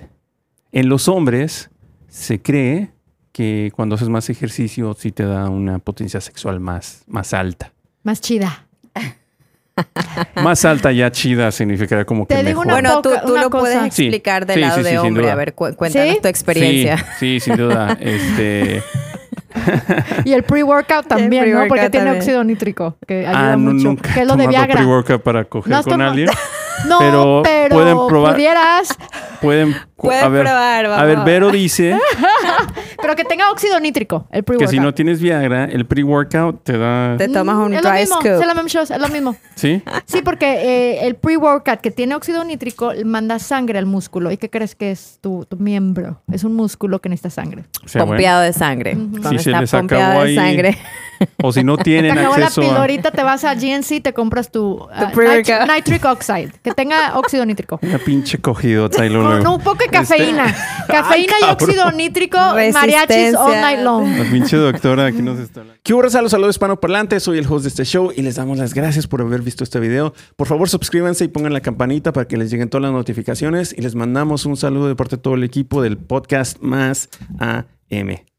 En 0.71 0.89
los 0.89 1.07
hombres 1.07 1.69
se 2.07 2.41
cree 2.41 2.89
que 3.31 3.71
cuando 3.75 3.95
haces 3.95 4.09
más 4.09 4.29
ejercicio 4.31 4.95
sí 4.97 5.11
te 5.11 5.23
da 5.23 5.49
una 5.49 5.77
potencia 5.77 6.21
sexual 6.21 6.59
más, 6.59 7.03
más 7.07 7.33
alta. 7.33 7.71
Más 8.03 8.19
chida. 8.19 8.66
Más 10.43 10.63
alta 10.65 10.91
ya 10.91 11.11
chida 11.11 11.51
significaría 11.51 12.05
como 12.05 12.27
que 12.27 12.35
Te 12.35 12.43
digo 12.43 12.61
mejor. 12.63 12.79
una 12.79 12.89
Bueno, 12.91 13.01
tú, 13.01 13.11
tú 13.25 13.33
una 13.33 13.41
lo 13.43 13.49
puedes. 13.49 13.93
Sí, 13.93 14.03
explicar 14.05 14.45
del 14.45 14.55
sí, 14.55 14.61
lado 14.61 14.77
sí, 14.77 14.83
de 14.83 14.99
hombre. 14.99 15.29
A 15.31 15.35
ver, 15.35 15.53
cu- 15.53 15.73
cuéntanos 15.75 16.15
¿Sí? 16.15 16.19
tu 16.21 16.27
experiencia. 16.27 16.97
Sí, 17.19 17.39
sí, 17.39 17.39
sin 17.41 17.57
duda. 17.57 17.97
Este, 17.99 18.81
Y 20.25 20.33
el 20.33 20.43
pre-workout 20.43 21.07
también, 21.07 21.51
¿no? 21.51 21.67
Porque 21.67 21.89
tiene 21.89 22.11
óxido 22.11 22.43
nítrico, 22.43 22.97
que 23.07 23.25
ayuda 23.25 23.53
ah, 23.53 23.57
no, 23.57 23.73
mucho. 23.73 23.87
nunca 23.89 24.13
que 24.13 24.21
es 24.21 24.27
lo 24.27 24.35
de 24.35 24.47
Viagra. 24.47 24.75
pre-workout 24.75 25.21
para 25.23 25.45
coger 25.45 25.71
No 25.71 25.83
con 25.83 26.01
alguien. 26.01 26.29
No, 26.87 26.99
pero 26.99 27.41
pero, 27.43 27.75
pueden 27.75 27.97
probar- 27.97 28.33
pudieras, 28.33 28.89
Pueden, 29.41 29.75
Pueden 29.95 30.23
a 30.23 30.29
ver, 30.29 30.43
probar, 30.43 30.85
A 30.85 31.03
ver, 31.05 31.15
vamos. 31.17 31.25
Vero 31.25 31.51
dice 31.51 31.97
pero 33.01 33.15
que 33.15 33.23
tenga 33.23 33.49
óxido 33.51 33.79
nítrico, 33.79 34.27
el 34.31 34.39
que 34.39 34.43
pre-workout. 34.43 34.69
si 34.71 34.79
no 34.79 34.93
tienes 34.93 35.21
Viagra, 35.21 35.65
el 35.65 35.85
pre-workout 35.85 36.63
te 36.63 36.77
da... 36.77 37.15
Te 37.17 37.27
tomas 37.29 37.55
un 37.55 37.71
Mm, 37.71 37.73
es 37.75 37.83
lo 37.83 37.89
dry 37.89 37.99
mismo, 37.99 38.15
scoop. 38.21 38.41
Es 38.41 38.47
lo 38.55 38.63
mismo, 38.63 38.81
es 38.81 38.99
lo 39.01 39.07
mismo. 39.09 39.35
¿Sí? 39.55 39.83
Sí, 40.05 40.21
porque 40.23 40.45
eh, 40.45 41.07
el 41.07 41.15
pre-workout 41.15 41.81
que 41.81 41.91
tiene 41.91 42.15
óxido 42.15 42.43
nítrico 42.43 42.91
manda 43.05 43.39
sangre 43.39 43.77
al 43.79 43.85
músculo. 43.85 44.31
¿Y 44.31 44.37
qué 44.37 44.49
crees 44.49 44.75
que 44.75 44.91
es 44.91 45.19
tu, 45.21 45.45
tu 45.45 45.57
miembro? 45.57 46.21
Es 46.31 46.43
un 46.43 46.53
músculo 46.55 46.99
que 46.99 47.09
necesita 47.09 47.29
sangre. 47.29 47.65
O 47.83 47.87
sea, 47.87 48.03
bueno. 48.03 48.13
pompeado 48.17 48.41
de 48.41 48.53
sangre. 48.53 48.93
Cuando 48.95 49.29
Si 49.29 49.39
se 49.39 49.51
les 49.51 49.73
acabó 49.73 49.81
pompeado 49.87 50.23
de 50.23 50.27
ahí 50.27 50.35
sangre. 50.35 50.77
O 51.43 51.51
si 51.51 51.63
no 51.63 51.77
Te 51.77 51.83
tienen 51.83 52.11
acabó 52.17 52.37
la 52.37 52.45
acceso 52.47 52.61
a... 52.81 53.11
te 53.11 53.23
vas 53.23 53.43
a 53.43 53.55
GNC 53.55 53.91
y 53.91 54.01
te 54.01 54.13
compras 54.13 54.51
tu, 54.51 54.87
nit- 55.15 55.75
nitric 55.75 56.05
oxide, 56.05 56.51
que 56.63 56.71
tenga 56.71 57.17
óxido 57.17 57.45
nítrico. 57.45 57.79
Una 57.81 57.97
pinche 57.97 58.37
cogidota 58.39 59.05
y 59.05 59.09
luego... 59.27 59.43
Con 59.43 59.53
un 59.53 59.61
poco 59.61 59.83
de 59.83 59.89
cafeína. 59.89 60.55
Cafeína 60.87 61.33
y 61.41 61.43
óxido 61.51 61.91
nítrico, 61.91 62.37
mariachis 62.37 63.35
all 63.35 63.51
night 63.51 63.79
long. 63.81 64.17
La 64.17 64.23
pinche 64.29 64.55
doctora 64.55 65.07
aquí 65.07 65.21
nos 65.21 65.39
está 65.39 65.61
hablando. 65.61 65.81
¿Qué 65.83 65.93
hubo, 65.93 66.01
raza? 66.01 66.21
Los 66.21 66.31
saludos 66.31 66.55
hispanoparlantes. 66.55 67.23
Soy 67.23 67.37
el 67.39 67.45
host 67.47 67.63
de 67.63 67.69
este 67.69 67.83
show 67.83 68.11
y 68.15 68.21
les 68.21 68.35
damos 68.35 68.57
las 68.57 68.73
gracias 68.73 69.07
por 69.07 69.21
haber 69.21 69.41
visto 69.41 69.63
este 69.63 69.79
video. 69.79 70.13
Por 70.35 70.47
favor, 70.47 70.69
suscríbanse 70.69 71.25
y 71.25 71.27
pongan 71.27 71.53
la 71.53 71.61
campanita 71.61 72.13
para 72.13 72.27
que 72.27 72.37
les 72.37 72.49
lleguen 72.49 72.69
todas 72.69 72.83
las 72.83 72.91
notificaciones. 72.91 73.73
Y 73.77 73.81
les 73.81 73.95
mandamos 73.95 74.45
un 74.45 74.55
saludo 74.55 74.87
de 74.87 74.95
parte 74.95 75.17
de 75.17 75.21
todo 75.21 75.35
el 75.35 75.43
equipo 75.43 75.81
del 75.81 75.97
podcast 75.97 76.57
Más 76.61 77.09
AM. 77.39 78.36